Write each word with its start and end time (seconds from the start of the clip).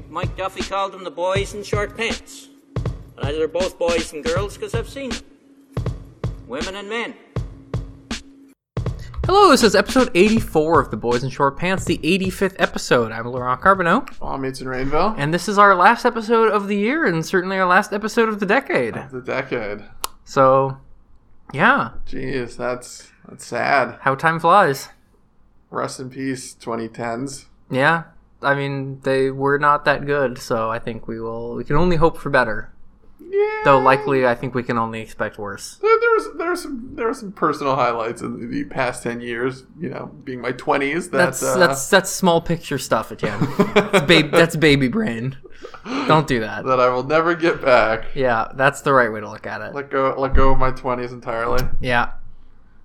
think 0.00 0.10
Mike 0.12 0.36
Duffy 0.36 0.62
called 0.62 0.92
them 0.92 1.04
the 1.04 1.10
boys 1.10 1.52
in 1.54 1.62
short 1.62 1.94
pants. 1.96 2.48
And 2.76 3.26
either 3.26 3.38
they're 3.38 3.48
both 3.48 3.78
boys 3.78 4.12
and 4.14 4.24
girls 4.24 4.56
because 4.56 4.74
I've 4.74 4.88
seen 4.88 5.10
them. 5.10 5.22
Women 6.46 6.76
and 6.76 6.88
men. 6.88 7.14
Hello, 9.26 9.50
this 9.50 9.62
is 9.62 9.74
episode 9.74 10.10
84 10.14 10.80
of 10.80 10.90
The 10.90 10.96
Boys 10.96 11.22
in 11.22 11.28
Short 11.30 11.56
Pants, 11.58 11.84
the 11.84 11.98
85th 11.98 12.56
episode. 12.58 13.12
I'm 13.12 13.26
Laurent 13.26 13.60
Carbonneau, 13.60 14.08
I'm 14.22 14.44
Etienne 14.44 14.68
Rainville. 14.70 15.14
and 15.18 15.32
this 15.32 15.48
is 15.48 15.58
our 15.58 15.74
last 15.76 16.04
episode 16.06 16.50
of 16.50 16.66
the 16.66 16.76
year, 16.76 17.04
and 17.06 17.24
certainly 17.24 17.58
our 17.58 17.66
last 17.66 17.92
episode 17.92 18.28
of 18.30 18.40
the 18.40 18.46
decade. 18.46 18.94
the 19.12 19.20
decade. 19.20 19.84
So, 20.24 20.78
yeah, 21.52 21.90
Jeez, 22.08 22.56
that's 22.56 23.12
that's 23.28 23.44
sad. 23.46 23.98
how 24.00 24.14
time 24.14 24.40
flies. 24.40 24.88
Rest 25.68 26.00
in 26.00 26.08
peace, 26.10 26.54
2010s. 26.54 27.44
Yeah, 27.70 28.04
I 28.42 28.54
mean, 28.54 29.00
they 29.00 29.30
were 29.30 29.58
not 29.58 29.84
that 29.84 30.06
good, 30.06 30.38
so 30.38 30.70
I 30.70 30.78
think 30.78 31.06
we 31.06 31.20
will, 31.20 31.54
we 31.54 31.64
can 31.64 31.76
only 31.76 31.96
hope 31.96 32.16
for 32.18 32.30
better. 32.30 32.72
Yeah. 33.30 33.60
Though 33.64 33.78
likely, 33.78 34.26
I 34.26 34.34
think 34.34 34.54
we 34.54 34.62
can 34.62 34.76
only 34.76 35.00
expect 35.00 35.38
worse. 35.38 35.76
There, 35.76 36.00
there 36.00 36.10
was 36.10 36.28
there 36.36 36.50
was 36.50 36.62
some 36.62 36.90
there 36.94 37.06
were 37.06 37.14
some 37.14 37.30
personal 37.30 37.76
highlights 37.76 38.22
in 38.22 38.50
the 38.50 38.64
past 38.64 39.04
ten 39.04 39.20
years. 39.20 39.64
You 39.78 39.90
know, 39.90 40.06
being 40.24 40.40
my 40.40 40.50
twenties. 40.50 41.10
That, 41.10 41.18
That's 41.18 41.42
uh, 41.42 41.56
that's 41.56 41.88
that's 41.88 42.10
small 42.10 42.40
picture 42.40 42.76
stuff, 42.76 43.12
Etienne. 43.12 43.38
that's, 43.74 44.06
baby, 44.06 44.28
that's 44.32 44.56
baby 44.56 44.88
brain. 44.88 45.36
Don't 45.84 46.26
do 46.26 46.40
that. 46.40 46.64
that 46.64 46.80
I 46.80 46.88
will 46.88 47.04
never 47.04 47.36
get 47.36 47.62
back. 47.62 48.06
Yeah, 48.14 48.50
that's 48.54 48.80
the 48.80 48.92
right 48.92 49.12
way 49.12 49.20
to 49.20 49.30
look 49.30 49.46
at 49.46 49.60
it. 49.60 49.74
Let 49.74 49.90
go 49.90 50.12
let 50.18 50.34
go 50.34 50.50
of 50.50 50.58
my 50.58 50.72
twenties 50.72 51.12
entirely. 51.12 51.62
Yeah. 51.80 52.12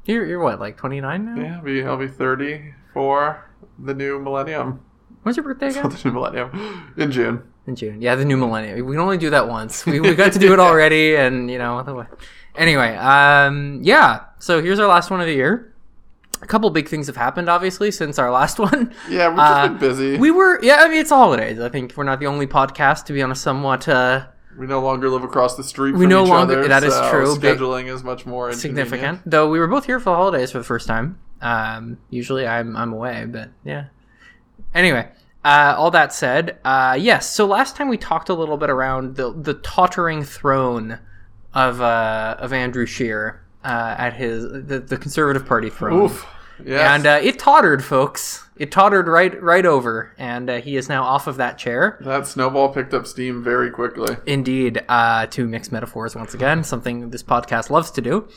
You're, 0.06 0.24
you're 0.28 0.40
what, 0.40 0.60
like 0.60 0.78
29 0.78 1.26
now? 1.26 1.42
Yeah, 1.42 1.58
I'll 1.58 1.64
be 1.64 1.84
I'll 1.84 1.98
be 1.98 2.08
thirty 2.08 2.76
for 2.94 3.50
the 3.80 3.96
new 3.96 4.20
millennium. 4.20 4.82
When's 5.26 5.38
your 5.38 5.44
birthday 5.44 5.70
again? 5.70 5.90
the 5.90 6.00
new 6.06 6.12
millennium 6.12 6.94
in 6.98 7.12
June. 7.12 7.42
In 7.66 7.76
June. 7.76 8.00
Yeah, 8.00 8.14
the 8.14 8.26
new 8.26 8.38
millennium. 8.38 8.86
We 8.86 8.94
can 8.94 9.02
only 9.02 9.18
do 9.18 9.32
that 9.32 9.48
once. 9.48 9.84
We, 9.88 10.00
we 10.00 10.14
got 10.14 10.34
to 10.34 10.40
do 10.40 10.54
it 10.54 10.60
already, 10.60 11.16
and, 11.24 11.50
you 11.50 11.58
know. 11.58 12.06
Anyway, 12.56 12.96
um, 12.96 13.80
yeah. 13.82 14.26
So 14.38 14.62
here's 14.62 14.78
our 14.80 14.88
last 14.88 15.10
one 15.10 15.22
of 15.22 15.26
the 15.26 15.34
year. 15.34 15.74
A 16.44 16.46
couple 16.46 16.70
big 16.70 16.88
things 16.88 17.08
have 17.08 17.16
happened, 17.16 17.50
obviously, 17.50 17.90
since 17.90 18.20
our 18.20 18.30
last 18.30 18.60
one. 18.68 18.94
Yeah, 19.10 19.30
we've 19.30 19.38
just 19.38 19.52
Uh, 19.52 19.68
been 19.70 19.78
busy. 19.80 20.18
We 20.20 20.30
were, 20.30 20.60
yeah, 20.62 20.76
I 20.82 20.90
mean, 20.90 21.00
it's 21.00 21.10
holidays. 21.10 21.60
I 21.60 21.70
think 21.70 21.98
we're 21.98 22.04
not 22.04 22.20
the 22.20 22.28
only 22.28 22.46
podcast 22.46 23.06
to 23.06 23.14
be 23.14 23.24
on 23.24 23.32
a 23.32 23.36
somewhat 23.36 23.88
uh, 23.88 24.28
We 24.60 24.68
no 24.68 24.80
longer 24.80 25.10
live 25.10 25.24
across 25.24 25.56
the 25.58 25.64
street. 25.64 25.94
We 25.94 26.02
from 26.02 26.10
no 26.10 26.24
each 26.24 26.30
longer- 26.30 26.60
Other, 26.60 26.68
that 26.68 26.84
is 26.84 26.94
so 26.94 27.10
true. 27.10 27.36
Scheduling 27.36 27.92
is 27.92 28.04
much 28.04 28.28
more 28.28 28.54
significant. 28.54 29.22
Though 29.26 29.50
we 29.50 29.58
were 29.58 29.68
both 29.68 29.86
here 29.88 30.00
for 30.00 30.12
the 30.12 30.16
holidays 30.18 30.52
for 30.52 30.60
the 30.60 30.64
first 30.64 30.88
time. 30.88 31.18
Um, 31.42 31.98
usually 32.12 32.46
I'm 32.48 32.76
I'm 32.78 32.94
away, 32.94 33.26
but 33.28 33.50
yeah. 33.64 33.86
Anyway, 34.76 35.08
uh, 35.44 35.74
all 35.78 35.90
that 35.92 36.14
said, 36.14 36.60
uh, 36.66 36.98
yes. 37.00 37.34
So 37.34 37.48
last 37.48 37.76
time 37.76 37.88
we 37.88 37.98
talked 37.98 38.30
a 38.30 38.34
little 38.34 38.58
bit 38.58 38.70
around 38.70 39.16
the 39.16 39.32
the 39.32 39.56
tottering 39.56 40.24
throne 40.24 41.00
of 41.54 41.82
uh, 41.82 42.36
of 42.38 42.54
Andrew 42.54 42.86
Scheer 42.86 43.42
uh, 43.64 43.96
at 43.98 44.14
his 44.14 44.44
the, 44.44 44.84
the 44.86 44.98
Conservative 44.98 45.48
Party 45.48 45.70
throne. 45.70 46.04
Oof. 46.04 46.26
Yes. 46.64 46.90
And 46.90 47.06
uh, 47.06 47.20
it 47.22 47.40
tottered, 47.40 47.84
folks. 47.84 48.48
It 48.58 48.72
tottered 48.72 49.08
right 49.08 49.42
right 49.42 49.66
over, 49.66 50.14
and 50.18 50.50
uh, 50.50 50.62
he 50.62 50.78
is 50.78 50.88
now 50.88 51.04
off 51.04 51.28
of 51.28 51.38
that 51.38 51.58
chair. 51.58 51.98
that 52.02 52.28
snowball 52.28 52.74
picked 52.74 52.94
up 52.94 53.06
steam 53.06 53.44
very 53.44 53.70
quickly. 53.70 54.16
Indeed, 54.26 54.84
uh, 54.88 55.26
to 55.28 55.48
mix 55.48 55.72
metaphors 55.72 56.16
once 56.16 56.34
again, 56.34 56.64
something 56.64 57.10
this 57.10 57.24
podcast 57.24 57.70
loves 57.70 57.92
to 57.92 58.02
do. 58.02 58.30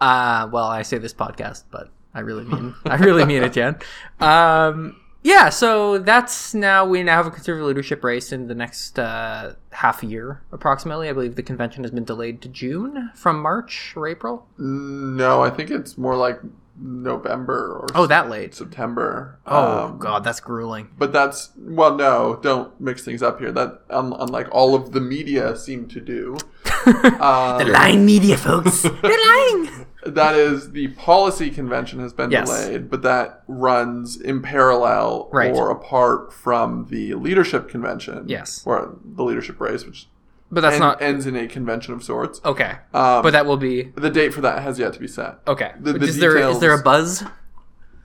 Uh, 0.00 0.48
well, 0.52 0.66
I 0.66 0.82
say 0.82 0.98
this 0.98 1.14
podcast, 1.14 1.62
but 1.70 1.90
I 2.12 2.20
really 2.20 2.44
mean 2.44 2.74
I 2.84 2.96
really 2.96 3.24
mean 3.24 3.44
it, 3.44 3.52
Jen. 3.52 3.76
Um, 4.20 4.96
yeah, 5.22 5.48
so 5.48 5.98
that's 5.98 6.52
now 6.54 6.84
we 6.84 7.02
now 7.02 7.16
have 7.16 7.26
a 7.26 7.30
conservative 7.30 7.66
leadership 7.68 8.02
race 8.04 8.32
in 8.32 8.48
the 8.48 8.54
next 8.54 8.98
uh, 8.98 9.54
half 9.70 10.02
year, 10.02 10.42
approximately. 10.52 11.08
I 11.08 11.12
believe 11.12 11.36
the 11.36 11.42
convention 11.42 11.84
has 11.84 11.90
been 11.90 12.04
delayed 12.04 12.42
to 12.42 12.48
June 12.48 13.10
from 13.14 13.40
March 13.40 13.92
or 13.96 14.06
April. 14.08 14.46
No, 14.58 15.42
I 15.42 15.50
think 15.50 15.70
it's 15.70 15.96
more 15.96 16.16
like 16.16 16.40
November 16.76 17.76
or 17.80 17.86
Oh, 17.94 18.06
that 18.06 18.28
late. 18.30 18.54
September. 18.54 19.38
Oh 19.46 19.86
Um, 19.86 19.98
God, 19.98 20.24
that's 20.24 20.40
grueling. 20.40 20.88
But 20.98 21.12
that's 21.12 21.50
well, 21.56 21.94
no, 21.96 22.38
don't 22.42 22.78
mix 22.80 23.04
things 23.04 23.22
up 23.22 23.38
here. 23.38 23.52
That 23.52 23.82
un- 23.90 24.14
unlike 24.18 24.48
all 24.50 24.74
of 24.74 24.92
the 24.92 25.00
media 25.00 25.56
seem 25.56 25.86
to 25.88 26.00
do. 26.00 26.36
um, 27.20 27.68
lying 27.70 28.04
media, 28.04 28.36
folks. 28.36 28.82
They're 29.02 29.02
lying. 29.02 29.81
That 30.04 30.34
is 30.34 30.72
the 30.72 30.88
policy 30.88 31.50
convention 31.50 32.00
has 32.00 32.12
been 32.12 32.30
Yes. 32.30 32.48
delayed, 32.48 32.90
but 32.90 33.02
that 33.02 33.42
runs 33.46 34.20
in 34.20 34.42
parallel 34.42 35.28
Right. 35.32 35.54
or 35.54 35.70
apart 35.70 36.32
from 36.32 36.86
the 36.90 37.14
leadership 37.14 37.68
convention. 37.68 38.24
Yes. 38.28 38.62
or 38.66 38.96
the 39.04 39.22
leadership 39.22 39.60
race, 39.60 39.84
which 39.86 40.08
But 40.50 40.62
that's 40.62 40.74
en- 40.74 40.80
not 40.80 41.00
ends 41.00 41.26
in 41.26 41.36
a 41.36 41.46
convention 41.46 41.94
of 41.94 42.02
sorts. 42.02 42.40
okay. 42.44 42.72
Um, 42.92 43.22
But 43.22 43.30
that 43.32 43.46
will 43.46 43.56
be 43.56 43.92
the 43.96 44.10
date 44.10 44.34
for 44.34 44.40
that 44.42 44.62
has 44.62 44.78
yet 44.78 44.92
to 44.94 45.00
be 45.00 45.08
set. 45.08 45.38
okay. 45.46 45.72
The- 45.80 45.94
the 45.94 46.06
is 46.06 46.18
there 46.18 46.36
is 46.36 46.58
there 46.58 46.72
a 46.78 46.82
buzz? 46.82 47.24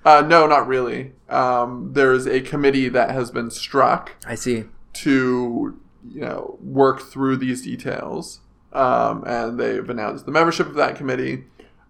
Uh, 0.06 0.22
no, 0.26 0.48
not 0.48 0.68
really. 0.68 1.14
Um, 1.30 1.90
there's 1.94 2.26
a 2.28 2.40
committee 2.40 2.88
that 2.90 3.12
has 3.12 3.30
been 3.32 3.50
struck 3.52 4.12
I 4.26 4.36
see. 4.36 4.66
to 4.94 5.78
you 6.10 6.22
know 6.22 6.58
work 6.62 7.02
through 7.02 7.36
these 7.38 7.64
details, 7.64 8.40
um, 8.72 9.24
and 9.28 9.60
they've 9.60 9.90
announced 9.90 10.26
the 10.26 10.32
membership 10.32 10.68
of 10.68 10.76
that 10.76 10.96
committee. 10.96 11.44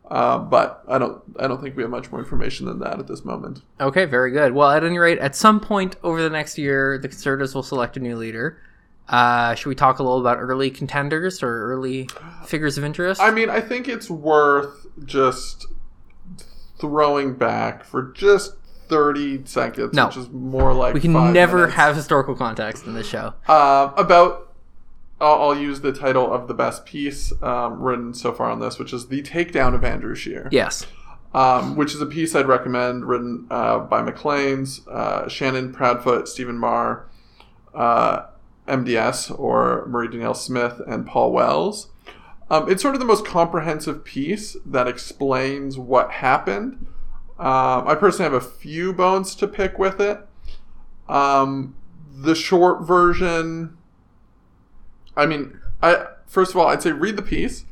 Uh, 0.09 0.38
but 0.40 0.84
I 0.88 0.97
don't 0.97 1.22
I 1.40 1.47
don't 1.47 1.62
think 1.62 1.75
we 1.75 1.84
have 1.84 1.90
much 1.91 2.09
more 2.12 2.19
information 2.22 2.66
than 2.66 2.79
that 2.79 2.97
at 3.00 3.07
this 3.07 3.25
moment. 3.25 3.62
Okay, 3.81 4.06
very 4.06 4.31
good. 4.31 4.53
Well, 4.53 4.69
at 4.72 4.84
any 4.84 4.97
rate, 4.97 5.19
at 5.19 5.35
some 5.35 5.59
point 5.59 5.95
over 6.03 6.22
the 6.22 6.29
next 6.29 6.57
year, 6.57 6.97
the 6.97 7.09
Conservatives 7.09 7.53
will 7.53 7.63
select 7.63 7.97
a 7.97 8.00
new 8.00 8.16
leader. 8.16 8.62
Uh, 9.09 9.56
should 9.56 9.69
we 9.69 9.75
talk 9.75 10.00
a 10.00 10.03
little 10.03 10.19
about 10.19 10.38
early 10.38 10.69
contenders 10.69 11.41
or 11.44 11.72
early 11.73 12.09
figures 12.46 12.78
of 12.78 12.84
interest? 12.84 13.22
I 13.22 13.31
mean, 13.31 13.50
I 13.50 13.62
think 13.62 13.88
it's 13.88 14.09
worth 14.09 14.85
just 15.06 15.66
throwing 16.79 17.34
back 17.34 17.84
for 17.84 18.12
just 18.13 18.53
thirty 18.90 19.41
seconds, 19.46 19.94
No. 19.94 20.07
which 20.07 20.17
is 20.17 20.29
more 20.29 20.73
like 20.73 20.94
we 20.94 21.00
can 21.01 21.34
never 21.34 21.57
minutes. 21.57 21.75
have 21.75 21.96
historical 21.96 22.35
context 22.35 22.85
in 22.85 22.94
this 22.94 23.07
show. 23.07 23.34
Um, 23.47 23.94
about 23.97 24.47
I'll, 25.19 25.41
I'll 25.41 25.57
use 25.57 25.81
the 25.81 25.91
title 25.91 26.31
of 26.31 26.47
the 26.47 26.53
best 26.53 26.85
piece 26.85 27.33
um, 27.41 27.81
written 27.81 28.13
so 28.13 28.31
far 28.33 28.50
on 28.50 28.59
this, 28.59 28.78
which 28.78 28.94
is 28.94 29.07
the 29.07 29.22
takedown 29.23 29.73
of 29.73 29.83
Andrew 29.83 30.16
Scheer. 30.16 30.47
Yes. 30.51 30.85
um, 31.33 31.75
which 31.75 31.94
is 31.94 32.01
a 32.01 32.05
piece 32.05 32.35
I'd 32.35 32.47
recommend 32.47 33.05
written 33.05 33.47
uh, 33.50 33.79
by 33.79 34.01
Maclean's, 34.01 34.88
uh, 34.88 35.28
Shannon 35.28 35.73
Proudfoot, 35.73 36.28
Stephen 36.28 36.57
Maher, 36.57 37.07
uh, 37.73 38.28
MDS, 38.67 39.38
or 39.39 39.85
Marie 39.88 40.07
Danielle 40.09 40.33
Smith, 40.33 40.81
and 40.88 41.05
Paul 41.05 41.31
Wells. 41.31 41.89
Um, 42.49 42.72
it's 42.72 42.81
sort 42.81 42.95
of 42.95 42.99
the 42.99 43.05
most 43.05 43.25
comprehensive 43.25 44.03
piece 44.05 44.55
that 44.66 44.88
explains 44.88 45.78
what 45.78 46.11
happened. 46.11 46.88
Um, 47.38 47.88
I 47.88 47.95
personally 47.95 48.31
have 48.31 48.41
a 48.41 48.45
few 48.45 48.94
bones 48.94 49.35
to 49.35 49.47
pick 49.47 49.78
with 49.78 49.99
it. 49.99 50.19
Um, 51.07 51.75
the 52.16 52.34
short 52.35 52.81
version, 52.88 53.76
I 55.17 55.25
mean, 55.25 55.59
I 55.81 56.05
first 56.28 56.51
of 56.51 56.57
all, 56.57 56.67
I'd 56.67 56.81
say 56.81 56.91
read 56.91 57.17
the 57.17 57.22
piece. 57.23 57.66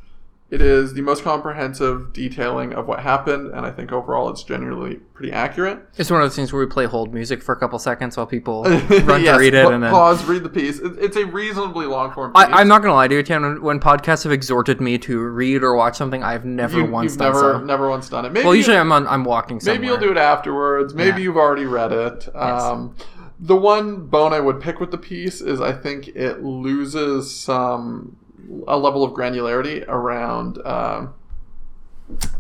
It 0.52 0.62
is 0.62 0.94
the 0.94 1.02
most 1.02 1.24
comprehensive 1.24 2.14
detailing 2.14 2.72
of 2.74 2.86
what 2.88 3.00
happened, 3.00 3.48
and 3.52 3.66
I 3.66 3.72
think 3.72 3.92
overall 3.92 4.30
it's 4.30 4.44
generally 4.44 4.98
pretty 5.16 5.32
accurate. 5.34 5.80
It's 5.98 6.12
one 6.12 6.22
of 6.22 6.26
those 6.26 6.36
things 6.36 6.54
where 6.54 6.64
we 6.64 6.72
play 6.72 6.86
hold 6.86 7.16
music 7.16 7.42
for 7.42 7.52
a 7.54 7.58
couple 7.58 7.80
seconds 7.80 8.16
while 8.16 8.28
people 8.28 8.64
run 9.04 9.24
Yes, 9.24 9.38
to 9.38 9.40
read 9.40 9.56
it, 9.56 9.66
pa- 9.66 9.72
and 9.72 9.84
then 9.84 9.92
pause, 9.92 10.24
read 10.26 10.44
the 10.44 10.50
piece. 10.50 10.80
It's 10.80 11.18
a 11.18 11.26
reasonably 11.26 11.88
long 11.88 12.12
form 12.14 12.32
piece. 12.32 12.44
I, 12.46 12.62
I'm 12.62 12.68
not 12.68 12.84
gonna 12.84 12.94
lie 12.94 13.08
to 13.08 13.16
you, 13.16 13.24
Tian. 13.24 13.60
When, 13.64 13.80
podcasts 13.80 14.24
have 14.24 14.32
exhorted 14.32 14.80
me 14.80 15.00
to 15.00 15.20
read 15.20 15.64
or 15.64 15.76
watch 15.76 15.98
something, 15.98 16.22
I've 16.22 16.46
never 16.46 16.78
you, 16.78 16.86
once 16.86 17.16
done 17.18 17.34
never, 17.34 17.54
so. 17.54 17.64
never 17.64 17.90
once 17.90 18.08
done 18.08 18.26
it. 18.26 18.32
Maybe 18.32 18.46
well, 18.46 18.56
usually 18.56 18.78
I'm 18.78 18.92
on, 18.92 19.08
I'm 19.08 19.24
walking 19.24 19.60
somewhere. 19.60 19.80
maybe 19.80 19.88
you'll 19.88 19.98
do 20.00 20.12
it 20.12 20.18
afterwards. 20.18 20.94
Maybe 20.94 21.10
Yeah. 21.10 21.18
you've 21.24 21.38
already 21.38 21.66
read 21.66 21.92
it. 21.92 22.34
Um, 22.36 22.96
the 23.40 23.56
one 23.56 24.08
bone 24.08 24.34
I 24.34 24.40
would 24.40 24.62
pick 24.62 24.80
with 24.80 24.92
the 24.92 24.98
piece 24.98 25.42
is 25.42 25.60
I 25.62 25.74
think 25.74 26.08
it 26.10 26.44
loses 26.44 27.36
some 27.36 28.18
a 28.68 28.78
level 28.78 29.04
of 29.04 29.14
granularity 29.14 29.86
around 29.88 30.66
um, 30.66 31.14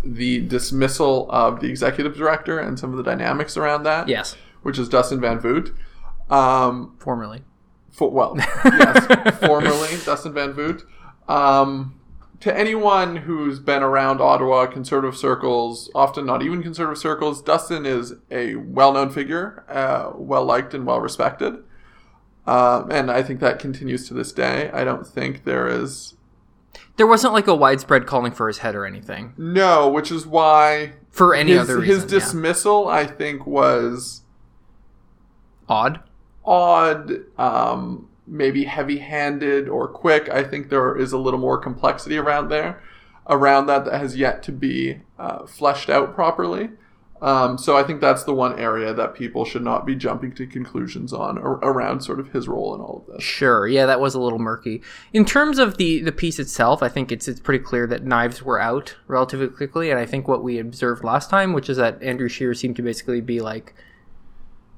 the 0.04 0.42
dismissal 0.42 1.30
of 1.32 1.60
the 1.60 1.68
executive 1.68 2.16
director 2.16 2.60
and 2.60 2.80
some 2.80 2.92
of 2.92 2.98
the 2.98 3.04
dynamics 3.04 3.58
around 3.58 3.84
that. 3.84 4.08
Yes, 4.08 4.36
which 4.62 4.80
is 4.80 4.90
Dustin 4.90 5.20
van 5.20 5.40
Vugt. 5.40 5.76
Um, 6.30 6.96
formerly. 7.00 7.44
for, 7.92 8.10
well, 8.10 8.36
yes, 8.66 9.38
formerly 9.46 9.98
Dustin 10.06 10.34
van 10.34 10.54
Vugt. 10.54 10.84
Um, 11.28 12.00
to 12.46 12.56
anyone 12.56 13.16
who's 13.16 13.60
been 13.60 13.82
around 13.82 14.22
Ottawa 14.22 14.68
conservative 14.68 15.18
circles, 15.18 15.90
often 15.96 16.28
not 16.28 16.44
even 16.44 16.62
conservative 16.62 17.00
circles, 17.00 17.42
Dustin 17.42 17.88
is 17.88 18.14
a 18.30 18.54
well-known 18.54 19.10
figure, 19.10 19.66
uh, 19.68 20.12
well 20.16 20.46
liked 20.46 20.76
and 20.76 20.86
well 20.86 21.00
respected, 21.02 21.56
um, 22.46 22.92
and 22.92 23.10
I 23.10 23.24
think 23.24 23.40
that 23.40 23.58
continues 23.58 24.08
to 24.10 24.14
this 24.14 24.32
day. 24.32 24.70
I 24.72 24.84
don't 24.84 25.08
think 25.08 25.44
there 25.44 25.68
is 25.68 26.18
There 26.98 27.08
wasn't 27.08 27.34
like 27.34 27.48
a 27.48 27.56
widespread 27.56 28.06
calling 28.06 28.32
for 28.32 28.48
his 28.48 28.60
head 28.60 28.76
or 28.76 28.86
anything 28.86 29.34
no, 29.38 29.90
which 29.90 30.12
is 30.12 30.28
why 30.28 30.94
for 31.10 31.34
any 31.34 31.54
his, 31.54 31.62
other 31.62 31.82
his 31.82 32.04
reason. 32.04 32.10
yeah. 32.10 32.20
dismissal, 32.20 32.88
I 32.88 33.08
think, 33.08 33.48
was 33.48 34.22
Odd. 35.68 36.00
odd, 36.46 37.12
um, 37.40 38.08
maybe 38.28 38.66
heavy-handed 38.66 39.70
or 39.70 39.88
quick. 39.88 40.30
I 40.30 40.44
think 40.44 40.70
there 40.70 40.96
is 40.98 41.12
a 41.12 41.18
little 41.18 41.40
more 41.40 41.58
complexity 41.58 42.18
around 42.18 42.50
there, 42.50 42.82
around 43.28 43.68
that 43.68 43.86
that 43.86 44.00
has 44.00 44.16
yet 44.16 44.44
to 44.44 44.52
be 44.52 45.02
uh, 45.20 45.46
fleshed 45.46 45.90
out 45.90 46.14
properly. 46.16 46.70
Um, 47.22 47.58
so 47.58 47.78
I 47.78 47.84
think 47.84 48.02
that's 48.02 48.24
the 48.24 48.34
one 48.34 48.60
area 48.60 48.94
that 48.94 49.16
people 49.16 49.46
should 49.46 49.64
not 49.64 49.86
be 49.86 49.96
jumping 49.96 50.36
to 50.36 50.46
conclusions 50.46 51.14
on 51.14 51.38
ar- 51.38 51.60
around 51.64 52.02
sort 52.02 52.20
of 52.20 52.34
his 52.34 52.48
role 52.48 52.76
in 52.76 52.82
all 52.82 53.06
of 53.08 53.14
this. 53.14 53.24
Sure, 53.24 53.66
yeah, 53.66 53.86
that 53.86 54.02
was 54.02 54.16
a 54.16 54.20
little 54.20 54.38
murky. 54.38 54.82
In 55.14 55.24
terms 55.24 55.58
of 55.58 55.78
the 55.78 56.02
the 56.02 56.12
piece 56.12 56.40
itself, 56.40 56.84
I 56.84 56.90
think 56.90 57.12
it's 57.12 57.28
it's 57.28 57.40
pretty 57.40 57.64
clear 57.64 57.88
that 57.88 58.04
knives 58.04 58.44
were 58.44 58.60
out 58.60 58.98
relatively 59.08 59.48
quickly, 59.48 59.90
and 59.90 60.00
I 60.00 60.06
think 60.06 60.28
what 60.28 60.44
we 60.44 60.60
observed 60.60 61.04
last 61.06 61.30
time, 61.30 61.54
which 61.54 61.70
is 61.70 61.78
that 61.78 62.04
Andrew 62.04 62.28
Scheer 62.28 62.54
seemed 62.54 62.76
to 62.76 62.84
basically 62.84 63.22
be 63.22 63.40
like, 63.40 63.74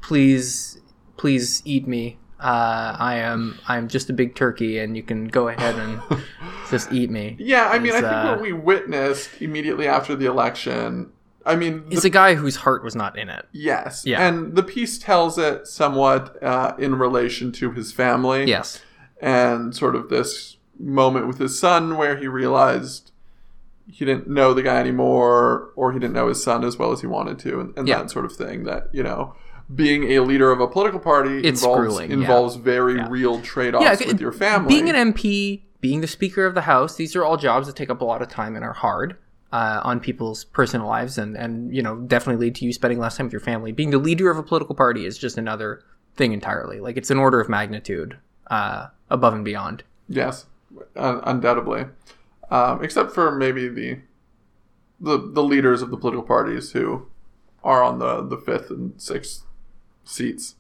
"Please, 0.02 0.80
please 1.18 1.64
eat 1.66 1.88
me. 1.88 2.20
Uh, 2.40 2.96
I 3.00 3.16
am 3.16 3.58
I 3.68 3.78
am 3.78 3.88
just 3.88 4.10
a 4.10 4.14
big 4.14 4.36
turkey, 4.36 4.78
and 4.80 4.96
you 4.96 5.04
can 5.04 5.28
go 5.28 5.48
ahead 5.48 5.76
and 5.76 6.00
just 6.70 6.92
eat 6.92 7.10
me." 7.10 7.36
Yeah, 7.40 7.70
I 7.70 7.80
mean, 7.80 7.94
I 7.94 8.02
think 8.02 8.14
uh, 8.14 8.28
what 8.32 8.42
we 8.42 8.54
witnessed 8.54 9.30
immediately 9.42 9.88
after 9.88 10.16
the 10.16 10.26
election. 10.26 11.12
I 11.46 11.56
mean, 11.56 11.88
the 11.90 12.06
a 12.06 12.10
guy 12.10 12.36
whose 12.36 12.58
heart 12.58 12.84
was 12.84 12.94
not 12.96 13.18
in 13.18 13.30
it. 13.30 13.46
Yes. 13.54 14.06
Yeah. 14.06 14.28
And 14.28 14.56
the 14.56 14.64
piece 14.64 14.98
tells 14.98 15.38
it 15.38 15.66
somewhat 15.66 16.42
uh, 16.44 16.76
in 16.78 16.96
relation 16.96 17.54
to 17.54 17.72
his 17.72 17.94
family. 17.94 18.46
Yes. 18.46 18.82
And 19.22 19.74
sort 19.74 19.96
of 19.96 20.10
this 20.10 20.58
moment 20.78 21.26
with 21.26 21.38
his 21.40 21.58
son 21.58 21.96
where 21.98 22.18
he 22.18 22.28
realized 22.28 23.12
he 23.90 24.04
didn't 24.04 24.28
know 24.28 24.54
the 24.54 24.62
guy 24.62 24.80
anymore 24.82 25.70
or 25.78 25.94
he 25.94 26.00
didn't 26.00 26.14
know 26.14 26.28
his 26.28 26.44
son 26.44 26.66
as 26.66 26.78
well 26.78 26.92
as 26.92 27.00
he 27.00 27.08
wanted 27.08 27.40
to 27.40 27.62
and, 27.62 27.78
and 27.78 27.88
Yeah. 27.88 28.00
that 28.00 28.12
sort 28.12 28.26
of 28.26 28.36
thing 28.36 28.66
that, 28.66 28.90
you 28.92 29.02
know, 29.02 29.34
being 29.74 30.12
a 30.14 30.20
leader 30.20 30.52
of 30.52 30.60
a 30.60 30.68
political 30.68 31.00
party 31.00 31.40
It's 31.40 31.62
involves, 31.62 31.80
grueling, 31.82 32.10
yeah. 32.12 32.18
involves 32.18 32.56
very 32.56 32.96
Yeah. 32.96 33.08
real 33.10 33.42
trade-offs 33.42 33.84
Yeah, 34.02 34.08
with 34.08 34.22
your 34.22 34.32
family. 34.32 34.70
Being 34.70 34.90
an 34.90 34.96
MP, 35.14 35.64
being 35.82 36.02
the 36.02 36.08
Speaker 36.08 36.46
of 36.46 36.56
the 36.56 36.62
House, 36.62 36.96
these 36.96 37.16
are 37.16 37.24
all 37.24 37.38
jobs 37.38 37.68
that 37.68 37.76
take 37.76 37.90
up 37.90 38.02
a 38.02 38.06
lot 38.06 38.22
of 38.22 38.30
time 38.30 38.56
and 38.56 38.64
are 38.64 38.74
hard 38.74 39.18
uh, 39.52 39.82
on 39.84 40.00
people's 40.00 40.44
personal 40.46 40.88
lives, 40.88 41.18
and 41.18 41.36
and 41.38 41.74
you 41.76 41.82
know 41.82 41.96
definitely 41.98 42.46
lead 42.46 42.56
to 42.56 42.66
you 42.66 42.74
spending 42.74 43.00
less 43.00 43.16
time 43.18 43.28
with 43.28 43.34
your 43.34 43.40
family. 43.40 43.72
Being 43.72 43.92
the 43.92 43.98
leader 43.98 44.30
of 44.30 44.38
a 44.38 44.44
political 44.44 44.76
party 44.76 45.06
is 45.06 45.18
just 45.18 45.38
another 45.38 45.82
thing 46.16 46.34
entirely. 46.34 46.80
Like 46.82 46.98
it's 46.98 47.10
an 47.12 47.18
order 47.18 47.40
of 47.40 47.48
magnitude 47.48 48.18
uh, 48.48 48.88
above 49.10 49.34
and 49.34 49.46
beyond. 49.46 49.84
Yes, 50.10 50.46
un- 50.98 51.22
undoubtedly. 51.24 51.86
Um, 52.50 52.84
except 52.84 53.12
for 53.12 53.32
maybe 53.32 53.68
the, 53.70 54.00
the 55.00 55.18
the 55.18 55.44
leaders 55.44 55.82
of 55.82 55.92
the 55.92 55.98
political 55.98 56.24
parties 56.26 56.72
who 56.72 57.08
are 57.64 57.84
on 57.84 58.00
the, 58.00 58.22
the 58.24 58.38
fifth 58.38 58.70
and 58.70 58.94
sixth 59.02 59.44
seats. 60.08 60.56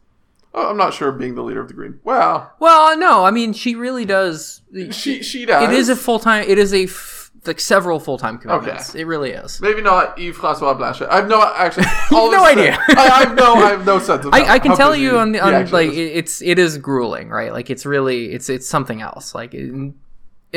Oh, 0.53 0.69
I'm 0.71 0.77
not 0.77 0.93
sure 0.93 1.11
being 1.11 1.35
the 1.35 1.43
leader 1.43 1.61
of 1.61 1.67
the 1.67 1.73
Green. 1.73 1.99
Well, 2.03 2.53
Well, 2.59 2.97
no, 2.97 3.25
I 3.25 3.31
mean 3.31 3.53
she 3.53 3.75
really 3.75 4.05
does. 4.05 4.61
she 4.91 5.21
she 5.21 5.45
does. 5.45 5.63
It 5.69 5.71
is 5.75 5.89
a 5.89 5.95
full 5.95 6.19
time. 6.19 6.45
It 6.47 6.57
is 6.57 6.73
a 6.73 6.83
f- 6.85 7.31
like 7.45 7.59
several 7.59 7.99
full 7.99 8.17
time 8.17 8.37
commitments. 8.39 8.95
It 8.95 9.05
really 9.05 9.31
is. 9.31 9.61
maybe 9.61 9.81
not 9.81 10.17
Yves 10.19 10.35
Francois 10.37 10.73
Blanchet. 10.73 11.09
I 11.09 11.17
have 11.17 11.27
no 11.29 11.41
actually. 11.55 11.85
All 12.11 12.31
No 12.31 12.43
idea. 12.43 12.77
I, 12.89 12.93
I 13.07 13.19
have 13.25 13.35
no. 13.35 13.53
I 13.55 13.69
have 13.69 13.85
no 13.85 13.99
sense 13.99 14.25
of. 14.25 14.33
I, 14.33 14.43
how- 14.43 14.53
I 14.55 14.59
can 14.59 14.75
tell 14.75 14.95
you 14.95 15.17
on 15.19 15.31
the 15.31 15.39
on 15.39 15.69
like 15.71 15.89
is. 15.89 15.97
it's 15.97 16.41
it 16.41 16.57
is 16.59 16.77
grueling, 16.79 17.29
right? 17.29 17.53
Like 17.53 17.69
it's 17.69 17.85
really 17.85 18.31
it's 18.33 18.49
it's 18.49 18.67
something 18.67 19.01
else. 19.01 19.35
Like 19.35 19.53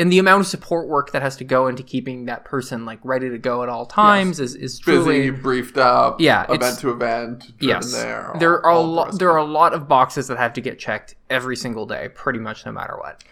and 0.01 0.11
the 0.11 0.17
amount 0.17 0.41
of 0.41 0.47
support 0.47 0.87
work 0.87 1.11
that 1.11 1.21
has 1.21 1.37
to 1.37 1.43
go 1.43 1.67
into 1.67 1.83
keeping 1.83 2.25
that 2.25 2.43
person 2.43 2.85
like 2.85 2.99
ready 3.03 3.29
to 3.29 3.37
go 3.37 3.61
at 3.61 3.69
all 3.69 3.85
times 3.85 4.39
is 4.39 4.55
is 4.55 4.79
truly 4.79 5.29
busy, 5.29 5.41
briefed 5.41 5.77
up. 5.77 6.19
Yeah, 6.19 6.51
event 6.51 6.79
to 6.79 6.89
event. 6.89 7.51
Yes. 7.59 7.93
there. 7.93 8.31
there 8.39 8.65
are 8.65 8.71
a 8.71 8.79
lot 8.79 9.19
there 9.19 9.29
are 9.29 9.37
a 9.37 9.45
lot 9.45 9.73
of 9.73 9.87
boxes 9.87 10.27
that 10.27 10.39
have 10.39 10.53
to 10.53 10.61
get 10.61 10.79
checked 10.79 11.13
every 11.29 11.55
single 11.55 11.85
day, 11.85 12.09
pretty 12.15 12.39
much 12.39 12.65
no 12.65 12.71
matter 12.71 12.97
what. 12.97 13.23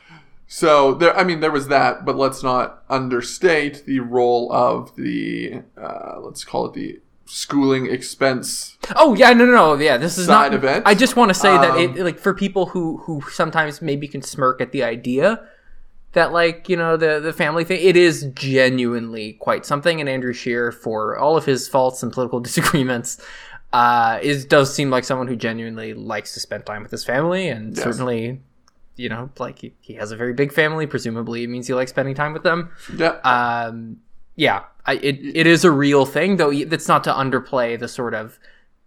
So 0.47 0.93
there, 0.93 1.15
I 1.17 1.23
mean, 1.23 1.39
there 1.39 1.51
was 1.51 1.69
that, 1.69 2.05
but 2.05 2.15
let's 2.15 2.43
not 2.43 2.83
understate 2.87 3.85
the 3.85 3.99
role 3.99 4.51
of 4.51 4.95
the, 4.95 5.61
uh, 5.79 6.19
let's 6.21 6.43
call 6.43 6.65
it 6.65 6.73
the 6.73 6.99
schooling 7.25 7.85
expense. 7.85 8.77
Oh 8.95 9.15
yeah, 9.15 9.33
no, 9.33 9.45
no, 9.45 9.53
no, 9.53 9.73
yeah. 9.75 9.97
This 9.97 10.17
is 10.17 10.27
not. 10.27 10.53
it. 10.53 10.83
I 10.85 10.95
just 10.95 11.15
want 11.15 11.29
to 11.29 11.35
say 11.35 11.49
that 11.55 11.71
Um, 11.71 11.77
it 11.77 11.97
like 11.97 12.19
for 12.19 12.33
people 12.33 12.67
who 12.67 12.97
who 12.97 13.21
sometimes 13.29 13.81
maybe 13.81 14.07
can 14.07 14.21
smirk 14.21 14.61
at 14.61 14.71
the 14.71 14.83
idea 14.83 15.47
that 16.13 16.31
like 16.31 16.67
you 16.69 16.75
know 16.77 16.97
the 16.97 17.19
the 17.19 17.33
family 17.33 17.63
thing, 17.63 17.79
it 17.81 17.95
is 17.97 18.23
genuinely 18.33 19.33
quite 19.33 19.65
something. 19.65 19.99
And 19.99 20.09
Andrew 20.09 20.33
Scheer, 20.33 20.71
for 20.71 21.17
all 21.17 21.37
of 21.37 21.45
his 21.45 21.67
faults 21.67 22.01
and 22.03 22.11
political 22.11 22.39
disagreements, 22.49 23.21
uh, 23.73 24.19
is 24.21 24.45
does 24.45 24.73
seem 24.73 24.89
like 24.89 25.03
someone 25.03 25.27
who 25.27 25.35
genuinely 25.35 25.93
likes 25.93 26.33
to 26.33 26.39
spend 26.39 26.65
time 26.65 26.81
with 26.83 26.91
his 26.91 27.03
family, 27.03 27.47
and 27.49 27.75
Yes. 27.75 27.83
certainly. 27.83 28.41
You 28.95 29.07
know, 29.07 29.29
like 29.39 29.59
he, 29.59 29.73
he 29.79 29.93
has 29.93 30.11
a 30.11 30.17
very 30.17 30.33
big 30.33 30.51
family. 30.51 30.85
Presumably, 30.85 31.43
it 31.43 31.47
means 31.47 31.67
he 31.67 31.73
likes 31.73 31.89
spending 31.91 32.15
time 32.15 32.33
with 32.33 32.43
them 32.43 32.71
Yeah. 32.93 33.11
um, 33.23 33.97
yeah, 34.35 34.63
I, 34.85 34.95
it 34.95 35.15
it 35.23 35.47
is 35.47 35.63
a 35.63 35.71
real 35.71 36.05
thing, 36.05 36.35
though. 36.35 36.51
That's 36.65 36.89
not 36.89 37.05
to 37.05 37.13
underplay 37.13 37.79
the 37.79 37.87
sort 37.87 38.13
of 38.13 38.37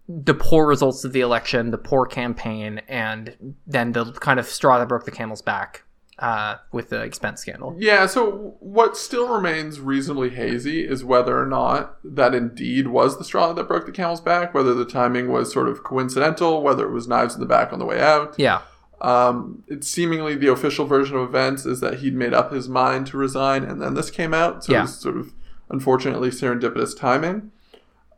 the 0.06 0.34
poor 0.34 0.66
results 0.66 1.04
of 1.04 1.14
the 1.14 1.20
election, 1.22 1.70
the 1.70 1.78
poor 1.78 2.04
campaign, 2.04 2.82
and 2.88 3.54
then 3.66 3.92
the 3.92 4.12
kind 4.12 4.38
of 4.38 4.44
straw 4.46 4.78
that 4.78 4.86
broke 4.88 5.06
the 5.06 5.10
camel's 5.10 5.40
back 5.40 5.82
uh, 6.22 6.56
with 6.72 6.88
the 6.88 7.02
expense 7.02 7.40
scandal. 7.42 7.74
yeah. 7.78 8.06
So 8.06 8.54
what 8.60 8.96
still 8.96 9.28
remains 9.28 9.80
reasonably 9.80 10.30
hazy 10.30 10.86
is 10.88 11.04
whether 11.04 11.36
or 11.38 11.46
not 11.46 11.96
that 12.04 12.34
indeed 12.34 12.88
was 12.88 13.18
the 13.18 13.24
straw 13.24 13.52
that 13.52 13.68
broke 13.68 13.84
the 13.86 13.92
camel's 13.92 14.20
back, 14.22 14.54
whether 14.54 14.72
the 14.72 14.84
timing 14.86 15.30
was 15.30 15.52
sort 15.52 15.68
of 15.68 15.82
coincidental, 15.82 16.62
whether 16.62 16.86
it 16.86 16.92
was 16.92 17.06
knives 17.08 17.34
in 17.34 17.40
the 17.40 17.46
back 17.46 17.72
on 17.72 17.78
the 17.78 17.84
way 17.84 18.00
out. 18.00 18.34
Yeah, 18.38 18.62
Um, 19.00 19.64
it's 19.66 19.88
seemingly 19.88 20.36
the 20.36 20.46
official 20.52 20.86
version 20.86 21.16
of 21.16 21.22
events 21.28 21.66
is 21.66 21.80
that 21.80 21.94
he'd 22.00 22.14
made 22.14 22.32
up 22.32 22.52
his 22.52 22.68
mind 22.68 23.08
to 23.08 23.16
resign, 23.16 23.64
and 23.64 23.82
then 23.82 23.94
this 23.94 24.10
came 24.10 24.32
out. 24.32 24.62
So 24.64 24.72
Yeah. 24.72 24.78
it 24.78 24.82
was 24.82 24.94
sort 24.98 25.16
of 25.16 25.32
unfortunately 25.70 26.30
serendipitous 26.30 26.96
timing. 26.96 27.50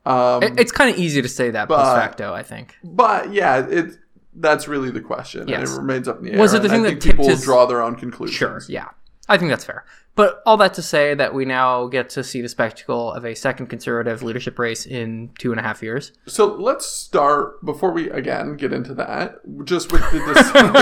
Um, 0.05 0.43
it, 0.43 0.61
it's 0.61 0.73
kind 0.73 0.91
of 0.93 0.99
easy 0.99 1.23
to 1.23 1.29
say 1.29 1.49
that 1.51 1.69
post 1.69 1.81
facto. 1.97 2.35
I 2.35 2.43
think. 2.43 2.77
but 2.85 3.33
yeah, 3.33 3.67
it 3.67 3.97
that's 4.35 4.67
really 4.69 4.91
the 4.91 5.01
question, 5.01 5.47
Yes. 5.49 5.61
and 5.61 5.69
it 5.69 5.81
remains 5.81 6.09
up 6.09 6.19
in 6.19 6.25
the 6.25 6.33
air. 6.33 6.39
Was 6.39 6.55
it 6.55 6.63
the 6.63 6.69
thing 6.69 6.85
I 6.87 6.91
that 6.91 7.03
people 7.03 7.27
his- 7.29 7.39
will 7.41 7.45
draw 7.45 7.67
their 7.67 7.83
own 7.83 7.97
conclusions? 7.97 8.37
Sure. 8.37 8.61
Yeah, 8.69 8.89
I 9.29 9.39
think 9.39 9.51
that's 9.51 9.65
fair. 9.65 9.85
But 10.17 10.43
all 10.47 10.57
that 10.59 10.75
to 10.75 10.83
say 10.83 11.15
that 11.15 11.35
we 11.35 11.45
now 11.45 11.87
get 11.89 12.09
to 12.11 12.23
see 12.23 12.41
the 12.41 12.49
spectacle 12.49 13.13
of 13.13 13.25
a 13.25 13.35
second 13.35 13.67
conservative 13.67 14.23
leadership 14.23 14.59
race 14.59 14.87
in 14.87 15.31
two 15.39 15.51
and 15.51 15.59
a 15.59 15.63
half 15.63 15.83
years. 15.83 16.13
So 16.27 16.55
let's 16.55 16.87
start 16.87 17.65
before 17.65 17.91
we 17.91 18.11
again 18.11 18.57
get 18.57 18.73
into 18.73 18.95
that, 18.95 19.41
just 19.65 19.91
with 19.91 20.03
the 20.13 20.21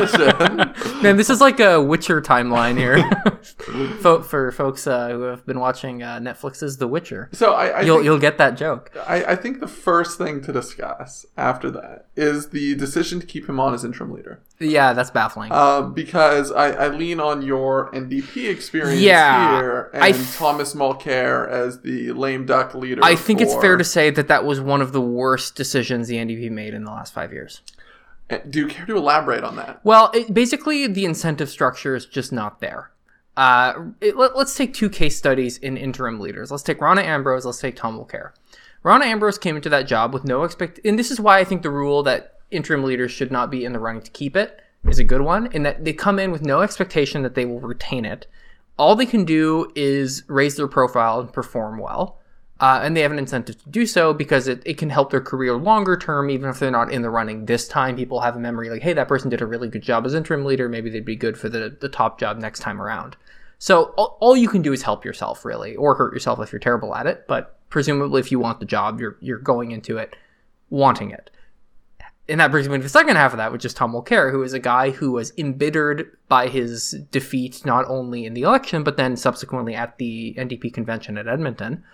decision. 0.01 1.03
Man, 1.03 1.17
this 1.17 1.31
is 1.31 1.41
like 1.41 1.61
a 1.61 1.81
Witcher 1.81 2.21
timeline 2.21 2.77
here. 2.77 3.03
for, 4.01 4.23
for 4.23 4.53
folks 4.53 4.87
uh, 4.87 5.09
who 5.09 5.23
have 5.23 5.45
been 5.47 5.59
watching 5.61 6.03
uh, 6.03 6.19
Netflix's 6.19 6.77
The 6.77 6.87
Witcher, 6.87 7.29
so 7.33 7.55
I, 7.55 7.67
I 7.69 7.81
you'll 7.83 7.97
think, 7.97 8.05
you'll 8.05 8.19
get 8.19 8.39
that 8.39 8.57
joke. 8.57 8.93
I, 9.07 9.25
I 9.25 9.37
think 9.37 9.61
the 9.61 9.69
first 9.69 10.19
thing 10.19 10.43
to 10.43 10.53
discuss 10.53 11.27
after 11.37 11.71
that 11.73 12.07
is 12.17 12.51
the 12.51 12.75
decision 12.75 13.21
to 13.21 13.27
keep 13.27 13.49
him 13.49 13.59
on 13.59 13.75
as 13.75 13.85
interim 13.85 14.13
leader. 14.13 14.43
Yeah, 14.63 14.93
that's 14.93 15.11
baffling. 15.11 15.53
Uh, 15.53 15.83
because 15.83 16.53
I, 16.53 16.71
I 16.71 16.89
lean 16.89 17.21
on 17.21 17.43
your 17.43 17.91
NDP 17.93 18.49
experience 18.49 19.01
Yeah, 19.01 19.59
here 19.59 19.91
and 19.93 20.15
f- 20.15 20.37
Thomas 20.37 20.75
Mulcair 20.75 21.49
as 21.49 21.81
the 21.81 22.13
lame 22.13 22.47
duck 22.47 22.75
leader. 22.75 23.01
I 23.05 23.17
think 23.17 23.41
it's 23.41 23.55
fair 23.57 23.77
to 23.77 23.85
say 23.85 24.11
that 24.11 24.29
that 24.29 24.45
was 24.45 24.61
one 24.61 24.81
of 24.81 24.93
the 24.93 25.01
worst 25.01 25.57
decisions 25.57 26.09
the 26.09 26.17
NDP 26.17 26.51
made 26.51 26.75
in 26.75 26.85
the 26.85 26.91
last 26.91 27.13
five 27.13 27.33
years. 27.33 27.61
Do 28.49 28.61
you 28.61 28.67
care 28.67 28.87
to 28.87 28.97
elaborate 28.97 29.45
on 29.45 29.57
that? 29.57 29.81
Well, 29.85 30.11
it, 30.15 30.33
basically, 30.33 30.87
the 30.87 31.05
incentive 31.05 31.51
structure 31.51 31.95
is 31.95 32.07
just 32.07 32.33
not 32.33 32.61
there. 32.61 32.91
Uh, 33.37 33.91
it, 34.01 34.17
let, 34.17 34.33
us 34.33 34.57
take 34.57 34.75
two 34.75 34.91
case 34.91 35.17
studies 35.17 35.59
in 35.59 35.77
interim 35.77 36.21
leaders. 36.21 36.51
Let's 36.51 36.63
take 36.63 36.81
Rona 36.81 37.03
Ambrose. 37.03 37.45
Let's 37.45 37.61
take 37.61 37.77
Tom 37.77 37.99
Mulcair. 37.99 38.33
Rona 38.83 39.05
Ambrose 39.05 39.39
came 39.39 39.57
into 39.57 39.69
that 39.69 39.87
job 39.87 40.13
with 40.13 40.25
no 40.25 40.43
expect, 40.43 40.81
and 40.85 40.99
this 40.99 41.11
is 41.11 41.21
why 41.21 41.39
I 41.39 41.45
think 41.45 41.63
the 41.63 41.71
rule 41.71 42.03
that 42.03 42.32
interim 42.53 42.85
leaders 42.85 43.11
should 43.11 43.33
not 43.33 43.51
be 43.51 43.65
in 43.65 43.73
the 43.73 43.79
running 43.79 44.03
to 44.03 44.11
keep 44.11 44.37
it 44.37 44.61
is 44.89 44.99
a 44.99 45.05
good 45.05 45.21
one. 45.21 45.47
In 45.53 45.63
that 45.63 45.85
they 45.85 45.93
come 45.93 46.19
in 46.19 46.31
with 46.31 46.43
no 46.43 46.61
expectation 46.61 47.23
that 47.23 47.35
they 47.35 47.45
will 47.45 47.61
retain 47.61 48.05
it. 48.05 48.27
All 48.79 48.97
they 48.97 49.07
can 49.07 49.25
do 49.25 49.71
is 49.75 50.25
raise 50.29 50.57
their 50.57 50.69
profile 50.69 51.21
and 51.21 51.33
perform 51.33 51.79
well. 51.79 52.19
Uh, 52.61 52.81
and 52.83 52.97
they 52.97 53.01
have 53.01 53.11
an 53.11 53.19
incentive 53.19 53.61
to 53.61 53.69
do 53.71 53.87
so 53.87 54.15
because 54.15 54.47
it, 54.47 54.63
it 54.65 54.79
can 54.79 54.89
help 54.89 55.11
their 55.11 55.21
career 55.21 55.57
longer 55.57 55.97
term, 55.97 56.31
even 56.31 56.49
if 56.49 56.61
they're 56.61 56.71
not 56.71 56.93
in 56.93 57.03
the 57.03 57.11
running 57.11 57.47
this 57.47 57.67
time. 57.67 57.97
People 57.97 58.21
have 58.21 58.37
a 58.37 58.39
memory 58.39 58.71
like, 58.71 58.83
hey, 58.83 58.93
that 58.93 59.09
person 59.09 59.29
did 59.29 59.41
a 59.41 59.47
really 59.47 59.69
good 59.69 59.83
job 59.83 60.07
as 60.07 60.15
interim 60.15 60.45
leader. 60.45 60.69
Maybe 60.69 60.89
they'd 60.89 61.05
be 61.05 61.17
good 61.17 61.37
for 61.37 61.49
the, 61.49 61.77
the 61.81 61.89
top 61.89 62.21
job 62.21 62.39
next 62.39 62.61
time 62.61 62.81
around. 62.81 63.17
So 63.59 63.95
all, 63.97 64.17
all 64.21 64.37
you 64.37 64.49
can 64.49 64.63
do 64.63 64.73
is 64.73 64.83
help 64.83 65.05
yourself, 65.05 65.45
really, 65.45 65.75
or 65.75 65.97
hurt 65.97 66.13
yourself 66.13 66.41
if 66.41 66.53
you're 66.53 66.61
terrible 66.61 66.95
at 66.95 67.07
it. 67.07 67.27
But 67.27 67.59
presumably, 67.69 68.21
if 68.21 68.31
you 68.31 68.39
want 68.39 68.61
the 68.61 68.67
job, 68.67 69.01
you're 69.01 69.17
you're 69.21 69.39
going 69.39 69.73
into 69.73 69.99
it 69.99 70.15
wanting 70.71 71.11
it. 71.11 71.31
And 72.33 72.41
that 72.41 72.51
brings 72.51 72.67
me 72.67 72.79
to 72.79 72.83
the 72.83 72.89
second 72.89 73.17
half 73.17 73.35
of 73.35 73.37
that, 73.37 73.53
which 73.53 73.67
is 73.67 73.75
Tom 73.75 73.93
Mulcair, 73.93 74.31
who 74.31 74.43
is 74.43 74.55
a 74.55 74.59
guy 74.59 74.89
who 74.89 75.13
was 75.13 75.35
embittered 75.37 76.17
by 76.29 76.49
his 76.49 76.93
defeat 77.11 77.67
not 77.67 77.85
only 77.89 78.25
in 78.25 78.33
the 78.33 78.41
election, 78.41 78.83
but 78.83 78.97
then 78.97 79.19
subsequently 79.19 79.75
at 79.75 79.99
the 79.99 80.35
NDP 80.39 80.73
convention 80.73 81.19
at 81.19 81.29
Edmonton. 81.29 81.85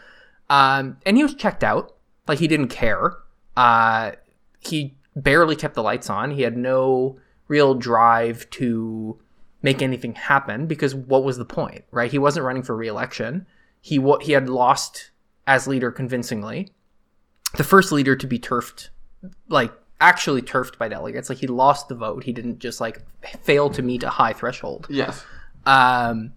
Um, 0.49 0.99
and 1.05 1.17
he 1.17 1.25
was 1.25 1.35
checked 1.35 1.65
out. 1.65 1.97
Like 2.29 2.39
he 2.39 2.47
didn't 2.47 2.69
care. 2.69 3.17
Uh, 3.57 4.13
he 4.61 4.97
barely 5.17 5.57
kept 5.57 5.75
the 5.75 5.83
lights 5.83 6.09
on. 6.09 6.31
He 6.31 6.43
had 6.43 6.57
no 6.57 7.19
real 7.49 7.75
drive 7.75 8.49
to 8.51 9.19
make 9.61 9.83
anything 9.83 10.15
happen 10.15 10.69
because 10.69 10.95
what 10.95 11.25
was 11.25 11.37
the 11.37 11.45
point, 11.45 11.85
right? 11.91 12.13
He 12.13 12.19
wasn't 12.19 12.47
running 12.47 12.63
for 12.63 12.77
re-election. 12.77 13.45
He 13.81 14.01
he 14.21 14.33
had 14.33 14.49
lost 14.49 15.11
as 15.49 15.67
leader 15.67 15.91
convincingly. 15.91 16.69
The 17.57 17.65
first 17.65 17.91
leader 17.91 18.15
to 18.15 18.27
be 18.29 18.39
turfed 18.39 18.91
like 19.49 19.73
actually 20.01 20.43
turfed 20.43 20.79
by 20.79 20.89
delegates. 20.89 21.29
Like 21.29 21.39
he 21.39 21.47
lost 21.47 21.89
the 21.89 21.95
vote. 21.95 22.25
He 22.25 22.33
didn't 22.33 22.59
just 22.59 22.81
like 22.81 23.01
fail 23.43 23.71
to 23.71 23.83
meet 23.83 24.03
a 24.03 24.11
high 24.11 24.33
threshold. 24.33 24.87
Yes. 24.89 25.25
Um, 25.67 26.33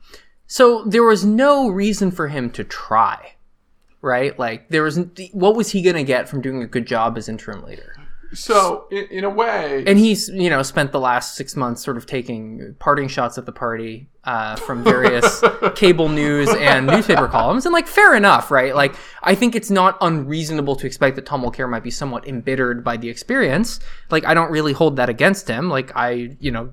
so 0.47 0.83
there 0.83 1.03
was 1.03 1.23
no 1.23 1.69
reason 1.69 2.11
for 2.11 2.27
him 2.27 2.49
to 2.51 2.63
try, 2.63 3.35
right? 4.01 4.37
Like 4.37 4.69
there 4.69 4.83
was 4.83 4.99
what 5.31 5.55
was 5.55 5.71
he 5.71 5.81
going 5.81 5.95
to 5.95 6.03
get 6.03 6.27
from 6.27 6.41
doing 6.41 6.61
a 6.61 6.67
good 6.67 6.85
job 6.85 7.17
as 7.17 7.29
interim 7.29 7.63
leader? 7.63 7.95
So 8.33 8.87
in, 8.91 9.05
in 9.07 9.23
a 9.23 9.29
way, 9.29 9.83
And 9.85 9.99
he's 9.99 10.29
you 10.29 10.49
know 10.49 10.63
spent 10.63 10.91
the 10.91 10.99
last 10.99 11.35
six 11.35 11.55
months 11.55 11.83
sort 11.83 11.97
of 11.97 12.05
taking 12.05 12.75
parting 12.79 13.07
shots 13.07 13.37
at 13.37 13.45
the 13.45 13.51
party 13.51 14.09
uh, 14.23 14.55
from 14.55 14.83
various 14.83 15.43
cable 15.75 16.09
news 16.09 16.49
and 16.49 16.87
newspaper 16.87 17.27
columns, 17.27 17.65
and 17.65 17.73
like 17.73 17.87
fair 17.87 18.15
enough, 18.15 18.51
right? 18.51 18.75
Like 18.75 18.95
I 19.23 19.35
think 19.35 19.55
it's 19.55 19.69
not 19.69 19.97
unreasonable 20.01 20.75
to 20.77 20.87
expect 20.87 21.15
that 21.17 21.25
Tom 21.25 21.43
Mulcair 21.43 21.69
might 21.69 21.83
be 21.83 21.91
somewhat 21.91 22.27
embittered 22.27 22.83
by 22.83 22.97
the 22.97 23.09
experience. 23.09 23.79
Like 24.09 24.25
I 24.25 24.33
don't 24.33 24.51
really 24.51 24.73
hold 24.73 24.95
that 24.95 25.09
against 25.09 25.47
him. 25.47 25.69
Like 25.69 25.91
I 25.95 26.37
you 26.39 26.51
know 26.51 26.71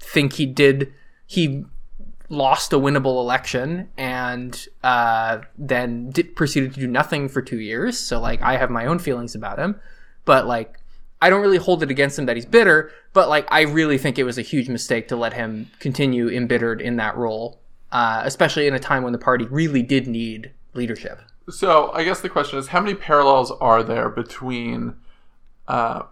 think 0.00 0.34
he 0.34 0.46
did 0.46 0.92
he 1.26 1.64
lost 2.28 2.72
a 2.72 2.76
winnable 2.76 3.20
election 3.20 3.88
and 3.96 4.66
uh, 4.82 5.38
then 5.56 6.10
did, 6.10 6.34
proceeded 6.34 6.74
to 6.74 6.80
do 6.80 6.86
nothing 6.86 7.28
for 7.28 7.42
two 7.42 7.60
years. 7.60 7.98
So 7.98 8.20
like 8.20 8.42
I 8.42 8.56
have 8.56 8.70
my 8.70 8.86
own 8.86 8.98
feelings 8.98 9.34
about 9.34 9.58
him, 9.58 9.80
but 10.26 10.46
like 10.46 10.78
I 11.22 11.30
don't 11.30 11.40
really 11.40 11.56
hold 11.56 11.82
it 11.82 11.90
against 11.90 12.18
him 12.18 12.26
that 12.26 12.36
he's 12.36 12.44
bitter. 12.44 12.92
But 13.14 13.30
like 13.30 13.48
I 13.50 13.62
really 13.62 13.96
think 13.96 14.18
it 14.18 14.24
was 14.24 14.36
a 14.36 14.42
huge 14.42 14.68
mistake 14.68 15.08
to 15.08 15.16
let 15.16 15.32
him 15.32 15.70
continue 15.78 16.28
embittered 16.28 16.82
in 16.82 16.96
that 16.96 17.16
role, 17.16 17.60
uh, 17.90 18.20
especially 18.24 18.66
in 18.66 18.74
a 18.74 18.78
time 18.78 19.02
when 19.02 19.12
the 19.14 19.18
party 19.18 19.46
really 19.46 19.82
did 19.82 20.06
need 20.06 20.50
leadership. 20.74 21.22
so 21.48 21.90
I 21.92 22.04
guess 22.04 22.20
the 22.20 22.28
question 22.28 22.58
is, 22.58 22.68
how 22.68 22.80
many 22.80 22.94
parallels 22.94 23.50
are 23.50 23.82
there 23.82 24.10
between 24.10 24.96
uh, 25.66 26.02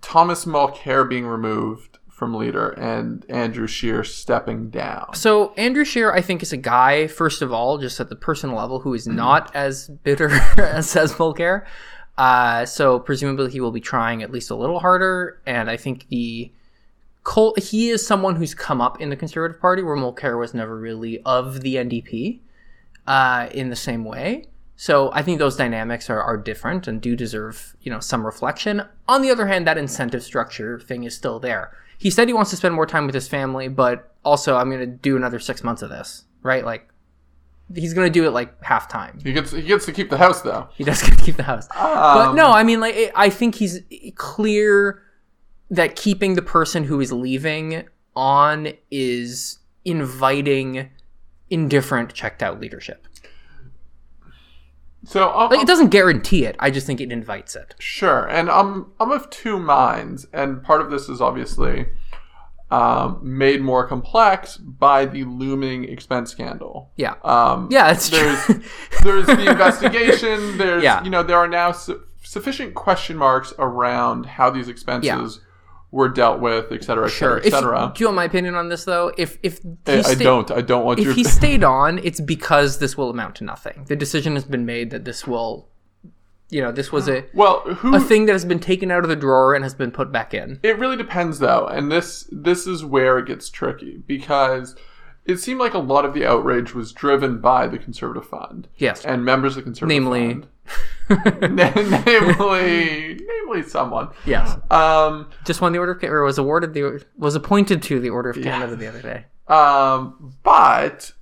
Thomas 0.00 0.44
Mulcair 0.44 1.08
being 1.08 1.26
removed 1.26 1.98
from 2.08 2.34
leader 2.34 2.68
and 2.68 3.26
Andrew 3.28 3.66
Scheer 3.66 4.04
stepping 4.04 4.70
down? 4.70 5.14
So 5.14 5.52
Andrew 5.54 5.84
Scheer, 5.84 6.12
I 6.12 6.20
think, 6.20 6.40
is 6.40 6.52
a 6.52 6.56
guy, 6.56 7.08
first 7.08 7.42
of 7.42 7.52
all, 7.52 7.78
just 7.78 7.98
at 7.98 8.10
the 8.10 8.16
personal 8.16 8.56
level, 8.56 8.78
who 8.78 8.94
is 8.94 9.08
not 9.08 9.50
as 9.56 9.88
bitter 9.88 10.30
as 10.56 10.88
says 10.88 11.14
Mulcair. 11.14 11.64
Uh, 12.18 12.66
so 12.66 12.98
presumably 12.98 13.50
he 13.50 13.60
will 13.60 13.70
be 13.70 13.80
trying 13.80 14.22
at 14.22 14.30
least 14.30 14.50
a 14.50 14.54
little 14.54 14.80
harder, 14.80 15.40
and 15.46 15.70
I 15.70 15.76
think 15.76 16.08
the 16.08 16.52
Col- 17.24 17.54
he 17.56 17.90
is 17.90 18.04
someone 18.04 18.36
who's 18.36 18.54
come 18.54 18.80
up 18.80 19.00
in 19.00 19.08
the 19.08 19.16
Conservative 19.16 19.60
Party, 19.60 19.82
where 19.82 19.96
Mulcair 19.96 20.38
was 20.38 20.54
never 20.54 20.76
really 20.76 21.22
of 21.22 21.60
the 21.60 21.76
NDP 21.76 22.40
uh, 23.06 23.48
in 23.52 23.70
the 23.70 23.76
same 23.76 24.04
way. 24.04 24.46
So 24.76 25.12
I 25.12 25.22
think 25.22 25.38
those 25.38 25.56
dynamics 25.56 26.10
are, 26.10 26.20
are 26.20 26.36
different 26.36 26.88
and 26.88 27.00
do 27.00 27.14
deserve 27.14 27.76
you 27.82 27.92
know 27.92 28.00
some 28.00 28.26
reflection. 28.26 28.82
On 29.08 29.22
the 29.22 29.30
other 29.30 29.46
hand, 29.46 29.66
that 29.66 29.78
incentive 29.78 30.24
structure 30.24 30.80
thing 30.80 31.04
is 31.04 31.14
still 31.14 31.38
there. 31.38 31.76
He 31.96 32.10
said 32.10 32.26
he 32.26 32.34
wants 32.34 32.50
to 32.50 32.56
spend 32.56 32.74
more 32.74 32.86
time 32.86 33.06
with 33.06 33.14
his 33.14 33.28
family, 33.28 33.68
but 33.68 34.12
also 34.24 34.56
I'm 34.56 34.70
going 34.70 34.80
to 34.80 34.86
do 34.86 35.16
another 35.16 35.38
six 35.38 35.62
months 35.62 35.82
of 35.82 35.90
this, 35.90 36.24
right? 36.42 36.64
Like 36.64 36.88
he's 37.74 37.94
going 37.94 38.06
to 38.06 38.12
do 38.12 38.26
it 38.26 38.30
like 38.30 38.62
half 38.62 38.88
time. 38.88 39.18
He 39.22 39.32
gets 39.32 39.50
he 39.52 39.62
gets 39.62 39.86
to 39.86 39.92
keep 39.92 40.10
the 40.10 40.18
house 40.18 40.42
though. 40.42 40.68
He 40.74 40.84
does 40.84 41.02
get 41.02 41.18
to 41.18 41.24
keep 41.24 41.36
the 41.36 41.42
house. 41.42 41.68
but 41.68 42.28
Um, 42.28 42.36
no, 42.36 42.50
I 42.50 42.62
mean, 42.62 42.80
like, 42.80 43.12
I 43.14 43.30
think 43.30 43.56
he's 43.56 43.80
clear 44.16 45.02
that 45.70 45.96
keeping 45.96 46.34
the 46.34 46.42
person 46.42 46.84
who 46.84 47.00
is 47.00 47.12
leaving 47.12 47.84
on 48.14 48.72
is 48.90 49.58
inviting 49.84 50.90
indifferent, 51.50 52.12
checked 52.14 52.42
out 52.42 52.60
leadership. 52.60 53.06
So 55.04 55.28
I'll, 55.28 55.50
Like, 55.50 55.60
it 55.60 55.66
doesn't 55.66 55.88
guarantee 55.88 56.44
it. 56.44 56.54
I 56.60 56.70
just 56.70 56.86
think 56.86 57.00
it 57.00 57.10
invites 57.10 57.56
it. 57.56 57.74
Sure, 57.78 58.26
and 58.28 58.48
I'm 58.50 58.92
I'm 59.00 59.10
of 59.10 59.28
two 59.30 59.58
minds, 59.58 60.26
and 60.32 60.62
part 60.62 60.80
of 60.80 60.90
this 60.90 61.08
is 61.08 61.20
obviously 61.20 61.86
um, 62.72 63.20
made 63.22 63.60
more 63.60 63.86
complex 63.86 64.56
by 64.56 65.04
the 65.06 65.24
looming 65.24 65.84
expense 65.84 66.30
scandal. 66.30 66.90
Yeah. 66.96 67.14
Um, 67.22 67.68
Yeah, 67.70 67.88
that's 67.88 68.08
there's 68.10 68.44
true. 68.44 68.62
there's 69.02 69.26
the 69.26 69.50
investigation. 69.50 70.56
There's 70.58 70.82
Yeah. 70.82 71.02
you 71.04 71.10
know 71.10 71.22
there 71.22 71.36
are 71.38 71.48
now 71.48 71.72
su- 71.72 72.02
sufficient 72.22 72.74
question 72.74 73.16
marks 73.16 73.52
around 73.58 74.26
how 74.26 74.48
these 74.50 74.68
expenses 74.68 75.40
were 75.90 76.08
dealt 76.08 76.40
with, 76.40 76.72
et 76.72 76.82
cetera, 76.82 77.04
et 77.06 77.10
Sure. 77.10 77.36
cetera, 77.42 77.46
If 77.46 77.52
et 77.52 77.56
cetera. 77.58 77.92
do 77.94 78.00
you 78.02 78.06
want 78.08 78.16
my 78.16 78.24
opinion 78.24 78.54
on 78.54 78.70
this 78.70 78.84
though? 78.86 79.12
If 79.18 79.36
if 79.42 79.60
I, 79.86 79.90
he 79.92 79.98
I 79.98 80.02
sta- 80.02 80.24
don't. 80.24 80.50
I 80.50 80.60
don't 80.62 80.84
want 80.86 80.98
if 81.00 81.04
your. 81.04 81.14
he 81.14 81.24
stayed 81.24 81.62
on, 81.64 81.98
it's 81.98 82.20
because 82.20 82.78
this 82.78 82.96
will 82.96 83.10
amount 83.10 83.34
to 83.36 83.44
nothing. 83.44 83.84
The 83.88 83.96
decision 83.96 84.34
has 84.34 84.44
been 84.44 84.64
made 84.64 84.90
that 84.90 85.04
this 85.04 85.26
will, 85.26 85.68
you 86.52 86.60
know, 86.60 86.70
this 86.70 86.92
was 86.92 87.08
a 87.08 87.24
well, 87.34 87.60
who 87.60 87.94
a 87.96 88.00
thing 88.00 88.26
that 88.26 88.32
has 88.32 88.44
been 88.44 88.60
taken 88.60 88.90
out 88.90 89.02
of 89.02 89.08
the 89.08 89.16
drawer 89.16 89.54
and 89.54 89.64
has 89.64 89.74
been 89.74 89.90
put 89.90 90.12
back 90.12 90.34
in. 90.34 90.60
It 90.62 90.78
really 90.78 90.96
depends 90.96 91.38
though, 91.38 91.66
and 91.66 91.90
this 91.90 92.28
this 92.30 92.66
is 92.66 92.84
where 92.84 93.18
it 93.18 93.26
gets 93.26 93.48
tricky 93.50 94.02
because 94.06 94.76
it 95.24 95.38
seemed 95.38 95.60
like 95.60 95.74
a 95.74 95.78
lot 95.78 96.04
of 96.04 96.14
the 96.14 96.26
outrage 96.26 96.74
was 96.74 96.92
driven 96.92 97.40
by 97.40 97.66
the 97.68 97.78
Conservative 97.78 98.26
Fund. 98.28 98.68
Yes. 98.76 99.04
And 99.04 99.24
members 99.24 99.52
of 99.56 99.62
the 99.64 99.70
Conservative 99.70 100.02
Namely- 100.02 100.28
Fund. 100.34 100.46
Na- 101.56 101.72
namely 102.06 103.20
namely 103.26 103.62
someone. 103.62 104.08
Yes. 104.26 104.56
Um 104.70 105.28
just 105.44 105.60
won 105.60 105.72
the 105.72 105.78
order 105.78 105.92
of 105.92 106.02
or 106.04 106.22
was 106.22 106.38
awarded 106.38 106.74
the 106.74 107.04
was 107.16 107.34
appointed 107.34 107.82
to 107.84 107.98
the 108.00 108.10
order 108.10 108.30
of 108.30 108.40
Canada 108.42 108.76
the 108.76 108.86
other 108.86 109.02
day. 109.02 109.24
um 109.48 110.34
but 110.42 111.12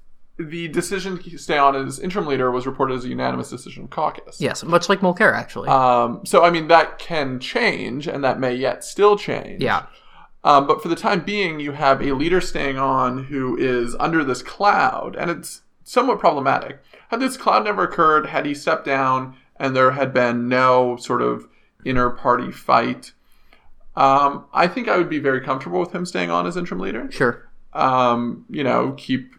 the 0.49 0.69
decision 0.69 1.19
to 1.23 1.39
stay 1.39 1.59
on 1.59 1.77
as 1.77 1.99
interim 1.99 2.27
leader 2.27 2.51
was 2.51 2.67
reported 2.67 2.95
as 2.95 3.05
a 3.05 3.09
unanimous 3.09 3.51
decision 3.51 3.85
of 3.85 3.91
caucus. 3.91 4.41
Yes, 4.41 4.65
much 4.65 4.89
like 4.89 5.01
Mulcair 5.01 5.35
actually. 5.35 5.69
Um, 5.69 6.25
so 6.25 6.45
I 6.45 6.51
mean 6.51 6.69
that 6.69 6.99
can 6.99 7.39
change, 7.41 8.07
and 8.07 8.25
that 8.25 8.41
may 8.41 8.55
yet 8.55 8.85
still 8.85 9.17
change. 9.17 9.63
yeah. 9.63 9.87
Um, 10.43 10.67
but 10.67 10.83
for 10.83 10.89
the 10.89 10.97
time 10.97 11.21
being, 11.21 11.61
you 11.61 11.73
have 11.73 12.01
a 12.01 12.13
leader 12.13 12.41
staying 12.41 12.79
on 12.79 13.25
who 13.25 13.59
is 13.59 13.95
under 14.01 14.25
this 14.25 14.43
cloud, 14.43 15.15
and 15.15 15.31
it's 15.31 15.63
somewhat 15.85 16.19
problematic. 16.19 16.81
Had 17.09 17.21
this 17.21 17.37
cloud 17.37 17.65
never 17.65 17.83
occurred, 17.83 18.27
had 18.27 18.47
he 18.47 18.55
stepped 18.55 18.87
down, 18.87 19.37
and 19.57 19.77
there 19.77 19.91
had 19.91 20.15
been 20.15 20.49
no 20.49 20.97
sort 20.97 21.21
of 21.21 21.47
inner 21.85 22.09
party 22.09 22.51
fight, 22.51 23.13
um, 23.97 24.47
I 24.53 24.67
think 24.67 24.89
I 24.89 24.97
would 24.97 25.11
be 25.11 25.19
very 25.19 25.41
comfortable 25.41 25.81
with 25.81 25.95
him 25.95 26.07
staying 26.07 26.31
on 26.31 26.47
as 26.47 26.57
interim 26.57 26.81
leader. 26.81 27.11
Sure. 27.11 27.51
Um, 27.73 28.47
you 28.49 28.65
know, 28.65 28.95
keep 28.97 29.35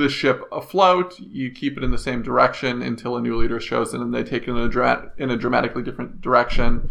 the 0.00 0.08
ship 0.08 0.42
afloat. 0.50 1.18
You 1.20 1.50
keep 1.50 1.76
it 1.76 1.84
in 1.84 1.90
the 1.92 1.98
same 1.98 2.22
direction 2.22 2.82
until 2.82 3.16
a 3.16 3.20
new 3.20 3.36
leader 3.36 3.60
shows 3.60 3.88
chosen, 3.90 4.02
and 4.02 4.12
they 4.14 4.24
take 4.24 4.42
it 4.42 4.50
in 4.50 4.56
a 4.56 4.68
dra- 4.68 5.12
in 5.16 5.30
a 5.30 5.36
dramatically 5.36 5.82
different 5.82 6.20
direction. 6.20 6.90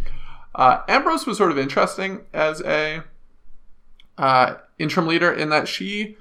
Uh, 0.55 0.81
Ambrose 0.87 1.25
was 1.27 1.37
sort 1.37 1.51
of 1.51 1.57
interesting 1.57 2.21
as 2.33 2.61
a 2.61 3.03
uh, 4.17 4.55
interim 4.77 5.07
leader 5.07 5.31
in 5.31 5.49
that 5.49 5.67
she 5.67 6.17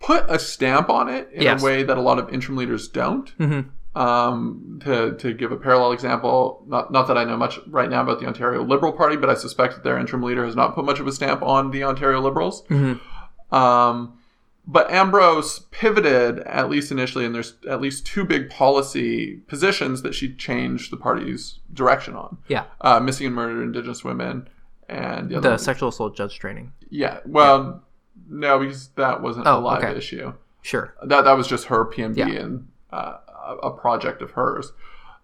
put 0.00 0.24
a 0.28 0.38
stamp 0.38 0.88
on 0.90 1.08
it 1.08 1.28
in 1.32 1.42
Yes. 1.42 1.62
a 1.62 1.64
way 1.64 1.82
that 1.82 1.96
a 1.96 2.00
lot 2.00 2.18
of 2.18 2.32
interim 2.32 2.56
leaders 2.56 2.88
don't. 2.88 3.36
Mhm. 3.38 3.70
Um, 3.94 4.78
to, 4.84 5.12
to 5.16 5.32
give 5.32 5.52
a 5.52 5.56
parallel 5.56 5.92
example, 5.92 6.62
not, 6.68 6.92
not 6.92 7.08
that 7.08 7.16
I 7.16 7.24
know 7.24 7.36
much 7.38 7.58
right 7.68 7.88
now 7.88 8.02
about 8.02 8.20
the 8.20 8.26
Ontario 8.26 8.62
Liberal 8.62 8.92
Party, 8.92 9.16
but 9.16 9.30
I 9.30 9.34
suspect 9.34 9.74
that 9.74 9.84
their 9.84 9.98
interim 9.98 10.22
leader 10.22 10.44
has 10.44 10.54
not 10.54 10.74
put 10.74 10.84
much 10.84 11.00
of 11.00 11.06
a 11.06 11.12
stamp 11.12 11.42
on 11.42 11.70
the 11.70 11.82
Ontario 11.82 12.20
Liberals. 12.20 12.62
Mhm. 12.68 13.00
Um, 13.50 14.15
but 14.66 14.90
Ambrose 14.90 15.60
pivoted, 15.70 16.40
at 16.40 16.68
least 16.68 16.90
initially, 16.90 17.24
and 17.24 17.34
there's 17.34 17.54
at 17.68 17.80
least 17.80 18.04
two 18.06 18.24
big 18.24 18.50
policy 18.50 19.36
positions 19.46 20.02
that 20.02 20.14
she 20.14 20.34
changed 20.34 20.90
the 20.92 20.96
party's 20.96 21.60
direction 21.72 22.14
on 22.14 22.38
Yeah. 22.48 22.64
uh, 22.80 22.98
missing 23.00 23.26
and 23.26 23.34
murdered 23.36 23.62
Indigenous 23.62 24.02
women, 24.04 24.48
and 24.88 25.28
the 25.30 25.36
other 25.38 25.50
The 25.50 25.56
sexual 25.58 25.88
assault 25.90 26.16
judge 26.16 26.38
training. 26.38 26.72
yeah. 26.90 27.18
Well, 27.26 27.82
no, 28.28 28.58
because 28.58 28.88
that 28.96 29.22
wasn't 29.22 29.46
a 29.46 29.50
Oh, 29.52 29.60
live 29.60 29.82
okay. 29.84 29.96
issue. 29.96 30.32
Sure. 30.62 30.94
That 31.04 31.22
that 31.24 31.36
was 31.36 31.46
just 31.46 31.66
her 31.66 31.84
PMB 31.84 32.16
Yeah. 32.18 32.28
and 32.28 32.68
uh, 32.92 33.18
a 33.46 33.56
a 33.68 33.70
project 33.70 34.20
of 34.22 34.32
hers. 34.32 34.72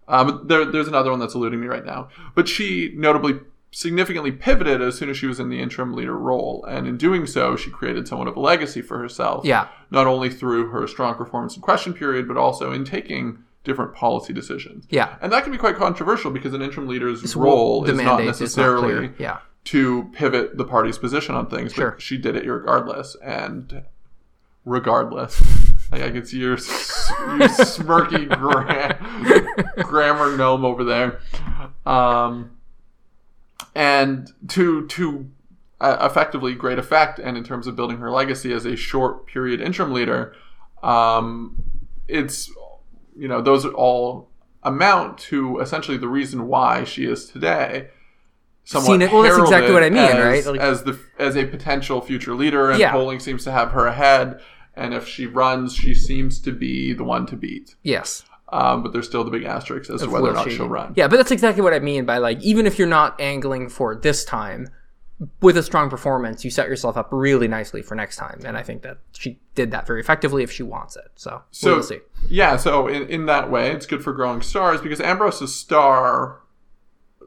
But 0.07 0.47
there, 0.47 0.63
there's 0.65 0.87
another 0.87 1.11
one 1.11 1.19
that's 1.19 1.33
eluding 1.35 1.59
me 1.59 1.67
right 1.67 1.85
now. 1.85 2.09
But 2.35 2.47
she 2.47 2.93
notably 2.95 3.39
significantly 3.73 4.31
pivoted 4.31 4.81
as 4.81 4.97
soon 4.97 5.09
as 5.09 5.17
she 5.17 5.25
was 5.25 5.39
in 5.39 5.49
the 5.49 5.59
interim 5.59 5.93
leader 5.93 6.17
role, 6.17 6.63
and 6.69 6.87
in 6.87 6.95
doing 6.95 7.25
so, 7.27 7.55
she 7.55 7.69
created 7.71 8.07
somewhat 8.07 8.27
of 8.27 8.37
a 8.37 8.39
legacy 8.39 8.81
for 8.81 8.99
herself. 8.99 9.43
Yeah. 9.45 9.67
Not 9.91 10.07
only 10.07 10.29
through 10.29 10.69
her 10.69 10.87
strong 10.87 11.15
performance 11.15 11.55
in 11.55 11.61
question 11.61 11.93
period, 11.93 12.27
but 12.27 12.37
also 12.37 12.71
in 12.71 12.85
taking 12.85 13.39
different 13.63 13.93
policy 13.95 14.31
decisions. 14.33 14.85
Yeah. 14.89 15.15
And 15.21 15.31
that 15.33 15.43
can 15.43 15.51
be 15.51 15.57
quite 15.57 15.75
controversial 15.75 16.29
because 16.31 16.53
an 16.53 16.61
interim 16.61 16.87
leader's 16.87 17.19
It's- 17.19 17.35
role 17.35 17.83
is 17.85 17.91
not 17.93 17.99
is 17.99 18.05
not 18.05 18.23
necessarily. 18.23 19.11
Yeah. 19.17 19.39
to 19.65 20.09
pivot 20.11 20.57
the 20.57 20.65
party's 20.65 20.97
position 20.97 21.33
on 21.35 21.47
things, 21.47 21.73
Sure. 21.73 21.91
but 21.91 22.01
she 22.01 22.17
did 22.17 22.35
it 22.35 22.45
regardless. 22.45 23.15
And 23.23 23.83
regardless, 24.65 25.41
like 25.91 26.01
I 26.01 26.11
can 26.11 26.25
see 26.25 26.37
your, 26.39 26.51
your 26.51 26.57
smirky 26.57 28.27
gra- 28.37 28.97
grammar 29.83 30.35
gnome 30.37 30.65
over 30.65 30.83
there. 30.83 31.19
Um, 31.85 32.51
and 33.75 34.31
to 34.49 34.87
to 34.87 35.29
uh, 35.81 35.97
effectively 36.09 36.53
great 36.55 36.79
effect, 36.79 37.19
and 37.19 37.35
in 37.37 37.43
terms 37.43 37.67
of 37.67 37.75
building 37.75 37.97
her 37.97 38.09
legacy 38.11 38.53
as 38.53 38.65
a 38.65 38.75
short 38.75 39.25
period 39.27 39.59
interim 39.61 39.91
leader, 39.93 40.33
um, 40.81 41.61
it's 42.07 42.51
you 43.17 43.27
know 43.27 43.41
those 43.41 43.65
all 43.65 44.29
amount 44.63 45.17
to 45.17 45.59
essentially 45.59 45.97
the 45.97 46.07
reason 46.07 46.47
why 46.47 46.83
she 46.83 47.05
is 47.05 47.25
today. 47.25 47.89
Somewhat 48.65 48.93
Seen 48.93 49.01
it- 49.01 49.11
well, 49.11 49.23
that's 49.23 49.37
exactly 49.37 49.73
what 49.73 49.83
I 49.83 49.89
mean, 49.89 49.97
as- 50.03 50.45
right? 50.45 50.53
Like- 50.53 50.61
as 50.61 50.83
the 50.83 50.97
as 51.19 51.35
a 51.35 51.45
potential 51.45 51.99
future 51.99 52.33
leader, 52.33 52.69
and 52.71 52.79
Yeah. 52.79 52.91
polling 52.91 53.19
seems 53.19 53.43
to 53.43 53.51
have 53.51 53.71
her 53.71 53.87
ahead. 53.87 54.39
And 54.75 54.93
if 54.93 55.07
she 55.07 55.27
runs, 55.27 55.75
she 55.75 55.93
seems 55.93 56.39
to 56.39 56.51
be 56.51 56.93
the 56.93 57.03
one 57.03 57.25
to 57.27 57.35
beat. 57.35 57.75
Yes. 57.83 58.23
Um, 58.53 58.83
but 58.83 58.93
there's 58.93 59.07
still 59.07 59.23
the 59.23 59.31
big 59.31 59.43
asterisk 59.43 59.89
as 59.89 60.01
to 60.01 60.09
whether 60.09 60.29
or 60.29 60.33
not 60.33 60.49
she- 60.49 60.55
she'll 60.57 60.69
run. 60.69 60.93
Yeah, 60.95 61.07
but 61.07 61.17
that's 61.17 61.31
exactly 61.31 61.61
what 61.63 61.73
I 61.73 61.79
mean 61.79 62.05
by 62.05 62.17
like 62.19 62.39
even 62.41 62.65
if 62.67 62.77
you're 62.77 62.87
not 62.87 63.19
angling 63.19 63.69
for 63.69 63.95
this 63.95 64.23
time, 64.23 64.69
with 65.41 65.55
a 65.57 65.63
strong 65.63 65.89
performance, 65.89 66.43
you 66.43 66.51
set 66.51 66.67
yourself 66.67 66.97
up 66.97 67.07
really 67.11 67.47
nicely 67.47 67.81
for 67.81 67.95
next 67.95 68.17
time. 68.17 68.41
And 68.45 68.57
I 68.57 68.61
think 68.63 68.81
that 68.81 68.97
she 69.13 69.39
did 69.55 69.71
that 69.71 69.87
very 69.87 70.01
effectively 70.01 70.43
if 70.43 70.51
she 70.51 70.63
wants 70.63 70.95
it. 70.97 71.11
So, 71.15 71.41
So 71.51 71.75
we'll 71.75 71.83
see. 71.83 71.99
yeah, 72.29 72.57
so 72.57 72.87
in, 72.87 73.07
in 73.07 73.25
that 73.27 73.49
way, 73.49 73.71
it's 73.71 73.85
good 73.85 74.03
for 74.03 74.11
growing 74.13 74.41
stars 74.41 74.81
because 74.81 74.99
Ambrose's 74.99 75.55
star 75.55 76.39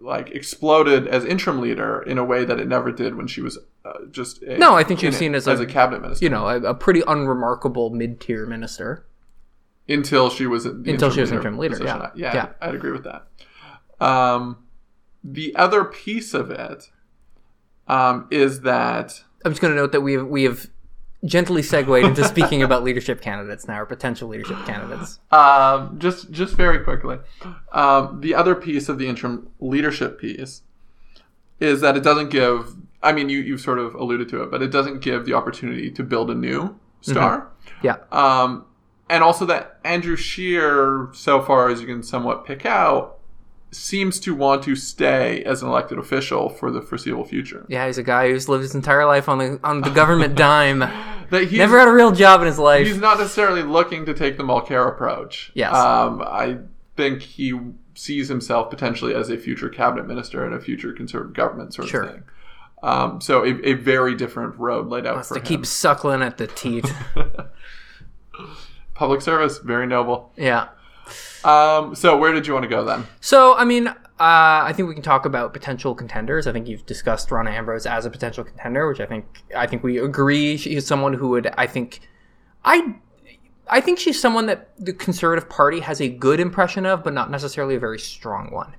like 0.00 0.30
exploded 0.33 1.09
as 1.09 1.25
interim 1.25 1.61
leader 1.61 2.02
in 2.02 2.18
a 2.18 2.25
way 2.25 2.45
that 2.45 2.61
it 2.61 2.68
never 2.68 2.92
did 2.92 3.14
when 3.16 3.26
she 3.26 3.40
was 3.40 3.59
uh, 3.85 3.92
just 4.11 4.42
a, 4.42 4.59
No, 4.59 4.75
I 4.75 4.85
think 4.85 5.00
she 5.00 5.06
in 5.06 5.09
was 5.09 5.16
it 5.16 5.18
seen 5.21 5.35
as 5.35 5.49
as 5.49 5.59
a- 5.61 5.62
a 5.62 5.66
cabinet 5.66 6.02
minister 6.02 6.25
You 6.25 6.28
know, 6.30 6.47
a, 6.49 6.61
a 6.61 6.75
pretty 6.75 7.02
unremarkable 7.06 7.90
mid-tier 7.90 8.45
minister. 8.47 9.06
Until 9.88 10.31
she 10.31 10.47
was 10.47 10.66
Until 10.66 11.11
she 11.11 11.21
was 11.21 11.31
interim 11.33 11.59
leader, 11.59 11.76
position. 11.76 11.97
yeah. 11.97 12.11
yeah, 12.14 12.35
Yeah. 12.35 12.49
I'd 12.61 12.75
agree 12.75 12.93
with 12.93 13.05
that. 13.05 13.26
Um, 14.05 14.59
the 15.25 15.55
other 15.57 15.85
piece 15.85 16.35
of 16.35 16.50
it 16.50 16.90
um, 17.88 18.26
is 18.31 18.61
that 18.62 19.23
I'm 19.45 19.52
just 19.52 19.61
going 19.62 19.73
to 19.75 19.81
note 19.81 19.93
that 19.93 20.00
we 20.00 20.14
have 20.14 20.26
we 20.26 20.43
have 20.45 20.66
gently 21.25 21.62
segued 21.62 22.05
into 22.05 22.25
speaking 22.28 22.62
about 22.62 22.85
leadership 22.85 23.21
candidates 23.21 23.66
now, 23.66 23.81
or 23.81 23.87
potential 23.87 24.28
leadership 24.28 24.59
candidates. 24.66 25.19
Um, 25.31 25.99
just 25.99 26.31
just 26.31 26.55
very 26.57 26.81
quickly, 26.85 27.19
um, 27.73 28.21
the 28.21 28.35
other 28.35 28.55
piece 28.55 28.88
of 28.88 28.99
the 28.99 29.09
interim 29.09 29.49
leadership 29.61 30.21
piece 30.21 30.62
is 31.61 31.81
that 31.81 31.97
it 31.97 32.02
doesn't 32.02 32.28
give. 32.31 32.75
I 33.02 33.12
mean, 33.12 33.28
you 33.28 33.38
you've 33.38 33.61
sort 33.61 33.78
of 33.78 33.95
alluded 33.95 34.28
to 34.31 34.43
it, 34.43 34.50
but 34.50 34.62
it 34.62 34.71
doesn't 34.71 35.00
give 35.00 35.25
the 35.26 35.33
opportunity 35.35 35.90
to 35.93 36.02
build 36.02 36.31
a 36.31 36.35
new 36.35 36.78
star. 37.00 37.49
Yeah, 37.83 37.97
Um, 38.11 38.64
and 39.08 39.22
also 39.22 39.46
that 39.46 39.78
Andrew 39.84 40.16
Scheer, 40.16 41.08
so 41.12 41.40
far 41.42 41.68
as 41.68 41.80
you 41.80 41.86
can 41.86 42.02
somewhat 42.02 42.44
pick 42.44 42.64
out, 42.66 43.18
seems 43.72 44.18
to 44.20 44.34
want 44.34 44.62
to 44.62 44.75
stay 44.76 45.42
as 45.44 45.62
an 45.62 45.68
elected 45.68 45.98
official 45.98 46.48
for 46.48 46.70
the 46.70 46.80
foreseeable 46.80 47.25
future. 47.25 47.66
yeah, 47.68 47.86
he's 47.86 47.98
a 47.98 48.02
guy 48.02 48.30
who's 48.30 48.48
lived 48.48 48.62
his 48.62 48.75
entire 48.75 49.04
life 49.04 49.28
on 49.28 49.38
the 49.38 49.60
on 49.64 49.80
the 49.82 49.90
government 49.90 50.34
dime. 50.36 50.80
That 51.30 51.44
he's, 51.48 51.58
Never 51.58 51.78
had 51.78 51.88
a 51.88 51.92
real 51.92 52.12
job 52.12 52.40
in 52.40 52.46
his 52.46 52.58
life. 52.58 52.86
he's 52.86 52.98
not 52.98 53.18
necessarily 53.18 53.62
looking 53.64 54.06
to 54.06 54.14
take 54.14 54.36
the 54.36 54.44
Mulcair 54.44 54.88
approach. 54.88 55.50
Yes. 55.54 55.75
Um, 55.75 56.22
I 56.22 56.58
think 56.96 57.20
he 57.22 57.52
sees 57.96 58.28
himself 58.28 58.70
potentially 58.70 59.12
as 59.14 59.28
a 59.28 59.36
future 59.36 59.68
cabinet 59.68 60.06
minister 60.06 60.46
in 60.46 60.52
a 60.52 60.60
future 60.60 60.92
conservative 60.92 61.34
government 61.34 61.75
sort 61.75 61.88
Sure. 61.88 62.02
of 62.04 62.12
thing. 62.12 62.22
Um, 62.82 63.20
so 63.20 63.42
a, 63.44 63.48
a 63.64 63.72
very 63.72 64.14
different 64.14 64.56
road 64.58 64.86
laid 64.88 65.04
out 65.06 65.14
Wants 65.14 65.28
for 65.28 65.34
to 65.34 65.40
him. 65.40 65.46
keep 65.46 65.66
suckling 65.66 66.22
at 66.22 66.36
the 66.38 66.46
teat. 66.46 66.84
Public 68.97 69.21
service, 69.21 69.59
very 69.59 69.87
noble. 69.87 70.33
yeah. 70.37 70.69
Um, 71.45 71.95
so 71.95 72.17
where 72.17 72.33
did 72.33 72.47
you 72.47 72.53
want 72.53 72.65
to 72.65 72.69
go 72.69 72.85
then? 72.85 73.07
So, 73.21 73.55
I 73.55 73.65
mean, 73.65 73.87
uh, 73.87 73.95
I 74.19 74.73
think 74.75 74.88
we 74.88 74.95
can 74.95 75.03
talk 75.03 75.26
about 75.26 75.53
potential 75.53 75.95
contenders. 75.95 76.47
I 76.47 76.53
think 76.53 76.67
you've 76.67 76.87
discussed 76.87 77.31
Rona 77.31 77.50
Ambrose 77.50 77.87
as 77.87 78.07
a 78.07 78.11
potential 78.11 78.43
contender, 78.43 78.88
which 78.88 78.99
I 78.99 79.07
think 79.07 79.26
I 79.55 79.67
think 79.67 79.85
we 79.85 79.99
agree 79.99 80.57
she 80.57 80.75
is 80.75 80.87
someone 80.87 81.12
who 81.12 81.29
would. 81.29 81.47
I 81.57 81.67
think, 81.67 82.00
I, 82.65 82.97
I 83.69 83.81
think 83.81 83.99
she's 83.99 84.21
someone 84.21 84.47
that 84.47 84.71
the 84.78 84.93
Conservative 84.93 85.49
Party 85.49 85.80
has 85.80 86.00
a 86.00 86.09
good 86.09 86.41
impression 86.41 86.87
of, 86.87 87.04
but 87.04 87.13
not 87.13 87.30
necessarily 87.30 87.76
a 87.76 87.80
very 87.80 87.99
strong 87.99 88.50
one. 88.50 88.75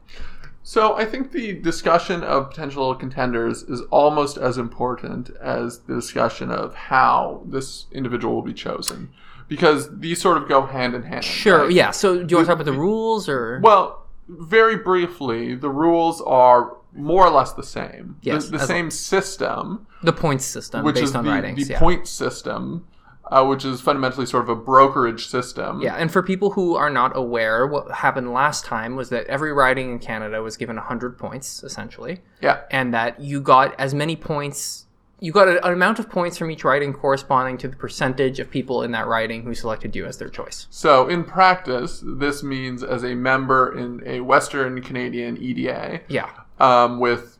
So 0.63 0.97
I 0.97 1.05
think 1.05 1.31
the 1.31 1.53
discussion 1.53 2.23
of 2.23 2.49
potential 2.49 2.93
contenders 2.95 3.63
is 3.63 3.81
almost 3.91 4.37
as 4.37 4.57
important 4.57 5.29
as 5.39 5.79
the 5.79 5.95
discussion 5.95 6.51
of 6.51 6.75
how 6.75 7.43
this 7.45 7.85
individual 7.93 8.35
will 8.35 8.41
be 8.41 8.53
chosen, 8.53 9.13
because 9.47 9.89
these 9.99 10.21
sort 10.21 10.37
of 10.37 10.47
go 10.47 10.65
hand 10.65 10.93
in 10.95 11.03
hand. 11.03 11.23
Sure. 11.23 11.63
right? 11.65 11.71
Yeah. 11.71 11.91
So, 11.91 12.23
do 12.23 12.31
you 12.31 12.37
want 12.37 12.45
to 12.47 12.51
talk 12.53 12.61
about 12.61 12.65
the 12.65 12.73
rules 12.77 13.29
or? 13.29 13.59
Well, 13.63 14.05
very 14.27 14.75
briefly, 14.77 15.55
the 15.55 15.69
rules 15.69 16.21
are 16.21 16.75
more 16.93 17.25
or 17.25 17.29
less 17.29 17.53
the 17.53 17.63
same. 17.63 18.17
The- 18.23 18.31
Yes, 18.31 18.49
the, 18.49 18.57
as- 18.59 18.67
same 18.67 18.91
system, 18.91 19.87
the 20.03 20.13
points 20.13 20.45
system 20.45 20.83
which 20.83 20.95
based 20.95 21.05
is 21.05 21.15
on 21.15 21.25
the, 21.25 21.31
writings. 21.31 21.67
the 21.67 21.73
yeah. 21.73 21.79
point 21.79 22.07
system, 22.07 22.85
uh, 23.31 23.45
which 23.45 23.63
is 23.63 23.79
fundamentally 23.81 24.25
sort 24.25 24.43
of 24.43 24.49
a 24.49 24.55
brokerage 24.55 25.27
system. 25.27 25.81
Yeah, 25.81 25.95
and 25.95 26.11
for 26.11 26.21
people 26.23 26.51
who 26.51 26.75
are 26.75 26.89
not 26.89 27.15
aware, 27.15 27.65
what 27.67 27.91
happened 27.91 28.33
last 28.33 28.65
time 28.65 28.95
was 28.95 29.09
that 29.09 29.27
every 29.27 29.53
riding 29.53 29.91
in 29.91 29.99
Canada 29.99 30.41
was 30.41 30.57
given 30.57 30.75
100 30.75 31.17
points, 31.17 31.63
essentially. 31.63 32.19
Yeah. 32.41 32.61
and 32.71 32.93
that 32.93 33.19
you 33.21 33.39
got 33.41 33.79
as 33.79 33.93
many 33.93 34.15
points 34.15 34.86
you 35.19 35.31
got 35.31 35.47
an 35.47 35.59
amount 35.63 35.97
of 35.99 36.09
points 36.09 36.37
from 36.37 36.51
each 36.51 36.63
riding 36.63 36.93
corresponding 36.93 37.57
to 37.57 37.67
the 37.67 37.75
percentage 37.75 38.39
of 38.39 38.49
people 38.51 38.83
in 38.83 38.91
that 38.91 39.07
riding 39.07 39.43
who 39.43 39.53
selected 39.55 39.95
you 39.95 40.05
as 40.05 40.17
their 40.17 40.29
choice 40.29 40.67
So 40.69 41.07
in 41.07 41.23
practice, 41.23 42.03
this 42.05 42.43
means 42.43 42.83
as 42.83 43.03
a 43.03 43.15
member 43.15 43.77
in 43.77 44.03
a 44.05 44.21
Western 44.21 44.81
Canadian 44.81 45.37
EDA, 45.37 46.01
yeah 46.07 46.29
um, 46.59 46.99
with 46.99 47.37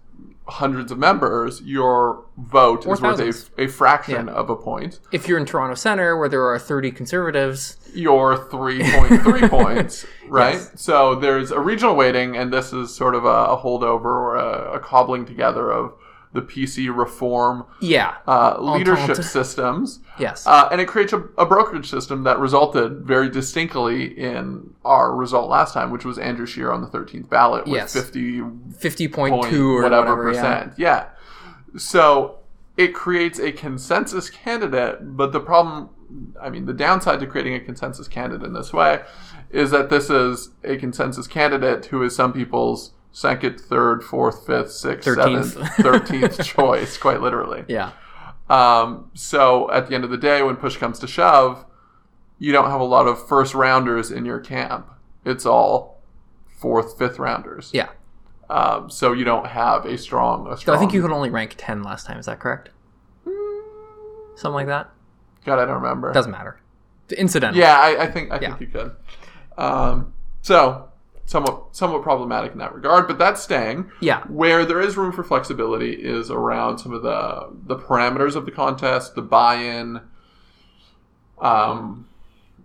hundreds 0.50 0.94
of 0.94 0.98
members, 0.98 1.62
your 1.64 2.24
vote 2.38 2.86
Or 2.88 2.94
is 2.94 3.02
worth 3.02 3.50
a, 3.60 3.64
a 3.64 3.68
fraction 3.68 4.28
Yeah. 4.28 4.34
of 4.34 4.50
a 4.50 4.56
point. 4.56 5.00
if 5.12 5.28
you're 5.28 5.38
in 5.38 5.46
toronto 5.46 5.76
center 5.76 6.18
where 6.18 6.30
there 6.30 6.46
are 6.48 6.58
30 6.58 6.92
conservatives 6.92 7.76
Your 7.94 8.38
3.3 8.38 9.50
points, 9.58 10.06
right? 10.30 10.54
Yes. 10.54 10.72
So 10.76 11.16
there's 11.16 11.52
a 11.52 11.60
regional 11.60 11.96
weighting, 11.96 12.38
and 12.38 12.52
this 12.54 12.72
is 12.72 12.96
sort 12.96 13.14
of 13.16 13.26
a, 13.26 13.28
a 13.28 13.58
holdover 13.62 14.06
or 14.06 14.36
a, 14.38 14.74
a 14.76 14.80
cobbling 14.80 15.26
together 15.26 15.70
of 15.72 15.94
the 16.38 16.42
PC 16.52 16.96
reform 16.96 17.66
yeah 17.82 18.16
uh, 18.28 18.56
leadership 18.60 19.10
Entente. 19.18 19.24
systems. 19.24 20.00
yes 20.20 20.46
Uh, 20.46 20.70
and 20.72 20.80
it 20.80 20.88
creates 20.88 21.14
a, 21.14 21.20
a 21.38 21.46
brokerage 21.46 21.90
system 21.90 22.24
that 22.24 22.38
resulted 22.40 22.90
very 23.14 23.30
distinctly 23.30 24.18
in 24.30 24.74
our 24.86 25.16
result 25.16 25.50
last 25.50 25.74
time, 25.74 25.90
which 25.92 26.06
was 26.06 26.18
Andrew 26.18 26.46
Scheer 26.46 26.72
on 26.72 26.82
the 26.82 26.88
13th 26.88 27.28
ballot 27.30 27.66
with 27.66 27.74
Yes. 27.82 27.94
50 27.94 28.42
50.2 28.42 29.14
point 29.14 29.34
or 29.34 29.82
whatever, 29.84 30.16
whatever, 30.16 30.32
yeah. 30.34 30.42
percent. 30.42 30.74
Yeah. 30.78 31.06
So 31.78 32.40
it 32.78 32.94
creates 32.94 33.40
a 33.40 33.52
consensus 33.52 34.30
candidate, 34.30 35.18
but 35.18 35.32
the 35.32 35.40
problem, 35.40 35.90
I 36.42 36.50
mean, 36.50 36.66
the 36.66 36.74
downside 36.74 37.20
to 37.22 37.28
creating 37.28 37.56
a 37.56 37.60
consensus 37.60 38.08
candidate 38.08 38.46
in 38.46 38.54
this 38.54 38.72
way 38.72 39.02
is 39.50 39.72
that 39.72 39.90
this 39.90 40.10
is 40.10 40.52
a 40.64 40.78
consensus 40.78 41.26
candidate 41.28 41.86
who 41.88 42.04
is 42.04 42.16
some 42.16 42.34
people's 42.34 42.92
second, 43.12 43.60
third, 43.60 44.04
fourth, 44.04 44.46
fifth, 44.46 44.72
sixth, 44.72 45.06
Thirteenth. 45.06 45.54
seventh, 45.54 45.74
thirteenth 45.78 46.44
choice, 46.44 46.98
quite 46.98 47.22
literally. 47.22 47.64
yeah 47.68 47.92
Um, 48.50 49.12
so 49.14 49.70
at 49.72 49.88
the 49.88 49.96
end 49.96 50.04
of 50.04 50.10
the 50.10 50.18
day, 50.18 50.42
when 50.44 50.56
push 50.56 50.78
comes 50.78 51.00
to 51.00 51.08
shove, 51.08 51.66
you 52.40 52.52
don't 52.52 52.70
have 52.70 52.80
a 52.82 52.86
lot 52.86 53.08
of 53.08 53.28
first 53.28 53.54
rounders 53.56 54.12
in 54.12 54.24
your 54.26 54.40
camp. 54.40 54.88
It's 55.26 55.46
all 55.46 56.02
fourth, 56.48 56.98
fifth 56.98 57.20
rounders. 57.20 57.72
yeah 57.74 57.90
Um, 58.50 58.90
so 58.90 59.12
you 59.14 59.24
don't 59.26 59.48
have 59.48 59.86
a 59.86 59.98
strong, 59.98 60.48
a 60.48 60.56
so 60.58 60.74
i 60.74 60.78
think 60.78 60.94
you 60.94 61.02
could 61.02 61.12
only 61.12 61.30
rank 61.30 61.56
10 61.58 61.84
last 61.84 62.06
time 62.06 62.18
is 62.18 62.26
that 62.28 62.40
correct 62.40 62.70
something 64.36 64.54
like 64.54 64.68
that 64.68 64.90
God, 65.46 65.60
I 65.60 65.66
don't 65.66 65.76
remember. 65.82 66.12
doesn't 66.14 66.32
matter 66.32 66.60
incidental 67.18 67.58
yeah, 67.60 67.78
I, 67.80 68.04
I 68.04 68.08
think 68.12 68.32
I 68.32 68.40
Yeah. 68.40 68.50
think 68.56 68.62
you 68.62 68.68
could. 68.68 68.96
Um, 69.58 70.14
so 70.42 70.87
somewhat 71.28 71.76
somewhat 71.76 72.02
problematic 72.02 72.54
in 72.54 72.58
that 72.58 72.74
regard, 72.74 73.08
but 73.08 73.20
that's 73.20 73.44
staying. 73.44 73.92
yeah 74.00 74.24
Where 74.24 74.66
there 74.66 74.82
is 74.82 74.98
room 74.98 75.12
for 75.12 75.24
flexibility 75.24 75.92
is 75.92 76.32
around 76.32 76.80
some 76.80 76.94
of 76.94 77.04
the 77.04 77.50
the 77.66 77.76
parameters 77.76 78.36
of 78.36 78.46
the 78.46 78.52
contest, 78.52 79.14
the 79.14 79.22
buy-in, 79.22 80.02
um, 81.40 82.08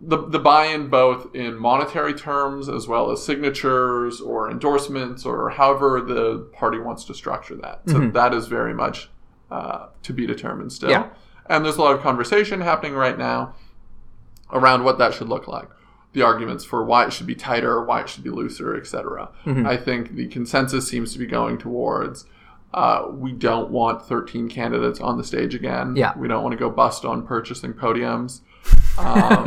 the 0.01 0.17
the 0.29 0.39
buy-in 0.39 0.89
both 0.89 1.35
in 1.35 1.57
monetary 1.57 2.15
terms 2.15 2.69
as 2.69 2.87
well 2.87 3.11
as 3.11 3.23
signatures 3.25 4.21
or 4.21 4.51
endorsements 4.51 5.27
or 5.27 5.51
however 5.51 6.01
the 6.01 6.49
party 6.53 6.79
wants 6.79 7.05
to 7.05 7.15
structure 7.15 7.57
that. 7.57 7.83
So 7.87 7.99
that 8.11 8.33
is 8.33 8.47
very 8.47 8.75
much 8.75 9.11
uh, 9.51 9.89
to 10.05 10.13
be 10.13 10.25
determined 10.27 10.73
still. 10.73 10.91
Yeah. 10.91 11.11
And 11.47 11.65
there's 11.65 11.77
a 11.77 11.83
lot 11.83 11.95
of 11.97 12.01
conversation 12.01 12.61
happening 12.61 12.95
right 12.95 13.19
now 13.19 13.55
around 14.53 14.85
what 14.85 14.99
that 14.99 15.15
should 15.15 15.29
look 15.29 15.49
like. 15.49 15.69
The 16.13 16.23
arguments 16.23 16.65
for 16.65 16.85
why 16.85 17.07
it 17.07 17.13
should 17.13 17.27
be 17.27 17.35
tighter, 17.35 17.83
why 17.85 18.03
it 18.03 18.09
should 18.09 18.23
be 18.23 18.31
looser, 18.31 18.77
etc. 18.77 19.31
I 19.67 19.77
think 19.77 20.15
the 20.15 20.29
consensus 20.29 20.87
seems 20.87 21.13
to 21.15 21.19
be 21.19 21.27
going 21.27 21.59
towards 21.59 22.27
uh, 22.75 23.07
we 23.11 23.33
don't 23.33 23.71
want 23.71 24.07
13 24.07 24.49
candidates 24.49 25.01
on 25.01 25.19
the 25.19 25.25
stage 25.25 25.55
again. 25.55 25.95
Yeah. 25.95 26.17
We 26.17 26.27
don't 26.29 26.43
want 26.43 26.53
to 26.53 26.59
go 26.59 26.71
bust 26.71 27.05
on 27.05 27.27
purchasing 27.27 27.75
podiums. 27.75 28.41
Um, 28.99 29.45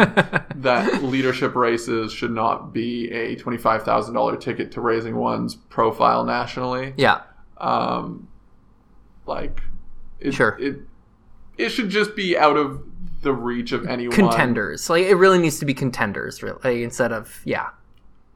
that 0.55 1.03
leadership 1.03 1.53
races 1.53 2.11
should 2.11 2.31
not 2.31 2.73
be 2.73 3.11
a 3.11 3.35
$25,000 3.35 4.39
ticket 4.41 4.71
to 4.71 4.81
raising 4.81 5.15
one's 5.17 5.53
profile 5.53 6.25
nationally 6.25 6.95
yeah 6.97 7.21
um, 7.59 8.27
like 9.27 9.61
It, 10.19 10.33
Sure. 10.33 10.57
It 10.59 10.79
it 11.59 11.69
should 11.69 11.89
just 11.89 12.15
be 12.15 12.35
out 12.35 12.57
of 12.57 12.94
the 13.21 13.33
reach 13.33 13.71
of 13.71 13.85
anyone. 13.87 14.15
contenders. 14.15 14.89
Like 14.89 15.05
it 15.05 15.15
really 15.15 15.37
needs 15.39 15.59
to 15.59 15.65
be 15.65 15.73
contenders, 15.73 16.41
really, 16.43 16.83
instead 16.83 17.11
of 17.11 17.41
yeah. 17.45 17.69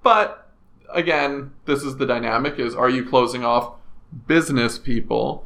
But 0.03 0.49
again, 0.93 1.51
this 1.65 1.83
is 1.83 1.97
the 1.97 2.05
dynamic: 2.05 2.59
is 2.59 2.75
are 2.75 2.89
you 2.89 3.03
closing 3.07 3.43
off 3.45 3.73
business 4.27 4.79
people 4.79 5.45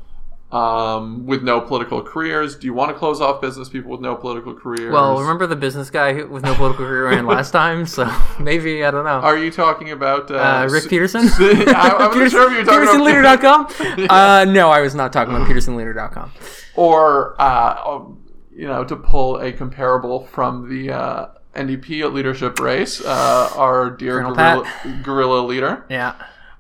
um, 0.52 1.26
with 1.26 1.42
no 1.44 1.60
political 1.60 2.02
careers? 2.04 2.56
Do 2.56 2.68
you 2.68 2.74
want 2.74 2.92
to 2.92 2.98
close 2.98 3.20
off 3.20 3.42
business 3.42 3.68
people 3.70 3.90
with 3.92 4.00
no 4.02 4.16
political 4.16 4.54
careers? 4.54 4.94
Well, 4.94 5.20
remember 5.20 5.48
the 5.48 5.56
business 5.56 5.90
guy 5.90 6.14
who, 6.14 6.28
with 6.28 6.44
no 6.44 6.54
political 6.54 6.86
career 6.86 7.10
ran 7.10 7.26
last 7.26 7.52
time, 7.62 7.86
so 7.88 8.10
maybe 8.40 8.86
I 8.86 8.92
don't 8.92 9.04
know. 9.04 9.20
Are 9.20 9.38
you 9.38 9.52
talking 9.52 9.90
about 9.92 10.30
uh, 10.32 10.36
Uh, 10.36 10.68
Rick 10.72 10.90
Peterson? 10.90 11.22
I, 11.22 11.96
I'm 12.00 12.20
not 12.20 12.32
sure 12.32 12.50
if 12.52 12.54
you're 12.56 12.64
talking 12.66 12.88
about 13.02 13.70
PetersonLeader.com? 13.72 14.08
uh, 14.10 14.46
no, 14.46 14.70
I 14.70 14.80
was 14.82 14.94
not 14.96 15.12
talking 15.12 15.36
about 15.36 15.48
PetersonLeader.com. 15.48 16.32
or 16.76 17.36
uh, 17.42 17.82
um, 17.86 18.23
you 18.56 18.68
know, 18.68 18.84
to 18.84 18.96
pull 18.96 19.38
a 19.38 19.52
comparable 19.52 20.26
from 20.26 20.70
the 20.70 20.92
uh, 20.92 21.28
NDP 21.56 22.12
leadership 22.12 22.60
race, 22.60 23.02
uh, 23.04 23.50
our 23.56 23.90
dear 23.90 24.22
guerrilla, 24.24 24.72
guerrilla 25.04 25.42
leader, 25.42 25.86
Yeah. 25.90 26.14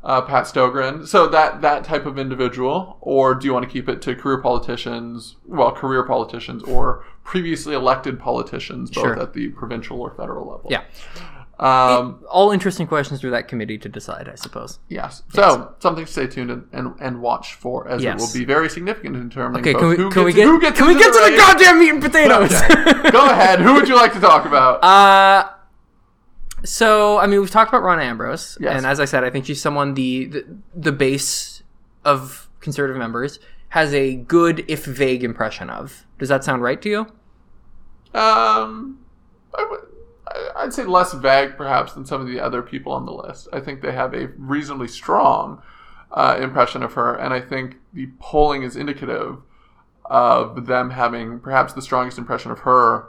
uh, 0.03 0.21
Pat 0.21 0.45
Stogran. 0.45 1.07
So 1.07 1.27
that 1.27 1.61
that 1.61 1.83
type 1.83 2.05
of 2.05 2.17
individual, 2.19 2.97
or 3.01 3.33
do 3.35 3.45
you 3.47 3.53
want 3.53 3.63
to 3.65 3.71
keep 3.71 3.87
it 3.89 4.01
to 4.03 4.15
career 4.15 4.39
politicians? 4.41 5.35
Well, 5.45 5.71
career 5.71 6.03
politicians 6.03 6.63
or 6.63 7.03
previously 7.23 7.73
elected 7.73 8.19
politicians, 8.19 8.91
both 8.91 9.03
Sure. 9.03 9.19
at 9.19 9.33
the 9.33 9.49
provincial 9.49 10.01
or 10.01 10.11
federal 10.11 10.45
level. 10.45 10.67
Yeah. 10.69 10.81
Um, 11.59 12.23
All 12.29 12.51
interesting 12.51 12.87
questions 12.87 13.21
for 13.21 13.29
that 13.29 13.47
committee 13.47 13.77
to 13.77 13.87
decide, 13.87 14.27
I 14.27 14.35
suppose. 14.35 14.79
yes. 14.89 15.21
So 15.33 15.75
something 15.79 16.03
to 16.05 16.11
stay 16.11 16.27
tuned 16.27 16.49
and, 16.51 16.67
and, 16.73 16.95
and 16.99 17.21
watch 17.21 17.53
for, 17.53 17.87
as 17.87 18.01
Yes. 18.03 18.19
it 18.21 18.25
will 18.25 18.41
be 18.41 18.45
very 18.45 18.69
significant 18.69 19.15
in 19.15 19.29
determining 19.29 19.61
Okay, 19.61 19.73
can 19.79 19.89
we, 19.89 19.95
who 19.95 20.09
can 20.09 20.23
we 20.25 20.33
get 20.33 20.45
who 20.47 20.59
gets 20.59 20.77
can 20.77 20.87
we 20.87 20.95
get 20.95 21.13
to 21.13 21.31
the 21.31 21.37
goddamn 21.37 21.79
meat 21.79 21.89
and 21.91 22.01
potatoes? 22.01 22.51
Okay. 22.53 23.11
Go 23.11 23.25
ahead. 23.29 23.59
Who 23.61 23.75
would 23.75 23.87
you 23.87 23.95
like 23.95 24.13
to 24.13 24.19
talk 24.19 24.45
about? 24.45 24.83
Uh, 24.83 25.49
so 26.65 27.19
I 27.19 27.27
mean, 27.27 27.39
we've 27.39 27.51
talked 27.51 27.69
about 27.69 27.83
Rona 27.83 28.03
Ambrose, 28.03 28.57
Yes. 28.59 28.75
and 28.75 28.85
as 28.85 28.99
I 28.99 29.05
said, 29.05 29.23
I 29.23 29.29
think 29.29 29.45
she's 29.45 29.61
someone 29.61 29.93
the, 29.93 30.25
the 30.25 30.45
the 30.75 30.91
base 30.91 31.61
of 32.03 32.49
conservative 32.61 32.97
members 32.97 33.39
has 33.69 33.93
a 33.93 34.15
good, 34.15 34.63
if 34.67 34.85
vague, 34.85 35.23
impression 35.23 35.69
of. 35.69 36.05
Does 36.19 36.29
that 36.29 36.43
sound 36.43 36.61
right 36.61 36.81
to 36.81 36.89
you? 36.89 36.99
Um, 38.19 38.99
I 39.53 39.65
would, 39.69 39.79
I- 39.79 39.85
I'd 40.55 40.73
say 40.73 40.83
less 40.85 41.13
vague 41.13 41.57
perhaps 41.57 41.93
than 41.93 42.05
some 42.05 42.21
of 42.21 42.27
the 42.27 42.39
other 42.39 42.61
people 42.61 42.91
on 42.91 43.05
the 43.05 43.11
list. 43.13 43.47
I 43.53 43.59
think 43.59 43.81
they 43.81 43.91
have 43.91 44.13
a 44.13 44.27
reasonably 44.37 44.87
strong 44.87 45.61
uh, 46.11 46.37
impression 46.41 46.83
of 46.83 46.93
her, 46.93 47.15
and 47.15 47.33
I 47.33 47.41
think 47.41 47.77
the 47.93 48.07
polling 48.19 48.63
is 48.63 48.75
indicative 48.75 49.37
of 50.05 50.65
them 50.65 50.91
having 50.91 51.39
perhaps 51.39 51.73
the 51.73 51.81
strongest 51.81 52.17
impression 52.17 52.51
of 52.51 52.59
her. 52.59 53.05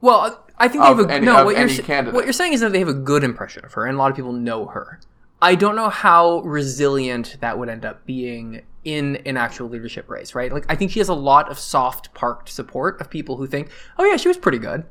Well, 0.00 0.44
I 0.58 0.68
think 0.68 0.82
they 0.82 0.88
have 0.88 1.00
a 1.00 1.12
any- 1.12 1.26
no. 1.26 1.38
of 1.38 1.44
What 1.46 1.56
you're 1.56 1.64
any 1.68 1.78
candidate. 1.78 2.14
what 2.14 2.24
you're 2.24 2.32
saying 2.32 2.52
is 2.52 2.60
that 2.60 2.72
they 2.72 2.80
have 2.80 2.88
a 2.88 2.94
good 2.94 3.24
impression 3.24 3.64
of 3.64 3.72
her, 3.74 3.84
and 3.86 3.94
a 3.94 3.98
lot 3.98 4.10
of 4.10 4.16
people 4.16 4.32
know 4.32 4.66
her. 4.66 5.00
I 5.40 5.54
don't 5.56 5.74
know 5.76 5.88
how 5.88 6.40
resilient 6.40 7.36
that 7.40 7.58
would 7.58 7.68
end 7.68 7.84
up 7.84 8.06
being 8.06 8.62
in 8.84 9.16
an 9.26 9.36
actual 9.36 9.68
leadership 9.68 10.08
race, 10.08 10.34
right? 10.34 10.52
Like, 10.52 10.64
I 10.68 10.74
think 10.76 10.90
she 10.92 11.00
has 11.00 11.08
a 11.08 11.14
lot 11.14 11.50
of 11.50 11.58
soft 11.58 12.12
parked 12.14 12.48
support 12.48 13.00
of 13.00 13.10
people 13.10 13.36
who 13.36 13.46
think, 13.46 13.68
"Oh 13.98 14.04
yeah, 14.04 14.16
she 14.16 14.28
was 14.28 14.36
pretty 14.36 14.58
good," 14.58 14.84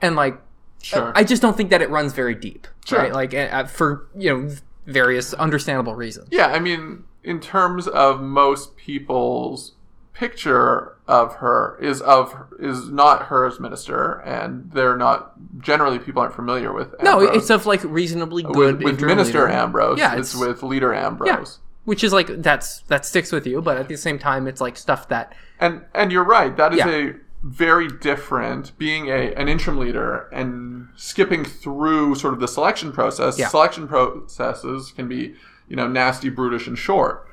and 0.00 0.16
like, 0.16 0.40
Sure. 0.82 1.12
I 1.14 1.24
just 1.24 1.42
don't 1.42 1.56
think 1.56 1.70
that 1.70 1.82
it 1.82 1.90
runs 1.90 2.12
very 2.12 2.34
deep, 2.34 2.66
Sure. 2.84 2.98
right? 3.00 3.12
Like, 3.12 3.34
uh, 3.34 3.64
for 3.64 4.06
you 4.16 4.32
know 4.32 4.54
various 4.86 5.34
understandable 5.34 5.94
reasons. 5.94 6.28
yeah, 6.30 6.46
I 6.46 6.58
mean, 6.60 7.04
in 7.24 7.40
terms 7.40 7.86
of 7.88 8.20
most 8.22 8.76
people's 8.76 9.72
picture 10.14 10.94
of 11.06 11.36
her 11.36 11.78
is 11.80 12.00
of 12.02 12.34
is 12.58 12.88
not 12.90 13.26
her 13.26 13.46
as 13.46 13.60
minister, 13.60 14.14
and 14.24 14.70
they're 14.72 14.96
not 14.96 15.32
generally 15.60 15.98
people 15.98 16.20
aren't 16.22 16.34
familiar 16.34 16.72
with. 16.72 16.94
No, 17.02 17.20
it's 17.20 17.50
of 17.50 17.66
like 17.66 17.82
reasonably 17.84 18.42
good 18.42 18.82
with, 18.82 18.98
with 18.98 19.00
Minister 19.00 19.42
leader. 19.44 19.48
Ambrose. 19.52 19.98
Yeah, 19.98 20.16
it's, 20.16 20.34
it's- 20.34 20.48
with 20.48 20.62
Leader 20.62 20.92
Ambrose. 20.94 21.28
Yeah. 21.28 21.44
which 21.84 22.02
is 22.04 22.12
like 22.12 22.26
that's 22.42 22.80
that 22.88 23.04
sticks 23.06 23.30
with 23.32 23.46
you, 23.46 23.62
but 23.62 23.76
at 23.78 23.88
the 23.88 23.96
same 23.96 24.18
time, 24.18 24.46
it's 24.46 24.60
like 24.60 24.76
stuff 24.76 25.08
that 25.08 25.34
And 25.60 25.82
and 25.94 26.10
you're 26.12 26.24
right. 26.24 26.54
That 26.56 26.72
is 26.72 26.78
Yeah. 26.78 26.88
a 26.88 27.12
very 27.42 27.88
different 27.88 28.76
being 28.78 29.08
a 29.08 29.32
an 29.34 29.48
interim 29.48 29.78
leader 29.78 30.28
and 30.32 30.88
skipping 30.96 31.44
through 31.44 32.14
sort 32.16 32.34
of 32.34 32.40
the 32.40 32.48
selection 32.48 32.92
process. 32.92 33.38
Yeah. 33.38 33.48
Selection 33.48 33.86
processes 33.88 34.92
can 34.94 35.08
be 35.08 35.34
you 35.68 35.76
know 35.76 35.86
nasty, 35.88 36.28
brutish, 36.30 36.66
and 36.66 36.76
short. 36.78 37.26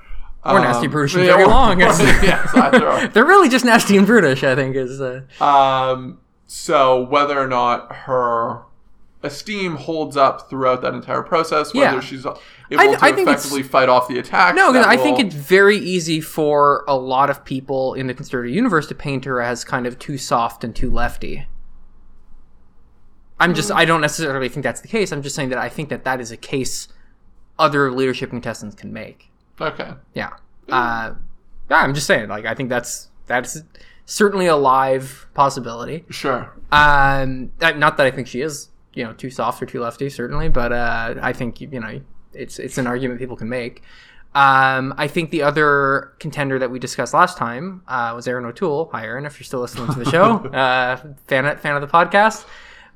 or 0.43 0.59
nasty, 0.59 0.87
brutish, 0.87 1.15
and 1.15 1.23
Um, 1.23 1.27
yeah, 1.29 1.33
very 1.33 1.43
or- 1.45 1.49
long. 1.49 1.79
Yes. 1.81 3.11
They're 3.13 3.25
really 3.25 3.49
just 3.49 3.65
nasty 3.65 3.97
and 3.97 4.05
brutish. 4.05 4.43
I 4.43 4.53
think 4.55 4.75
is 4.75 5.01
uh, 5.01 5.21
Um, 5.43 6.19
so 6.45 7.01
whether 7.03 7.39
or 7.39 7.47
not 7.47 7.91
her 8.05 8.61
esteem 9.25 9.75
holds 9.75 10.15
up 10.15 10.49
throughout 10.49 10.81
that 10.81 10.93
entire 10.93 11.21
process, 11.23 11.73
whether 11.73 11.95
Yeah. 11.95 11.99
she's 11.99 12.25
able 12.25 12.39
I- 12.71 12.95
to 12.95 13.05
I 13.05 13.09
effectively 13.09 13.63
fight 13.63 13.89
off 13.89 14.07
the 14.07 14.17
attack. 14.19 14.55
no. 14.55 14.71
I 14.73 14.97
think 14.97 15.19
it's 15.19 15.35
very 15.35 15.77
easy 15.77 16.21
for 16.21 16.83
a 16.87 16.95
lot 16.95 17.29
of 17.29 17.43
people 17.45 17.93
in 17.93 18.07
the 18.07 18.13
conservative 18.13 18.55
universe 18.55 18.87
to 18.87 18.95
paint 18.95 19.25
her 19.25 19.41
as 19.41 19.63
kind 19.63 19.85
of 19.85 19.99
too 19.99 20.17
soft 20.17 20.63
and 20.63 20.75
too 20.75 20.89
lefty. 20.89 21.47
I'm 23.39 23.53
just. 23.53 23.71
I 23.71 23.83
don't 23.85 24.01
necessarily 24.01 24.47
think 24.49 24.63
that's 24.63 24.79
the 24.81 24.87
case. 24.87 25.11
I'm 25.11 25.21
just 25.21 25.35
saying 25.35 25.49
that 25.49 25.57
I 25.59 25.67
think 25.67 25.89
that 25.89 26.05
that 26.05 26.21
is 26.21 26.31
a 26.31 26.37
case 26.37 26.87
other 27.59 27.91
leadership 27.91 28.29
contestants 28.29 28.75
can 28.75 28.93
make. 28.93 29.29
okay. 29.59 29.91
Yeah. 30.13 30.31
Uh, 30.69 31.15
yeah. 31.69 31.77
I'm 31.77 31.93
just 31.93 32.07
saying. 32.07 32.29
Like, 32.29 32.45
I 32.45 32.53
think 32.53 32.69
that's 32.69 33.09
that's 33.27 33.61
certainly 34.05 34.45
a 34.47 34.55
live 34.55 35.27
possibility. 35.33 36.05
Sure. 36.09 36.53
Um, 36.71 37.51
uh, 37.61 37.71
not 37.71 37.97
that 37.97 38.05
I 38.05 38.11
think 38.11 38.27
she 38.27 38.39
is, 38.41 38.69
you 38.95 39.03
know, 39.03 39.13
too 39.13 39.29
soft 39.29 39.61
or 39.61 39.65
too 39.67 39.81
lefty, 39.81 40.09
certainly, 40.09 40.49
but 40.49 40.71
uh, 40.71 41.15
I 41.21 41.33
think 41.33 41.61
you 41.61 41.79
know 41.79 42.01
it's 42.33 42.57
it's 42.57 42.77
an 42.77 42.87
argument 42.87 43.19
people 43.19 43.35
can 43.35 43.49
make. 43.49 43.83
Um, 44.33 44.93
I 44.97 45.07
think 45.07 45.29
the 45.29 45.43
other 45.43 46.13
contender 46.19 46.59
that 46.59 46.69
we 46.69 46.77
discussed 46.77 47.13
last 47.13 47.37
time 47.37 47.83
uh, 47.87 48.11
was 48.15 48.27
Erin 48.27 48.45
O'Toole. 48.45 48.89
Hi, 48.91 49.05
Erin, 49.05 49.25
if 49.25 49.39
you're 49.39 49.45
still 49.45 49.61
listening 49.61 49.93
to 49.93 49.99
the 49.99 50.09
show, 50.09 50.37
uh, 50.53 50.97
fan 51.27 51.57
fan 51.57 51.75
of 51.75 51.81
the 51.81 51.87
podcast. 51.87 52.45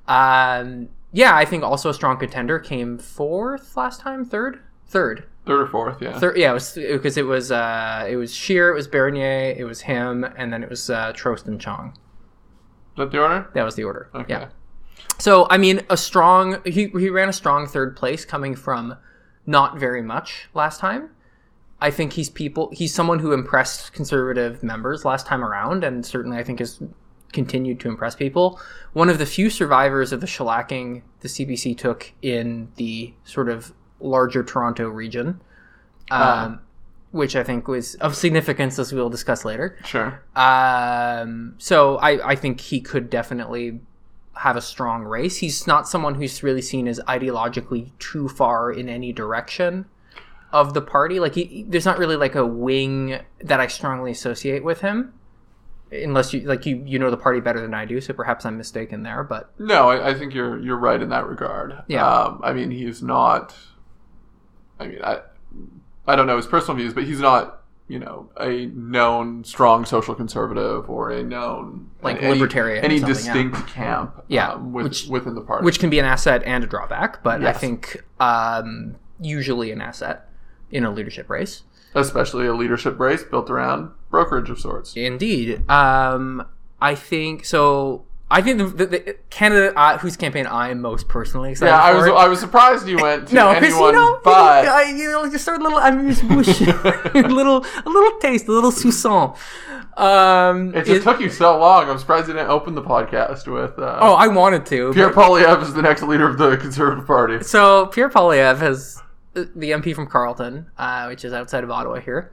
Um, 0.08 0.90
yeah, 1.12 1.36
I 1.36 1.46
think 1.46 1.64
also 1.64 1.90
a 1.90 1.94
strong 1.94 2.18
contender 2.18 2.60
came 2.60 2.98
fourth 2.98 3.78
last 3.78 4.02
time, 4.02 4.26
third, 4.26 4.60
third. 4.88 5.26
Third 5.46 5.62
or 5.62 5.68
fourth, 5.68 6.02
yeah. 6.02 6.20
Third, 6.20 6.38
yeah, 6.38 6.52
it 6.52 6.54
was 6.54 6.74
because 6.74 7.18
it 7.18 7.26
was 7.26 7.52
uh, 7.52 8.06
it 8.10 8.16
was 8.18 8.34
Scheer, 8.34 8.72
it 8.72 8.76
was 8.76 8.88
Bernier, 8.88 9.56
it 9.58 9.64
was 9.64 9.82
him, 9.82 10.24
and 10.38 10.52
then 10.52 10.62
it 10.62 10.70
was 10.70 10.90
uh, 10.90 11.14
Trost 11.14 11.48
and 11.48 11.60
Chong. 11.60 11.94
Is 12.94 12.98
that 12.98 13.12
the 13.12 13.20
order? 13.20 13.50
That 13.54 13.64
was 13.64 13.76
the 13.76 13.86
order. 13.86 14.10
Okay. 14.14 14.34
Yeah. 14.34 14.50
So 15.18 15.48
I 15.50 15.58
mean, 15.58 15.82
a 15.90 15.98
strong 15.98 16.62
he 16.66 16.88
he 16.88 17.10
ran 17.10 17.30
a 17.30 17.34
strong 17.34 17.68
third 17.68 17.96
place, 17.96 18.26
coming 18.26 18.56
from 18.56 18.96
not 19.46 19.78
very 19.78 20.02
much 20.02 20.48
last 20.54 20.80
time. 20.80 21.10
I 21.82 21.92
think 21.92 22.14
he's 22.14 22.30
people. 22.30 22.70
He's 22.74 22.94
someone 22.94 23.20
who 23.20 23.32
impressed 23.32 23.94
conservative 23.94 24.64
members 24.64 25.06
last 25.06 25.26
time 25.26 25.44
around, 25.44 25.84
and 25.84 26.06
certainly 26.06 26.38
I 26.38 26.44
think 26.44 26.60
has 26.60 26.82
continued 27.32 27.80
to 27.82 27.88
impress 27.88 28.16
people. 28.16 28.60
One 28.94 29.10
of 29.10 29.18
the 29.18 29.26
few 29.26 29.50
survivors 29.50 30.12
of 30.12 30.22
the 30.22 30.28
shellacking 30.28 31.04
the 31.22 31.28
CPC 31.28 31.78
took 31.78 32.12
in 32.22 32.72
the 32.76 33.14
sort 33.24 33.50
of 33.50 33.74
larger 34.00 34.44
Toronto 34.44 34.90
region, 34.90 35.40
um, 36.12 36.60
which 37.12 37.36
I 37.36 37.44
think 37.44 37.68
was 37.68 37.96
of 37.96 38.16
significance, 38.16 38.80
as 38.80 38.92
we'll 38.94 39.10
discuss 39.10 39.46
later. 39.46 39.78
Sure. 39.86 40.22
Um, 40.36 41.56
so 41.60 41.98
I, 41.98 42.32
I 42.32 42.36
think 42.36 42.60
he 42.62 42.82
could 42.82 43.10
definitely 43.10 43.80
have 44.40 44.56
a 44.56 44.62
strong 44.62 45.04
race. 45.04 45.38
He's 45.38 45.68
not 45.68 45.86
someone 45.86 46.16
who's 46.16 46.44
really 46.44 46.62
seen 46.62 46.88
as 46.88 47.02
ideologically 47.10 47.92
too 48.00 48.30
far 48.30 48.72
in 48.72 48.88
any 48.88 49.12
direction 49.12 49.86
of 50.54 50.74
the 50.74 50.82
party. 50.82 51.20
Like 51.20 51.36
he, 51.36 51.66
there's 51.68 51.84
not 51.84 51.98
really 51.98 52.16
like 52.16 52.36
a 52.36 52.46
wing 52.46 53.20
that 53.42 53.60
I 53.60 53.68
strongly 53.68 54.12
associate 54.12 54.64
with 54.64 54.80
him. 54.80 55.14
Unless 55.92 56.34
you 56.34 56.42
like 56.42 56.66
you 56.66 56.82
you 56.86 57.00
know 57.00 57.12
the 57.12 57.18
party 57.18 57.42
better 57.42 57.60
than 57.60 57.74
I 57.74 57.84
do, 57.84 58.00
so 58.00 58.14
perhaps 58.14 58.46
I'm 58.46 58.58
mistaken 58.58 59.04
there. 59.04 59.24
But 59.24 59.52
No, 59.60 59.90
I, 59.90 60.12
I 60.12 60.14
think 60.14 60.34
you're 60.34 60.58
you're 60.60 60.78
right 60.78 61.02
in 61.02 61.10
that 61.10 61.28
regard. 61.28 61.74
Yeah. 61.88 62.08
Um, 62.08 62.40
I 62.44 62.54
mean, 62.54 62.72
he's 62.72 63.02
not. 63.02 63.56
I 64.80 64.88
mean, 64.88 65.00
I 65.04 65.22
I 66.08 66.16
don't 66.16 66.28
know 66.28 66.38
his 66.38 66.48
personal 66.48 66.78
views, 66.78 66.94
but 66.94 67.04
he's 67.04 67.20
not 67.20 67.59
you 67.90 68.00
know 68.00 68.30
a 68.40 68.68
known 68.68 69.44
strong 69.44 69.84
social 69.84 70.16
conservative 70.16 70.90
or 70.90 71.10
a 71.10 71.22
known 71.24 71.90
Like 72.02 72.22
any, 72.22 72.34
libertarian 72.34 72.86
any 72.86 73.00
distinct 73.00 73.68
camp. 73.68 74.24
Yeah, 74.30 74.52
um, 74.54 74.72
with, 74.72 74.86
which- 74.86 75.08
within 75.08 75.36
the 75.36 75.42
party. 75.42 75.66
which 75.66 75.80
can 75.80 75.90
be 75.90 76.00
an 76.00 76.06
asset 76.06 76.42
and 76.46 76.64
a 76.64 76.68
drawback. 76.68 77.22
But 77.24 77.44
I 77.44 77.52
think 77.52 78.02
um, 78.22 78.96
usually 79.20 79.72
an 79.72 79.82
asset 79.82 80.30
in 80.72 80.86
a 80.86 80.92
leadership 80.92 81.30
race. 81.30 81.64
especially 81.96 82.46
a 82.46 82.54
leadership 82.54 83.00
race 83.00 83.24
built 83.24 83.50
around 83.50 83.92
brokerage 84.12 84.50
of 84.52 84.60
sorts. 84.60 84.96
Indeed. 84.96 85.68
Um, 85.70 86.46
I 86.80 86.94
think 86.96 87.44
so. 87.44 88.06
I 88.32 88.42
think 88.44 88.60
the, 88.60 88.66
the, 88.66 88.86
the 88.86 89.18
candidate 89.32 89.74
uh, 89.76 89.98
whose 89.98 90.16
campaign 90.16 90.46
I 90.46 90.70
am 90.70 90.82
most 90.82 91.08
personally 91.08 91.52
excited 91.52 91.72
Yeah, 91.72 91.84
I 91.84 91.92
for. 91.94 92.12
was 92.12 92.24
I 92.24 92.28
was 92.28 92.40
surprised 92.40 92.88
you 92.88 92.98
went 93.02 93.28
to 93.30 93.36
no, 93.36 93.54
because 93.54 93.74
anyone 93.74 93.94
you 93.96 94.00
know, 94.00 94.20
but 94.24 94.68
I, 94.68 94.92
you 94.92 95.10
know, 95.10 95.30
just 95.32 95.44
start 95.44 95.60
a 95.62 95.64
little 95.64 95.80
amuse 95.80 96.22
bouche, 96.22 96.62
a 97.16 97.28
little, 97.28 97.66
a 97.86 97.90
little 97.90 98.20
taste, 98.20 98.48
a 98.48 98.52
little 98.52 98.72
soupçon. 98.72 99.36
Um, 99.98 100.70
it 100.76 100.86
just 100.86 101.02
it- 101.02 101.04
took 101.04 101.20
you 101.20 101.30
so 101.30 101.58
long. 101.58 101.90
I'm 101.90 101.98
surprised 101.98 102.28
you 102.28 102.34
didn't 102.36 102.50
open 102.50 102.76
the 102.76 102.84
podcast 102.84 103.48
with 103.52 103.78
uh, 103.80 103.98
oh, 104.00 104.14
I 104.14 104.28
wanted 104.28 104.66
to. 104.68 104.94
Pierre 104.94 105.10
but- 105.12 105.28
Poilievre 105.30 105.64
is 105.64 105.74
the 105.74 105.82
next 105.82 106.04
leader 106.04 106.28
of 106.30 106.38
the 106.38 106.56
Conservative 106.58 107.08
Party. 107.08 107.42
So 107.44 107.88
Pierre 107.88 108.10
Poilievre 108.10 108.60
has 108.60 109.02
the 109.34 109.72
MP 109.72 109.94
from 109.96 110.08
Carleton, 110.08 110.68
uh, 110.78 111.06
which 111.08 111.26
is 111.26 111.34
outside 111.34 111.64
of 111.64 111.72
Ottawa 111.72 112.00
here, 112.00 112.32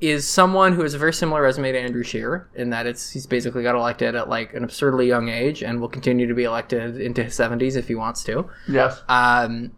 is 0.00 0.28
someone 0.28 0.74
who 0.74 0.82
has 0.82 0.92
a 0.92 0.98
very 0.98 1.12
similar 1.12 1.40
resume 1.42 1.72
to 1.72 1.78
Andrew 1.78 2.02
Scheer 2.02 2.48
in 2.54 2.70
that 2.70 2.86
it's 2.86 3.10
he's 3.10 3.26
basically 3.26 3.62
got 3.62 3.74
elected 3.74 4.14
at 4.14 4.28
like 4.28 4.52
an 4.52 4.62
absurdly 4.62 5.06
young 5.06 5.28
age 5.28 5.62
and 5.62 5.80
will 5.80 5.88
continue 5.88 6.26
to 6.26 6.34
be 6.34 6.44
elected 6.44 7.00
into 7.00 7.24
his 7.24 7.34
seventies 7.34 7.76
if 7.76 7.88
he 7.88 7.94
wants 7.94 8.22
to. 8.24 8.48
Yes. 8.68 9.02
Um, 9.08 9.72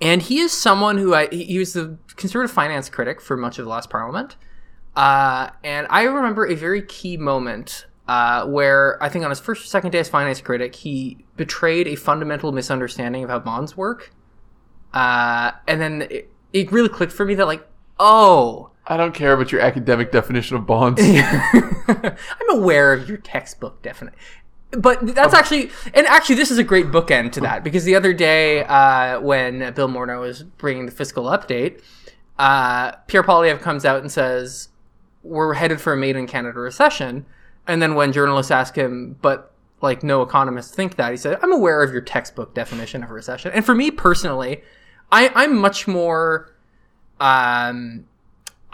and 0.00 0.22
he 0.22 0.38
is 0.38 0.52
someone 0.52 0.98
who 0.98 1.14
I 1.14 1.26
he 1.28 1.44
he 1.44 1.58
was 1.58 1.72
the 1.72 1.98
conservative 2.16 2.54
finance 2.54 2.88
critic 2.88 3.20
for 3.20 3.36
much 3.36 3.58
of 3.58 3.64
the 3.64 3.70
last 3.70 3.90
parliament. 3.90 4.36
Uh, 4.94 5.50
and 5.64 5.88
I 5.90 6.04
remember 6.04 6.46
a 6.46 6.54
very 6.54 6.82
key 6.82 7.16
moment 7.16 7.86
uh, 8.06 8.46
where 8.46 9.02
I 9.02 9.08
think 9.08 9.24
on 9.24 9.30
his 9.30 9.40
first 9.40 9.64
or 9.64 9.66
second 9.66 9.90
day 9.90 9.98
as 9.98 10.08
finance 10.08 10.40
critic, 10.40 10.76
he 10.76 11.24
betrayed 11.36 11.88
a 11.88 11.96
fundamental 11.96 12.52
misunderstanding 12.52 13.24
of 13.24 13.30
how 13.30 13.40
bonds 13.40 13.76
work. 13.76 14.12
Uh, 14.92 15.52
and 15.66 15.80
then 15.80 16.02
it, 16.02 16.30
it 16.52 16.70
really 16.70 16.88
clicked 16.88 17.12
for 17.12 17.24
me 17.24 17.34
that 17.34 17.46
like, 17.46 17.66
oh, 17.98 18.70
I 18.86 18.96
don't 18.96 19.14
care 19.14 19.32
about 19.32 19.50
your 19.50 19.60
academic 19.60 20.12
definition 20.12 20.56
of 20.56 20.66
bonds. 20.66 21.00
I'm 21.04 22.50
aware 22.50 22.92
of 22.92 23.08
your 23.08 23.18
textbook 23.18 23.80
definition. 23.82 24.18
But 24.72 25.14
that's 25.14 25.34
actually, 25.34 25.70
and 25.94 26.06
actually, 26.06 26.34
this 26.34 26.50
is 26.50 26.58
a 26.58 26.64
great 26.64 26.86
bookend 26.86 27.32
to 27.32 27.40
that 27.42 27.64
because 27.64 27.84
the 27.84 27.94
other 27.94 28.12
day 28.12 28.64
uh, 28.64 29.20
when 29.20 29.72
Bill 29.74 29.88
Morneau 29.88 30.20
was 30.20 30.42
bringing 30.42 30.86
the 30.86 30.92
fiscal 30.92 31.24
update, 31.24 31.82
uh, 32.38 32.92
Pierre 33.06 33.22
Poilievre 33.22 33.60
comes 33.60 33.84
out 33.84 34.00
and 34.00 34.10
says, 34.10 34.68
We're 35.22 35.54
headed 35.54 35.80
for 35.80 35.92
a 35.92 35.96
made 35.96 36.16
in 36.16 36.26
Canada 36.26 36.58
recession. 36.58 37.24
And 37.66 37.80
then 37.80 37.94
when 37.94 38.12
journalists 38.12 38.50
ask 38.50 38.74
him, 38.74 39.16
but 39.22 39.52
like 39.80 40.02
no 40.02 40.22
economists 40.22 40.74
think 40.74 40.96
that, 40.96 41.10
he 41.10 41.16
said, 41.16 41.38
I'm 41.42 41.52
aware 41.52 41.82
of 41.82 41.92
your 41.92 42.02
textbook 42.02 42.54
definition 42.54 43.02
of 43.02 43.10
a 43.10 43.14
recession. 43.14 43.52
And 43.52 43.64
for 43.64 43.74
me 43.74 43.90
personally, 43.90 44.62
I, 45.12 45.30
I'm 45.34 45.56
much 45.56 45.86
more. 45.86 46.50
Um, 47.20 48.06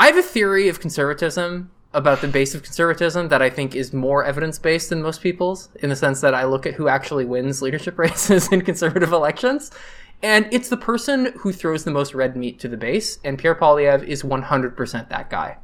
I 0.00 0.06
have 0.06 0.16
a 0.16 0.22
theory 0.22 0.70
of 0.70 0.80
conservatism 0.80 1.70
about 1.92 2.22
the 2.22 2.28
base 2.28 2.54
of 2.54 2.62
conservatism 2.62 3.28
that 3.28 3.42
I 3.42 3.50
think 3.50 3.74
is 3.74 3.92
more 3.92 4.24
evidence 4.24 4.58
based 4.58 4.88
than 4.88 5.02
most 5.02 5.20
people's, 5.20 5.68
in 5.82 5.90
the 5.90 5.96
sense 5.96 6.22
that 6.22 6.32
I 6.32 6.46
look 6.46 6.64
at 6.64 6.72
who 6.72 6.88
actually 6.88 7.26
wins 7.26 7.60
leadership 7.60 7.98
races 7.98 8.50
in 8.50 8.62
conservative 8.62 9.12
elections. 9.12 9.70
And 10.22 10.48
it's 10.52 10.70
the 10.70 10.78
person 10.78 11.34
who 11.40 11.52
throws 11.52 11.84
the 11.84 11.90
most 11.90 12.14
red 12.14 12.34
meat 12.34 12.58
to 12.60 12.68
the 12.68 12.78
base, 12.78 13.18
and 13.24 13.38
Pierre 13.38 13.54
Poilievre 13.54 14.02
is 14.02 14.22
100% 14.22 15.10
that 15.10 15.28
guy. 15.28 15.58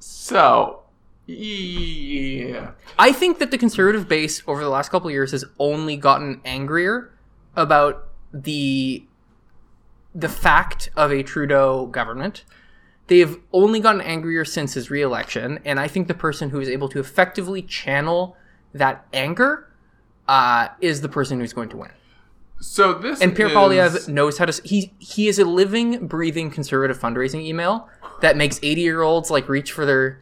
so, 0.00 0.82
yeah. 1.26 2.72
I 2.98 3.12
think 3.12 3.38
that 3.38 3.52
the 3.52 3.58
conservative 3.58 4.08
base 4.08 4.42
over 4.48 4.64
the 4.64 4.68
last 4.68 4.88
couple 4.88 5.06
of 5.06 5.12
years 5.12 5.30
has 5.30 5.44
only 5.60 5.96
gotten 5.96 6.40
angrier 6.44 7.16
about 7.54 8.08
the 8.32 9.07
the 10.18 10.28
fact 10.28 10.90
of 10.96 11.12
a 11.12 11.22
Trudeau 11.22 11.86
government. 11.86 12.44
They've 13.06 13.36
only 13.52 13.80
gotten 13.80 14.00
angrier 14.00 14.44
since 14.44 14.74
his 14.74 14.90
reelection, 14.90 15.60
and 15.64 15.80
I 15.80 15.88
think 15.88 16.08
the 16.08 16.14
person 16.14 16.50
who 16.50 16.60
is 16.60 16.68
able 16.68 16.88
to 16.90 16.98
effectively 16.98 17.62
channel 17.62 18.36
that 18.74 19.06
anger 19.12 19.72
uh, 20.26 20.68
is 20.80 21.00
the 21.00 21.08
person 21.08 21.40
who's 21.40 21.52
going 21.52 21.70
to 21.70 21.76
win. 21.78 21.90
So 22.60 22.92
this 22.94 23.20
And 23.20 23.34
Pierre 23.34 23.48
is, 23.48 23.54
Poilievre 23.54 24.08
knows 24.08 24.36
how 24.38 24.46
to. 24.46 24.62
He 24.64 24.92
he 24.98 25.28
is 25.28 25.38
a 25.38 25.44
living, 25.44 26.08
breathing 26.08 26.50
conservative 26.50 26.98
fundraising 26.98 27.42
email 27.42 27.88
that 28.20 28.36
makes 28.36 28.58
eighty 28.62 28.80
year 28.80 29.02
olds 29.02 29.30
like 29.30 29.48
reach 29.48 29.70
for 29.70 29.86
their 29.86 30.20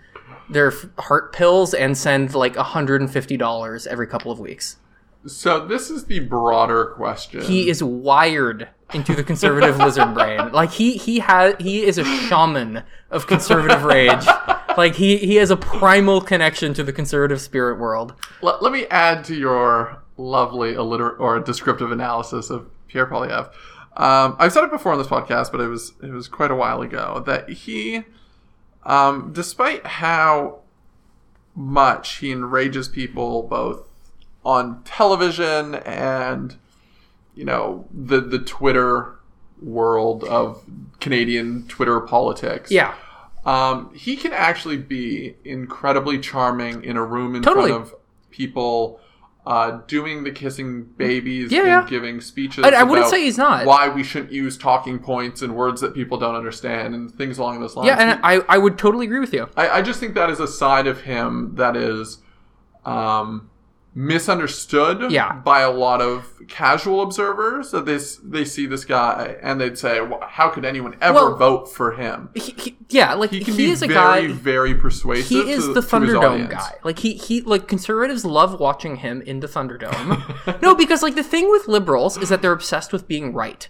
their 0.51 0.73
heart 0.99 1.33
pills 1.33 1.73
and 1.73 1.97
send 1.97 2.35
like 2.35 2.55
hundred 2.55 3.01
and 3.01 3.11
fifty 3.11 3.39
dollars 3.39 3.87
every 3.87 4.07
couple 4.07 4.31
of 4.31 4.39
weeks. 4.39 4.77
So 5.27 5.67
this 5.67 5.91
is 5.91 6.05
the 6.05 6.21
broader 6.21 6.87
question. 6.97 7.43
He 7.43 7.69
is 7.69 7.83
wired 7.83 8.69
into 8.95 9.15
the 9.15 9.25
conservative 9.25 9.79
lizard 9.79 10.15
brain. 10.15 10.53
Like 10.53 10.71
he 10.71 10.97
he 10.97 11.19
has 11.21 11.55
he 11.59 11.85
is 11.85 11.99
a 11.99 12.05
shaman 12.05 12.83
of 13.11 13.27
conservative 13.27 13.85
rage. 13.85 14.25
Like 14.77 14.95
he 14.95 15.17
he 15.19 15.37
has 15.37 15.51
a 15.51 15.57
primal 15.57 16.21
connection 16.21 16.75
to 16.75 16.83
the 16.85 16.93
conservative 16.93 17.41
spirit 17.41 17.79
world. 17.79 18.15
let, 18.43 18.63
let 18.63 18.73
me 18.73 18.87
add 18.87 19.25
to 19.25 19.35
your 19.35 20.03
lovely 20.17 20.75
alliter- 20.75 21.19
or 21.19 21.41
descriptive 21.41 21.91
analysis 21.91 22.51
of 22.51 22.71
Pierre 22.89 23.07
Poilievre. 23.07 23.51
Um, 23.97 24.37
I've 24.39 24.53
said 24.53 24.65
it 24.65 24.71
before 24.71 24.93
on 24.93 24.99
this 24.99 25.07
podcast, 25.07 25.51
but 25.51 25.61
it 25.61 25.69
was 25.69 25.95
it 26.03 26.11
was 26.11 26.29
quite 26.29 26.51
a 26.51 26.55
while 26.55 26.83
ago 26.83 27.23
that 27.27 27.49
he, 27.49 28.05
um, 28.85 29.33
despite 29.33 29.87
how 29.87 30.61
much 31.55 32.17
he 32.17 32.31
enrages 32.31 32.89
people 32.89 33.43
both 33.45 33.86
on 34.47 34.81
television 34.85 35.75
and 35.75 36.57
you 37.35 37.45
know 37.45 37.85
the 37.93 38.21
the 38.21 38.39
Twitter 38.39 39.17
world 39.61 40.23
of 40.25 40.63
Canadian 41.01 41.67
Twitter 41.67 42.01
politics. 42.01 42.71
Yeah. 42.71 42.95
Um, 43.45 43.93
he 43.95 44.17
can 44.17 44.33
actually 44.33 44.77
be 44.77 45.37
incredibly 45.45 46.19
charming 46.19 46.83
in 46.85 46.97
a 46.97 47.05
room 47.05 47.35
in 47.37 47.43
Totally. 47.43 47.71
front 47.71 47.83
of 47.85 47.95
people, 48.31 49.01
uh, 49.47 49.81
doing 49.87 50.25
the 50.25 50.33
kissing 50.33 50.83
babies 50.97 51.53
Yeah, 51.53 51.61
and 51.61 51.69
yeah. 51.69 51.87
giving 51.89 52.21
speeches. 52.21 52.65
I, 52.65 52.71
I 52.71 52.83
wouldn't 52.83 53.09
say 53.09 53.23
he's 53.23 53.39
not. 53.39 53.65
why 53.65 53.89
we 53.89 54.03
shouldn't 54.03 54.33
use 54.33 54.59
talking 54.59 54.99
points 54.99 55.43
and 55.43 55.55
words 55.55 55.81
that 55.81 55.95
people 55.95 56.19
don't 56.19 56.35
understand 56.35 56.95
and 56.95 57.13
things 57.15 57.39
along 57.39 57.61
those 57.61 57.77
lines. 57.77 57.87
Yeah, 57.87 57.97
and 57.99 58.21
I, 58.25 58.41
I 58.49 58.59
would 58.59 58.79
totally 58.79 59.07
agree 59.07 59.21
with 59.21 59.33
you. 59.33 59.49
I, 59.57 59.69
I 59.79 59.83
just 59.83 60.01
think 60.01 60.15
that 60.15 60.29
is 60.29 60.41
a 60.41 60.49
side 60.49 60.89
of 60.89 61.03
him 61.03 61.55
that 61.55 61.77
is 61.77 62.19
um, 62.85 63.49
misunderstood 63.97 65.11
Yeah. 65.11 65.33
by 65.33 65.61
a 65.61 65.71
lot 65.71 66.01
of 66.03 66.33
casual 66.49 67.03
observers. 67.03 67.71
That 67.71 67.87
they 67.87 67.99
they 68.23 68.45
see 68.45 68.67
this 68.67 68.85
guy 68.85 69.37
and 69.43 69.61
they'd 69.61 69.79
say, 69.79 69.99
"Wh- 70.01 70.23
"How 70.23 70.49
could 70.51 70.65
anyone 70.65 70.95
ever 71.01 71.15
Well, 71.31 71.37
vote 71.37 71.73
for 71.73 71.93
him?" 71.93 72.29
He, 72.35 72.55
he, 72.57 72.77
yeah, 72.91 73.15
like 73.15 73.31
He 73.31 73.41
he, 73.41 73.71
is 73.71 73.83
a 73.83 73.87
very, 73.89 74.29
guy. 74.29 74.33
very 74.33 74.75
persuasive. 74.75 75.27
He 75.29 75.51
is 75.51 75.65
to- 75.67 75.73
the 75.73 75.81
Thunderdome 75.81 76.51
guy. 76.51 76.73
Like 76.85 76.99
he 77.01 77.15
he 77.15 77.41
like 77.41 77.67
conservatives 77.69 78.25
love 78.25 78.61
watching 78.61 78.97
him 78.97 79.23
in 79.23 79.41
the 79.41 79.47
Thunderdome. 79.49 80.61
no, 80.63 80.75
because 80.75 81.03
like 81.03 81.15
the 81.15 81.25
thing 81.25 81.51
with 81.51 81.67
liberals 81.67 82.17
is 82.19 82.29
that 82.29 82.43
they're 82.43 82.53
obsessed 82.53 82.93
with 82.93 83.09
being 83.09 83.33
right. 83.33 83.69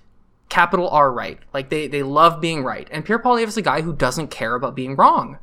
Capital 0.48 0.88
R 0.90 1.12
right. 1.12 1.38
Like 1.54 1.70
they 1.70 1.86
they 1.86 2.02
love 2.02 2.40
being 2.40 2.64
right. 2.64 2.88
And 2.90 3.04
Pierre 3.04 3.18
Poilievre 3.20 3.48
is 3.48 3.56
a 3.56 3.62
guy 3.62 3.82
who 3.82 3.92
doesn't 3.94 4.28
care 4.28 4.54
about 4.54 4.74
being 4.74 4.96
wrong. 4.96 5.38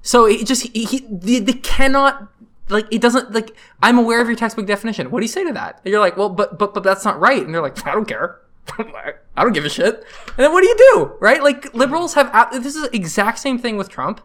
So 0.00 0.26
it 0.26 0.46
just 0.46 0.62
he, 0.72 0.84
he 0.84 1.06
they, 1.10 1.38
they 1.38 1.52
cannot 1.52 2.28
like 2.68 2.86
it 2.90 3.00
doesn't 3.00 3.32
like 3.32 3.56
I'm 3.82 3.98
aware 3.98 4.20
of 4.20 4.28
your 4.28 4.36
textbook 4.36 4.66
definition. 4.66 5.10
What 5.10 5.20
do 5.20 5.24
you 5.24 5.32
say 5.32 5.44
to 5.44 5.52
that? 5.52 5.80
And 5.84 5.92
you're 5.92 6.00
like, 6.00 6.16
well, 6.16 6.28
but 6.28 6.58
but 6.58 6.74
but 6.74 6.82
that's 6.82 7.04
not 7.04 7.18
right. 7.20 7.42
And 7.44 7.54
they're 7.54 7.62
like, 7.62 7.86
I 7.86 7.92
don't 7.92 8.06
care. 8.06 8.40
I 8.78 9.42
don't 9.42 9.52
give 9.52 9.64
a 9.64 9.68
shit. 9.68 10.04
And 10.28 10.38
then 10.38 10.52
what 10.52 10.62
do 10.62 10.68
you 10.68 10.76
do? 10.76 11.12
Right? 11.20 11.42
Like 11.42 11.74
liberals 11.74 12.14
have 12.14 12.52
this 12.52 12.76
is 12.76 12.82
the 12.82 12.94
exact 12.96 13.38
same 13.38 13.58
thing 13.58 13.76
with 13.76 13.88
Trump 13.88 14.20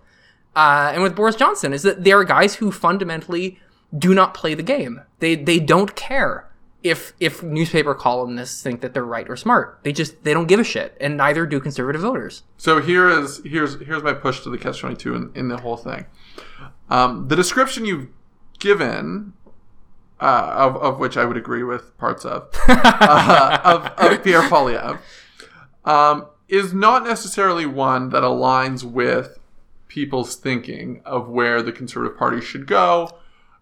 uh, 0.55 0.91
and 0.93 1.03
with 1.03 1.15
Boris 1.15 1.35
Johnson 1.35 1.71
is 1.71 1.83
that 1.83 2.03
there 2.03 2.19
are 2.19 2.23
guys 2.23 2.55
who 2.55 2.71
fundamentally 2.71 3.59
do 3.95 4.13
not 4.13 4.33
play 4.33 4.55
the 4.55 4.63
game. 4.63 5.01
They 5.19 5.35
they 5.35 5.59
don't 5.59 5.95
care 5.95 6.49
if 6.83 7.13
if 7.19 7.43
newspaper 7.43 7.93
columnists 7.93 8.61
think 8.61 8.81
that 8.81 8.93
they're 8.93 9.05
right 9.05 9.29
or 9.29 9.35
smart. 9.35 9.79
They 9.83 9.91
just 9.91 10.23
they 10.23 10.33
don't 10.33 10.47
give 10.47 10.59
a 10.59 10.63
shit, 10.63 10.97
and 10.99 11.15
neither 11.15 11.45
do 11.45 11.59
conservative 11.59 12.01
voters. 12.01 12.41
So 12.57 12.81
here 12.81 13.07
is 13.07 13.39
here's 13.45 13.79
here's 13.81 14.01
my 14.01 14.13
push 14.13 14.41
to 14.41 14.49
the 14.49 14.57
catch 14.57 14.79
twenty 14.79 14.95
two 14.95 15.15
in, 15.15 15.31
in 15.35 15.47
the 15.47 15.57
whole 15.57 15.77
thing. 15.77 16.05
Um, 16.89 17.27
the 17.27 17.35
description 17.35 17.85
you've 17.85 18.07
given, 18.59 19.33
uh, 20.19 20.51
of 20.55 20.75
of 20.77 20.99
which 20.99 21.17
I 21.17 21.25
would 21.25 21.37
agree 21.37 21.63
with 21.63 21.97
parts 21.97 22.25
of, 22.25 22.49
uh, 22.67 23.59
of, 23.63 23.85
of 23.85 24.23
Pierre 24.23 24.43
Poilievre, 24.43 24.99
um, 25.85 26.27
is 26.47 26.73
not 26.73 27.03
necessarily 27.03 27.65
one 27.65 28.09
that 28.09 28.23
aligns 28.23 28.83
with 28.83 29.39
people's 29.87 30.35
thinking 30.35 31.01
of 31.05 31.29
where 31.29 31.61
the 31.61 31.71
Conservative 31.71 32.17
Party 32.17 32.41
should 32.41 32.67
go 32.67 33.09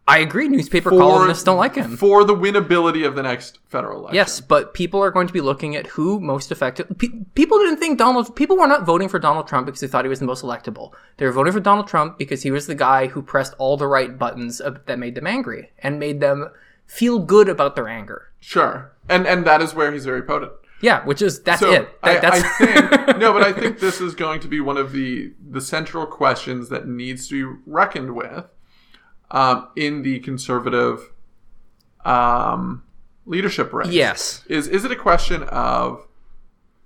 I 0.08 0.20
agree. 0.20 0.48
Newspaper 0.48 0.92
for- 0.92 1.00
columnists 1.00 1.44
don't 1.44 1.58
like 1.58 1.76
him. 1.76 1.98
for 1.98 2.24
the 2.24 2.36
winnability 2.36 3.08
of 3.08 3.16
the 3.16 3.24
next 3.24 3.58
federal 3.70 4.00
election. 4.02 4.16
Yes, 4.16 4.40
but 4.40 4.74
people 4.76 5.02
are 5.04 5.10
going 5.10 5.26
to 5.26 5.34
be 5.34 5.42
looking 5.42 5.76
at 5.76 5.88
who 5.88 6.20
most 6.20 6.52
effective. 6.52 6.88
Pe- 7.00 7.24
people 7.34 7.58
didn't 7.58 7.78
think 7.78 7.98
Donald. 7.98 8.36
People 8.36 8.56
were 8.58 8.68
not 8.68 8.86
voting 8.86 9.10
for 9.10 9.18
Donald 9.18 9.48
Trump 9.48 9.66
because 9.66 9.82
they 9.82 9.88
thought 9.88 10.06
he 10.06 10.10
was 10.10 10.20
the 10.20 10.26
most 10.28 10.44
electable. 10.44 10.92
They 11.18 11.26
were 11.26 11.32
voting 11.32 11.54
for 11.54 11.60
Donald 11.60 11.88
Trump 11.88 12.20
because 12.20 12.44
he 12.44 12.52
was 12.52 12.68
the 12.68 12.76
guy 12.76 13.08
who 13.08 13.24
pressed 13.24 13.56
all 13.58 13.78
the 13.78 13.88
right 13.88 14.16
buttons 14.18 14.62
that 14.86 15.00
made 15.00 15.16
them 15.16 15.26
angry 15.26 15.72
and 15.80 16.00
made 16.00 16.20
them 16.20 16.50
feel 16.86 17.18
good 17.18 17.50
about 17.50 17.76
their 17.76 17.88
anger. 17.88 18.32
Sure, 18.40 18.92
and 19.10 19.26
and 19.26 19.44
that 19.46 19.60
is 19.62 19.74
where 19.74 19.92
he's 19.92 20.06
very 20.06 20.22
potent. 20.22 20.52
Yeah, 20.82 21.04
which 21.06 21.22
is 21.24 21.42
that's 21.42 21.62
So 21.62 21.72
it. 21.72 22.02
That, 22.04 22.18
I, 22.18 22.30
that's 22.30 22.44
I 22.62 22.66
think 22.66 23.18
no, 23.18 23.34
but 23.34 23.42
I 23.42 23.52
think 23.54 23.80
this 23.80 24.00
is 24.02 24.14
going 24.14 24.40
to 24.42 24.48
be 24.48 24.60
one 24.60 24.78
of 24.78 24.92
the 24.92 25.34
the 25.50 25.62
central 25.62 26.06
questions 26.06 26.70
that 26.70 26.88
needs 26.88 27.28
to 27.30 27.54
be 27.54 27.60
reckoned 27.66 28.14
with 28.14 28.46
um, 29.32 29.68
in 29.76 30.02
the 30.04 30.20
conservative 30.20 31.12
um, 32.04 32.84
leadership 33.26 33.74
race. 33.74 33.90
yes. 33.90 34.44
Is 34.48 34.68
is 34.68 34.86
it 34.86 34.92
a 34.92 34.96
question 34.96 35.44
of 35.44 36.08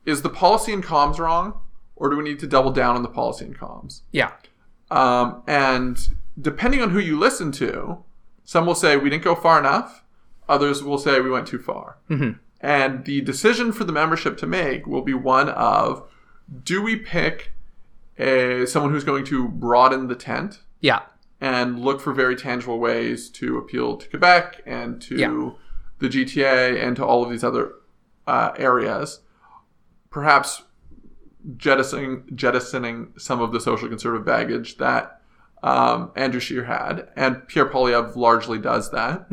is 0.06 0.22
the 0.22 0.30
policy 0.30 0.72
in 0.74 0.82
comms 0.82 1.18
wrong, 1.20 1.60
or 1.96 2.10
do 2.10 2.18
we 2.18 2.24
need 2.24 2.40
to 2.40 2.48
double 2.48 2.72
down 2.72 2.96
on 2.96 3.04
the 3.04 3.10
policy 3.10 3.46
in 3.46 3.54
comms? 3.54 4.02
Yeah. 4.12 4.32
Um, 4.90 5.44
and 5.48 6.00
depending 6.42 6.82
on 6.82 6.90
who 6.92 7.00
you 7.00 7.20
listen 7.20 7.52
to, 7.54 8.04
some 8.44 8.66
will 8.66 8.76
say 8.76 8.98
we 8.98 9.10
didn't 9.10 9.24
go 9.24 9.36
far 9.36 9.60
enough. 9.60 10.04
Others 10.48 10.82
will 10.84 10.98
say 10.98 11.20
we 11.20 11.30
went 11.30 11.48
too 11.48 11.60
far. 11.60 11.98
Mhm. 12.10 12.40
And 12.62 13.06
the 13.06 13.22
decision 13.22 13.72
for 13.72 13.84
the 13.84 13.92
membership 13.94 14.38
to 14.38 14.48
make 14.48 14.88
will 14.88 15.02
be 15.04 15.14
one 15.14 15.50
of 15.50 16.04
do 16.64 16.82
we 16.82 16.96
pick 16.96 17.52
a, 18.18 18.66
someone 18.66 18.92
who's 18.92 19.04
going 19.04 19.24
to 19.26 19.48
broaden 19.48 20.08
the 20.08 20.16
tent 20.16 20.62
Yeah. 20.82 21.02
And 21.42 21.80
look 21.80 22.02
for 22.02 22.12
very 22.14 22.36
tangible 22.36 22.80
ways 22.80 23.30
to 23.32 23.58
appeal 23.58 23.96
to 23.98 24.10
Quebec 24.10 24.62
and 24.66 25.02
to 25.04 25.16
Yeah. 25.16 25.52
the 26.00 26.10
GTA 26.10 26.84
and 26.86 26.96
to 26.98 27.06
all 27.06 27.24
of 27.24 27.30
these 27.30 27.44
other 27.44 27.74
uh, 28.28 28.52
areas, 28.58 29.22
perhaps 30.10 30.64
jettisoning 31.58 32.24
jettisoning 32.36 33.14
some 33.18 33.42
of 33.42 33.52
the 33.52 33.60
social 33.60 33.88
conservative 33.88 34.26
baggage 34.26 34.78
that 34.78 35.22
um, 35.64 36.12
Andrew 36.16 36.40
Scheer 36.40 36.66
had, 36.66 37.10
and 37.18 37.46
Pierre 37.48 37.66
Poilievre 37.70 38.16
largely 38.16 38.58
does 38.60 38.92
that. 38.92 39.28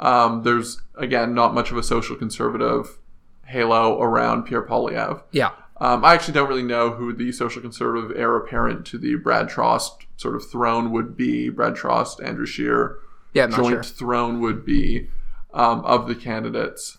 Um, 0.00 0.42
there's 0.42 0.80
again 0.96 1.34
not 1.34 1.54
much 1.54 1.70
of 1.70 1.76
a 1.76 1.82
social 1.82 2.14
conservative 2.16 2.98
halo 3.46 4.00
around 4.00 4.44
Pierre 4.44 4.62
Poilievre. 4.66 5.22
Yeah. 5.32 5.50
Um, 5.82 6.04
I 6.04 6.14
actually 6.14 6.34
don't 6.34 6.48
really 6.48 6.62
know 6.62 6.90
who 6.90 7.12
the 7.12 7.32
social 7.32 7.60
conservative 7.60 8.16
heir 8.16 8.36
apparent 8.36 8.86
to 8.86 8.98
the 8.98 9.16
Brad 9.16 9.48
Trost 9.48 10.06
sort 10.16 10.36
of 10.36 10.48
throne 10.48 10.92
would 10.92 11.16
be. 11.16 11.48
Brad 11.48 11.74
Trost, 11.74 12.24
Andrew 12.24 12.46
Scheer, 12.46 12.98
Yeah, 13.34 13.48
joint 13.48 13.66
sure. 13.68 13.82
throne 13.82 14.40
would 14.40 14.64
be 14.64 15.08
um, 15.52 15.84
of 15.84 16.06
the 16.06 16.14
candidates 16.14 16.98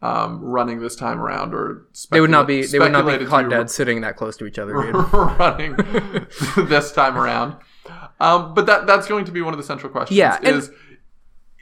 um, 0.00 0.40
running 0.42 0.80
this 0.80 0.96
time 0.96 1.20
around, 1.20 1.52
or 1.54 1.82
They 2.10 2.22
would 2.22 2.30
not 2.30 2.46
be 2.46 2.64
they 2.64 2.78
would 2.78 2.92
not 2.92 3.06
be 3.06 3.26
caught 3.26 3.50
dead 3.50 3.70
sitting 3.70 4.00
that 4.00 4.16
close 4.16 4.38
to 4.38 4.46
each 4.46 4.58
other, 4.58 4.72
running 4.72 5.76
this 6.56 6.92
time 6.92 7.18
around. 7.18 7.56
Um, 8.20 8.54
but 8.54 8.64
that 8.64 8.86
that's 8.86 9.06
going 9.06 9.26
to 9.26 9.32
be 9.32 9.42
one 9.42 9.52
of 9.52 9.58
the 9.58 9.64
central 9.64 9.92
questions. 9.92 10.16
Yeah, 10.16 10.38
and- 10.42 10.70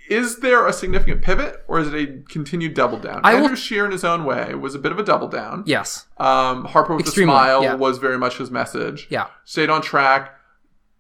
is 0.09 0.41
there 0.41 0.67
a 0.67 0.73
significant 0.73 1.23
pivot, 1.23 1.63
or 1.69 1.79
is 1.79 1.89
it 1.93 1.95
a 1.95 2.23
continued 2.29 2.75
double 2.75 2.99
down? 2.99 3.21
I 3.25 3.35
will- 3.35 3.43
Andrew 3.45 3.57
Scheer, 3.57 3.85
in 3.85 3.93
his 3.93 4.05
own 4.05 4.25
way, 4.25 4.55
was 4.55 4.75
a 4.75 4.79
bit 4.79 4.93
of 4.93 4.99
a 4.99 5.03
double 5.03 5.29
down. 5.29 5.63
Yes. 5.67 6.07
Um, 6.19 6.65
Harper 6.67 6.95
with 6.97 7.07
Extremely, 7.07 7.35
a 7.35 7.37
smile 7.39 7.63
yeah. 7.63 7.75
was 7.75 7.99
very 7.99 8.19
much 8.19 8.39
his 8.39 8.51
message. 8.51 9.07
Yeah. 9.11 9.27
Stayed 9.45 9.71
on 9.71 9.81
track, 9.83 10.37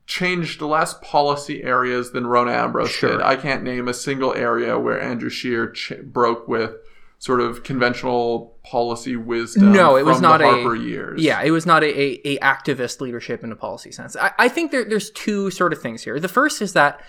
changed 0.06 0.60
less 0.60 0.94
policy 1.02 1.62
areas 1.62 2.10
than 2.12 2.26
Rona 2.26 2.52
Ambrose 2.52 2.90
Sure. 2.90 3.10
did. 3.12 3.20
I 3.20 3.36
can't 3.36 3.62
name 3.62 3.88
a 3.88 3.94
single 3.94 4.34
area 4.34 4.78
where 4.78 5.00
Andrew 5.00 5.30
Scheer 5.30 5.70
ch- 5.70 5.92
broke 6.02 6.48
with 6.48 6.72
sort 7.18 7.40
of 7.40 7.62
conventional 7.62 8.58
policy 8.64 9.14
wisdom. 9.14 9.72
No, 9.72 9.96
it 9.96 10.04
was 10.04 10.20
not 10.20 10.40
a- 10.40 10.44
Harper 10.44 10.74
years. 10.74 11.22
Yeah, 11.22 11.40
it 11.42 11.52
was 11.52 11.66
not 11.66 11.84
a, 11.84 11.86
a, 12.00 12.20
a 12.24 12.38
activist 12.40 13.00
leadership 13.00 13.44
in 13.44 13.52
a 13.52 13.56
policy 13.56 13.92
sense. 13.92 14.16
I, 14.16 14.32
I 14.38 14.48
think 14.48 14.72
there, 14.72 14.84
there's 14.84 15.10
two 15.10 15.50
sort 15.52 15.72
of 15.72 15.80
things 15.80 16.02
here. 16.02 16.18
The 16.18 16.28
first 16.28 16.60
is 16.60 16.72
that 16.72 17.00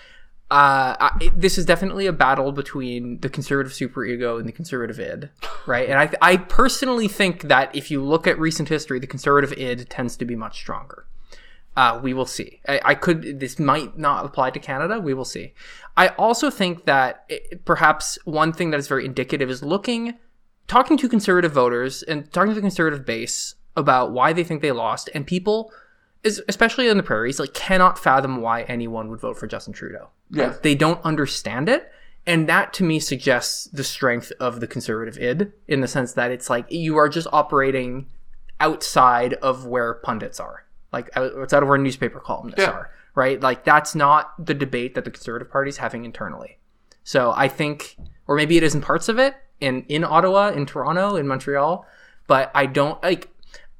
uh, 0.54 0.96
I, 1.00 1.32
this 1.36 1.58
is 1.58 1.66
definitely 1.66 2.06
a 2.06 2.14
battle 2.14 2.52
between 2.52 3.20
the 3.22 3.30
conservative 3.30 3.74
superego 3.74 4.38
and 4.38 4.48
the 4.48 4.52
conservative 4.52 5.00
id, 5.00 5.32
right? 5.66 5.90
And 5.90 5.98
I, 5.98 6.12
I 6.22 6.38
personally 6.38 7.08
think 7.08 7.44
that 7.44 7.76
if 7.76 7.90
you 7.90 8.04
look 8.04 8.28
at 8.28 8.38
recent 8.38 8.70
history, 8.70 9.00
the 9.00 9.08
conservative 9.08 9.52
id 9.58 9.86
tends 9.86 10.16
to 10.18 10.26
be 10.26 10.36
much 10.36 10.58
stronger. 10.58 11.08
Uh, 11.76 12.00
we 12.04 12.14
will 12.14 12.28
see. 12.28 12.62
I, 12.68 12.82
I 12.86 12.94
could. 12.94 13.40
This 13.40 13.58
might 13.58 13.98
not 13.98 14.26
apply 14.26 14.52
to 14.52 14.60
Canada. 14.60 15.00
We 15.00 15.16
will 15.16 15.26
see. 15.26 15.56
I 15.98 16.10
also 16.10 16.52
think 16.52 16.86
that 16.86 17.26
it, 17.30 17.66
perhaps 17.66 18.20
one 18.26 18.54
thing 18.54 18.70
that 18.70 18.80
is 18.80 18.88
very 18.88 19.06
indicative 19.06 19.50
is 19.50 19.64
looking, 19.64 20.20
talking 20.68 20.98
to 20.98 21.10
conservative 21.10 21.52
voters 21.52 22.04
and 22.04 22.32
talking 22.32 22.52
to 22.52 22.56
the 22.56 22.62
conservative 22.62 23.08
base 23.08 23.56
about 23.76 24.12
why 24.12 24.34
they 24.34 24.44
think 24.44 24.62
they 24.62 24.72
lost, 24.72 25.10
and 25.16 25.26
people, 25.26 25.72
especially 26.26 26.88
in 26.88 26.98
the 26.98 27.04
prairies, 27.04 27.40
like 27.40 27.54
cannot 27.54 28.00
fathom 28.00 28.42
why 28.42 28.64
anyone 28.64 29.10
would 29.10 29.20
vote 29.20 29.38
for 29.38 29.48
Justin 29.48 29.74
Trudeau. 29.74 30.10
Yes. 30.30 30.60
They 30.60 30.76
don't 30.76 31.04
understand 31.04 31.70
it. 31.70 31.92
And 32.26 32.48
that 32.48 32.72
to 32.74 32.84
me 32.84 33.00
suggests 33.00 33.66
the 33.66 33.84
strength 33.84 34.32
of 34.40 34.62
the 34.62 34.68
conservative 34.68 35.18
id 35.18 35.52
in 35.68 35.82
the 35.82 35.88
sense 35.88 36.14
that 36.14 36.32
it's 36.32 36.50
like 36.50 36.66
you 36.72 36.96
are 36.98 37.10
just 37.10 37.28
operating 37.34 38.08
outside 38.60 39.34
of 39.36 39.66
where 39.66 39.96
pundits 39.96 40.40
are. 40.40 40.66
Like 40.94 41.10
outside 41.18 41.64
of 41.64 41.70
where 41.70 41.78
newspaper 41.78 42.20
columnists 42.20 42.62
Yeah. 42.62 42.70
are, 42.72 42.92
right? 43.16 43.42
Like 43.42 43.66
that's 43.66 43.94
not 43.96 44.34
the 44.44 44.54
debate 44.54 44.96
that 44.96 45.04
the 45.04 45.12
conservative 45.12 45.52
party 45.52 45.70
is 45.70 45.78
having 45.78 46.06
internally. 46.06 46.60
So 47.04 47.34
I 47.36 47.50
think, 47.50 47.98
or 48.28 48.36
maybe 48.38 48.56
it 48.56 48.64
is 48.64 48.74
in 48.74 48.80
parts 48.82 49.10
of 49.10 49.20
it, 49.20 49.36
in 49.60 49.84
in 49.90 50.04
Ottawa, 50.06 50.50
in 50.50 50.66
Toronto, 50.66 51.16
in 51.18 51.28
Montreal, 51.28 51.86
but 52.28 52.52
I 52.56 52.66
don't 52.68 53.02
like. 53.04 53.30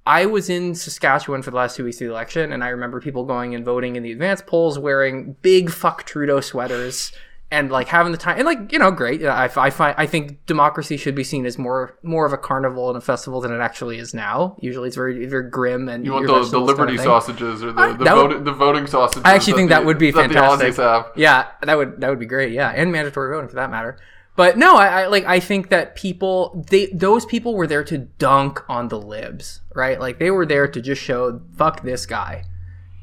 I 0.06 0.26
was 0.26 0.50
in 0.50 0.76
Saskatchewan 0.76 1.42
for 1.44 1.52
the 1.52 1.58
last 1.58 1.78
two 1.78 1.86
weeks 1.86 1.98
of 2.02 2.08
the 2.08 2.12
election, 2.14 2.52
and 2.52 2.64
I 2.64 2.70
remember 2.70 3.00
people 3.00 3.24
going 3.24 3.56
and 3.56 3.64
voting 3.64 3.96
in 3.96 4.04
the 4.04 4.12
advance 4.12 4.42
polls 4.46 4.78
wearing 4.78 5.38
big 5.42 5.70
fuck 5.70 6.04
Trudeau 6.04 6.42
sweaters 6.42 7.14
and 7.50 7.72
like 7.72 7.88
having 7.88 8.12
the 8.12 8.18
time 8.18 8.38
and 8.38 8.46
like 8.46 8.72
you 8.74 8.80
know 8.80 8.90
great. 8.92 9.24
I, 9.24 9.46
I 9.56 9.70
find 9.70 9.96
I 9.98 10.06
think 10.08 10.46
democracy 10.46 10.98
should 10.98 11.14
be 11.16 11.24
seen 11.24 11.46
as 11.46 11.58
more 11.58 11.98
more 12.04 12.26
of 12.26 12.34
a 12.34 12.38
carnival 12.38 12.90
and 12.90 12.98
a 12.98 13.02
festival 13.02 13.40
than 13.42 13.54
it 13.54 13.60
actually 13.60 14.00
is 14.00 14.14
now. 14.14 14.58
Usually, 14.60 14.88
it's 14.88 14.98
very 14.98 15.26
very 15.28 15.50
grim 15.50 15.88
and 15.88 16.04
You 16.04 16.14
want 16.14 16.26
the, 16.28 16.34
the 16.34 16.40
vegetables 16.40 16.70
kind 16.72 16.72
of 16.72 16.78
Liberty 16.80 16.98
sausages 17.04 17.64
or 17.64 17.72
the, 17.72 17.94
the, 17.98 18.04
that 18.04 18.16
would- 18.16 18.22
voting, 18.32 18.44
the 18.44 18.52
voting 18.54 18.88
sausages? 18.88 19.22
I 19.24 19.36
actually 19.36 19.54
think 19.54 19.70
the- 19.70 19.76
that 19.76 19.86
would 19.86 20.00
be 20.00 20.12
that 20.12 20.32
fantastic. 20.32 21.14
Yeah, 21.16 21.48
that 21.62 21.78
would 21.78 22.02
that 22.02 22.10
would 22.10 22.20
be 22.20 22.26
great. 22.26 22.52
Yeah, 22.54 22.70
and 22.70 22.92
mandatory 22.92 23.34
voting 23.36 23.50
for 23.50 23.56
that 23.56 23.70
matter. 23.70 23.98
But 24.36 24.58
no, 24.58 24.78
I, 24.78 25.04
I 25.04 25.08
like 25.08 25.26
I 25.26 25.40
think 25.40 25.70
that 25.70 25.96
people 25.96 26.66
they 26.70 26.88
those 26.88 27.26
people 27.26 27.56
were 27.56 27.68
there 27.68 27.84
to 27.84 27.98
dunk 27.98 28.64
on 28.68 28.88
the 28.88 29.00
libs, 29.00 29.62
right? 29.76 30.00
Like 30.00 30.18
they 30.20 30.32
were 30.32 30.46
there 30.46 30.68
to 30.68 30.82
just 30.82 31.02
show 31.02 31.42
fuck 31.56 31.84
this 31.84 32.06
guy. 32.06 32.46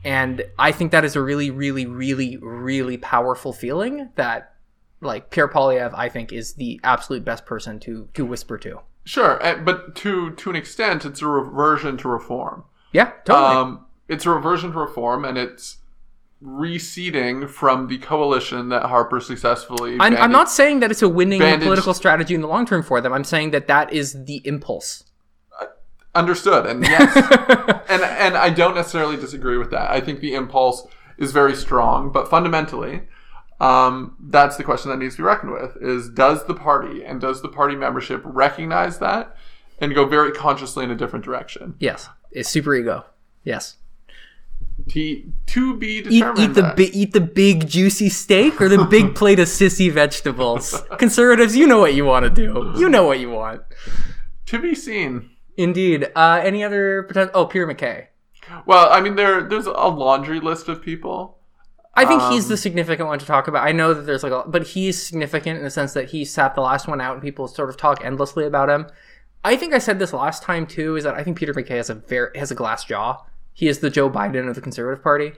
And 0.03 0.45
I 0.59 0.73
think 0.73 0.93
that 0.93 1.05
is 1.05 1.15
a 1.15 1.21
really, 1.21 1.51
really, 1.51 1.87
really, 1.87 2.39
really 2.39 2.97
powerful 2.97 3.53
feeling 3.53 4.09
that 4.17 4.55
like 5.01 5.31
Pierre 5.31 5.49
Poilievre, 5.49 5.95
I 5.95 6.09
think, 6.09 6.33
is 6.33 6.55
the 6.55 6.81
absolute 6.83 7.25
best 7.25 7.47
person 7.47 7.79
to 7.81 8.09
to 8.15 8.25
whisper 8.25 8.59
to. 8.59 8.81
Sure, 9.05 9.41
but 9.65 9.95
to 9.97 10.33
to 10.33 10.51
an 10.51 10.57
extent, 10.57 11.05
it's 11.05 11.23
a 11.23 11.27
reversion 11.27 11.97
to 11.99 12.09
reform. 12.09 12.65
Yeah, 12.93 13.13
totally. 13.25 13.57
Um, 13.57 13.87
it's 14.09 14.27
a 14.27 14.31
reversion 14.31 14.73
to 14.73 14.79
reform, 14.79 15.25
and 15.25 15.39
it's 15.39 15.79
reseeding 16.43 17.49
from 17.49 17.89
the 17.89 17.99
coalition 17.99 18.71
that 18.71 18.85
Harper 18.85 19.21
successfully. 19.21 19.97
I'm, 20.01 20.17
I'm 20.17 20.33
not 20.33 20.51
saying 20.51 20.81
that 20.81 20.91
it's 20.91 21.03
a 21.03 21.09
winning 21.09 21.41
bandaged- 21.41 21.65
political 21.65 21.95
strategy 21.95 22.35
in 22.35 22.41
the 22.41 22.49
long 22.49 22.67
term 22.67 22.83
for 22.83 23.01
them. 23.01 23.13
I'm 23.13 23.25
saying 23.25 23.51
that 23.51 23.69
that 23.69 23.93
is 23.93 24.25
the 24.25 24.41
impulse. 24.45 25.05
understood, 26.15 26.67
and 26.67 26.83
yes, 26.83 27.15
and 27.89 28.03
and 28.03 28.37
I 28.37 28.51
don't 28.51 28.75
necessarily 28.75 29.17
disagree 29.17 29.59
with 29.59 29.71
that. 29.71 29.91
I 29.91 30.01
think 30.01 30.21
the 30.21 30.35
impulse 30.35 30.87
is 31.19 31.33
very 31.33 31.55
strong, 31.55 32.11
but 32.11 32.29
fundamentally, 32.29 33.03
um, 33.61 34.17
that's 34.19 34.57
the 34.57 34.65
question 34.65 34.91
that 34.91 34.97
needs 34.99 35.17
to 35.17 35.23
be 35.23 35.27
reckoned 35.27 35.53
with: 35.53 35.77
is 35.81 36.09
does 36.09 36.47
the 36.47 36.55
party 36.55 37.05
and 37.05 37.21
does 37.21 37.43
the 37.43 37.49
party 37.49 37.77
membership 37.77 38.23
recognize 38.25 38.99
that 38.99 39.37
and 39.79 39.95
go 39.95 40.07
very 40.07 40.33
consciously 40.33 40.85
in 40.85 40.91
a 40.91 40.97
different 40.97 41.25
direction? 41.25 41.75
Yes, 41.79 42.09
it's 42.33 42.49
super 42.49 42.75
ego. 42.75 43.05
Yes. 43.45 43.77
To 44.89 45.77
be 45.77 45.97
Eat, 45.99 46.03
determined. 46.05 46.39
eat 46.39 46.55
the 46.55 46.63
that. 46.63 46.77
bi- 46.77 46.91
eat 46.93 47.13
the 47.13 47.21
big 47.21 47.69
juicy 47.69 48.09
steak 48.09 48.61
or 48.61 48.69
the 48.69 48.85
big 48.85 49.15
plate 49.21 49.39
of 49.39 49.49
sissy 49.49 49.91
vegetables. 49.91 50.81
Conservatives, 50.99 51.57
you 51.57 51.67
know 51.67 51.79
what 51.81 51.95
you 51.95 52.05
want 52.05 52.25
to 52.25 52.31
do. 52.31 52.73
You 52.77 52.89
know 52.89 53.05
what 53.05 53.21
you 53.21 53.31
want. 53.31 53.63
to 54.47 54.59
be 54.59 54.75
seen. 54.75 55.31
Indeed. 55.57 56.11
Uh, 56.17 56.41
any 56.43 56.65
other 56.65 57.03
potential? 57.05 57.33
Oh, 57.35 57.47
Pierre 57.47 57.67
MacKay. 57.67 58.09
Well, 58.67 58.89
I 58.91 59.01
mean, 59.01 59.15
there 59.17 59.43
there's 59.43 59.67
a 59.67 59.73
laundry 59.73 60.41
list 60.41 60.69
of 60.69 60.83
people. 60.83 61.39
I 61.95 62.05
think 62.05 62.23
he's 62.33 62.45
Um, 62.45 62.51
the 62.51 62.57
significant 62.57 63.09
one 63.09 63.19
to 63.19 63.27
talk 63.27 63.47
about. 63.49 63.67
I 63.67 63.73
know 63.73 63.93
that 63.93 64.03
there's 64.03 64.23
like, 64.23 64.33
a, 64.33 64.45
but 64.49 64.69
he's 64.69 65.01
significant 65.03 65.59
in 65.59 65.65
the 65.65 65.71
sense 65.71 65.93
that 65.93 66.11
he 66.11 66.25
sat 66.25 66.55
the 66.55 66.61
last 66.63 66.87
one 66.89 67.01
out, 67.01 67.15
and 67.15 67.23
people 67.23 67.47
sort 67.49 67.69
of 67.69 67.77
talk 67.77 68.05
endlessly 68.05 68.47
about 68.47 68.71
him. 68.71 68.87
I 69.45 69.57
think 69.57 69.75
I 69.75 69.79
said 69.79 69.99
this 69.99 70.13
last 70.13 70.43
time 70.43 70.67
too. 70.67 70.97
Is 70.97 71.05
that 71.05 71.15
I 71.15 71.23
think 71.25 71.37
Peter 71.37 71.53
MacKay 71.53 71.77
has 71.77 71.91
a 71.91 71.95
very 71.95 72.37
has 72.39 72.51
a 72.51 72.55
glass 72.55 72.85
jaw. 72.85 73.23
He 73.61 73.69
is 73.69 73.81
the 73.81 73.91
Joe 73.91 74.09
Biden 74.09 74.49
of 74.49 74.55
the 74.55 74.63
Conservative 74.63 75.05
Party. 75.05 75.33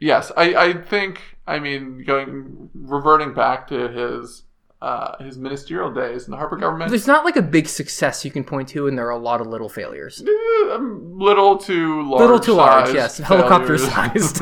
Yes, 0.00 0.32
I, 0.36 0.54
I 0.56 0.72
think 0.72 1.20
I 1.46 1.60
mean 1.60 2.02
going 2.04 2.68
reverting 2.74 3.32
back 3.32 3.68
to 3.68 3.86
his 3.88 4.42
uh, 4.82 5.16
his 5.22 5.38
ministerial 5.38 5.92
days 5.94 6.24
in 6.24 6.32
the 6.32 6.36
Harper 6.36 6.56
government. 6.56 6.90
There's 6.90 7.06
not 7.06 7.24
like 7.24 7.36
a 7.36 7.42
big 7.42 7.68
success 7.68 8.24
you 8.24 8.32
can 8.32 8.42
point 8.42 8.66
to, 8.70 8.88
and 8.88 8.98
there 8.98 9.06
are 9.06 9.10
a 9.12 9.18
lot 9.18 9.40
of 9.40 9.46
little 9.46 9.68
failures. 9.68 10.20
eh, 10.20 10.72
um, 10.74 11.16
little 11.16 11.56
to 11.58 12.02
large, 12.10 12.20
Little 12.22 12.40
too 12.40 12.54
large, 12.54 12.92
yes, 12.92 13.18
helicopter 13.18 13.78
sized. 13.92 14.40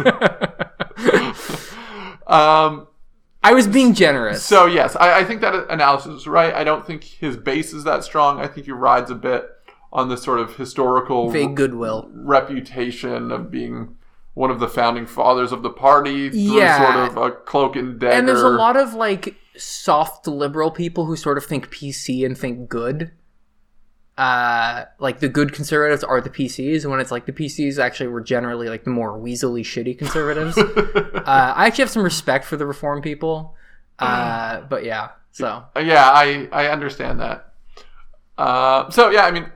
um, 2.26 2.86
I 3.42 3.52
was 3.52 3.66
being 3.66 3.92
generous. 3.92 4.42
so 4.42 4.64
yes, 4.64 4.96
I, 4.96 5.18
I 5.20 5.24
think 5.24 5.42
that 5.42 5.66
analysis 5.70 6.14
is 6.20 6.26
right. 6.26 6.54
I 6.54 6.64
don't 6.64 6.86
think 6.86 7.04
his 7.04 7.36
base 7.36 7.74
is 7.74 7.84
that 7.84 8.04
strong. 8.04 8.40
I 8.40 8.46
think 8.46 8.64
he 8.64 8.72
rides 8.72 9.10
a 9.10 9.14
bit 9.14 9.50
on 9.92 10.08
this 10.08 10.22
sort 10.22 10.38
of 10.40 10.56
historical 10.56 11.30
Vague 11.30 11.54
goodwill. 11.56 12.10
reputation 12.12 13.30
of 13.32 13.50
being 13.50 13.96
one 14.34 14.50
of 14.50 14.60
the 14.60 14.68
founding 14.68 15.06
fathers 15.06 15.50
of 15.50 15.62
the 15.62 15.70
party 15.70 16.30
through 16.30 16.38
Yeah. 16.58 16.92
sort 16.92 17.10
of 17.10 17.16
a 17.16 17.30
cloak 17.32 17.74
and 17.76 17.98
dagger. 17.98 18.12
And 18.12 18.28
there's 18.28 18.42
a 18.42 18.48
lot 18.48 18.76
of 18.76 18.94
like 18.94 19.34
soft 19.56 20.26
liberal 20.28 20.70
people 20.70 21.06
who 21.06 21.16
sort 21.16 21.38
of 21.38 21.44
think 21.44 21.70
PC 21.70 22.24
and 22.24 22.36
think 22.38 22.68
good. 22.68 23.10
Uh, 24.16 24.84
like 24.98 25.20
the 25.20 25.28
good 25.28 25.52
conservatives 25.52 26.02
are 26.02 26.20
the 26.20 26.30
PCs, 26.30 26.84
when 26.90 26.98
it's 26.98 27.12
like 27.12 27.26
the 27.26 27.32
PCs 27.32 27.78
actually 27.78 28.08
were 28.08 28.20
generally 28.20 28.68
like 28.68 28.82
the 28.82 28.90
more 28.90 29.16
weaselly, 29.16 29.60
shitty 29.62 29.96
conservatives. 29.96 30.58
uh, 30.58 31.22
I 31.56 31.66
actually 31.66 31.82
have 31.82 31.90
some 31.90 32.02
respect 32.02 32.44
for 32.44 32.56
the 32.56 32.66
reform 32.66 33.00
people. 33.00 33.54
Uh, 34.00 34.62
but 34.62 34.84
yeah, 34.84 35.10
so 35.30 35.64
yeah, 35.80 36.10
I 36.12 36.48
I 36.50 36.66
understand 36.66 37.20
that. 37.20 37.52
Uh, 38.36 38.90
so 38.90 39.10
yeah, 39.10 39.24
I 39.24 39.30
mean, 39.30 39.50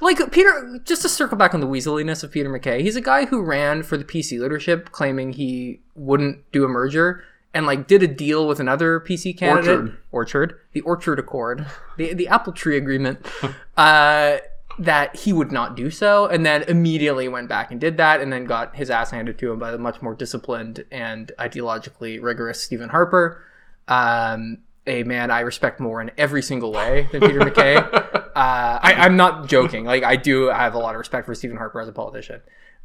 like 0.00 0.32
Peter, 0.32 0.80
just 0.84 1.02
to 1.02 1.08
circle 1.08 1.36
back 1.36 1.54
on 1.54 1.60
the 1.60 1.66
weaseliness 1.66 2.22
of 2.22 2.32
Peter 2.32 2.48
MacKay, 2.48 2.82
he's 2.82 2.96
a 2.96 3.00
guy 3.00 3.26
who 3.26 3.42
ran 3.42 3.82
for 3.82 3.96
the 3.96 4.04
PC 4.04 4.40
leadership, 4.40 4.90
claiming 4.92 5.32
he 5.32 5.80
wouldn't 5.94 6.50
do 6.52 6.64
a 6.64 6.68
merger, 6.68 7.24
and 7.52 7.66
like 7.66 7.86
did 7.86 8.02
a 8.02 8.08
deal 8.08 8.46
with 8.46 8.60
another 8.60 9.00
PC 9.00 9.36
candidate, 9.36 9.78
Orchard. 9.78 9.98
Orchard, 10.12 10.60
the 10.72 10.80
Orchard 10.82 11.18
Accord, 11.18 11.66
the 11.96 12.14
the 12.14 12.28
Apple 12.28 12.52
Tree 12.52 12.76
Agreement, 12.76 13.24
uh, 13.76 14.38
that 14.78 15.16
he 15.16 15.32
would 15.32 15.52
not 15.52 15.76
do 15.76 15.90
so, 15.90 16.26
and 16.26 16.44
then 16.44 16.62
immediately 16.64 17.28
went 17.28 17.48
back 17.48 17.70
and 17.70 17.80
did 17.80 17.96
that, 17.96 18.20
and 18.20 18.32
then 18.32 18.44
got 18.44 18.74
his 18.76 18.90
ass 18.90 19.10
handed 19.10 19.38
to 19.38 19.52
him 19.52 19.58
by 19.58 19.70
the 19.70 19.78
much 19.78 20.02
more 20.02 20.14
disciplined 20.14 20.84
and 20.90 21.32
ideologically 21.38 22.20
rigorous 22.20 22.60
Stephen 22.60 22.88
Harper. 22.88 23.42
Um, 23.86 24.58
a 24.86 25.02
man 25.04 25.30
I 25.30 25.40
respect 25.40 25.80
more 25.80 26.00
in 26.00 26.10
every 26.18 26.42
single 26.42 26.72
way 26.72 27.08
than 27.12 27.20
Peter 27.20 27.40
MacKay. 27.40 27.80
Uh, 28.34 28.80
I, 28.82 28.94
I'm 28.94 29.16
not 29.16 29.46
joking. 29.46 29.84
Like 29.84 30.02
I 30.02 30.16
do 30.16 30.48
have 30.48 30.74
a 30.74 30.78
lot 30.78 30.96
of 30.96 30.98
respect 30.98 31.24
for 31.24 31.36
Stephen 31.36 31.56
Harper 31.56 31.80
as 31.80 31.86
a 31.86 31.92
politician. 31.92 32.40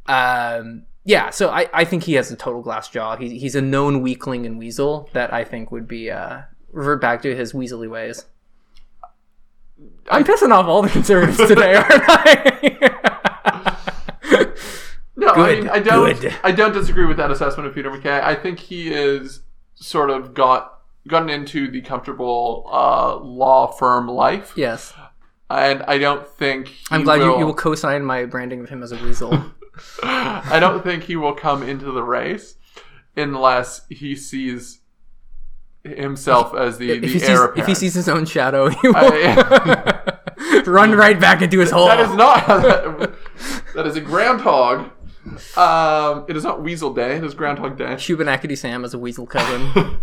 Um, 0.06 0.84
yeah, 1.04 1.30
so 1.30 1.50
I, 1.50 1.68
I 1.72 1.84
think 1.84 2.04
he 2.04 2.12
has 2.14 2.30
a 2.30 2.36
total 2.36 2.62
glass 2.62 2.88
jaw. 2.88 3.16
He, 3.16 3.36
he's 3.36 3.56
a 3.56 3.60
known 3.60 4.00
weakling 4.00 4.46
and 4.46 4.60
weasel 4.60 5.10
that 5.12 5.32
I 5.34 5.42
think 5.42 5.72
would 5.72 5.88
be 5.88 6.08
uh, 6.08 6.42
revert 6.70 7.00
back 7.00 7.22
to 7.22 7.34
his 7.34 7.52
weaselly 7.52 7.90
ways. 7.90 8.26
I'm 10.08 10.22
pissing 10.22 10.52
off 10.52 10.66
all 10.66 10.82
the 10.82 10.88
conservatives 10.88 11.38
today, 11.48 11.74
aren't 11.74 12.04
I? 12.06 12.90
no, 15.16 15.30
I 15.30 15.34
Good, 15.34 15.58
mean, 15.58 15.68
I 15.68 15.78
don't 15.80 16.20
good. 16.20 16.34
I 16.44 16.52
don't 16.52 16.72
disagree 16.72 17.06
with 17.06 17.16
that 17.16 17.32
assessment 17.32 17.68
of 17.68 17.74
Peter 17.74 17.90
MacKay. 17.90 18.20
I 18.22 18.36
think 18.36 18.60
he 18.60 18.92
is 18.92 19.40
sort 19.74 20.10
of 20.10 20.34
got 20.34 20.79
gotten 21.08 21.30
into 21.30 21.70
the 21.70 21.80
comfortable 21.80 22.68
uh, 22.70 23.16
law 23.16 23.66
firm 23.68 24.08
life, 24.08 24.52
yes, 24.56 24.92
and 25.48 25.82
I 25.84 25.98
don't 25.98 26.26
think 26.26 26.72
I'm 26.90 27.04
glad 27.04 27.20
you, 27.20 27.28
will, 27.28 27.38
you 27.38 27.46
will 27.46 27.54
co-sign 27.54 28.04
my 28.04 28.24
branding 28.24 28.60
of 28.60 28.68
him 28.68 28.82
as 28.82 28.92
a 28.92 28.96
weasel. 28.96 29.32
I 30.02 30.58
don't 30.60 30.82
think 30.82 31.04
he 31.04 31.16
will 31.16 31.34
come 31.34 31.62
into 31.62 31.90
the 31.92 32.02
race 32.02 32.56
unless 33.16 33.82
he 33.88 34.14
sees 34.16 34.80
himself 35.84 36.54
as 36.54 36.78
the, 36.78 36.90
if 36.90 37.00
the 37.00 37.08
he 37.08 37.18
sees 37.18 37.38
if 37.56 37.66
he 37.66 37.74
sees 37.74 37.94
his 37.94 38.08
own 38.08 38.26
shadow, 38.26 38.68
he 38.68 38.88
will 38.88 38.96
I- 38.96 40.62
run 40.66 40.92
right 40.92 41.18
back 41.18 41.42
into 41.42 41.58
his 41.60 41.70
hole. 41.70 41.86
that 41.86 42.00
is 42.00 42.14
not 42.14 42.46
that, 42.46 43.14
that 43.74 43.86
is 43.86 43.96
a 43.96 44.00
groundhog. 44.00 44.90
Um, 45.56 46.24
it 46.28 46.36
is 46.36 46.44
not 46.44 46.62
Weasel 46.62 46.94
Day. 46.94 47.16
It 47.16 47.24
is 47.24 47.34
Groundhog 47.34 47.76
Day. 47.76 47.94
Shubenacadie 47.94 48.56
Sam 48.56 48.84
as 48.84 48.94
a 48.94 48.98
weasel 48.98 49.26
cousin. 49.26 50.00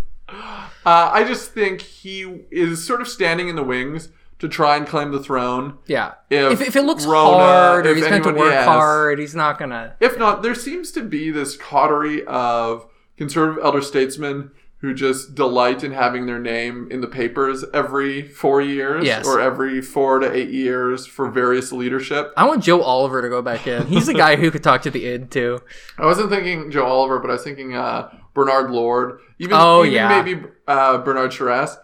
Uh, 0.86 1.10
I 1.12 1.24
just 1.24 1.52
think 1.52 1.80
he 1.82 2.42
is 2.50 2.86
sort 2.86 3.00
of 3.00 3.08
standing 3.08 3.48
in 3.48 3.56
the 3.56 3.62
wings 3.62 4.10
to 4.38 4.48
try 4.48 4.76
and 4.76 4.86
claim 4.86 5.10
the 5.10 5.20
throne. 5.22 5.78
Yeah. 5.86 6.14
If 6.30 6.60
If, 6.60 6.68
if 6.68 6.76
it 6.76 6.82
looks 6.82 7.04
Rona, 7.04 7.38
hard 7.38 7.86
or 7.86 7.94
he's 7.94 8.06
going 8.06 8.22
to 8.22 8.32
work 8.32 8.54
hard, 8.64 9.18
he's 9.18 9.34
not 9.34 9.58
gonna. 9.58 9.94
If 10.00 10.16
not, 10.18 10.42
there 10.42 10.54
seems 10.54 10.92
to 10.92 11.02
be 11.02 11.30
this 11.30 11.56
coterie 11.56 12.24
of 12.26 12.86
conservative 13.16 13.62
elder 13.64 13.82
statesmen 13.82 14.52
who 14.80 14.94
just 14.94 15.34
delight 15.34 15.82
in 15.82 15.90
having 15.90 16.26
their 16.26 16.38
name 16.38 16.86
in 16.88 17.00
the 17.00 17.08
papers 17.08 17.64
every 17.74 18.22
four 18.22 18.60
years 18.62 19.04
Yes. 19.04 19.26
or 19.26 19.40
every 19.40 19.82
four 19.82 20.20
to 20.20 20.32
eight 20.32 20.50
years 20.50 21.04
for 21.04 21.28
various 21.28 21.72
leadership. 21.72 22.32
I 22.36 22.46
want 22.46 22.62
Joe 22.62 22.80
Oliver 22.82 23.20
to 23.20 23.28
go 23.28 23.42
back 23.42 23.66
in. 23.66 23.88
He's 23.88 24.06
the 24.06 24.14
guy 24.14 24.36
who 24.36 24.52
could 24.52 24.62
talk 24.62 24.82
to 24.82 24.90
the 24.92 25.04
id 25.04 25.32
too. 25.32 25.58
I 25.98 26.04
wasn't 26.04 26.30
thinking 26.30 26.70
Joe 26.70 26.86
Oliver, 26.86 27.18
but 27.18 27.28
I 27.28 27.32
was 27.32 27.42
thinking 27.42 27.74
uh, 27.74 28.08
Bernard 28.38 28.70
Lord. 28.70 29.18
Even, 29.40 29.56
Oh, 29.60 29.82
even 29.82 29.94
yeah. 29.94 30.22
maybe 30.22 30.40
uh, 30.68 30.98
Bernard 30.98 31.32
Charest. 31.32 31.76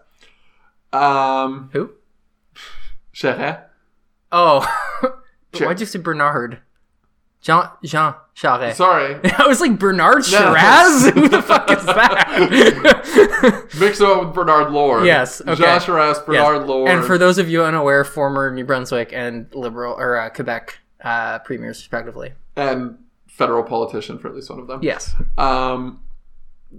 Um, 0.93 1.71
Who? 1.73 1.91
Charest. 3.13 3.65
Oh, 4.31 4.65
Sure. 5.55 5.67
why'd 5.69 5.81
you 5.81 5.87
say 5.87 5.99
Bernard? 5.99 6.59
Jean 7.41 7.69
Jean 7.85 8.15
Charest. 8.37 8.75
Sorry. 8.75 9.19
I 9.39 9.47
was 9.47 9.61
like 9.61 9.79
Bernard 9.79 10.19
No. 10.19 10.23
Shiraz. 10.23 11.09
Who 11.15 11.29
the 11.29 11.43
fuck 11.43 11.71
is 11.71 11.85
that? 11.87 13.69
Mix 13.79 14.01
it 14.01 14.07
up 14.07 14.25
with 14.27 14.35
Bernard 14.35 14.73
Lord. 14.73 15.05
Yes, 15.07 15.41
okay. 15.41 15.55
Jean 15.57 15.79
Charest, 15.81 16.25
Bernard 16.27 16.61
Yes. 16.61 16.69
Lord. 16.69 16.91
And 16.91 17.05
for 17.05 17.19
those 17.19 17.39
of 17.39 17.49
you 17.49 17.63
unaware, 17.65 18.03
former 18.05 18.51
New 18.53 18.65
Brunswick 18.65 19.13
and 19.13 19.47
Liberal 19.55 19.95
or 19.95 20.17
uh, 20.17 20.31
Quebec 20.31 20.79
uh, 21.03 21.39
premiers, 21.41 21.79
respectively. 21.79 22.33
and 22.57 22.99
federal 23.29 23.63
politician 23.65 24.19
for 24.19 24.29
at 24.29 24.35
least 24.35 24.49
one 24.51 24.59
of 24.61 24.67
them. 24.69 24.81
Yes. 24.83 25.15
Um, 25.37 26.01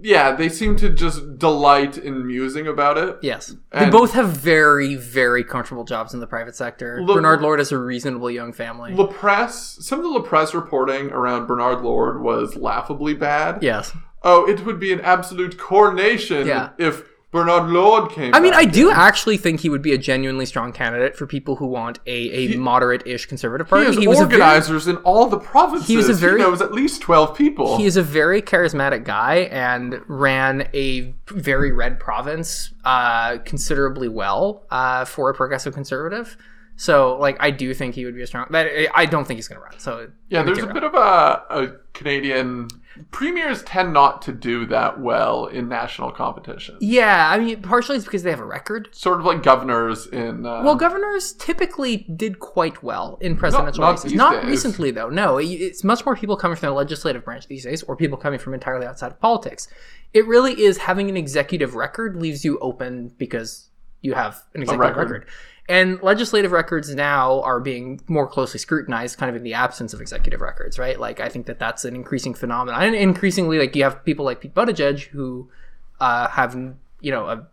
yeah, 0.02 0.32
they 0.32 0.48
seem 0.48 0.76
to 0.76 0.90
just 0.90 1.38
delight 1.38 1.96
in 1.98 2.26
musing 2.26 2.66
about 2.66 2.98
it. 2.98 3.16
Yes. 3.22 3.54
They 3.72 3.88
both 3.90 4.12
have 4.12 4.28
very, 4.30 4.94
very 4.94 5.42
comfortable 5.44 5.84
jobs 5.84 6.14
in 6.14 6.20
the 6.20 6.26
private 6.26 6.54
sector. 6.56 7.00
Look- 7.02 7.16
Bernard 7.16 7.40
Lord 7.42 7.58
has 7.58 7.72
a 7.72 7.78
reasonably 7.78 8.34
young 8.34 8.52
family. 8.52 8.94
La 8.94 9.06
Presse, 9.06 9.78
some 9.80 9.98
of 9.98 10.04
the 10.04 10.10
La 10.10 10.20
Presse 10.22 10.54
reporting 10.54 11.10
around 11.12 11.46
Bernard 11.46 11.82
Lord 11.82 12.20
was 12.22 12.56
laughably 12.56 13.14
bad. 13.14 13.62
yes. 13.62 13.92
Oh, 14.22 14.44
it 14.48 14.64
would 14.64 14.80
be 14.80 14.92
an 14.92 15.00
absolute 15.02 15.56
coronation 15.56 16.46
Yeah. 16.48 16.70
if 16.78 17.04
Bernard 17.36 17.68
Lord 17.70 18.10
came. 18.10 18.34
I 18.34 18.40
mean, 18.40 18.54
I 18.54 18.64
do 18.64 18.90
in. 18.90 18.96
actually 18.96 19.36
think 19.36 19.60
he 19.60 19.68
would 19.68 19.82
be 19.82 19.92
a 19.92 19.98
genuinely 19.98 20.46
strong 20.46 20.72
candidate 20.72 21.14
for 21.16 21.26
people 21.26 21.56
who 21.56 21.66
want 21.66 21.98
a, 22.06 22.10
a 22.54 22.56
moderate-ish 22.56 23.26
conservative 23.26 23.66
He 23.66 23.70
party. 23.70 23.86
has 23.86 23.96
was 24.06 24.20
a 24.20 24.26
very- 24.26 24.40
organizers 24.42 24.88
in 24.88 24.96
all 24.98 25.26
the 25.26 25.38
provinces. 25.38 25.86
He 25.88 25.96
was 25.96 26.08
a 26.08 26.14
very- 26.14 26.40
knows 26.40 26.60
at 26.60 26.72
least 26.72 27.02
twelve 27.02 27.36
people. 27.36 27.76
he 27.76 27.84
is 27.86 27.96
a 27.96 28.02
very 28.02 28.40
charismatic 28.42 29.04
guy 29.04 29.48
and 29.52 30.00
ran 30.08 30.68
a 30.74 31.14
very 31.28 31.72
red 31.72 32.00
province 32.00 32.72
uh, 32.84 33.38
considerably 33.44 34.08
well 34.08 34.64
uh, 34.70 35.04
for 35.04 35.30
a 35.30 35.34
progressive 35.34 35.74
conservative. 35.74 36.36
So, 36.76 37.16
like, 37.18 37.36
I 37.40 37.50
do 37.50 37.72
think 37.72 37.94
he 37.94 38.04
would 38.04 38.14
be 38.14 38.22
a 38.22 38.26
strong. 38.26 38.46
But 38.50 38.68
I- 38.94 39.06
don't 39.06 39.26
think 39.26 39.38
he's 39.38 39.48
going 39.48 39.60
to 39.60 39.64
run. 39.64 39.78
So, 39.78 40.08
yeah, 40.28 40.42
there's 40.42 40.58
a 40.58 40.66
bit 40.66 40.84
of 40.84 40.94
a, 40.94 41.42
a 41.48 41.68
Canadian 41.94 42.68
premiers 43.10 43.62
tend 43.62 43.92
not 43.92 44.22
to 44.22 44.32
do 44.32 44.66
that 44.66 45.00
well 45.00 45.46
in 45.46 45.68
national 45.68 46.10
competition. 46.12 46.76
Yeah, 46.80 47.30
I 47.30 47.38
mean, 47.38 47.62
partially 47.62 47.96
it's 47.96 48.04
because 48.04 48.22
they 48.22 48.30
have 48.30 48.40
a 48.40 48.44
record. 48.44 48.88
Sort 48.92 49.20
of 49.20 49.26
like 49.26 49.42
governors 49.42 50.06
in. 50.06 50.44
Uh, 50.46 50.62
Well, 50.64 50.76
governors 50.76 51.32
typically 51.34 51.98
did 52.16 52.40
quite 52.40 52.82
well 52.82 53.18
in 53.20 53.36
presidential 53.36 53.80
not 53.82 53.90
races. 53.92 54.12
Not 54.12 54.42
days. 54.42 54.50
recently, 54.50 54.90
though. 54.90 55.08
No, 55.08 55.38
it's 55.38 55.84
much 55.84 56.04
more 56.04 56.16
people 56.16 56.36
coming 56.36 56.56
from 56.56 56.68
the 56.68 56.74
legislative 56.74 57.24
branch 57.24 57.46
these 57.48 57.64
days, 57.64 57.82
or 57.84 57.96
people 57.96 58.18
coming 58.18 58.38
from 58.38 58.54
entirely 58.54 58.86
outside 58.86 59.12
of 59.12 59.20
politics. 59.20 59.68
It 60.12 60.26
really 60.26 60.60
is 60.62 60.78
having 60.78 61.08
an 61.08 61.16
executive 61.16 61.74
record 61.74 62.16
leaves 62.16 62.44
you 62.44 62.58
open 62.60 63.12
because 63.18 63.70
you 64.00 64.14
have 64.14 64.42
an 64.54 64.62
executive 64.62 64.80
record. 64.96 65.10
record. 65.10 65.28
And 65.68 66.00
legislative 66.00 66.52
records 66.52 66.94
now 66.94 67.42
are 67.42 67.58
being 67.58 68.00
more 68.06 68.28
closely 68.28 68.58
scrutinized, 68.58 69.18
kind 69.18 69.30
of 69.30 69.36
in 69.36 69.42
the 69.42 69.54
absence 69.54 69.92
of 69.92 70.00
executive 70.00 70.40
records, 70.40 70.78
right? 70.78 70.98
Like, 70.98 71.18
I 71.18 71.28
think 71.28 71.46
that 71.46 71.58
that's 71.58 71.84
an 71.84 71.96
increasing 71.96 72.34
phenomenon. 72.34 72.80
And 72.82 72.94
increasingly, 72.94 73.58
like, 73.58 73.74
you 73.74 73.82
have 73.82 74.04
people 74.04 74.24
like 74.24 74.40
Pete 74.40 74.54
Buttigieg 74.54 75.08
who 75.08 75.50
uh, 75.98 76.28
have, 76.28 76.54
you 77.00 77.10
know, 77.10 77.26
a 77.26 77.46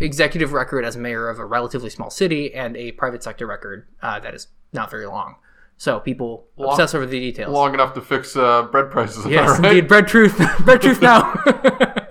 executive 0.00 0.52
record 0.52 0.84
as 0.84 0.96
mayor 0.96 1.28
of 1.28 1.38
a 1.38 1.44
relatively 1.44 1.90
small 1.90 2.10
city 2.10 2.54
and 2.54 2.76
a 2.76 2.92
private 2.92 3.22
sector 3.22 3.46
record 3.46 3.86
uh, 4.02 4.18
that 4.20 4.34
is 4.34 4.48
not 4.72 4.90
very 4.90 5.06
long. 5.06 5.36
So 5.76 5.98
people 5.98 6.46
obsess 6.56 6.94
over 6.94 7.04
the 7.04 7.18
details. 7.18 7.52
long 7.52 7.74
enough 7.74 7.94
to 7.94 8.00
fix 8.00 8.36
uh, 8.36 8.62
bread 8.62 8.90
prices. 8.90 9.26
yes, 9.28 9.48
right? 9.48 9.72
indeed. 9.72 9.88
Bread 9.88 10.06
truth. 10.06 10.40
Bread 10.64 10.80
truth 10.80 11.02
now. 11.02 11.34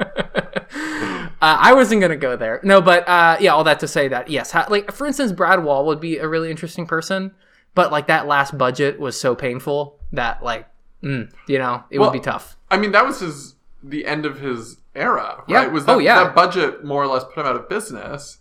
uh, 1.43 1.57
I 1.59 1.73
wasn't 1.73 2.01
gonna 2.01 2.15
go 2.15 2.35
there. 2.37 2.59
No, 2.63 2.81
but 2.81 3.07
uh, 3.07 3.37
yeah, 3.39 3.51
all 3.53 3.63
that 3.65 3.79
to 3.81 3.87
say 3.87 4.07
that 4.07 4.29
yes, 4.29 4.51
ha- 4.51 4.67
like 4.69 4.91
for 4.91 5.05
instance, 5.05 5.31
Brad 5.31 5.63
Wall 5.63 5.85
would 5.87 5.99
be 5.99 6.17
a 6.17 6.27
really 6.27 6.49
interesting 6.49 6.85
person, 6.87 7.31
but 7.75 7.91
like 7.91 8.07
that 8.07 8.25
last 8.27 8.57
budget 8.57 8.99
was 8.99 9.19
so 9.19 9.35
painful 9.35 9.99
that 10.13 10.41
like, 10.43 10.67
mm, 11.03 11.29
you 11.47 11.57
know, 11.59 11.83
it 11.89 11.99
Well, 11.99 12.09
would 12.09 12.13
be 12.17 12.23
tough. 12.23 12.55
I 12.71 12.77
mean, 12.77 12.91
that 12.93 13.05
was 13.05 13.19
his 13.19 13.55
the 13.83 14.05
end 14.05 14.25
of 14.25 14.39
his 14.39 14.77
era, 14.95 15.43
Yeah. 15.47 15.57
right? 15.57 15.71
Was 15.71 15.85
that, 15.85 15.91
Oh, 15.95 15.99
yeah. 15.99 16.23
that 16.23 16.33
budget 16.35 16.85
more 16.85 17.03
or 17.03 17.07
less 17.07 17.23
put 17.25 17.39
him 17.41 17.45
out 17.47 17.55
of 17.57 17.67
business? 17.67 18.37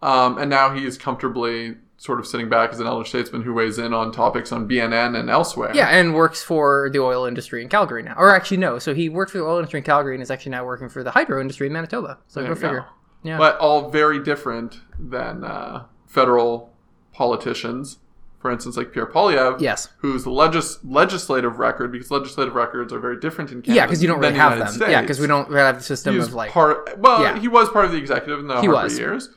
Um, 0.00 0.38
and 0.38 0.48
now 0.48 0.72
he's 0.72 0.96
comfortably 0.96 1.76
sort 2.02 2.18
of 2.18 2.26
sitting 2.26 2.48
back 2.48 2.70
as 2.72 2.80
an 2.80 2.86
elder 2.86 3.04
statesman 3.04 3.42
who 3.42 3.52
weighs 3.52 3.76
in 3.78 3.92
on 3.92 4.10
topics 4.10 4.52
on 4.52 4.66
BNN 4.66 5.18
and 5.20 5.28
elsewhere. 5.28 5.70
Yeah, 5.74 5.88
and 5.88 6.14
works 6.14 6.42
for 6.42 6.88
the 6.90 6.98
oil 6.98 7.26
industry 7.26 7.60
in 7.60 7.68
Calgary 7.68 8.02
now. 8.02 8.14
Or 8.16 8.34
actually, 8.34 8.56
no. 8.56 8.78
So 8.78 8.94
he 8.94 9.10
worked 9.10 9.32
for 9.32 9.36
the 9.38 9.44
oil 9.44 9.58
industry 9.58 9.80
in 9.80 9.84
Calgary 9.84 10.14
and 10.14 10.22
is 10.22 10.30
actually 10.30 10.52
now 10.52 10.64
working 10.64 10.88
for 10.88 11.02
the 11.04 11.10
hydro 11.10 11.42
industry 11.42 11.66
in 11.66 11.74
Manitoba. 11.74 12.16
So 12.26 12.40
There 12.40 12.48
go 12.48 12.54
figure. 12.54 12.80
go. 12.80 12.86
Yeah. 13.22 13.36
But 13.36 13.58
all 13.58 13.90
very 13.90 14.18
different 14.18 14.80
than 14.98 15.44
uh, 15.44 15.84
federal 16.06 16.72
politicians 17.12 17.98
for 18.38 18.50
instance, 18.50 18.74
like 18.74 18.90
Pierre 18.90 19.04
Poilievre, 19.06 19.60
Yes. 19.60 19.90
whose 19.98 20.26
legis- 20.26 20.78
legislative 20.82 21.58
record, 21.58 21.92
because 21.92 22.10
legislative 22.10 22.54
records 22.54 22.90
are 22.90 22.98
very 22.98 23.20
different 23.20 23.52
in 23.52 23.60
Canada. 23.60 23.76
Yeah, 23.76 23.84
because 23.84 24.00
you 24.00 24.08
don't 24.08 24.18
really 24.18 24.32
the 24.32 24.38
have 24.38 24.52
United 24.56 24.78
them. 24.80 24.90
Yeah, 24.90 25.02
because 25.02 25.20
we 25.20 25.26
don't 25.26 25.52
have 25.52 25.76
the 25.76 25.84
system 25.84 26.18
of 26.18 26.32
like 26.32 26.50
part. 26.50 26.96
Well, 26.98 27.20
Yeah. 27.22 27.38
he 27.38 27.48
was 27.48 27.68
part 27.68 27.84
of 27.84 27.92
the 27.92 27.98
executive 27.98 28.38
in 28.38 28.46
the 28.46 28.58
He 28.62 28.66
Harper 28.66 28.84
was. 28.84 28.98
years. 28.98 29.28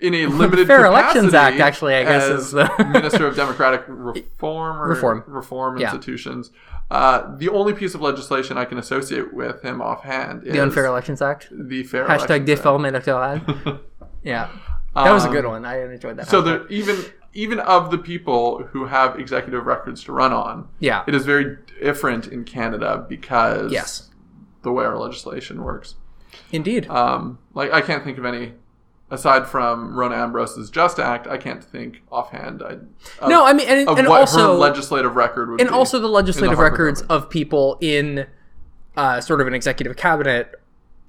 In 0.00 0.14
a 0.14 0.26
limited 0.42 0.66
Fair 0.66 0.84
Elections 0.86 1.34
Act, 1.34 1.60
actually, 1.60 1.94
I 1.94 2.04
guess, 2.04 2.24
as 2.24 2.46
is 2.46 2.50
the- 2.52 2.86
minister 2.92 3.26
of 3.26 3.36
democratic 3.36 3.84
reform 3.88 4.76
or 4.82 4.88
Reform. 4.88 5.24
reform 5.26 5.78
Yeah. 5.78 5.86
institutions. 5.92 6.50
Uh, 6.90 7.34
the 7.36 7.48
only 7.48 7.72
piece 7.72 7.94
of 7.94 8.00
legislation 8.02 8.58
I 8.58 8.66
can 8.66 8.76
associate 8.78 9.32
with 9.32 9.62
him 9.62 9.80
offhand 9.80 10.44
is 10.44 10.52
the 10.52 10.62
Unfair 10.62 10.86
Elections 10.86 11.22
Act. 11.22 11.48
the 11.50 11.82
Fair 11.84 12.04
Hashtag 12.04 12.30
Elections 12.46 12.50
Act. 12.50 12.64
déferlement 12.64 12.92
électoral. 12.92 13.80
Yeah, 14.22 14.48
that 14.94 15.12
was 15.12 15.24
a 15.26 15.28
good 15.28 15.44
Um, 15.44 15.50
one. 15.52 15.64
I 15.66 15.82
enjoyed 15.82 16.16
that. 16.16 16.28
So 16.28 16.40
there, 16.40 16.66
even 16.68 16.96
even 17.34 17.58
of 17.60 17.90
the 17.90 17.98
people 17.98 18.62
who 18.72 18.86
have 18.86 19.18
executive 19.18 19.66
records 19.66 20.02
to 20.04 20.12
run 20.12 20.32
on, 20.32 20.68
yeah, 20.78 21.04
it 21.06 21.14
is 21.14 21.26
very 21.26 21.58
different 21.82 22.28
in 22.28 22.44
Canada 22.44 23.04
because 23.06 23.70
yes, 23.70 24.08
the 24.62 24.72
way 24.72 24.84
our 24.84 24.96
legislation 24.96 25.62
works. 25.62 25.96
indeed. 26.52 26.88
Um, 26.88 27.38
like 27.54 27.70
I 27.72 27.80
can't 27.82 28.02
think 28.02 28.16
of 28.18 28.24
any 28.24 28.54
aside 29.14 29.46
from 29.46 29.94
Rona 29.96 30.16
Ambrose's 30.16 30.70
Just 30.70 30.98
Act. 30.98 31.26
I 31.26 31.38
can't 31.38 31.64
think 31.64 32.02
offhand. 32.12 32.62
I, 32.62 32.76
no, 33.26 33.46
I 33.46 33.52
mean, 33.52 33.68
and, 33.68 33.88
of 33.88 33.98
and 33.98 34.08
what 34.08 34.20
also 34.20 34.52
her 34.52 34.58
legislative 34.58 35.16
record 35.16 35.50
would 35.50 35.60
and 35.60 35.70
also 35.70 35.98
the 35.98 36.08
legislative 36.08 36.56
Harper 36.56 36.72
records 36.72 37.00
government. 37.02 37.24
of 37.24 37.30
people 37.30 37.78
in 37.80 38.26
uh, 38.96 39.20
sort 39.20 39.40
of 39.40 39.46
an 39.46 39.54
executive 39.54 39.96
cabinet 39.96 40.54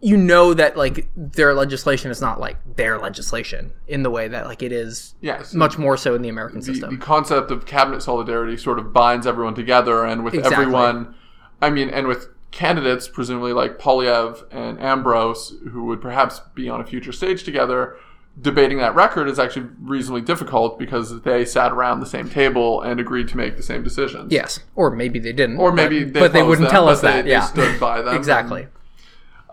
you 0.01 0.17
know 0.17 0.53
that 0.53 0.75
like 0.77 1.07
their 1.15 1.53
legislation 1.53 2.11
is 2.11 2.21
not 2.21 2.39
like 2.39 2.57
their 2.75 2.99
legislation 2.99 3.71
in 3.87 4.03
the 4.03 4.09
way 4.11 4.27
that 4.27 4.45
like 4.45 4.61
it 4.61 4.71
is 4.71 5.15
yes, 5.21 5.53
much 5.53 5.77
more 5.77 5.95
so 5.95 6.13
in 6.13 6.21
the 6.21 6.29
american 6.29 6.59
the, 6.59 6.65
system 6.65 6.99
the 6.99 7.03
concept 7.03 7.49
of 7.49 7.65
cabinet 7.65 8.03
solidarity 8.03 8.57
sort 8.57 8.77
of 8.77 8.91
binds 8.91 9.25
everyone 9.25 9.55
together, 9.55 10.05
and 10.05 10.23
with 10.23 10.33
Exactly. 10.33 10.63
everyone, 10.63 11.15
I 11.61 11.69
mean, 11.69 11.89
and 11.89 12.07
with 12.07 12.27
candidates 12.51 13.07
presumably 13.07 13.53
like 13.53 13.77
Poilievre 13.79 14.43
and 14.51 14.79
Ambrose, 14.79 15.55
who 15.71 15.85
would 15.85 16.01
perhaps 16.01 16.39
be 16.53 16.69
on 16.69 16.79
a 16.81 16.85
future 16.85 17.11
stage 17.11 17.43
together. 17.43 17.95
Debating 18.41 18.79
that 18.79 18.93
record 18.95 19.29
is 19.29 19.39
actually 19.39 19.67
reasonably 19.79 20.21
difficult 20.21 20.77
because 20.77 21.21
they 21.21 21.45
sat 21.45 21.71
around 21.71 22.01
the 22.01 22.05
same 22.05 22.29
table 22.29 22.81
and 22.81 22.99
agreed 22.99 23.29
to 23.29 23.37
make 23.37 23.55
the 23.55 23.63
same 23.63 23.81
decisions. 23.81 24.29
yes 24.31 24.59
or 24.75 24.91
maybe 24.91 25.19
they 25.19 25.31
didn't 25.31 25.55
Or 25.57 25.71
maybe 25.71 26.03
but, 26.03 26.13
they 26.13 26.19
but 26.19 26.33
they 26.33 26.43
wouldn't 26.43 26.67
them, 26.67 26.71
tell 26.71 26.89
us 26.89 26.99
they- 26.99 27.07
that 27.11 27.23
they 27.25 27.31
yeah 27.31 27.45
stood 27.45 27.79
by 27.79 28.01
them 28.01 28.13
exactly 28.23 28.67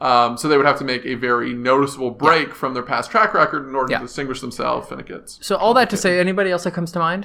Um, 0.01 0.37
so 0.37 0.49
they 0.49 0.57
would 0.57 0.67
have 0.67 0.79
to 0.79 0.85
make 0.85 1.05
a 1.07 1.15
very 1.15 1.53
noticeable 1.55 2.11
break 2.11 2.57
from 2.57 2.75
their 2.75 2.83
past 2.83 3.09
track 3.13 3.35
record 3.35 3.69
in 3.69 3.75
order 3.77 3.93
Yeah. 3.93 3.99
to 3.99 4.05
distinguish 4.07 4.41
themselves, 4.41 4.91
and 4.91 5.01
it 5.01 5.07
gets. 5.07 5.39
so 5.47 5.55
all 5.55 5.75
that 5.75 5.89
to 5.91 5.97
say 5.97 6.19
anybody 6.19 6.51
else 6.51 6.65
that 6.65 6.73
comes 6.75 6.91
to 6.91 6.99
mind 6.99 7.25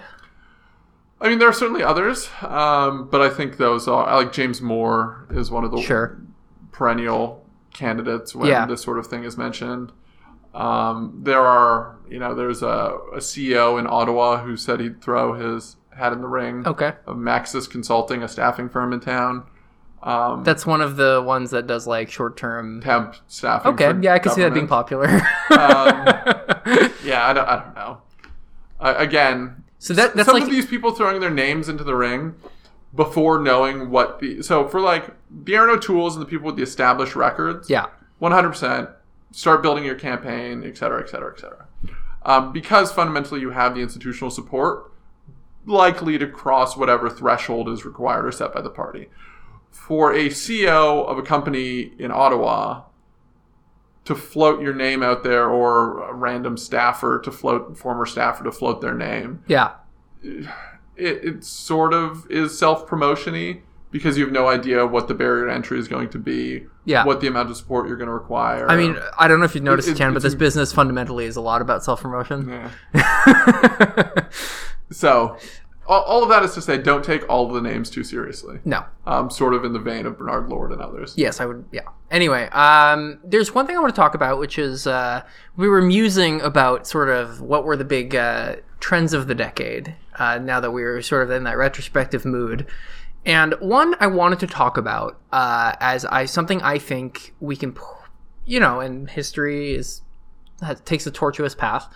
I 1.20 1.30
mean, 1.30 1.40
there 1.40 1.50
are 1.50 1.54
certainly 1.54 1.82
others, 1.84 2.30
um, 2.42 3.08
but 3.10 3.22
I 3.22 3.30
think 3.30 3.58
those 3.58 3.88
are. 3.88 4.06
I 4.08 4.16
like 4.16 4.32
James 4.32 4.62
Moore 4.62 5.28
is 5.32 5.50
one 5.50 5.64
of 5.64 5.72
the 5.72 5.82
sure 5.82 6.20
perennial 6.72 7.44
candidates 7.74 8.36
when 8.36 8.50
Yeah. 8.50 8.66
this 8.68 8.82
sort 8.84 9.00
of 9.00 9.08
thing 9.08 9.24
is 9.24 9.38
mentioned. 9.38 9.92
Um, 10.54 11.20
there 11.24 11.42
are, 11.42 11.98
you 12.10 12.20
know, 12.20 12.34
there's 12.36 12.62
a, 12.64 12.98
a 13.14 13.18
CEO 13.18 13.80
in 13.80 13.86
Ottawa 13.88 14.44
who 14.44 14.56
said 14.58 14.80
he'd 14.80 15.02
throw 15.02 15.34
his 15.34 15.76
hat 15.96 16.14
in 16.14 16.22
the 16.22 16.28
ring 16.28 16.66
okay 16.68 16.94
of 17.08 17.16
Maxis 17.18 17.68
Consulting, 17.70 18.22
a 18.24 18.28
staffing 18.28 18.70
firm 18.70 18.94
in 18.94 19.00
town. 19.00 19.44
Um, 20.04 20.44
that's 20.44 20.66
one 20.66 20.82
of 20.82 20.96
the 20.96 21.24
ones 21.26 21.50
that 21.52 21.66
does 21.66 21.88
like 21.88 22.10
short-term 22.12 22.82
temp 22.82 23.16
staffing. 23.28 23.74
okay 23.74 23.94
yeah 24.02 24.14
i 24.14 24.20
can 24.20 24.32
see 24.32 24.42
that 24.42 24.54
being 24.54 24.68
government. 24.68 24.70
popular 24.70 25.08
Yeah, 27.04 27.28
I 27.28 27.34
don't, 27.34 27.48
I 27.48 27.56
don't 27.64 27.76
know. 27.76 28.02
Uh, 28.80 28.94
again, 28.98 29.64
so 29.80 29.94
that 29.94 30.16
that's 30.16 30.28
some 30.28 30.36
like 30.36 30.44
of 30.44 30.50
these 30.50 30.66
people 30.66 30.92
throwing 30.92 31.20
their 31.22 31.32
names 31.32 31.70
into 31.70 31.84
the 31.84 31.96
ring 31.96 32.36
before 32.96 33.40
knowing 33.40 33.90
what 33.90 34.20
the 34.20 34.42
so 34.42 34.68
for 34.68 34.82
like 34.82 35.12
Bjorn 35.44 35.70
O'Toole's 35.70 36.16
and 36.16 36.26
the 36.26 36.30
people 36.30 36.48
with 36.48 36.56
the 36.56 36.64
established 36.64 37.16
records, 37.16 37.70
yeah 37.70 37.88
one 38.20 38.32
hundred 38.32 38.50
percent 38.50 38.90
start 39.32 39.62
building 39.62 39.84
your 39.84 39.96
campaign, 39.96 40.64
et 40.64 40.78
cetera, 40.78 41.02
et 41.02 41.10
cetera, 41.10 41.32
et 41.32 41.40
cetera. 41.40 41.68
Um, 42.24 42.52
because 42.52 42.92
fundamentally 42.92 43.42
you 43.42 43.52
have 43.52 43.76
the 43.76 43.82
institutional 43.82 44.32
support, 44.32 44.92
likely 45.66 46.18
to 46.18 46.28
cross 46.28 46.76
whatever 46.76 47.10
threshold 47.10 47.70
is 47.70 47.86
required 47.86 48.26
or 48.26 48.32
set 48.32 48.54
by 48.54 48.62
the 48.62 48.70
party. 48.70 49.10
For 49.70 50.14
a 50.14 50.30
CEO 50.30 51.06
of 51.06 51.18
a 51.18 51.22
company 51.22 51.92
in 52.00 52.12
Ottawa 52.12 52.84
to 54.08 54.16
float 54.16 54.62
your 54.62 54.74
name 54.74 55.04
out 55.04 55.24
there, 55.24 55.48
or 55.50 56.04
a 56.10 56.14
random 56.14 56.58
staffer 56.58 57.20
to 57.24 57.32
float 57.32 57.78
former 57.78 58.06
staffer 58.06 58.44
to 58.44 58.52
float 58.52 58.82
their 58.82 58.96
name, 58.96 59.44
yeah 59.48 59.72
it, 60.24 60.46
it 60.98 61.44
sort 61.44 61.94
of 61.94 62.26
is 62.30 62.58
self 62.58 62.88
promotiony 62.88 63.62
because 63.92 64.18
you 64.18 64.24
have 64.26 64.34
no 64.34 64.48
idea 64.48 64.86
what 64.86 65.08
the 65.08 65.14
barrier 65.14 65.46
to 65.46 65.54
entry 65.54 65.80
is 65.80 65.88
going 65.88 66.10
to 66.10 66.18
be, 66.20 66.66
Yeah. 66.86 67.06
what 67.06 67.22
the 67.22 67.28
amount 67.28 67.50
of 67.50 67.56
support 67.56 67.88
you're 67.88 67.96
going 67.96 68.08
to 68.10 68.14
require. 68.14 68.70
I 68.70 68.76
mean, 68.76 68.98
I 69.18 69.30
don't 69.30 69.40
know 69.40 69.46
if 69.46 69.56
you've 69.56 69.64
noticed, 69.64 69.88
it- 69.88 69.98
Ken, 69.98 70.14
but 70.14 70.22
this 70.24 70.34
a- 70.34 70.38
business 70.38 70.74
fundamentally 70.74 71.24
is 71.26 71.38
a 71.38 71.42
lot 71.42 71.62
about 71.62 71.84
self 71.86 72.02
promotion. 72.02 72.50
Yeah. 72.94 74.20
so 74.92 75.38
all, 75.88 76.04
all 76.04 76.24
of 76.24 76.30
that 76.30 76.44
is 76.44 76.54
to 76.54 76.62
say, 76.62 76.78
don't 76.78 77.04
take 77.04 77.28
all 77.30 77.48
of 77.48 77.54
the 77.54 77.62
names 77.62 77.90
too 77.90 78.04
seriously. 78.04 78.60
no. 78.66 78.86
Um, 79.06 79.30
sort 79.30 79.54
of 79.54 79.64
in 79.64 79.74
the 79.74 79.80
vein 79.80 80.06
of 80.06 80.18
Bernard 80.18 80.50
Lord 80.50 80.72
and 80.72 80.82
others. 80.82 81.14
Yes, 81.16 81.40
I 81.40 81.46
would. 81.46 81.66
Yeah. 81.72 81.82
Anyway, 82.12 82.50
um, 82.50 83.20
there's 83.24 83.56
one 83.56 83.66
thing 83.66 83.78
I 83.78 83.80
want 83.80 83.96
to 83.96 84.00
talk 84.00 84.14
about, 84.14 84.38
which 84.38 84.60
is 84.60 84.86
uh, 84.86 85.24
we 85.56 85.70
were 85.70 85.82
musing 85.82 86.42
about 86.42 86.88
sort 86.88 87.10
of 87.10 87.42
what 87.42 87.64
were 87.64 87.78
the 87.78 87.86
big 87.86 88.16
uh, 88.16 88.58
trends 88.80 89.14
of 89.14 89.28
the 89.28 89.36
decade. 89.36 89.96
Uh, 90.20 90.40
now 90.40 90.60
that 90.60 90.72
we 90.72 90.84
were 90.84 91.02
sort 91.02 91.24
of 91.24 91.32
in 91.32 91.44
that 91.44 91.58
retrospective 91.58 92.26
mood, 92.26 92.68
and 93.26 93.54
one 93.60 93.96
I 94.00 94.08
wanted 94.08 94.40
to 94.40 94.48
talk 94.48 94.78
about 94.78 95.20
uh, 95.32 95.76
as 95.80 96.06
I 96.06 96.26
something 96.26 96.62
I 96.62 96.80
think 96.80 97.34
we 97.40 97.56
can, 97.56 97.76
you 98.46 98.60
know, 98.60 98.80
and 98.80 99.10
history 99.10 99.74
is 99.74 100.02
has, 100.62 100.82
takes 100.82 101.06
a 101.06 101.12
tortuous 101.12 101.54
path, 101.56 101.88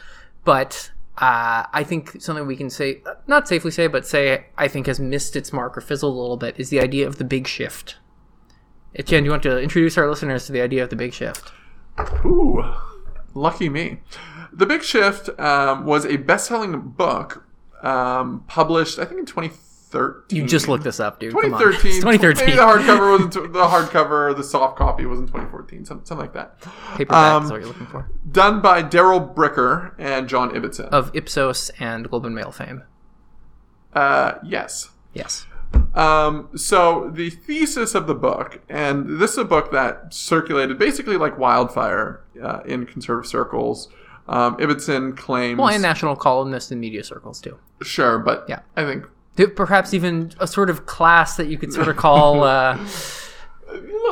but 0.44 0.92
uh, 1.18 1.66
I 1.72 1.84
think 1.84 2.22
something 2.22 2.48
we 2.48 2.56
can 2.56 2.70
say, 2.70 3.02
not 3.28 3.48
safely 3.48 3.72
say, 3.72 3.88
but 3.88 4.08
say 4.08 4.46
I 4.58 4.68
think 4.68 4.88
has 4.88 5.00
missed 5.00 5.36
its 5.36 5.52
mark 5.52 5.78
or 5.78 5.82
fizzled 5.82 6.16
a 6.16 6.20
little 6.20 6.38
bit 6.38 6.60
is 6.60 6.70
the 6.70 6.80
idea 6.80 7.08
of 7.08 7.18
the 7.18 7.24
big 7.24 7.48
shift. 7.48 7.98
Etienne, 8.96 9.24
do 9.24 9.26
you 9.26 9.32
want 9.32 9.44
to 9.44 9.60
introduce 9.60 9.98
our 9.98 10.10
listeners 10.10 10.46
to 10.46 10.52
the 10.52 10.62
idea 10.62 10.84
of 10.84 10.90
the 10.90 10.96
big 10.96 11.14
shift? 11.14 11.52
Ooh, 12.26 12.64
lucky 13.34 13.70
me. 13.70 14.00
The 14.54 14.66
Big 14.66 14.84
Shift 14.84 15.30
um, 15.40 15.86
was 15.86 16.06
a 16.06 16.18
best-selling 16.18 16.80
book 16.82 17.46
um, 17.82 18.44
published, 18.48 19.00
I 19.00 19.06
think, 19.06 19.20
in 19.22 19.26
2013. 19.26 19.71
You 20.30 20.46
just 20.46 20.68
looked 20.68 20.84
this 20.84 21.00
up, 21.00 21.20
dude. 21.20 21.34
Come 21.34 21.54
on. 21.54 21.60
2013. 21.60 21.92
It's 21.92 22.00
2013. 22.00 22.46
Maybe 22.46 22.58
the 22.58 22.64
hardcover 22.64 23.12
wasn't 23.12 23.34
tw- 23.34 23.54
the 23.54 23.66
hardcover. 23.66 24.36
The 24.36 24.44
soft 24.44 24.78
copy 24.78 25.06
was 25.06 25.20
in 25.20 25.26
2014. 25.28 25.86
Something, 25.86 26.06
something 26.06 26.26
like 26.26 26.34
that. 26.34 26.60
Paperback 26.96 27.34
Um, 27.34 27.44
is 27.46 27.52
what 27.52 27.60
you're 27.60 27.68
looking 27.68 27.88
for. 27.88 28.10
Done 28.32 28.62
by 28.62 28.82
Darrell 28.82 29.20
Bricker 29.22 29.94
and 29.98 30.28
John 30.30 30.52
Ibbitson. 30.52 30.90
Of 30.90 31.12
Ipsos 31.16 31.72
and 31.80 32.10
Globe 32.10 32.26
and 32.26 32.36
Mail 32.36 32.52
fame. 32.52 32.84
Uh, 33.94 34.34
yes. 34.44 34.90
Yes. 35.14 35.46
Um, 35.96 36.50
so 36.56 37.10
the 37.14 37.30
thesis 37.30 37.96
of 37.96 38.08
the 38.08 38.16
book, 38.16 38.62
and 38.70 39.20
this 39.20 39.32
is 39.32 39.38
a 39.40 39.44
book 39.46 39.72
that 39.72 40.14
circulated 40.14 40.78
basically 40.78 41.18
like 41.18 41.38
wildfire 41.38 42.22
uh, 42.42 42.60
in 42.66 42.86
conservative 42.86 43.30
circles. 43.30 43.90
Um, 44.28 44.56
Ibbitson 44.58 45.18
claims, 45.18 45.58
Well, 45.58 45.68
and 45.70 45.82
national 45.82 46.16
columnists 46.16 46.72
and 46.72 46.80
media 46.80 47.04
circles, 47.04 47.42
too. 47.42 47.58
sure, 47.82 48.20
but 48.20 48.46
Yeah. 48.48 48.60
I 48.78 48.86
think 48.86 49.06
Perhaps 49.36 49.94
even 49.94 50.34
a 50.40 50.48
sort 50.48 50.70
of 50.70 50.86
class 50.86 51.38
that 51.38 51.48
you 51.48 51.58
could 51.58 51.74
sort 51.74 51.88
of 51.88 51.98
call. 51.98 52.44
Uh, 52.44 52.78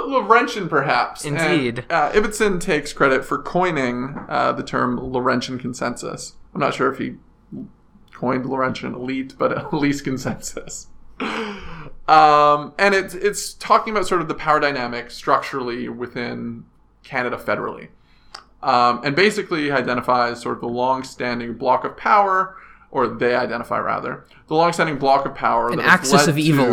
Laurentian, 0.08 0.70
perhaps. 0.70 1.26
And, 1.26 1.38
Indeed. 1.38 1.86
uh, 1.90 2.12
Ibbitson 2.12 2.60
takes 2.62 2.94
credit 2.94 3.26
for 3.26 3.38
coining 3.42 4.18
uh, 4.28 4.54
the 4.54 4.64
term 4.64 4.98
Laurentian 4.98 5.60
consensus. 5.60 6.36
I'm 6.54 6.62
not 6.62 6.74
sure 6.74 6.92
if 6.92 6.98
he 6.98 7.16
coined 8.14 8.46
Laurentian 8.46 8.94
elite, 8.96 9.36
but 9.38 9.52
at 9.58 9.74
least 9.74 10.04
consensus. 10.04 10.88
Um, 12.08 12.74
and 12.80 12.96
it's 12.96 13.14
it's 13.14 13.54
talking 13.54 13.92
about 13.92 14.08
sort 14.08 14.22
of 14.22 14.28
the 14.28 14.34
power 14.34 14.60
dynamic 14.60 15.12
structurally 15.12 15.90
within 15.90 16.66
Canada 17.04 17.38
federally, 17.38 17.90
um, 18.64 19.02
and 19.04 19.16
basically 19.16 19.72
identifies 19.72 20.42
sort 20.42 20.56
of 20.56 20.62
the 20.62 20.68
long-standing 20.68 21.54
block 21.54 21.84
of 21.84 21.96
power, 21.98 22.56
or 22.92 23.08
they 23.08 23.36
identify 23.36 23.78
rather 23.80 24.26
the 24.48 24.56
long-standing 24.56 24.98
block 24.98 25.26
of 25.26 25.36
power, 25.36 25.70
An 25.70 25.78
that 25.78 25.84
has 25.84 25.94
axis 25.94 26.14
led 26.14 26.30
of 26.30 26.38
evil. 26.38 26.66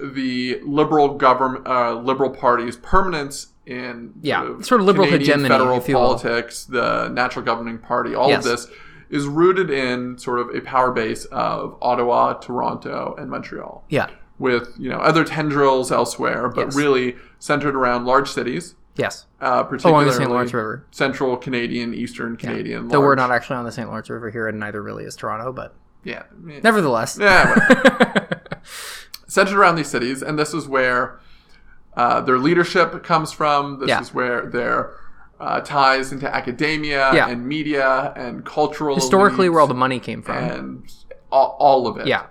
to 0.00 0.10
the 0.12 0.60
liberal 0.64 1.14
government, 1.16 1.66
uh, 1.66 1.94
liberal 1.94 2.30
party's 2.30 2.76
permanence 2.76 3.48
in 3.66 4.12
Yeah, 4.22 4.60
sort 4.60 4.80
of 4.80 4.86
liberal 4.86 5.06
Canadian 5.06 5.40
hegemony, 5.40 5.48
federal 5.48 5.80
politics, 5.80 6.64
the 6.64 7.08
natural 7.08 7.44
governing 7.44 7.78
party, 7.78 8.14
all 8.14 8.28
Yes. 8.28 8.44
of 8.44 8.50
this 8.50 8.66
is 9.10 9.26
rooted 9.26 9.70
in 9.70 10.18
sort 10.18 10.40
of 10.40 10.54
a 10.54 10.60
power 10.60 10.90
base 10.90 11.24
of 11.26 11.76
Ottawa, 11.80 12.34
Toronto, 12.34 13.14
and 13.18 13.30
Montreal, 13.30 13.84
yeah. 13.88 14.08
with 14.38 14.74
you 14.78 14.88
know 14.90 14.98
other 14.98 15.24
tendrils 15.24 15.92
elsewhere, 15.92 16.48
but 16.48 16.66
Yes. 16.66 16.76
really 16.76 17.16
centered 17.38 17.74
around 17.76 18.04
large 18.06 18.30
cities, 18.30 18.74
Yes. 18.96 19.26
uh, 19.40 19.64
particularly 19.64 20.04
Along 20.04 20.06
the 20.06 20.12
St. 20.18 20.30
Lawrence 20.30 20.52
River. 20.54 20.86
Central 20.90 21.36
Canadian, 21.36 21.92
Eastern 21.94 22.36
Canadian. 22.36 22.88
Though 22.88 23.00
we're 23.00 23.08
large- 23.16 23.16
not 23.18 23.30
actually 23.32 23.56
on 23.56 23.64
the 23.64 23.72
St. 23.72 23.88
Lawrence 23.88 24.08
River 24.08 24.30
here, 24.30 24.46
and 24.48 24.60
neither 24.60 24.80
really 24.82 25.04
is 25.04 25.16
Toronto, 25.16 25.52
but 25.52 25.74
yeah, 26.04 26.24
yeah. 26.46 26.60
Nevertheless, 26.62 27.18
Yeah, 27.20 27.48
whatever. 27.48 28.40
centered 29.26 29.56
around 29.58 29.76
these 29.76 29.88
cities, 29.88 30.22
and 30.22 30.38
this 30.38 30.54
is 30.54 30.68
where 30.68 31.18
uh, 31.96 32.20
their 32.20 32.38
leadership 32.38 33.02
comes 33.02 33.32
from. 33.32 33.78
This 33.80 33.88
Yeah. 33.88 34.00
is 34.00 34.12
where 34.14 34.46
their 34.50 34.94
uh, 35.40 35.60
ties 35.60 36.12
into 36.12 36.32
academia 36.32 37.12
Yeah. 37.14 37.28
and 37.28 37.46
media 37.46 38.12
and 38.16 38.44
cultural 38.44 38.94
historically, 38.96 39.48
where 39.48 39.60
all 39.60 39.66
elites 39.66 39.70
the 39.70 39.74
money 39.74 39.98
came 40.00 40.22
from. 40.22 40.36
and 40.36 40.92
all, 41.32 41.56
all 41.58 41.86
of 41.88 41.96
it. 41.98 42.06
Yeah. 42.06 42.26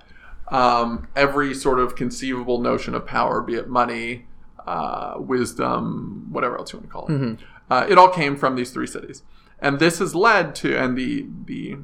Um, 0.50 1.08
every 1.16 1.54
sort 1.54 1.80
of 1.80 1.96
conceivable 1.96 2.60
notion 2.62 2.94
of 2.96 3.06
power, 3.06 3.42
be 3.42 3.56
it 3.56 3.68
money, 3.68 4.28
uh, 4.68 5.16
wisdom, 5.18 6.28
whatever 6.32 6.58
else 6.58 6.72
you 6.74 6.80
want 6.80 6.90
to 6.90 6.94
call 6.94 7.06
it, 7.08 7.12
Mm-hmm. 7.12 7.44
uh, 7.72 7.86
it 7.90 7.98
all 7.98 8.10
came 8.10 8.36
from 8.36 8.56
these 8.56 8.72
three 8.72 8.88
cities, 8.88 9.24
and 9.60 9.80
this 9.80 10.00
has 10.00 10.14
led 10.16 10.56
to 10.56 10.76
and 10.78 10.98
the 10.98 11.26
the 11.46 11.78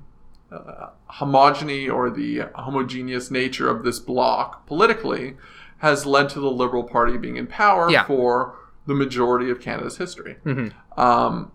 uh, 0.51 0.89
homogeny 1.11 1.91
or 1.93 2.09
the 2.09 2.41
homogeneous 2.55 3.30
nature 3.30 3.69
of 3.69 3.84
this 3.84 3.99
bloc 3.99 4.65
politically 4.65 5.36
has 5.80 6.05
led 6.05 6.27
to 6.30 6.39
the 6.39 6.49
Liberal 6.49 6.84
Party 6.84 7.17
being 7.17 7.38
in 7.38 7.45
power 7.47 7.89
Yeah. 7.89 8.03
for 8.05 8.55
the 8.88 8.95
majority 8.95 9.49
of 9.51 9.61
Canada's 9.61 9.97
history. 9.97 10.38
Mhm. 10.45 10.73
Um, 10.97 11.51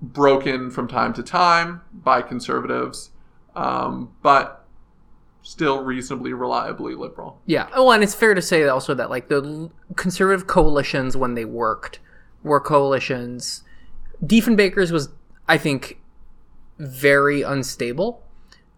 broken 0.00 0.70
from 0.70 0.86
time 0.86 1.12
to 1.14 1.22
time 1.22 1.80
by 1.92 2.22
conservatives, 2.22 3.10
um, 3.56 4.10
but 4.22 4.57
still 5.48 5.82
reasonably 5.82 6.34
reliably 6.34 6.94
liberal. 6.94 7.40
Yeah. 7.46 7.68
Oh, 7.72 7.90
and 7.90 8.02
it's 8.02 8.14
fair 8.14 8.34
to 8.34 8.42
say 8.42 8.68
also 8.68 8.92
that 8.92 9.08
like 9.08 9.28
the 9.28 9.70
conservative 9.96 10.46
coalitions 10.46 11.16
when 11.16 11.34
they 11.34 11.46
worked 11.46 12.00
were 12.42 12.60
coalitions. 12.60 13.62
Diefenbaker's 14.22 14.92
was, 14.92 15.08
I 15.48 15.56
think, 15.56 16.02
very 16.78 17.40
unstable, 17.40 18.22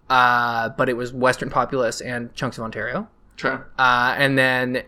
uh, 0.08 0.68
but 0.68 0.88
it 0.88 0.96
was 0.96 1.12
Western 1.12 1.50
Populace 1.50 2.00
and 2.00 2.32
chunks 2.34 2.56
of 2.56 2.62
Ontario. 2.62 3.08
Sure. 3.34 3.68
Uh, 3.76 4.14
and 4.16 4.38
then 4.38 4.84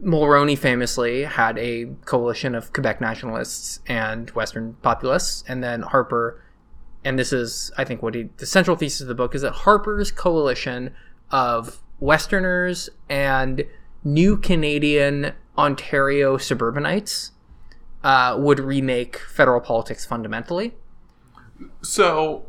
Mulroney 0.00 0.56
famously 0.56 1.24
had 1.24 1.58
a 1.58 1.86
coalition 2.04 2.54
of 2.54 2.72
Quebec 2.72 3.00
nationalists 3.00 3.80
and 3.88 4.30
Western 4.30 4.74
populists, 4.82 5.42
and 5.48 5.64
then 5.64 5.82
Harper, 5.82 6.40
and 7.04 7.18
this 7.18 7.32
is, 7.32 7.70
I 7.76 7.84
think, 7.84 8.02
what 8.02 8.14
he, 8.14 8.28
the 8.36 8.46
central 8.46 8.76
thesis 8.76 9.00
of 9.00 9.08
the 9.08 9.14
book 9.14 9.34
is 9.34 9.42
that 9.42 9.52
Harper's 9.52 10.10
coalition 10.10 10.94
of 11.30 11.80
Westerners 12.00 12.88
and 13.08 13.64
new 14.04 14.36
Canadian 14.36 15.32
Ontario 15.56 16.36
suburbanites 16.36 17.32
uh, 18.02 18.36
would 18.38 18.58
remake 18.58 19.16
federal 19.18 19.60
politics 19.60 20.04
fundamentally 20.04 20.74
So 21.82 22.46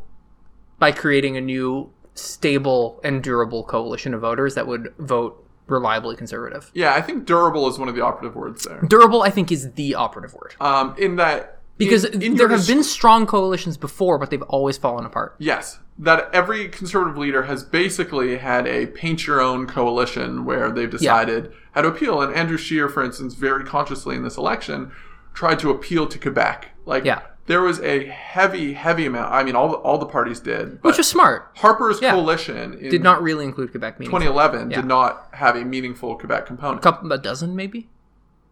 by 0.78 0.92
creating 0.92 1.36
a 1.36 1.40
new 1.40 1.92
stable 2.14 3.00
and 3.04 3.22
durable 3.22 3.64
coalition 3.64 4.14
of 4.14 4.20
voters 4.20 4.54
that 4.54 4.66
would 4.66 4.92
vote 4.98 5.40
reliably 5.66 6.14
conservative. 6.16 6.70
yeah, 6.74 6.94
I 6.94 7.00
think 7.00 7.24
durable 7.24 7.68
is 7.68 7.78
one 7.78 7.88
of 7.88 7.94
the 7.94 8.02
operative 8.02 8.36
words 8.36 8.64
there. 8.64 8.80
Durable, 8.82 9.22
I 9.22 9.30
think, 9.30 9.50
is 9.50 9.72
the 9.72 9.94
operative 9.94 10.34
word 10.34 10.54
Um, 10.60 10.94
in 10.98 11.16
that 11.16 11.53
because 11.76 12.04
in, 12.04 12.22
in 12.22 12.34
there 12.36 12.48
have 12.48 12.66
been 12.66 12.82
strong 12.84 13.26
coalitions 13.26 13.76
before, 13.76 14.18
but 14.18 14.30
they've 14.30 14.42
always 14.42 14.76
fallen 14.78 15.04
apart. 15.04 15.34
Yes, 15.38 15.78
that 15.98 16.28
every 16.32 16.68
conservative 16.68 17.16
leader 17.18 17.44
has 17.44 17.64
basically 17.64 18.38
had 18.38 18.66
a 18.66 18.86
paint 18.86 19.26
your 19.26 19.40
own 19.40 19.66
coalition 19.66 20.44
where 20.44 20.70
they've 20.70 20.90
decided 20.90 21.52
how 21.72 21.82
to 21.82 21.88
appeal. 21.88 22.20
And 22.22 22.34
Andrew 22.34 22.56
Scheer, 22.58 22.88
for 22.88 23.04
instance, 23.04 23.34
very 23.34 23.64
consciously 23.64 24.16
in 24.16 24.22
this 24.22 24.36
election, 24.36 24.92
tried 25.34 25.58
to 25.60 25.70
appeal 25.70 26.06
to 26.06 26.18
Quebec. 26.18 26.70
Like, 26.86 27.04
Yeah. 27.04 27.22
there 27.46 27.60
was 27.60 27.80
a 27.80 28.06
heavy, 28.06 28.72
heavy 28.74 29.06
amount. 29.06 29.32
I 29.32 29.42
mean, 29.42 29.56
all 29.56 29.68
the, 29.68 29.76
all 29.76 29.98
the 29.98 30.06
parties 30.06 30.38
did, 30.40 30.80
but 30.82 30.90
Which 30.90 30.98
was 30.98 31.08
smart. 31.08 31.50
Harper's 31.56 32.00
yeah. 32.00 32.12
coalition 32.12 32.74
in 32.74 32.90
Did 32.90 33.02
not 33.02 33.22
really 33.22 33.44
include 33.44 33.70
Quebec. 33.72 33.98
Meaningful. 33.98 34.20
2011 34.20 34.70
Yeah. 34.70 34.76
did 34.76 34.86
not 34.86 35.28
have 35.32 35.56
a 35.56 35.64
meaningful 35.64 36.16
Quebec 36.16 36.46
component. 36.46 36.78
A 36.78 36.82
couple, 36.82 37.10
a 37.12 37.18
dozen 37.18 37.54
maybe, 37.56 37.88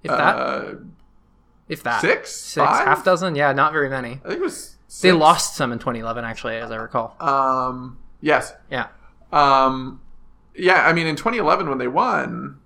if 0.02 0.10
that, 0.10 0.36
Uh, 0.36 0.64
if 1.72 1.82
that, 1.84 2.00
six? 2.00 2.30
six, 2.34 2.66
half 2.66 3.04
dozen. 3.04 3.34
Yeah, 3.34 3.52
not 3.52 3.72
very 3.72 3.88
many. 3.88 4.20
I 4.24 4.28
think 4.28 4.40
it 4.40 4.42
was. 4.42 4.76
They 5.00 5.10
lost 5.12 5.56
some 5.56 5.72
in 5.72 5.78
2011, 5.78 6.24
actually, 6.24 6.56
as 6.56 6.70
I 6.70 6.76
recall. 6.76 7.16
Um, 7.18 7.98
yes, 8.20 8.52
Yeah, 8.70 8.88
Um, 9.32 10.02
yeah, 10.54 10.86
I 10.86 10.92
mean, 10.92 11.06
in 11.06 11.16
2011, 11.16 11.66
when 11.68 11.78
they 11.78 11.88
won, 11.88 12.58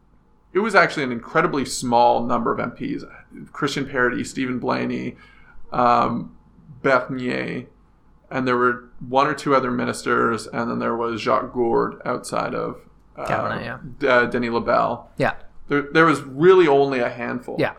it 0.52 0.58
was 0.58 0.74
actually 0.74 1.04
an 1.04 1.12
incredibly 1.12 1.64
small 1.64 2.24
number 2.26 2.52
of 2.52 2.58
MPs. 2.58 3.04
Christian 3.52 3.86
Paradis, 3.88 4.30
Steven 4.30 4.58
Blaney, 4.58 5.16
um, 5.72 6.36
Bernier, 6.82 7.66
and 8.30 8.46
there 8.48 8.56
were 8.56 8.88
one 9.08 9.28
or 9.28 9.34
two 9.34 9.54
other 9.54 9.70
ministers, 9.70 10.48
and 10.48 10.68
then 10.70 10.78
there 10.80 10.96
was 10.96 11.20
Jacques 11.20 11.52
Gourde 11.52 12.00
outside 12.04 12.54
of 12.54 12.80
uh, 13.16 13.24
Cabinet, 13.26 13.64
yeah. 13.64 13.78
D- 13.98 14.08
uh, 14.08 14.24
Denis 14.26 14.50
Lebel. 14.50 15.08
yeah, 15.16 15.34
There, 15.68 15.82
there 15.82 16.04
was 16.06 16.22
really 16.22 16.66
only 16.66 16.98
a 16.98 17.08
handful. 17.08 17.56
yeah, 17.58 17.74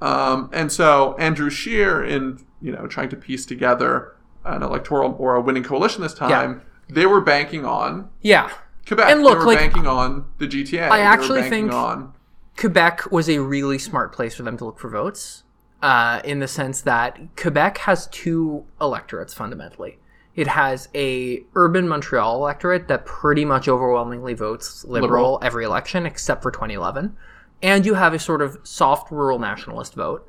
Um, 0.00 0.50
and 0.52 0.70
so 0.70 1.16
Andrew 1.18 1.50
Scheer, 1.50 2.04
in 2.04 2.44
you 2.60 2.72
know 2.72 2.86
trying 2.86 3.08
to 3.10 3.16
piece 3.16 3.46
together 3.46 4.14
an 4.44 4.62
electoral 4.62 5.16
or 5.18 5.34
a 5.34 5.40
winning 5.40 5.62
coalition 5.62 6.02
this 6.02 6.14
time, 6.14 6.62
they 6.88 7.06
were 7.06 7.20
banking 7.20 7.64
on 7.64 8.08
yeah. 8.22 8.50
Quebec. 8.86 9.10
And 9.10 9.22
look, 9.22 9.34
they 9.34 9.38
were 9.38 9.44
like- 9.46 9.58
banking 9.58 9.86
on 9.86 10.24
the 10.38 10.46
GTA. 10.46 10.88
I 10.90 11.00
actually 11.00 11.48
think- 11.48 11.72
on 11.72 12.12
Quebec 12.56 13.10
was 13.12 13.28
a 13.28 13.38
really 13.38 13.78
smart 13.78 14.12
place 14.12 14.34
for 14.34 14.42
them 14.42 14.56
to 14.56 14.64
look 14.64 14.78
for 14.78 14.88
votes, 14.88 15.44
uh, 15.82 16.20
in 16.24 16.40
the 16.40 16.48
sense 16.48 16.80
that 16.82 17.18
Quebec 17.36 17.78
has 17.78 18.06
two 18.08 18.64
electorates 18.80 19.32
fundamentally. 19.34 19.98
It 20.34 20.46
has 20.46 20.88
a 20.94 21.42
urban 21.54 21.88
Montreal 21.88 22.36
electorate 22.36 22.88
that 22.88 23.04
pretty 23.04 23.44
much 23.44 23.68
overwhelmingly 23.68 24.34
votes 24.34 24.84
liberal, 24.84 25.02
Liberal. 25.08 25.38
every 25.42 25.64
election 25.64 26.06
except 26.06 26.42
for 26.42 26.50
2011, 26.50 27.16
and 27.62 27.84
you 27.84 27.94
have 27.94 28.14
a 28.14 28.18
sort 28.18 28.42
of 28.42 28.58
soft 28.62 29.10
rural 29.10 29.38
nationalist 29.38 29.94
vote 29.94 30.28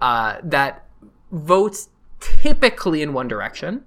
uh, 0.00 0.38
that 0.42 0.86
votes 1.32 1.88
typically 2.20 3.02
in 3.02 3.12
one 3.12 3.28
direction. 3.28 3.84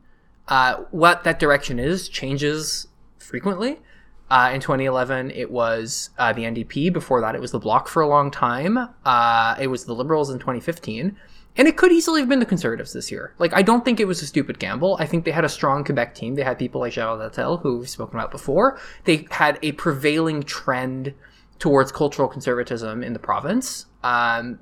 Uh, 0.48 0.84
what 0.92 1.24
that 1.24 1.40
direction 1.40 1.80
is 1.80 2.10
changes 2.10 2.88
frequently. 3.18 3.80
Uh, 4.30 4.52
in 4.54 4.62
2011, 4.62 5.32
it 5.32 5.52
was 5.52 6.10
uh, 6.18 6.32
the 6.32 6.44
NDP. 6.44 6.92
Before 6.94 7.20
that, 7.20 7.36
it 7.36 7.42
was 7.42 7.52
the 7.52 7.60
Bloc 7.60 7.90
for 7.90 8.02
a 8.02 8.08
long 8.08 8.32
time. 8.32 8.78
Uh, 9.06 9.56
it 9.60 9.68
was 9.68 9.86
the 9.86 9.94
Liberals 9.94 10.30
in 10.30 10.40
2015. 10.40 11.18
And 11.58 11.68
it 11.68 11.76
could 11.76 11.92
easily 11.92 12.22
have 12.22 12.30
been 12.30 12.40
the 12.40 12.46
Conservatives 12.46 12.94
this 12.94 13.12
year. 13.12 13.34
Like, 13.40 13.54
I 13.54 13.62
don't 13.62 13.84
think 13.84 14.00
it 14.00 14.06
was 14.06 14.22
a 14.22 14.26
stupid 14.26 14.58
gamble. 14.58 14.96
I 15.02 15.06
think 15.06 15.26
they 15.26 15.32
had 15.32 15.44
a 15.44 15.50
strong 15.50 15.84
Quebec 15.84 16.16
team. 16.16 16.36
They 16.36 16.44
had 16.44 16.58
people 16.58 16.80
like 16.80 16.94
Gérard 16.94 17.20
Deltell, 17.20 17.62
who 17.62 17.80
we've 17.80 17.90
spoken 17.90 18.18
about 18.18 18.32
before. 18.32 18.80
They 19.04 19.28
had 19.32 19.60
a 19.62 19.74
prevailing 19.74 20.44
trend 20.44 21.14
towards 21.62 21.92
cultural 21.92 22.28
conservatism 22.28 23.04
in 23.04 23.14
the 23.14 23.20
province 23.20 23.86
um, 24.04 24.60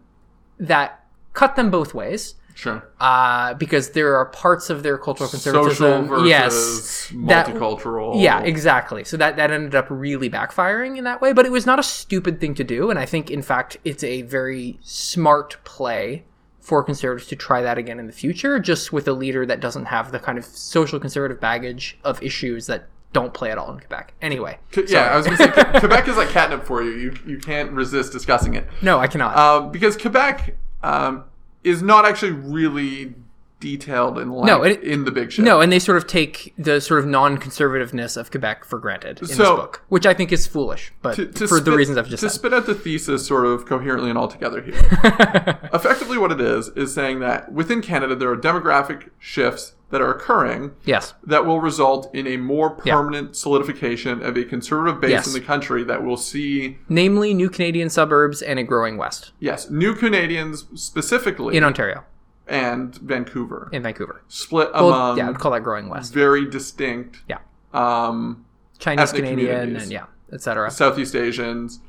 that 0.59 1.05
cut 1.33 1.55
them 1.55 1.71
both 1.71 1.93
ways 1.93 2.35
sure 2.55 2.91
uh, 2.99 3.53
because 3.53 3.91
there 3.91 4.17
are 4.17 4.25
parts 4.25 4.69
of 4.69 4.83
their 4.83 4.97
cultural 4.97 5.29
conservatism, 5.29 6.09
versus 6.09 6.27
yes, 6.27 7.07
that- 7.25 7.47
multicultural. 7.47 8.21
yeah, 8.21 8.41
exactly. 8.41 9.05
So 9.05 9.15
that 9.15 9.37
that 9.37 9.49
ended 9.49 9.75
up 9.75 9.87
really 9.89 10.29
backfiring 10.29 10.97
in 10.97 11.05
that 11.05 11.21
way, 11.21 11.31
but 11.31 11.45
it 11.45 11.53
was 11.53 11.65
not 11.65 11.79
a 11.79 11.83
stupid 11.83 12.41
thing 12.41 12.53
to 12.55 12.65
do, 12.65 12.89
and 12.89 12.99
I 12.99 13.05
think 13.05 13.31
in 13.31 13.41
fact 13.41 13.77
it's 13.85 14.03
a 14.03 14.23
very 14.23 14.77
smart 14.81 15.55
play 15.63 16.25
for 16.59 16.83
conservatives 16.83 17.29
to 17.29 17.37
try 17.37 17.61
that 17.61 17.77
again 17.77 17.97
in 17.97 18.07
the 18.07 18.11
future, 18.11 18.59
just 18.59 18.91
with 18.91 19.07
a 19.07 19.13
leader 19.13 19.45
that 19.45 19.61
doesn't 19.61 19.85
have 19.85 20.11
the 20.11 20.19
kind 20.19 20.37
of 20.37 20.43
social 20.43 20.99
conservative 20.99 21.39
baggage 21.39 21.97
of 22.03 22.21
issues 22.21 22.67
that 22.67 22.89
don't 23.11 23.33
play 23.33 23.49
at 23.51 23.57
all 23.57 23.71
in 23.71 23.79
Quebec. 23.79 24.13
Anyway, 24.21 24.59
yeah. 24.87 25.09
I 25.13 25.17
was 25.17 25.25
going 25.25 25.37
to 25.37 25.43
say 25.43 25.51
Quebec 25.79 26.07
is 26.07 26.17
like 26.17 26.29
catnip 26.29 26.63
for 26.65 26.83
you. 26.83 26.91
You 26.91 27.13
you 27.25 27.37
can't 27.39 27.71
resist 27.71 28.11
discussing 28.11 28.53
it 28.53 28.67
no, 28.81 28.99
I 28.99 29.07
cannot. 29.07 29.35
um, 29.37 29.71
because 29.71 29.97
Quebec 29.97 30.55
um, 30.83 31.23
is 31.63 31.81
not 31.81 32.05
actually 32.05 32.31
really 32.31 33.15
detailed 33.59 34.17
in 34.17 34.31
length 34.31 34.47
No, 34.47 34.63
it- 34.63 34.81
in 34.83 35.05
the 35.05 35.11
big 35.11 35.31
show. 35.31 35.43
no, 35.43 35.61
and 35.61 35.71
they 35.71 35.79
sort 35.79 35.97
of 35.97 36.07
take 36.07 36.53
the 36.57 36.79
sort 36.79 36.99
of 37.01 37.05
non-conservativeness 37.05 38.15
of 38.17 38.31
Quebec 38.31 38.63
for 38.65 38.79
granted 38.79 39.19
in 39.21 39.27
this 39.27 39.37
book, 39.37 39.83
which 39.89 40.05
I 40.05 40.13
think 40.13 40.31
is 40.31 40.47
foolish, 40.47 40.93
but 41.01 41.15
to, 41.15 41.25
to 41.25 41.47
for 41.47 41.59
the 41.59 41.71
reasons 41.71 41.97
I've 41.97 42.07
just 42.07 42.21
said 42.21 42.27
to 42.27 42.31
said. 42.33 42.39
spit 42.39 42.53
out 42.53 42.65
the 42.65 42.75
thesis 42.75 43.25
sort 43.27 43.45
of 43.45 43.65
coherently 43.65 44.09
and 44.09 44.17
altogether 44.17 44.61
here. 44.61 44.75
Effectively, 45.73 46.17
what 46.17 46.31
it 46.31 46.41
is 46.41 46.69
is 46.69 46.93
saying 46.93 47.19
that 47.19 47.51
within 47.51 47.81
Canada 47.81 48.15
there 48.15 48.31
are 48.31 48.37
demographic 48.37 49.09
shifts 49.19 49.73
that 49.91 50.01
are 50.01 50.13
occurring 50.13 50.71
yes. 50.85 51.15
that 51.23 51.45
will 51.47 51.59
result 51.59 52.13
in 52.13 52.27
a 52.27 52.37
more 52.37 52.79
Yeah. 52.85 52.93
permanent 52.93 53.35
solidification 53.35 54.21
of 54.21 54.37
a 54.37 54.43
conservative 54.45 55.01
base 55.01 55.09
Yes. 55.11 55.27
in 55.27 55.33
the 55.33 55.41
country 55.41 55.83
that 55.83 56.03
will 56.03 56.15
see 56.17 56.77
namely 56.87 57.33
new 57.33 57.49
Canadian 57.49 57.89
suburbs 57.89 58.43
and 58.43 58.59
a 58.59 58.63
growing 58.63 58.97
West 58.97 59.31
yes 59.39 59.67
new 59.71 59.95
Canadians 59.95 60.65
specifically 60.75 61.57
in 61.57 61.63
Ontario, 61.63 62.03
and 62.49 62.95
Vancouver 62.95 63.69
in 63.71 63.83
Vancouver. 63.83 64.21
split 64.27 64.71
Well, 64.73 64.89
among 64.89 65.17
yeah, 65.17 65.29
I'd 65.29 65.39
call 65.39 65.51
that 65.51 65.63
growing 65.63 65.87
West. 65.89 66.13
very 66.13 66.49
distinct 66.49 67.21
Yeah, 67.27 67.37
um, 67.73 68.45
Chinese 68.79 69.11
Canadian 69.11 69.75
and 69.75 69.91
yeah, 69.91 70.05
etc. 70.33 70.69
Southeast 70.71 71.15
Asians, 71.15 71.79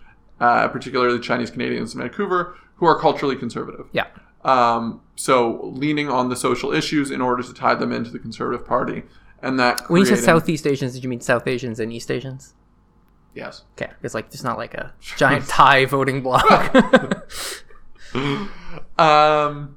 uh, 0.41 0.69
particularly 0.69 1.19
Chinese 1.21 1.51
Canadians 1.51 1.95
in 1.95 2.01
Vancouver, 2.01 2.57
who 2.77 2.87
are 2.87 2.99
culturally 2.99 3.37
conservative. 3.37 3.87
Yeah, 3.93 4.07
Um, 4.45 5.01
so 5.17 5.61
leaning 5.63 6.09
on 6.11 6.29
the 6.29 6.37
social 6.37 6.73
issues 6.73 7.11
in 7.11 7.21
order 7.21 7.43
to 7.43 7.53
tie 7.55 7.75
them 7.75 7.93
into 7.93 8.11
the 8.11 8.19
Conservative 8.19 8.67
Party. 8.67 9.03
and 9.43 9.59
that 9.59 9.83
When 9.91 10.01
you 10.01 10.07
said 10.07 10.19
Southeast 10.19 10.67
Asians, 10.67 10.93
did 10.95 11.03
you 11.03 11.09
mean 11.11 11.21
South 11.21 11.47
Asians 11.47 11.81
and 11.81 11.93
East 11.93 12.11
Asians? 12.11 12.55
yes. 13.35 13.63
Okay, 13.73 13.93
it's 14.03 14.13
like 14.15 14.27
it's 14.27 14.43
not 14.43 14.59
like 14.59 14.75
a 14.75 14.93
giant 15.17 15.47
Thai 15.47 15.85
voting 15.87 16.23
bloc. 16.23 16.45
Um, 18.99 19.77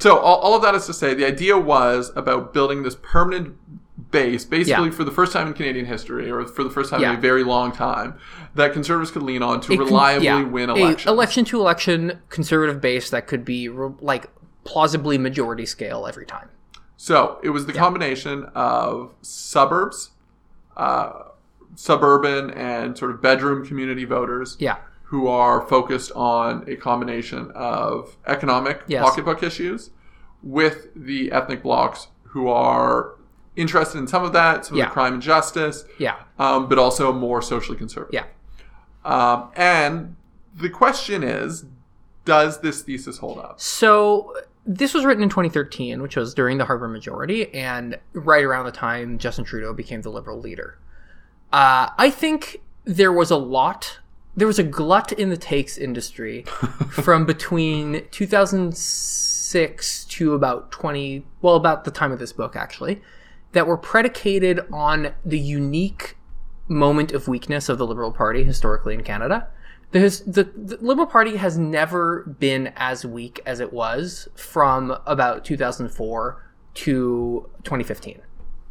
so 0.00 0.18
all, 0.18 0.38
all 0.38 0.54
of 0.56 0.62
that 0.62 0.74
is 0.74 0.86
to 0.86 0.94
say, 0.94 1.14
the 1.14 1.26
idea 1.26 1.56
was 1.58 2.10
about 2.16 2.52
building 2.52 2.82
this 2.82 2.96
permanent 2.96 3.54
base, 4.10 4.44
basically 4.44 4.86
Yeah. 4.86 4.90
for 4.90 5.04
the 5.04 5.10
first 5.12 5.32
time 5.32 5.46
in 5.46 5.52
Canadian 5.54 5.86
history, 5.86 6.30
or 6.30 6.44
for 6.46 6.64
the 6.64 6.70
first 6.70 6.90
time 6.90 7.00
Yeah. 7.00 7.12
in 7.12 7.18
a 7.18 7.20
very 7.20 7.44
long 7.44 7.70
time, 7.70 8.14
that 8.54 8.72
conservatives 8.72 9.10
could 9.12 9.22
lean 9.22 9.42
on 9.42 9.60
to 9.60 9.72
It 9.72 9.76
can- 9.76 9.86
reliably 9.86 10.24
yeah, 10.24 10.42
win 10.42 10.70
a 10.70 10.74
elections. 10.74 11.06
election 11.12 11.44
to 11.46 11.60
election 11.60 12.18
conservative 12.28 12.80
base 12.80 13.10
that 13.10 13.26
could 13.28 13.44
be 13.44 13.68
re- 13.68 13.92
like 14.00 14.30
plausibly 14.64 15.16
majority 15.18 15.64
scale 15.66 16.06
every 16.08 16.26
time. 16.26 16.48
So 16.96 17.38
it 17.42 17.50
was 17.50 17.66
the 17.66 17.72
combination 17.72 18.44
of 18.54 19.10
suburbs, 19.22 20.10
uh, 20.76 21.10
suburban, 21.76 22.50
and 22.50 22.98
sort 22.98 23.10
of 23.12 23.22
bedroom 23.22 23.64
community 23.64 24.04
voters 24.04 24.56
Yeah, 24.58 24.76
who 25.10 25.26
are 25.26 25.60
focused 25.66 26.12
on 26.14 26.64
a 26.68 26.76
combination 26.76 27.50
of 27.54 28.16
economic 28.26 28.80
Yes. 28.86 29.02
pocketbook 29.04 29.42
issues 29.42 29.90
with 30.42 30.86
the 30.94 31.32
ethnic 31.32 31.62
blocs 31.64 32.06
who 32.28 32.48
are 32.48 33.16
interested 33.56 33.98
in 33.98 34.06
some 34.06 34.22
of 34.24 34.32
that, 34.32 34.64
some 34.66 34.76
Yeah. 34.76 34.84
of 34.84 34.90
the 34.90 34.92
crime 34.92 35.14
and 35.14 35.22
justice, 35.22 35.84
yeah, 35.98 36.14
um, 36.38 36.68
but 36.68 36.78
also 36.78 37.12
more 37.12 37.42
socially 37.42 37.76
conservative. 37.76 38.14
yeah. 38.14 38.24
Um, 39.04 39.48
and 39.56 40.14
the 40.54 40.68
question 40.70 41.24
is, 41.24 41.64
does 42.24 42.60
this 42.60 42.82
thesis 42.82 43.18
hold 43.18 43.38
up? 43.38 43.60
So 43.60 44.34
this 44.64 44.94
was 44.94 45.04
written 45.04 45.22
in 45.24 45.28
2013, 45.28 46.02
which 46.02 46.14
was 46.16 46.34
during 46.34 46.58
the 46.58 46.66
Harper 46.66 46.86
majority, 46.86 47.52
and 47.52 47.98
right 48.12 48.44
around 48.44 48.66
the 48.66 48.70
time 48.72 49.18
Justin 49.18 49.44
Trudeau 49.44 49.72
became 49.72 50.02
the 50.02 50.10
Liberal 50.10 50.38
leader. 50.38 50.78
Uh, 51.52 51.88
I 51.98 52.10
think 52.10 52.60
there 52.84 53.12
was 53.12 53.30
a 53.32 53.36
lot. 53.36 53.98
There 54.36 54.46
was 54.46 54.58
a 54.58 54.64
glut 54.64 55.12
in 55.12 55.28
the 55.30 55.36
takes 55.36 55.76
industry 55.76 56.42
from 56.90 57.26
between 57.26 58.06
2006 58.10 60.04
to 60.04 60.34
about 60.34 60.70
20, 60.70 61.26
well, 61.42 61.56
about 61.56 61.84
the 61.84 61.90
time 61.90 62.12
of 62.12 62.18
this 62.18 62.32
book, 62.32 62.54
actually, 62.56 63.02
that 63.52 63.66
were 63.66 63.76
predicated 63.76 64.60
on 64.72 65.12
the 65.24 65.38
unique 65.38 66.16
moment 66.68 67.12
of 67.12 67.26
weakness 67.26 67.68
of 67.68 67.78
the 67.78 67.86
Liberal 67.86 68.12
Party 68.12 68.44
historically 68.44 68.94
in 68.94 69.02
Canada. 69.02 69.48
The, 69.90 70.22
the, 70.24 70.44
the 70.44 70.78
Liberal 70.80 71.08
Party 71.08 71.36
has 71.36 71.58
never 71.58 72.22
been 72.38 72.72
as 72.76 73.04
weak 73.04 73.40
as 73.44 73.58
it 73.58 73.72
was 73.72 74.28
from 74.36 74.96
about 75.04 75.44
2004 75.44 76.46
to 76.74 77.50
2015. 77.64 78.20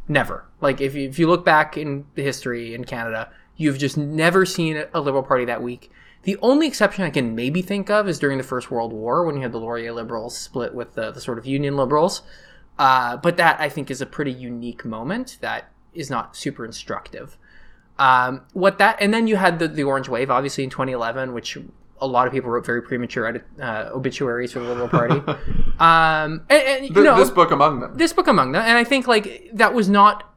Never. 0.08 0.46
Like 0.62 0.80
if 0.80 0.94
you, 0.94 1.08
if 1.08 1.18
you 1.18 1.28
look 1.28 1.44
back 1.44 1.76
in 1.76 2.06
the 2.14 2.22
history 2.22 2.74
in 2.74 2.84
Canada, 2.84 3.30
you've 3.60 3.78
just 3.78 3.98
never 3.98 4.46
seen 4.46 4.82
a 4.94 5.00
Liberal 5.00 5.22
Party 5.22 5.44
that 5.44 5.62
weak. 5.62 5.90
The 6.22 6.38
only 6.40 6.66
exception 6.66 7.04
I 7.04 7.10
can 7.10 7.34
maybe 7.34 7.60
think 7.60 7.90
of 7.90 8.08
is 8.08 8.18
during 8.18 8.38
the 8.38 8.44
First 8.44 8.70
World 8.70 8.90
War 8.90 9.22
when 9.24 9.36
you 9.36 9.42
had 9.42 9.52
the 9.52 9.60
Laurier 9.60 9.92
Liberals 9.92 10.36
split 10.36 10.74
with 10.74 10.94
the, 10.94 11.10
the 11.10 11.20
sort 11.20 11.36
of 11.36 11.44
Union 11.44 11.76
Liberals. 11.76 12.22
Uh, 12.78 13.18
but 13.18 13.36
that 13.36 13.60
I 13.60 13.68
think 13.68 13.90
is 13.90 14.00
a 14.00 14.06
pretty 14.06 14.32
unique 14.32 14.86
moment 14.86 15.36
that 15.42 15.70
is 15.92 16.08
not 16.08 16.36
super 16.36 16.64
instructive. 16.64 17.36
Um, 17.98 18.46
what 18.54 18.78
that 18.78 18.96
and 18.98 19.12
then 19.12 19.26
you 19.26 19.36
had 19.36 19.58
the, 19.58 19.68
the 19.68 19.82
Orange 19.82 20.08
Wave, 20.08 20.30
obviously 20.30 20.64
in 20.64 20.70
2011, 20.70 21.34
which 21.34 21.58
a 22.00 22.06
lot 22.06 22.26
of 22.26 22.32
people 22.32 22.48
wrote 22.48 22.64
very 22.64 22.80
premature 22.80 23.26
edit, 23.26 23.44
uh, 23.60 23.90
obituaries 23.92 24.52
for 24.52 24.60
the 24.60 24.68
Liberal 24.68 24.88
Party. 24.88 25.14
um, 25.78 26.46
and, 26.48 26.62
and, 26.62 26.88
you 26.88 26.94
Th- 26.94 27.04
know, 27.04 27.18
this 27.18 27.28
book 27.28 27.50
among 27.50 27.80
them. 27.80 27.98
this 27.98 28.14
book 28.14 28.26
among 28.26 28.52
them, 28.52 28.62
and 28.62 28.78
I 28.78 28.84
think 28.84 29.06
like 29.06 29.50
that 29.52 29.74
was 29.74 29.90
not 29.90 30.32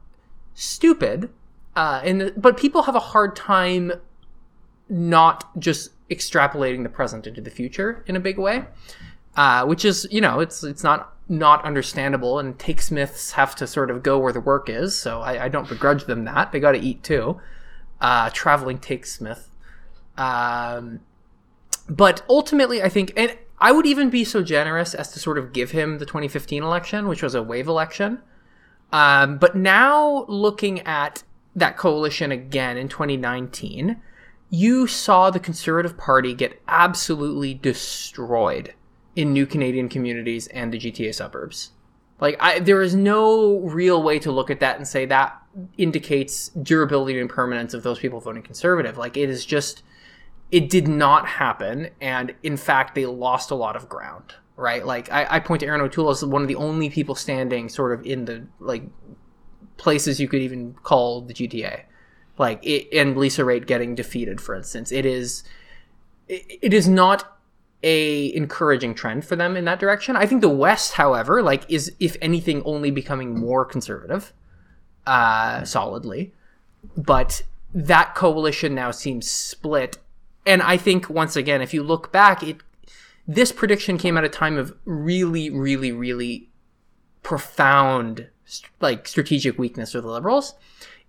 stupid. 0.52 1.30
Uh, 1.76 2.00
and 2.04 2.32
but 2.36 2.56
people 2.56 2.82
have 2.82 2.94
a 2.94 3.00
hard 3.00 3.34
time 3.34 3.92
not 4.88 5.58
just 5.58 5.90
extrapolating 6.08 6.82
the 6.82 6.88
present 6.88 7.26
into 7.26 7.40
the 7.40 7.50
future 7.50 8.04
in 8.06 8.16
a 8.16 8.20
big 8.20 8.38
way, 8.38 8.64
uh, 9.36 9.64
which 9.66 9.84
is 9.84 10.06
you 10.10 10.20
know 10.20 10.40
it's 10.40 10.62
it's 10.62 10.84
not 10.84 11.14
not 11.28 11.64
understandable. 11.64 12.38
And 12.38 12.58
take 12.58 12.80
Smiths 12.80 13.32
have 13.32 13.54
to 13.56 13.66
sort 13.66 13.90
of 13.90 14.02
go 14.02 14.18
where 14.18 14.32
the 14.32 14.40
work 14.40 14.68
is, 14.68 14.98
so 14.98 15.20
I, 15.20 15.44
I 15.44 15.48
don't 15.48 15.68
begrudge 15.68 16.04
them 16.04 16.24
that 16.24 16.52
they 16.52 16.60
got 16.60 16.72
to 16.72 16.80
eat 16.80 17.02
too. 17.02 17.40
Uh, 18.00 18.30
traveling 18.30 18.78
take 18.78 19.06
Smith. 19.06 19.50
Um, 20.16 21.00
but 21.88 22.22
ultimately, 22.28 22.82
I 22.82 22.88
think, 22.88 23.12
and 23.16 23.36
I 23.58 23.72
would 23.72 23.86
even 23.86 24.10
be 24.10 24.24
so 24.24 24.42
generous 24.42 24.94
as 24.94 25.10
to 25.12 25.18
sort 25.18 25.38
of 25.38 25.52
give 25.52 25.70
him 25.70 25.98
the 25.98 26.06
2015 26.06 26.62
election, 26.62 27.08
which 27.08 27.22
was 27.22 27.34
a 27.34 27.42
wave 27.42 27.66
election. 27.66 28.20
Um, 28.92 29.38
but 29.38 29.56
now 29.56 30.24
looking 30.28 30.80
at 30.80 31.24
that 31.54 31.76
coalition 31.76 32.32
again 32.32 32.76
in 32.76 32.88
2019, 32.88 34.00
you 34.50 34.86
saw 34.86 35.30
the 35.30 35.40
Conservative 35.40 35.96
Party 35.96 36.34
get 36.34 36.60
absolutely 36.68 37.54
destroyed 37.54 38.74
in 39.16 39.32
new 39.32 39.46
Canadian 39.46 39.88
communities 39.88 40.46
and 40.48 40.72
the 40.72 40.78
GTA 40.78 41.14
suburbs. 41.14 41.70
Like, 42.20 42.36
I, 42.40 42.60
there 42.60 42.82
is 42.82 42.94
no 42.94 43.58
real 43.58 44.02
way 44.02 44.18
to 44.20 44.30
look 44.30 44.50
at 44.50 44.60
that 44.60 44.76
and 44.76 44.86
say 44.86 45.06
that 45.06 45.40
indicates 45.76 46.48
durability 46.48 47.20
and 47.20 47.30
permanence 47.30 47.74
of 47.74 47.82
those 47.82 47.98
people 47.98 48.20
voting 48.20 48.42
Conservative. 48.42 48.96
Like, 48.96 49.16
it 49.16 49.28
is 49.28 49.44
just 49.44 49.82
it 50.50 50.70
did 50.70 50.86
not 50.86 51.26
happen 51.26 51.88
and 52.00 52.32
in 52.44 52.56
fact 52.56 52.94
they 52.94 53.06
lost 53.06 53.50
a 53.50 53.54
lot 53.54 53.74
of 53.74 53.88
ground 53.88 54.34
right 54.56 54.86
like 54.86 55.10
i, 55.10 55.26
I 55.28 55.40
point 55.40 55.60
to 55.60 55.66
Erin 55.66 55.80
O'Toole 55.80 56.10
as 56.10 56.24
one 56.24 56.42
of 56.42 56.48
the 56.48 56.54
only 56.54 56.90
people 56.90 57.16
standing 57.16 57.68
sort 57.68 57.92
of 57.92 58.06
in 58.06 58.24
the 58.24 58.46
like 58.60 58.84
places 59.76 60.20
you 60.20 60.28
could 60.28 60.40
even 60.40 60.74
call 60.82 61.20
the 61.20 61.34
gta 61.34 61.82
like 62.38 62.64
it, 62.64 62.88
and 62.92 63.16
lisa 63.16 63.42
raitt 63.42 63.66
getting 63.66 63.94
defeated 63.94 64.40
for 64.40 64.54
instance. 64.54 64.92
It 64.92 65.06
is 65.06 65.44
it, 66.28 66.58
it 66.62 66.74
is 66.74 66.88
not 66.88 67.38
a 67.82 68.34
encouraging 68.34 68.94
trend 68.94 69.24
for 69.24 69.36
them 69.36 69.56
in 69.56 69.66
that 69.66 69.78
direction. 69.78 70.16
I 70.16 70.26
think 70.26 70.40
the 70.40 70.48
west 70.48 70.94
however 70.94 71.42
like 71.42 71.70
is 71.70 71.92
if 72.00 72.16
anything 72.22 72.62
only 72.64 72.90
becoming 72.90 73.38
more 73.38 73.64
conservative 73.64 74.32
uh 75.06 75.64
solidly. 75.64 76.32
But 76.96 77.42
that 77.74 78.14
coalition 78.14 78.74
now 78.74 78.90
seems 78.92 79.28
split. 79.28 79.98
And 80.46 80.62
I 80.62 80.76
think 80.76 81.10
once 81.10 81.34
again, 81.34 81.60
if 81.60 81.74
you 81.74 81.82
look 81.82 82.12
back, 82.12 82.42
it 82.42 82.58
this 83.26 83.52
prediction 83.52 83.98
came 83.98 84.16
at 84.16 84.24
a 84.24 84.28
time 84.28 84.56
of 84.58 84.76
really, 84.84 85.50
really, 85.50 85.92
really 85.92 86.50
profound 87.22 88.28
st- 88.44 88.70
like 88.80 89.08
strategic 89.08 89.58
weakness 89.58 89.92
for 89.92 90.00
the 90.00 90.08
liberals. 90.08 90.54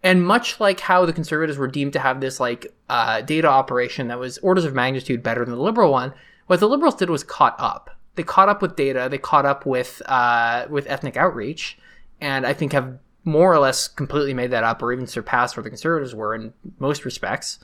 And 0.04 0.26
much 0.26 0.60
like 0.60 0.82
how 0.82 1.06
the 1.06 1.14
conservatives 1.14 1.58
were 1.58 1.68
deemed 1.68 1.94
to 1.94 2.00
have 2.00 2.22
this 2.22 2.40
like 2.40 2.74
uh, 2.90 3.22
data 3.22 3.48
operation 3.48 4.08
that 4.10 4.20
was 4.20 4.38
orders 4.40 4.66
of 4.66 4.74
magnitude 4.74 5.24
better 5.24 5.44
than 5.44 5.56
the 5.56 5.62
liberal 5.62 5.92
one, 5.92 6.14
what 6.48 6.60
the 6.60 6.70
liberals 6.70 6.96
did 6.96 7.10
was 7.10 7.24
caught 7.24 7.56
up. 7.58 7.90
They 8.16 8.24
caught 8.24 8.50
up 8.50 8.62
with 8.62 8.76
data. 8.76 9.08
They 9.10 9.18
caught 9.18 9.46
up 9.46 9.66
with 9.66 10.02
uh, 10.06 10.68
with 10.70 10.88
ethnic 10.88 11.18
outreach, 11.18 11.78
and 12.22 12.46
I 12.46 12.54
think 12.54 12.72
have 12.72 13.00
more 13.26 13.52
or 13.52 13.60
less 13.60 13.88
completely 13.88 14.34
made 14.34 14.52
that 14.52 14.64
up, 14.64 14.82
or 14.82 14.94
even 14.94 15.08
surpassed 15.08 15.58
where 15.58 15.64
the 15.64 15.70
conservatives 15.70 16.14
were 16.16 16.36
in 16.36 16.54
most 16.80 17.04
respects 17.04 17.60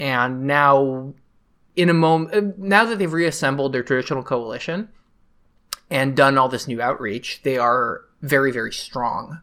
and 0.00 0.46
now 0.46 1.12
in 1.76 1.90
a 1.90 1.94
moment 1.94 2.58
now 2.58 2.84
that 2.84 2.98
they've 2.98 3.12
reassembled 3.12 3.72
their 3.72 3.84
traditional 3.84 4.24
coalition 4.24 4.88
and 5.90 6.16
done 6.16 6.36
all 6.38 6.48
this 6.48 6.66
new 6.66 6.80
outreach 6.80 7.40
they 7.44 7.58
are 7.58 8.00
very 8.22 8.52
very 8.52 8.72
strong 8.72 9.40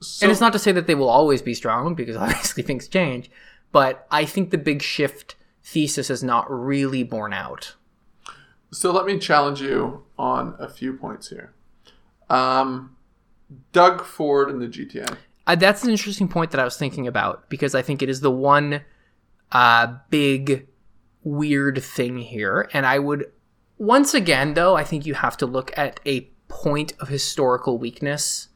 So, 0.00 0.24
and 0.24 0.30
it's 0.32 0.40
not 0.40 0.52
to 0.52 0.58
say 0.58 0.72
that 0.72 0.86
they 0.86 0.94
will 0.94 1.08
always 1.08 1.42
be 1.42 1.54
strong 1.54 1.94
because 1.94 2.16
obviously 2.24 2.62
things 2.62 2.88
change 2.88 3.30
but 3.72 4.06
i 4.10 4.24
think 4.24 4.50
the 4.50 4.58
big 4.58 4.82
shift 4.82 5.36
thesis 5.62 6.08
is 6.10 6.22
not 6.22 6.50
really 6.50 7.02
borne 7.02 7.32
out 7.32 7.74
so 8.70 8.92
let 8.92 9.06
me 9.06 9.18
challenge 9.18 9.62
you 9.62 10.04
on 10.18 10.54
a 10.58 10.68
few 10.68 10.92
points 10.92 11.30
here. 11.30 11.54
Um, 12.28 12.96
Doug 13.72 14.04
Ford 14.04 14.50
and 14.50 14.60
the 14.60 14.66
GTA. 14.68 15.16
uh, 15.46 15.54
that's 15.54 15.82
an 15.84 15.90
interesting 15.90 16.28
point 16.28 16.50
that 16.50 16.60
i 16.60 16.64
was 16.64 16.76
thinking 16.76 17.06
about 17.06 17.48
because 17.48 17.74
i 17.74 17.80
think 17.80 18.02
it 18.02 18.10
is 18.10 18.20
the 18.20 18.30
one 18.30 18.82
uh, 19.52 19.86
big 20.10 20.66
weird 21.22 21.82
thing 21.82 22.18
here 22.18 22.68
and 22.74 22.84
i 22.84 22.98
would 22.98 23.24
once 23.78 24.12
again 24.12 24.52
though 24.54 24.76
i 24.76 24.84
think 24.84 25.06
you 25.06 25.14
have 25.14 25.36
to 25.38 25.46
look 25.46 25.72
at 25.78 25.98
a 26.06 26.28
point 26.48 26.92
of 27.00 27.08
historical 27.08 27.78
weakness 27.78 28.48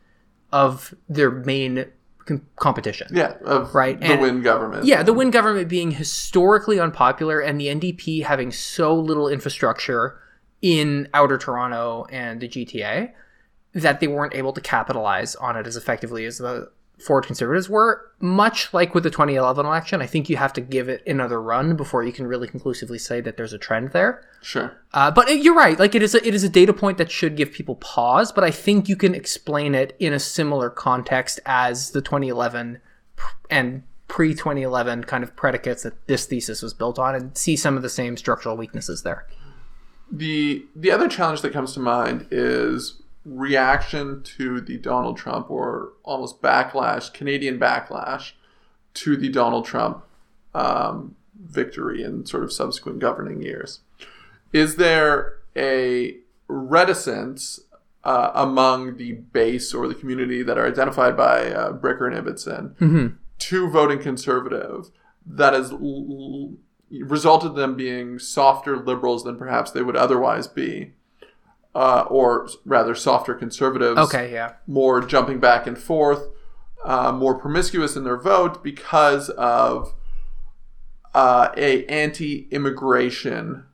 of 0.51 0.95
their 1.09 1.31
main 1.31 1.87
com- 2.27 2.47
competition 2.57 3.09
Yeah, 3.11 3.35
of 3.45 3.75
Right, 3.75 3.99
the 3.99 4.07
and- 4.07 4.21
Wynne 4.21 4.43
government. 4.43 4.85
yeah 4.85 5.03
the 5.03 5.13
Wynne 5.13 5.31
government 5.31 5.69
being 5.69 5.93
historically 5.93 6.79
unpopular 6.81 7.41
and 7.41 7.61
the 7.61 7.67
ndp 7.69 8.25
having 8.25 8.51
so 8.53 8.95
little 8.95 9.29
infrastructure 9.29 10.19
in 10.61 11.09
outer 11.15 11.39
toronto 11.39 12.07
and 12.11 12.41
the 12.41 12.49
gta 12.49 13.13
that 13.75 14.01
they 14.01 14.07
weren't 14.07 14.35
able 14.35 14.53
to 14.53 14.61
capitalize 14.61 15.35
on 15.37 15.57
it 15.57 15.67
as 15.67 15.77
effectively 15.77 16.25
as 16.27 16.39
the 16.39 16.71
Ford 17.05 17.27
conservatives 17.27 17.69
were. 17.69 18.09
Much 18.21 18.73
like 18.73 18.95
with 18.95 19.03
the 19.05 19.11
2011 19.11 19.67
election, 19.67 20.01
I 20.01 20.07
think 20.07 20.29
you 20.31 20.37
have 20.37 20.53
to 20.55 20.61
give 20.61 20.89
it 20.89 21.03
another 21.07 21.43
run 21.43 21.77
before 21.77 22.05
you 22.05 22.13
can 22.13 22.27
really 22.27 22.47
conclusively 22.49 22.99
say 22.99 23.21
that 23.21 23.37
there's 23.37 23.53
a 23.53 23.59
trend 23.59 23.91
there. 23.93 24.25
Sure. 24.43 24.77
Uh, 24.95 25.11
but 25.11 25.29
it- 25.29 25.43
you're 25.43 25.55
right. 25.55 25.79
Like 25.79 25.95
it 25.95 26.03
is, 26.03 26.15
a, 26.15 26.27
it 26.27 26.35
is 26.35 26.45
a 26.45 26.49
data 26.49 26.73
point 26.73 26.99
that 26.99 27.11
should 27.11 27.37
give 27.37 27.53
people 27.53 27.75
pause. 27.77 28.31
But 28.33 28.45
I 28.45 28.51
think 28.51 28.89
you 28.89 28.97
can 28.97 29.15
explain 29.15 29.75
it 29.75 29.97
in 29.99 30.13
a 30.13 30.19
similar 30.21 30.71
context 30.71 31.41
as 31.45 31.91
the 31.91 32.01
2011 32.01 32.79
and 33.51 33.83
pre 34.09 34.35
2011 34.35 35.05
kind 35.05 35.25
of 35.25 35.35
predicates 35.35 35.83
that 35.83 36.07
this 36.07 36.27
thesis 36.27 36.63
was 36.63 36.75
built 36.75 36.99
on, 36.99 37.15
and 37.15 37.37
see 37.37 37.57
some 37.57 37.77
of 37.77 37.83
the 37.83 37.89
same 37.89 38.17
structural 38.17 38.57
weaknesses 38.57 39.03
there. 39.03 39.27
The 40.11 40.67
the 40.77 40.91
other 40.91 41.09
challenge 41.09 41.41
that 41.41 41.53
comes 41.53 41.73
to 41.75 41.81
mind 41.81 42.27
is 42.31 43.02
reaction 43.25 44.23
to 44.23 44.61
the 44.61 44.79
Donald 44.79 45.17
Trump 45.17 45.51
or 45.51 45.93
almost 46.03 46.43
backlash, 46.43 47.13
Canadian 47.13 47.59
backlash 47.59 48.33
to 48.95 49.17
the 49.17 49.29
Donald 49.29 49.65
Trump 49.65 50.05
um, 50.55 51.15
victory 51.41 52.03
and 52.03 52.29
sort 52.29 52.43
of 52.45 52.53
subsequent 52.53 52.99
governing 52.99 53.43
years. 53.43 53.81
Is 54.53 54.77
there 54.77 55.39
a 55.57 56.17
reticence 56.49 57.61
uh, 58.05 58.33
among 58.35 58.97
the 58.97 59.13
base 59.13 59.73
or 59.73 59.87
the 59.87 59.95
community 59.95 60.43
that 60.43 60.59
are 60.59 60.67
identified 60.67 61.17
by 61.17 61.51
uh, 61.53 61.73
Bricker 61.73 62.13
and 62.13 62.27
Ibbitson 62.27 63.17
to 63.39 63.71
voting 63.71 63.99
conservative 64.01 64.91
that 65.25 65.53
has 65.53 65.71
l- 65.73 66.55
resulted 66.91 67.51
in 67.53 67.57
them 67.57 67.77
being 67.77 68.19
softer 68.19 68.77
liberals 68.77 69.25
than 69.25 69.37
perhaps 69.39 69.71
they 69.71 69.83
would 69.83 69.97
otherwise 69.97 70.49
be, 70.49 70.93
uh, 71.75 72.05
or 72.09 72.49
rather 72.65 72.95
softer 72.95 73.35
conservatives 73.35 73.99
Okay, 73.99 74.33
yeah. 74.33 74.55
more 74.67 75.01
jumping 75.01 75.41
back 75.41 75.67
and 75.67 75.79
forth, 75.79 76.29
uh, 76.85 77.13
more 77.13 77.39
promiscuous 77.39 77.97
in 77.97 78.05
their 78.05 78.19
vote 78.19 78.63
because 78.63 79.31
of 79.31 79.95
uh, 81.15 81.49
a 81.57 81.85
anti-immigration, 81.87 83.65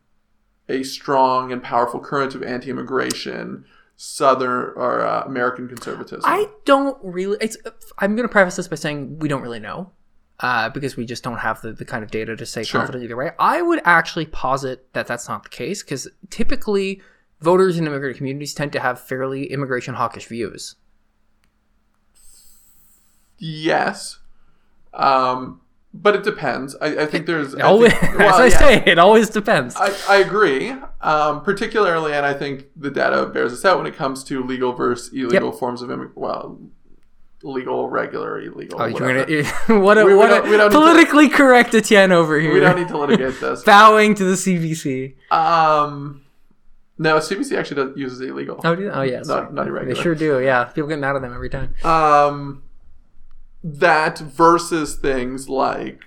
a 0.68 0.82
strong 0.82 1.53
and 1.53 1.62
powerful 1.62 2.01
current 2.01 2.34
of 2.34 2.42
anti-immigration 2.42 3.64
Southern 4.01 4.72
or 4.76 5.01
uh, 5.01 5.22
American 5.24 5.66
conservatism. 5.66 6.22
I 6.24 6.46
don't 6.64 6.96
really. 7.03 7.36
It's. 7.40 7.57
I'm 7.99 8.14
going 8.14 8.28
to 8.28 8.32
preface 8.32 8.55
this 8.55 8.68
by 8.68 8.76
saying 8.76 9.18
we 9.18 9.26
don't 9.26 9.42
really 9.42 9.59
know, 9.59 9.90
uh, 10.38 10.68
because 10.68 10.96
we 10.96 11.05
just 11.05 11.24
don't 11.24 11.38
have 11.38 11.61
the, 11.62 11.72
the 11.72 11.84
kind 11.84 12.05
of 12.05 12.11
data 12.12 12.36
to 12.36 12.46
say 12.46 12.62
Sure. 12.62 12.80
confidently 12.80 13.07
either 13.07 13.16
way. 13.16 13.32
I 13.40 13.61
would 13.61 13.80
actually 13.84 14.26
posit 14.26 14.92
that 14.92 15.09
that's 15.09 15.28
not 15.28 15.42
the 15.42 15.49
case 15.49 15.82
because 15.82 16.07
typically 16.30 17.03
voters 17.41 17.78
in 17.78 17.86
immigrant 17.86 18.16
communities 18.16 18.55
tend 18.55 18.72
to 18.72 18.80
have 18.80 19.01
fairly 19.01 19.51
immigration 19.53 19.95
hawkish 19.95 20.26
views. 20.26 20.76
yes, 23.39 24.18
um, 24.95 25.61
but 25.95 26.14
it 26.16 26.22
depends. 26.24 26.76
I, 26.80 27.03
I 27.03 27.07
think 27.07 27.26
there's 27.26 27.55
I 27.55 27.61
Always, 27.62 27.93
think- 27.95 28.14
as 28.20 28.34
I 28.34 28.47
yeah. 28.47 28.59
say, 28.59 28.82
it 28.86 28.99
always 28.99 29.30
depends. 29.30 29.76
I, 29.76 29.93
I 30.09 30.16
agree, 30.18 30.74
um, 31.01 31.43
particularly, 31.43 32.12
and 32.12 32.26
I 32.26 32.34
think 32.34 32.66
the 32.76 32.91
data 32.91 33.26
bears 33.26 33.53
this 33.53 33.64
out 33.64 33.78
when 33.78 33.86
it 33.86 33.95
comes 33.95 34.24
to 34.24 34.43
legal 34.43 34.72
versus 34.72 35.12
illegal 35.12 35.53
forms 35.53 35.82
of 35.82 35.91
immigration. 35.91 36.20
Well, 36.20 36.59
legal, 37.45 37.89
regular, 37.89 38.41
illegal. 38.41 38.82
Oh, 38.82 38.91
gonna, 38.91 39.24
what 39.80 39.97
a, 39.99 40.05
We- 40.05 40.14
what 40.14 40.26
don't- 40.28 40.47
a 40.47 40.51
we 40.51 40.57
don't 40.57 40.70
need 40.70 40.72
to- 40.72 40.78
politically 40.78 41.28
correct 41.28 41.74
Etienne 41.74 42.11
over 42.12 42.39
here. 42.39 42.53
we 42.53 42.61
don't 42.61 42.76
need 42.76 42.89
to 42.89 42.99
litigate 42.99 43.41
this. 43.41 43.62
bowing 43.64 44.14
to 44.16 44.24
the 44.24 44.34
CBC. 44.34 45.14
Um, 45.32 46.22
no, 46.99 47.16
CBC 47.18 47.57
actually 47.57 47.76
does, 47.84 47.96
uses 47.96 48.20
illegal. 48.20 48.61
Oh, 48.64 48.74
do 48.74 48.90
oh 48.90 49.03
yes, 49.03 49.26
Not, 49.28 49.55
not 49.55 49.66
they 49.86 49.94
sure 49.94 50.14
do. 50.14 50.40
Yeah, 50.40 50.64
people 50.64 50.88
get 50.88 50.99
mad 50.99 51.16
at 51.16 51.22
them 51.22 51.32
every 51.32 51.49
time. 51.51 51.74
Um, 51.84 52.62
that 53.64 54.18
versus 54.18 54.96
things 54.96 55.49
like, 55.49 56.01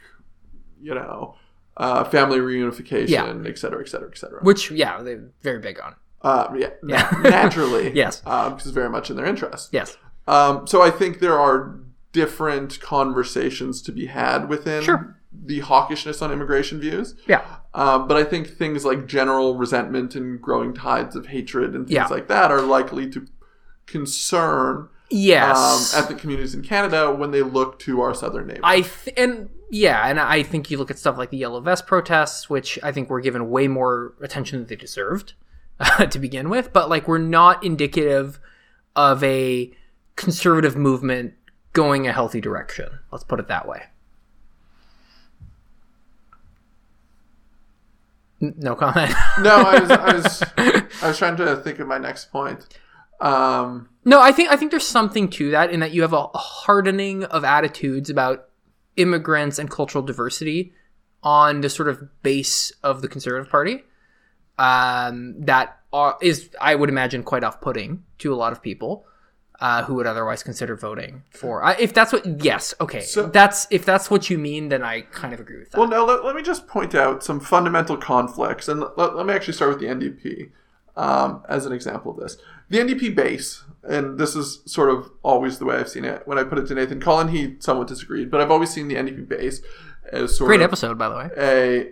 you 0.82 0.94
know, 0.96 1.36
uh, 1.78 2.04
family 2.06 2.40
reunification, 2.40 3.10
Yeah. 3.10 3.34
et 3.50 3.58
cetera, 3.58 3.82
et 3.82 3.90
cetera, 3.90 4.10
et 4.12 4.18
cetera. 4.18 4.40
Which, 4.42 4.72
yeah, 4.72 5.02
they're 5.02 5.30
very 5.42 5.60
big 5.60 5.80
on. 5.80 5.96
Uh, 6.22 6.54
yeah, 6.56 6.70
Yeah. 6.86 7.10
na- 7.24 7.30
naturally. 7.30 7.92
Yes. 7.96 8.22
Um, 8.26 8.52
because 8.54 8.68
it's 8.68 8.76
very 8.76 8.90
much 8.90 9.10
in 9.10 9.16
their 9.16 9.26
interest. 9.26 9.70
Yes. 9.72 9.98
Um, 10.28 10.68
so 10.68 10.82
I 10.82 10.92
think 10.92 11.20
there 11.20 11.40
are 11.40 11.80
different 12.14 12.80
conversations 12.80 13.82
to 13.84 13.92
be 13.92 14.08
had 14.08 14.48
within 14.50 14.84
Sure. 14.84 15.18
the 15.34 15.62
hawkishness 15.62 16.22
on 16.22 16.32
immigration 16.32 16.80
views. 16.80 17.16
Yeah. 17.28 17.44
Um, 17.74 18.08
but 18.08 18.18
I 18.18 18.24
think 18.26 18.48
things 18.50 18.84
like 18.84 19.08
general 19.08 19.56
resentment 19.56 20.14
and 20.16 20.42
growing 20.42 20.74
tides 20.74 21.16
of 21.16 21.28
hatred 21.28 21.74
and 21.74 21.86
things 21.88 21.96
Yeah. 21.96 22.08
like 22.08 22.28
that 22.28 22.52
are 22.52 22.62
likely 22.62 23.10
to 23.12 23.26
concern 23.86 24.88
Yes. 25.10 25.94
um, 25.94 26.00
ethnic 26.04 26.20
communities 26.20 26.56
in 26.56 26.62
Canada 26.64 27.12
when 27.14 27.32
they 27.32 27.42
look 27.42 27.80
to 27.80 28.02
our 28.02 28.14
southern 28.14 28.48
neighbor. 28.48 28.62
I 28.64 28.82
th- 28.82 29.14
and 29.18 29.50
yeah, 29.70 30.08
and 30.08 30.20
I 30.20 30.44
think 30.44 30.72
you 30.72 30.78
look 30.78 30.90
at 30.92 30.98
stuff 31.00 31.18
like 31.18 31.30
the 31.32 31.38
yellow 31.38 31.60
vest 31.60 31.86
protests, 31.86 32.50
which 32.50 32.80
I 32.82 32.92
think 32.92 33.10
were 33.10 33.20
given 33.22 33.50
way 33.50 33.68
more 33.68 34.14
attention 34.22 34.60
than 34.60 34.68
they 34.68 34.76
deserved 34.78 35.34
to 36.10 36.20
begin 36.20 36.50
with, 36.50 36.72
but 36.74 36.90
like 36.90 37.08
we're 37.08 37.18
not 37.18 37.64
indicative 37.64 38.40
of 38.96 39.22
a 39.24 39.72
conservative 40.16 40.76
movement 40.78 41.34
going 41.74 42.08
a 42.08 42.14
healthy 42.14 42.40
direction. 42.42 42.88
Let's 43.12 43.24
put 43.24 43.40
it 43.40 43.48
that 43.48 43.68
way. 43.68 43.84
No 48.42 48.76
comment. 48.76 49.12
no, 49.40 49.56
I 49.56 49.80
was, 49.80 49.92
I 49.92 50.14
was, 50.16 50.44
I 51.04 51.08
was 51.08 51.18
trying 51.18 51.38
to 51.38 51.58
think 51.58 51.80
of 51.80 51.88
my 51.88 52.00
next 52.00 52.32
point. 52.32 52.66
Um, 53.20 53.90
No, 54.04 54.20
I 54.20 54.32
think 54.32 54.52
I 54.52 54.56
think 54.56 54.72
there's 54.72 54.88
something 54.88 55.30
to 55.30 55.52
that 55.52 55.70
in 55.70 55.80
that 55.82 55.92
you 55.92 56.02
have 56.02 56.14
a 56.14 56.28
hardening 56.34 57.24
of 57.26 57.44
attitudes 57.44 58.10
about 58.10 58.46
immigrants 58.98 59.60
and 59.60 59.70
cultural 59.70 60.04
diversity 60.04 60.74
on 61.24 61.62
the 61.62 61.70
sort 61.70 61.88
of 61.88 62.02
base 62.24 62.72
of 62.84 63.04
the 63.04 63.08
Conservative 63.08 63.50
Party. 63.52 63.84
Um, 64.58 65.42
that 65.42 65.80
are, 65.94 66.18
is, 66.22 66.50
I 66.60 66.76
would 66.76 66.90
imagine, 66.90 67.24
quite 67.24 67.44
off-putting 67.44 68.04
to 68.20 68.34
a 68.34 68.36
lot 68.36 68.52
of 68.52 68.62
people 68.62 69.06
uh, 69.62 69.84
who 69.84 69.94
would 69.94 70.08
otherwise 70.08 70.42
consider 70.44 70.76
voting 70.76 71.24
for. 71.30 71.64
I, 71.64 71.74
if 71.76 71.94
that's 71.94 72.12
what, 72.12 72.44
yes, 72.44 72.74
okay, 72.82 73.02
So- 73.02 73.28
that's 73.28 73.68
if 73.70 73.86
that's 73.86 74.10
what 74.12 74.30
you 74.30 74.38
mean, 74.38 74.70
then 74.70 74.84
I 74.84 75.02
kind 75.02 75.34
of 75.34 75.40
agree 75.40 75.60
with 75.60 75.72
that. 75.72 75.78
well, 75.80 75.88
no, 75.88 76.04
let, 76.04 76.26
let 76.26 76.36
me 76.36 76.42
just 76.42 76.68
point 76.68 76.96
out 76.96 77.24
some 77.24 77.40
fundamental 77.40 77.96
conflicts, 77.96 78.68
and 78.68 78.82
let, 78.98 79.16
let 79.16 79.26
me 79.26 79.34
actually 79.34 79.54
start 79.54 79.70
with 79.72 79.80
the 79.80 79.86
NDP 79.86 80.50
um, 80.98 81.44
as 81.48 81.66
an 81.66 81.72
example 81.72 82.12
of 82.12 82.18
this. 82.20 82.38
The 82.70 82.80
NDP 82.80 83.16
base, 83.16 83.64
and 83.84 84.18
this 84.18 84.36
is 84.36 84.62
sort 84.66 84.90
of 84.90 85.12
always 85.24 85.60
the 85.60 85.66
way 85.66 85.76
I've 85.76 85.90
seen 85.90 86.06
it. 86.06 86.24
When 86.26 86.38
I 86.40 86.44
put 86.44 86.58
it 86.58 86.66
to 86.68 86.76
Nathan 86.76 87.00
Cullen, 87.00 87.28
he 87.30 87.56
somewhat 87.60 87.88
disagreed, 87.88 88.32
but 88.32 88.42
I've 88.42 88.52
always 88.52 88.72
seen 88.72 88.88
the 88.88 88.96
NDP 88.96 89.28
base 89.28 89.62
as 90.12 90.36
sort 90.38 90.48
Great 90.48 90.62
of 90.62 90.66
episode, 90.66 90.98
by 90.98 91.08
the 91.10 91.16
way. 91.16 91.30
a 91.38 91.92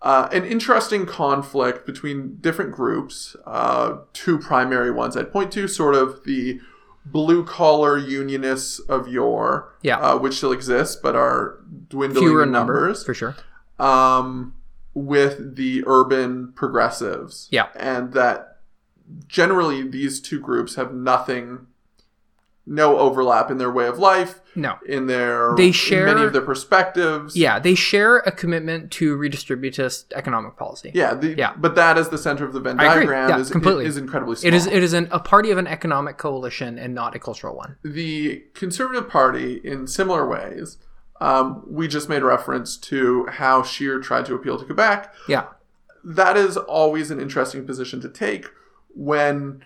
uh, 0.00 0.28
an 0.30 0.44
interesting 0.44 1.06
conflict 1.06 1.84
between 1.84 2.36
different 2.40 2.70
groups. 2.72 3.34
Uh, 3.46 3.96
two 4.12 4.38
primary 4.38 4.90
ones 4.92 5.16
I'd 5.16 5.32
point 5.32 5.50
to, 5.52 5.66
sort 5.66 5.94
of 5.96 6.22
the 6.24 6.60
blue 7.12 7.44
collar 7.44 7.96
unionists 7.98 8.78
of 8.80 9.08
yore, 9.08 9.72
Yeah. 9.82 9.98
uh, 9.98 10.18
which 10.18 10.34
still 10.34 10.52
exists 10.52 10.96
but 10.96 11.14
are 11.16 11.58
dwindling 11.88 12.26
Fewer 12.26 12.42
in 12.42 12.48
in 12.48 12.52
number, 12.52 12.74
numbers, 12.74 13.04
for 13.04 13.14
sure. 13.14 13.36
um, 13.78 14.54
with 14.94 15.56
the 15.56 15.84
urban 15.86 16.52
progressives. 16.54 17.48
Yeah. 17.50 17.68
and 17.76 18.12
that 18.14 18.58
generally 19.26 19.88
these 19.88 20.20
two 20.20 20.38
groups 20.40 20.74
have 20.74 20.92
nothing. 20.92 21.66
No 22.70 22.98
overlap 22.98 23.50
in 23.50 23.56
their 23.56 23.70
way 23.72 23.86
of 23.86 23.98
life, 23.98 24.42
No. 24.54 24.74
in 24.86 25.06
their 25.06 25.54
They 25.56 25.72
share- 25.72 26.04
many 26.04 26.22
of 26.22 26.34
their 26.34 26.42
perspectives. 26.42 27.34
Yeah, 27.34 27.58
they 27.58 27.74
share 27.74 28.18
a 28.18 28.30
commitment 28.30 28.90
to 28.92 29.16
redistributist 29.16 30.12
economic 30.14 30.56
policy. 30.58 30.90
Yeah, 30.94 31.14
the, 31.14 31.34
Yeah. 31.34 31.54
But 31.56 31.76
that 31.76 31.96
is 31.96 32.10
the 32.10 32.18
center 32.18 32.44
of 32.44 32.52
the 32.52 32.60
Venn 32.60 32.76
diagram 32.76 33.30
Yeah, 33.30 33.38
is 33.38 33.50
completely. 33.50 33.86
is 33.86 33.96
incredibly 33.96 34.36
small. 34.36 34.48
It 34.48 34.54
is 34.54 34.66
it 34.66 34.82
is 34.82 34.92
an, 34.92 35.08
a 35.10 35.18
party 35.18 35.50
of 35.50 35.56
an 35.56 35.66
economic 35.66 36.18
coalition 36.18 36.78
and 36.78 36.94
not 36.94 37.16
a 37.16 37.18
cultural 37.18 37.56
one. 37.56 37.76
the 37.82 38.42
Conservative 38.54 39.08
Party, 39.08 39.62
in 39.64 39.86
similar 39.86 40.26
ways, 40.28 40.76
um, 41.22 41.62
we 41.66 41.88
just 41.88 42.08
made 42.10 42.22
reference 42.22 42.76
to 42.76 43.26
how 43.26 43.62
Scheer 43.62 43.98
tried 43.98 44.26
to 44.26 44.34
appeal 44.34 44.58
to 44.58 44.64
Quebec. 44.66 45.12
Yeah. 45.26 45.44
That 46.04 46.36
is 46.36 46.56
always 46.58 47.10
an 47.10 47.18
interesting 47.18 47.64
position 47.66 48.00
to 48.02 48.08
take 48.10 48.46
when 48.94 49.64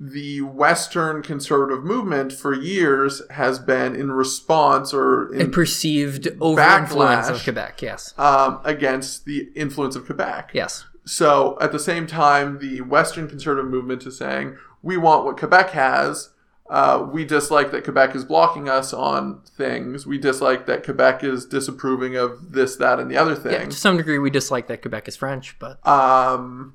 the 0.00 0.40
Western 0.40 1.22
conservative 1.22 1.84
movement 1.84 2.32
for 2.32 2.52
years 2.54 3.22
has 3.30 3.58
been 3.58 3.94
in 3.94 4.10
response 4.10 4.92
or 4.92 5.32
A 5.34 5.40
in, 5.40 5.50
perceived 5.52 6.28
over 6.40 6.60
influence 6.60 7.28
of 7.28 7.42
Quebec. 7.42 7.80
Yes. 7.80 8.12
um, 8.18 8.60
against 8.64 9.24
the 9.24 9.50
influence 9.54 9.94
of 9.96 10.04
Quebec. 10.04 10.50
Yes. 10.52 10.84
So 11.06 11.56
at 11.60 11.70
the 11.70 11.78
same 11.78 12.06
time, 12.06 12.58
the 12.58 12.80
Western 12.80 13.28
conservative 13.28 13.70
movement 13.70 14.04
is 14.06 14.16
saying 14.18 14.56
we 14.82 14.96
want 14.96 15.24
what 15.24 15.36
Quebec 15.38 15.70
has. 15.70 16.30
Uh, 16.68 17.06
we 17.12 17.24
dislike 17.26 17.70
that 17.72 17.84
Quebec 17.84 18.16
is 18.16 18.24
blocking 18.24 18.68
us 18.70 18.92
on 18.94 19.42
things. 19.56 20.06
We 20.06 20.16
dislike 20.18 20.64
that 20.66 20.82
Quebec 20.82 21.22
is 21.22 21.44
disapproving 21.44 22.16
of 22.16 22.52
this, 22.52 22.76
that, 22.76 22.98
and 22.98 23.10
the 23.10 23.18
other 23.18 23.32
Yeah, 23.34 23.58
thing. 23.60 23.68
to 23.68 23.76
some 23.76 23.98
degree, 23.98 24.18
we 24.18 24.30
dislike 24.30 24.66
that 24.68 24.80
Quebec 24.80 25.06
is 25.06 25.14
French, 25.16 25.56
but 25.58 25.86
Um, 25.86 26.74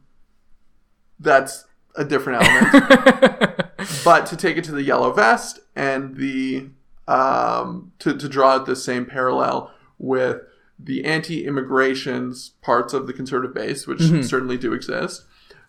that's 1.20 1.66
a 1.96 2.06
different 2.06 2.42
element. 2.44 3.56
but 4.04 4.26
to 4.28 4.38
take 4.38 4.58
it 4.58 4.64
to 4.66 4.72
the 4.72 4.84
yellow 4.84 5.12
vest 5.12 5.60
and 5.76 6.16
the 6.16 6.70
um, 7.08 7.92
to, 8.00 8.16
to 8.16 8.30
draw 8.30 8.52
out 8.56 8.66
the 8.68 8.76
same 8.76 9.06
parallel 9.06 9.72
with 9.98 10.42
the 10.78 11.04
anti-immigration 11.04 12.34
parts 12.62 12.94
of 12.94 13.08
the 13.08 13.14
conservative 13.14 13.54
base, 13.54 13.88
which 13.88 14.00
Mm-hmm. 14.00 14.22
certainly 14.22 14.58
do 14.58 14.74
exist, 14.74 15.26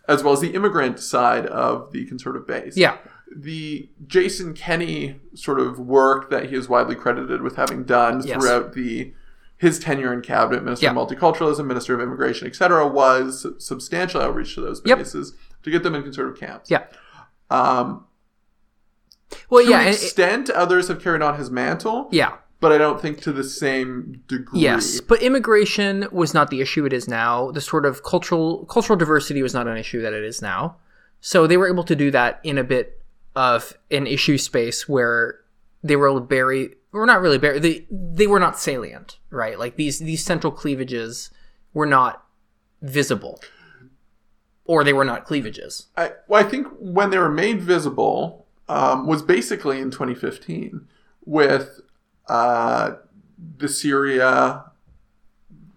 as 0.07 0.23
well 0.23 0.35
as 0.35 0.41
the 0.41 0.51
immigrant 0.55 1.01
side 1.01 1.47
of 1.47 1.93
the 1.93 2.05
conservative 2.07 2.47
base. 2.47 2.77
Yeah. 2.77 2.99
The 3.35 3.89
Jason 4.07 4.55
Kenney 4.55 5.18
sort 5.35 5.61
of 5.61 5.79
work 5.81 6.31
that 6.31 6.51
he 6.51 6.57
is 6.57 6.68
widely 6.68 6.95
credited 6.95 7.43
with 7.43 7.57
having 7.57 7.85
done 7.85 8.23
Yes. 8.25 8.37
throughout 8.41 8.75
the 8.75 9.12
his 9.57 9.79
tenure 9.79 10.12
in 10.12 10.21
cabinet, 10.23 10.62
Minister 10.64 10.87
Yeah. 10.87 10.93
of 10.93 10.97
Multiculturalism, 10.97 11.66
Minister 11.66 11.95
of 11.95 12.01
Immigration, 12.01 12.47
etc., 12.47 12.87
was 12.87 13.47
substantial 13.59 14.21
outreach 14.23 14.55
to 14.55 14.62
those 14.62 14.81
Yep. 14.85 14.99
To 15.63 15.71
get 15.71 15.83
them 15.83 15.95
in 15.95 16.03
conservative 16.03 16.41
camps. 16.41 16.71
Yeah. 16.71 16.85
Um, 17.51 18.07
Well, 19.49 19.65
to 19.65 19.71
yeah. 19.71 19.81
an 19.83 19.89
extent, 19.89 20.51
others 20.51 20.89
have 20.89 21.03
carried 21.03 21.23
on 21.23 21.39
his 21.39 21.51
mantle, 21.51 22.09
yeah. 22.11 22.37
but 22.61 22.73
I 22.73 22.79
don't 22.79 23.01
think 23.01 23.21
to 23.23 23.33
the 23.33 23.45
same 23.45 24.23
degree. 24.27 24.61
Yes, 24.61 25.01
but 25.01 25.23
immigration 25.23 26.09
was 26.11 26.35
not 26.35 26.51
the 26.51 26.61
issue 26.61 26.85
it 26.85 26.93
is 26.93 27.09
now. 27.09 27.51
The 27.51 27.61
sort 27.61 27.87
of 27.87 28.03
cultural 28.03 28.65
cultural 28.67 28.97
diversity 28.97 29.43
was 29.43 29.55
not 29.55 29.67
an 29.69 29.77
issue 29.77 30.01
that 30.03 30.13
it 30.13 30.25
is 30.25 30.43
now. 30.43 30.77
So 31.21 31.47
they 31.47 31.57
were 31.57 31.69
able 31.69 31.85
to 31.85 31.95
do 31.95 32.11
that 32.13 32.41
in 32.43 32.59
a 32.59 32.65
bit 32.65 33.03
of 33.37 33.75
an 33.91 34.07
issue 34.07 34.39
space 34.39 34.89
where 34.89 35.41
they 35.83 35.95
were 35.97 36.09
able 36.09 36.21
to 36.21 36.27
bury 36.27 36.75
or 36.93 37.07
not 37.07 37.21
really 37.21 37.39
bury 37.39 37.59
they 37.61 37.87
they 37.91 38.27
were 38.27 38.41
not 38.41 38.59
salient, 38.59 39.19
right? 39.31 39.59
Like 39.59 39.77
these 39.77 39.99
these 40.01 40.25
central 40.25 40.53
cleavages 40.53 41.31
were 41.73 41.87
not 41.87 42.25
visible. 42.83 43.41
Or 44.71 44.85
they 44.85 44.93
were 44.93 45.05
not 45.05 45.25
cleavages. 45.25 45.89
I, 45.97 46.12
well, 46.29 46.45
I 46.45 46.49
think 46.49 46.68
when 46.79 47.11
they 47.11 47.18
were 47.18 47.29
made 47.29 47.61
visible 47.61 48.47
um, 48.68 49.05
was 49.05 49.21
basically 49.21 49.81
in 49.81 49.91
2015 49.91 50.87
with 51.25 51.81
uh, 52.29 52.93
the 53.59 53.68
Syria 53.68 54.64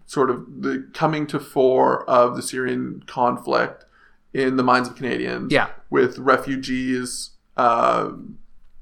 sort 0.05 0.29
of 0.29 0.45
the 0.61 0.87
coming 0.93 1.25
to 1.25 1.39
fore 1.39 2.07
of 2.07 2.35
the 2.35 2.43
Syrian 2.43 3.03
conflict 3.07 3.85
in 4.31 4.57
the 4.57 4.63
minds 4.63 4.87
of 4.87 4.95
Canadians. 4.95 5.51
Yeah. 5.51 5.69
With 5.89 6.19
refugees 6.19 7.31
uh, 7.57 8.11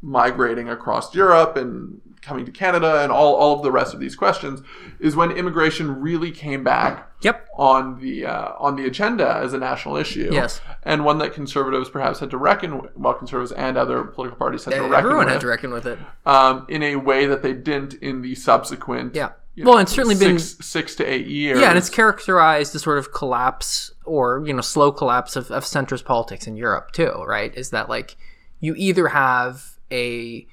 migrating 0.01 0.68
across 0.68 1.16
Europe 1.16 1.55
and 1.55 2.01
coming 2.22 2.45
to 2.45 2.51
Canada 2.51 3.01
and 3.01 3.11
all, 3.11 3.36
all 3.36 3.55
of 3.55 3.63
the 3.63 3.72
rest 3.72 3.93
of 3.93 3.99
these 3.99 4.15
questions 4.15 4.61
is 4.99 5.15
when 5.15 5.32
immigration 5.32 5.99
really 6.01 6.32
came 6.32 6.63
back 6.63 7.07
Yep. 7.22 7.47
on 7.57 7.99
the 7.99 8.26
uh, 8.26 8.53
on 8.59 8.76
the 8.76 8.86
agenda 8.86 9.36
as 9.43 9.53
a 9.53 9.57
national 9.57 9.95
issue. 9.97 10.30
Yes. 10.32 10.59
and 10.84 11.03
one 11.05 11.17
that 11.19 11.34
conservatives 11.34 11.89
perhaps 11.89 12.19
had 12.19 12.30
to 12.32 12.38
reckon 12.38 12.82
with, 12.82 12.95
well, 12.97 13.13
conservatives 13.13 13.51
and 13.51 13.78
other 13.78 14.03
political 14.03 14.38
parties 14.38 14.65
had 14.65 14.74
to 14.74 14.82
reckon 14.82 14.95
Everyone 14.95 15.26
with, 15.26 15.34
had 15.34 15.41
to 15.41 15.47
reckon 15.47 15.72
with 15.72 15.86
it. 15.86 15.99
um, 16.26 16.65
in 16.69 16.82
a 16.84 16.95
way 16.95 17.26
that 17.28 17.41
they 17.43 17.53
didn't 17.53 17.93
in 17.95 18.22
the 18.22 18.34
subsequent. 18.36 19.13
Yeah. 19.15 19.32
you 19.55 19.65
Well, 19.65 19.78
it's 19.80 19.91
certainly 19.91 20.15
been- 20.15 20.39
six, 20.39 20.65
six 20.65 20.95
to 20.95 21.05
eight 21.05 21.28
years. 21.28 21.59
Yeah, 21.59 21.69
and 21.69 21.78
it's 21.78 21.89
characterized 21.89 22.74
the 22.74 22.80
sort 22.80 22.97
of 22.97 23.11
collapse 23.13 23.91
or 24.05 24.43
you 24.45 24.53
know 24.53 24.61
slow 24.61 24.91
collapse 24.91 25.36
of, 25.36 25.51
of 25.51 25.63
centrist 25.63 26.05
politics 26.05 26.47
in 26.47 26.55
Europe 26.55 26.91
too, 26.91 27.11
right? 27.28 27.53
Is 27.55 27.69
that 27.72 27.89
like 27.89 28.15
you 28.59 28.74
either 28.78 29.07
have 29.09 29.78
a 29.91 30.47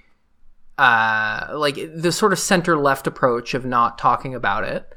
uh, 0.78 1.48
like 1.54 1.76
the 1.94 2.12
sort 2.12 2.32
of 2.32 2.38
center 2.38 2.78
left 2.78 3.06
approach 3.06 3.52
of 3.52 3.64
not 3.64 3.98
talking 3.98 4.34
about 4.34 4.64
it 4.64 4.94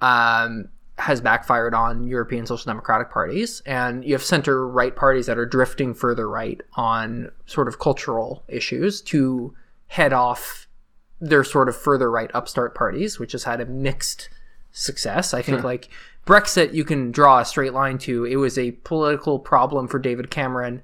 um, 0.00 0.68
has 0.98 1.20
backfired 1.20 1.74
on 1.74 2.06
European 2.06 2.46
social 2.46 2.70
democratic 2.70 3.10
parties, 3.10 3.60
and 3.66 4.04
you 4.04 4.14
have 4.14 4.22
center 4.22 4.66
right 4.66 4.94
parties 4.94 5.26
that 5.26 5.36
are 5.36 5.46
drifting 5.46 5.92
further 5.94 6.28
right 6.28 6.60
on 6.74 7.30
sort 7.44 7.66
of 7.66 7.78
cultural 7.78 8.44
issues 8.48 9.02
to 9.02 9.52
head 9.88 10.12
off 10.12 10.68
their 11.20 11.44
sort 11.44 11.68
of 11.68 11.76
further 11.76 12.10
right 12.10 12.30
upstart 12.32 12.74
parties, 12.74 13.18
which 13.18 13.32
has 13.32 13.44
had 13.44 13.60
a 13.60 13.66
mixed 13.66 14.28
success. 14.70 15.34
I 15.34 15.42
think 15.42 15.64
like 15.64 15.88
Brexit, 16.26 16.72
you 16.74 16.84
can 16.84 17.10
draw 17.10 17.40
a 17.40 17.44
straight 17.44 17.72
line 17.72 17.98
to. 17.98 18.24
It 18.24 18.36
was 18.36 18.58
a 18.58 18.72
political 18.72 19.38
problem 19.38 19.88
for 19.88 19.98
David 19.98 20.30
Cameron 20.30 20.82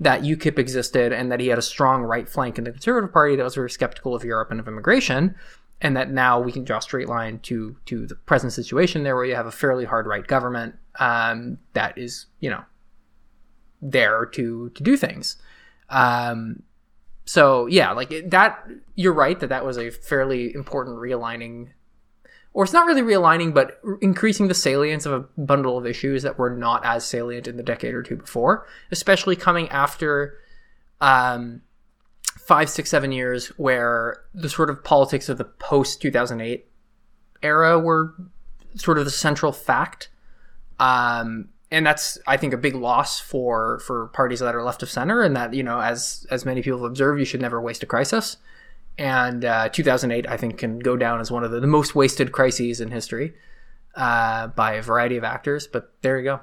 that 0.00 0.22
UKIP 0.22 0.58
existed 0.58 1.12
and 1.12 1.30
that 1.30 1.40
he 1.40 1.48
had 1.48 1.58
a 1.58 1.62
strong 1.62 2.02
right 2.02 2.28
flank 2.28 2.56
in 2.56 2.64
the 2.64 2.72
Conservative 2.72 3.12
Party 3.12 3.36
that 3.36 3.44
was 3.44 3.54
very 3.54 3.70
skeptical 3.70 4.14
of 4.14 4.24
Europe 4.24 4.50
and 4.50 4.58
of 4.58 4.66
immigration. 4.66 5.34
And 5.82 5.96
that 5.96 6.10
now 6.10 6.40
we 6.40 6.52
can 6.52 6.64
draw 6.64 6.78
a 6.78 6.82
straight 6.82 7.08
line 7.08 7.38
to 7.40 7.76
to 7.86 8.06
the 8.06 8.14
present 8.14 8.52
situation 8.52 9.02
there, 9.02 9.16
where 9.16 9.24
you 9.24 9.34
have 9.34 9.46
a 9.46 9.52
fairly 9.52 9.86
hard 9.86 10.06
right 10.06 10.26
government 10.26 10.74
um, 10.98 11.58
that 11.72 11.96
is, 11.96 12.26
you 12.40 12.50
know, 12.50 12.64
there 13.80 14.26
to 14.26 14.68
to 14.70 14.82
do 14.82 14.96
things. 14.96 15.36
Um, 15.88 16.64
so 17.24 17.66
yeah, 17.66 17.92
like 17.92 18.12
that. 18.30 18.66
You're 18.94 19.14
right 19.14 19.40
that 19.40 19.48
that 19.48 19.64
was 19.64 19.78
a 19.78 19.88
fairly 19.90 20.54
important 20.54 20.98
realigning, 20.98 21.68
or 22.52 22.64
it's 22.64 22.72
not 22.72 22.86
really 22.86 23.02
realigning, 23.02 23.54
but 23.54 23.80
increasing 24.00 24.48
the 24.48 24.54
salience 24.54 25.06
of 25.06 25.12
a 25.12 25.20
bundle 25.40 25.78
of 25.78 25.86
issues 25.86 26.22
that 26.22 26.38
were 26.38 26.50
not 26.50 26.84
as 26.84 27.06
salient 27.06 27.46
in 27.46 27.56
the 27.56 27.62
decade 27.62 27.94
or 27.94 28.02
two 28.02 28.16
before, 28.16 28.66
especially 28.90 29.36
coming 29.36 29.68
after 29.68 30.36
um, 31.00 31.62
five, 32.38 32.68
six, 32.68 32.90
seven 32.90 33.12
years 33.12 33.48
where 33.58 34.24
the 34.34 34.48
sort 34.48 34.68
of 34.70 34.82
politics 34.82 35.28
of 35.28 35.38
the 35.38 35.44
post 35.44 36.02
2008 36.02 36.66
era 37.42 37.78
were 37.78 38.14
sort 38.74 38.98
of 38.98 39.04
the 39.04 39.10
central 39.10 39.52
fact. 39.52 40.08
Um, 40.80 41.50
and 41.70 41.86
that's 41.86 42.18
I 42.26 42.36
think 42.36 42.52
a 42.52 42.56
big 42.56 42.74
loss 42.74 43.20
for 43.20 43.78
for 43.80 44.08
parties 44.08 44.40
that 44.40 44.56
are 44.56 44.64
left 44.64 44.82
of 44.82 44.90
center, 44.90 45.22
and 45.22 45.36
that 45.36 45.54
you 45.54 45.62
know 45.62 45.80
as 45.80 46.26
as 46.30 46.44
many 46.44 46.62
people 46.62 46.80
have 46.80 46.90
observed, 46.90 47.20
you 47.20 47.24
should 47.24 47.40
never 47.40 47.60
waste 47.60 47.82
a 47.84 47.86
crisis. 47.86 48.38
And 48.98 49.44
uh, 49.44 49.68
2008, 49.70 50.28
I 50.28 50.36
think, 50.36 50.58
can 50.58 50.78
go 50.78 50.96
down 50.96 51.20
as 51.20 51.30
one 51.30 51.44
of 51.44 51.50
the, 51.50 51.60
the 51.60 51.66
most 51.66 51.94
wasted 51.94 52.32
crises 52.32 52.80
in 52.80 52.90
history 52.90 53.34
uh, 53.94 54.48
by 54.48 54.74
a 54.74 54.82
variety 54.82 55.16
of 55.16 55.24
actors. 55.24 55.66
But 55.66 55.92
there 56.02 56.18
you 56.18 56.24
go. 56.24 56.40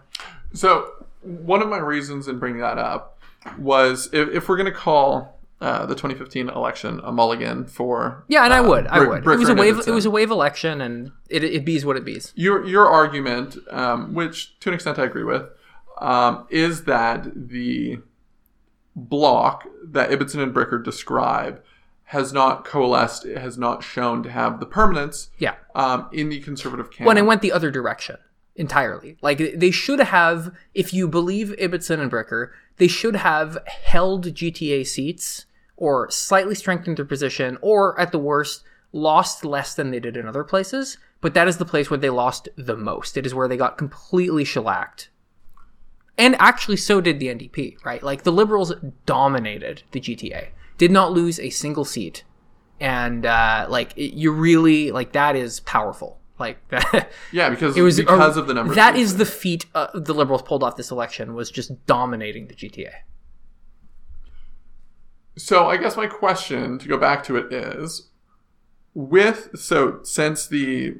So 0.53 1.05
one 1.21 1.61
of 1.61 1.69
my 1.69 1.77
reasons 1.77 2.27
in 2.27 2.39
bringing 2.39 2.61
that 2.61 2.77
up 2.77 3.19
was 3.57 4.09
if, 4.13 4.29
if 4.29 4.49
we're 4.49 4.57
going 4.57 4.71
to 4.71 4.77
call 4.77 5.37
uh, 5.59 5.85
the 5.85 5.95
2015 5.95 6.49
election 6.49 7.01
a 7.03 7.11
mulligan 7.11 7.65
for 7.65 8.23
Yeah, 8.27 8.43
and 8.43 8.53
I 8.53 8.59
uh, 8.59 8.67
would, 8.67 8.87
I 8.87 8.99
would. 8.99 9.23
Bricker 9.23 9.33
it 9.35 9.39
was 9.39 9.49
a 9.49 9.55
wave. 9.55 9.79
It 9.87 9.91
was 9.91 10.05
a 10.05 10.11
wave 10.11 10.29
election, 10.29 10.81
and 10.81 11.11
it 11.29 11.43
it 11.43 11.65
bees 11.65 11.83
what 11.83 11.97
it 11.97 12.05
bees. 12.05 12.31
your 12.35 12.63
your 12.65 12.87
argument, 12.87 13.57
um, 13.71 14.13
which 14.13 14.59
to 14.59 14.69
an 14.69 14.75
extent 14.75 14.99
I 14.99 15.05
agree 15.05 15.23
with, 15.23 15.49
um, 15.99 16.45
is 16.51 16.83
that 16.83 17.49
the 17.49 17.99
block 18.95 19.67
that 19.83 20.11
Ibbitson 20.11 20.41
and 20.41 20.53
Bricker 20.53 20.83
describe 20.83 21.63
has 22.11 22.31
not 22.31 22.63
coalesced, 22.63 23.25
it 23.25 23.37
has 23.37 23.57
not 23.57 23.83
shown 23.83 24.23
to 24.23 24.31
have 24.31 24.59
the 24.59 24.65
permanence 24.65 25.29
Yeah. 25.39 25.55
um, 25.75 26.07
in 26.13 26.29
the 26.29 26.39
conservative 26.39 26.89
camp. 26.91 27.05
when 27.07 27.17
it 27.17 27.25
went 27.25 27.41
the 27.41 27.51
other 27.51 27.69
direction 27.69 28.17
entirely. 28.55 29.17
Like 29.21 29.37
they 29.55 29.71
should 29.71 29.99
have, 29.99 30.51
if 30.73 30.93
you 30.93 31.07
believe 31.07 31.53
Ibbitson 31.59 31.99
and 31.99 32.09
Bricker, 32.11 32.51
they 32.77 32.87
should 32.87 33.17
have 33.17 33.57
held 33.65 34.33
GTA 34.33 34.87
seats 34.87 35.45
or 35.75 36.09
slightly 36.09 36.55
strengthened 36.55 36.97
their 36.97 37.05
position, 37.05 37.57
or 37.61 37.99
at 37.99 38.11
the 38.11 38.17
worst, 38.17 38.63
lost 38.91 39.45
less 39.45 39.75
than 39.75 39.91
they 39.91 39.99
did 39.99 40.17
in 40.17 40.27
other 40.27 40.43
places. 40.43 40.97
But 41.21 41.33
that 41.35 41.47
is 41.47 41.57
the 41.57 41.65
place 41.65 41.89
where 41.91 41.99
they 41.99 42.09
lost 42.09 42.49
the 42.55 42.75
most. 42.77 43.15
It 43.17 43.25
is 43.27 43.35
where 43.35 43.47
they 43.47 43.57
got 43.57 43.77
completely 43.77 44.43
shellacked. 44.43 45.09
And 46.17 46.35
actually, 46.39 46.77
so 46.77 46.99
did 46.99 47.19
the 47.19 47.27
NDP, 47.27 47.83
right? 47.85 48.01
Like 48.01 48.23
the 48.23 48.31
Liberals 48.31 48.73
dominated 49.05 49.83
the 49.91 49.99
GTA, 49.99 50.47
did 50.77 50.91
not 50.91 51.11
lose 51.11 51.39
a 51.39 51.49
single 51.49 51.85
seat, 51.85 52.23
and 52.79 53.25
uh, 53.25 53.67
like 53.69 53.97
it, 53.97 54.13
you 54.15 54.31
really 54.31 54.91
like 54.91 55.13
that 55.13 55.35
is 55.35 55.59
powerful. 55.61 56.19
Like 56.39 56.67
that, 56.69 57.11
yeah, 57.31 57.49
because 57.49 57.75
it 57.75 57.81
was 57.81 57.97
because 57.97 58.37
a- 58.37 58.41
of 58.41 58.47
the 58.47 58.53
number. 58.53 58.75
That 58.75 58.95
is 58.95 59.17
the 59.17 59.25
feat 59.25 59.65
uh, 59.73 59.87
the 59.93 60.13
Liberals 60.13 60.43
pulled 60.43 60.63
off 60.63 60.75
this 60.75 60.91
election 60.91 61.33
was 61.33 61.49
just 61.49 61.85
dominating 61.85 62.47
the 62.47 62.53
GTA. 62.53 62.91
So 65.35 65.67
I 65.67 65.77
guess 65.77 65.95
my 65.95 66.07
question 66.07 66.79
to 66.79 66.87
go 66.87 66.97
back 66.97 67.23
to 67.25 67.37
it 67.37 67.51
is 67.53 68.09
with 68.93 69.49
so 69.55 69.99
since 70.03 70.47
the 70.47 70.95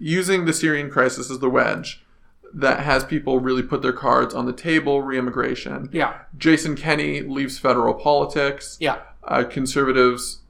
using 0.00 0.44
the 0.44 0.52
Syrian 0.52 0.90
crisis 0.90 1.30
as 1.30 1.40
the 1.40 1.50
wedge 1.50 2.04
that 2.58 2.80
has 2.80 3.04
people 3.04 3.38
really 3.38 3.62
put 3.62 3.82
their 3.82 3.92
cards 3.92 4.34
on 4.34 4.46
the 4.46 4.52
table 4.52 5.02
re-immigration. 5.02 5.90
Yeah, 5.92 6.14
Jason 6.38 6.74
Kenney 6.74 7.20
leaves 7.22 7.58
federal 7.58 7.94
politics. 7.94 8.76
yeah, 8.80 8.98
Uh, 9.22 9.44
conservatives 9.44 10.40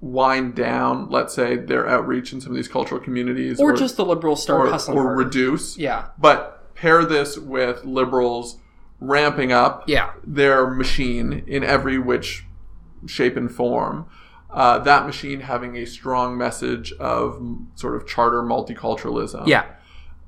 wind 0.00 0.54
down, 0.54 1.08
let's 1.10 1.34
say, 1.34 1.56
their 1.56 1.88
outreach 1.88 2.32
in 2.32 2.40
some 2.40 2.52
of 2.52 2.56
these 2.56 2.68
cultural 2.68 3.00
communities, 3.00 3.58
or, 3.60 3.72
just 3.74 3.96
the 3.96 4.04
Liberals 4.04 4.42
start 4.42 4.66
or, 4.68 4.70
hustling 4.70 4.98
or 4.98 5.02
harder. 5.04 5.16
reduce. 5.24 5.78
Yeah, 5.78 6.08
But 6.18 6.74
pair 6.74 7.04
this 7.04 7.38
with 7.38 7.84
liberals 7.84 8.58
ramping 9.00 9.52
up 9.52 9.84
yeah, 9.86 10.10
their 10.26 10.68
machine 10.70 11.44
in 11.46 11.64
every 11.64 11.98
which 11.98 12.44
shape 13.06 13.36
and 13.36 13.50
form. 13.50 14.06
Uh, 14.50 14.78
that 14.80 15.06
machine 15.06 15.40
having 15.40 15.76
a 15.76 15.84
strong 15.86 16.36
message 16.36 16.92
of 16.94 17.40
sort 17.74 17.94
of 17.94 18.06
charter 18.06 18.42
multiculturalism. 18.42 19.46
yeah, 19.46 19.64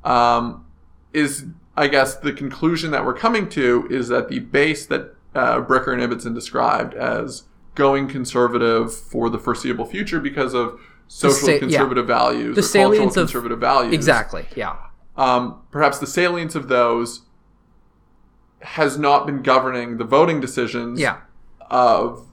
Um, 0.04 0.64
is, 1.18 1.44
I 1.76 1.88
guess, 1.88 2.16
the 2.16 2.32
conclusion 2.32 2.90
that 2.92 3.04
we're 3.04 3.14
coming 3.14 3.48
to 3.50 3.86
is 3.90 4.08
that 4.08 4.28
the 4.28 4.38
base 4.40 4.86
that 4.86 5.14
uh, 5.34 5.60
Bricker 5.60 5.92
and 5.92 6.00
Ibbitson 6.02 6.34
described 6.34 6.94
as 6.94 7.44
going 7.74 8.08
conservative 8.08 8.94
for 8.94 9.28
the 9.30 9.38
foreseeable 9.38 9.84
future 9.84 10.20
because 10.20 10.54
of 10.54 10.80
social 11.06 11.46
sa- 11.46 11.52
yeah. 11.52 11.58
conservative 11.58 12.06
values 12.06 12.54
The 12.56 12.60
or 12.60 12.64
salience 12.64 13.16
of- 13.16 13.22
conservative 13.28 13.58
values. 13.60 13.94
Exactly. 13.94 14.46
Yeah. 14.56 14.76
Um, 15.16 15.62
perhaps 15.70 15.98
the 15.98 16.06
salience 16.06 16.54
of 16.54 16.68
those 16.68 17.22
has 18.62 18.98
not 18.98 19.26
been 19.26 19.42
governing 19.42 19.98
the 19.98 20.04
voting 20.04 20.40
decisions 20.40 20.98
Yeah. 21.00 21.18
of 21.70 22.26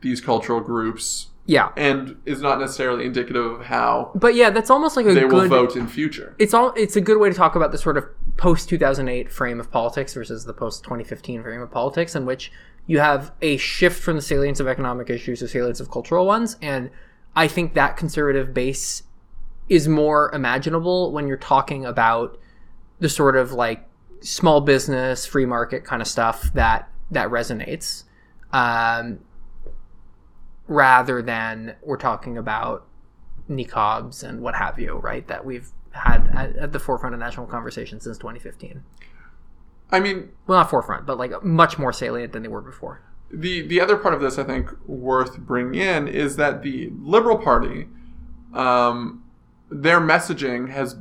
these 0.00 0.20
cultural 0.20 0.60
groups 0.60 1.28
Yeah. 1.46 1.72
and 1.76 2.16
is 2.24 2.40
not 2.40 2.58
necessarily 2.58 3.04
indicative 3.04 3.44
of 3.44 3.66
how 3.66 4.12
But 4.14 4.34
yeah, 4.34 4.50
that's 4.50 4.70
almost 4.70 4.96
like 4.96 5.06
a 5.06 5.12
they 5.12 5.24
will 5.24 5.46
vote 5.48 5.76
in 5.76 5.86
future. 5.86 6.34
It's 6.38 6.54
all. 6.54 6.72
It's 6.74 6.96
a 6.96 7.00
good 7.02 7.18
way 7.18 7.28
to 7.28 7.34
talk 7.34 7.54
about 7.54 7.70
the 7.70 7.78
sort 7.78 7.98
of 7.98 8.04
post 8.36 8.68
two 8.68 8.78
thousand 8.78 9.08
eight 9.08 9.30
frame 9.30 9.60
of 9.60 9.70
politics 9.70 10.14
versus 10.14 10.44
the 10.46 10.54
post 10.54 10.82
twenty 10.82 11.04
fifteen 11.04 11.42
frame 11.42 11.60
of 11.60 11.70
politics, 11.70 12.14
in 12.14 12.24
which 12.24 12.50
you 12.86 12.98
have 12.98 13.32
a 13.42 13.56
shift 13.58 14.02
from 14.02 14.16
the 14.16 14.22
salience 14.22 14.60
of 14.60 14.68
economic 14.68 15.10
issues 15.10 15.40
to 15.40 15.48
salience 15.48 15.80
of 15.80 15.90
cultural 15.90 16.26
ones, 16.26 16.56
and 16.62 16.90
I 17.36 17.48
think 17.48 17.74
that 17.74 17.96
conservative 17.96 18.54
base 18.54 19.02
is 19.68 19.88
more 19.88 20.30
imaginable 20.34 21.12
when 21.12 21.26
you're 21.26 21.36
talking 21.36 21.84
about 21.84 22.38
the 23.00 23.08
sort 23.08 23.36
of 23.36 23.52
like 23.52 23.86
small 24.20 24.60
business, 24.60 25.26
free 25.26 25.46
market 25.46 25.84
kind 25.84 26.00
of 26.00 26.08
stuff 26.08 26.52
that 26.54 26.88
that 27.10 27.28
resonates, 27.28 28.04
um, 28.52 29.20
rather 30.66 31.20
than 31.22 31.76
we're 31.82 31.96
talking 31.96 32.38
about 32.38 32.86
niqabs 33.48 34.22
and 34.22 34.40
what 34.40 34.54
have 34.54 34.78
you, 34.78 34.96
right? 34.98 35.26
That 35.28 35.44
we've 35.44 35.70
had 35.92 36.28
at, 36.34 36.56
at 36.56 36.72
the 36.72 36.78
forefront 36.78 37.14
of 37.14 37.20
national 37.20 37.46
conversation 37.46 38.00
since 38.00 38.16
2015. 38.18 38.82
I 39.90 40.00
mean, 40.00 40.30
Well, 40.46 40.58
not 40.58 40.70
forefront, 40.70 41.06
but 41.06 41.18
like 41.18 41.42
much 41.44 41.78
more 41.78 41.92
salient 41.92 42.32
than 42.32 42.42
they 42.42 42.48
were 42.48 42.62
before. 42.62 43.02
the 43.30 43.66
the 43.66 43.80
other 43.80 43.96
part 43.96 44.14
of 44.14 44.20
this 44.20 44.38
I 44.38 44.44
think 44.44 44.70
worth 44.86 45.38
bringing 45.38 45.74
in 45.80 46.08
is 46.08 46.36
that 46.36 46.62
the 46.62 46.90
Liberal 46.98 47.38
Party, 47.38 47.88
um, 48.54 49.22
their 49.70 50.00
messaging 50.00 50.70
has, 50.70 50.96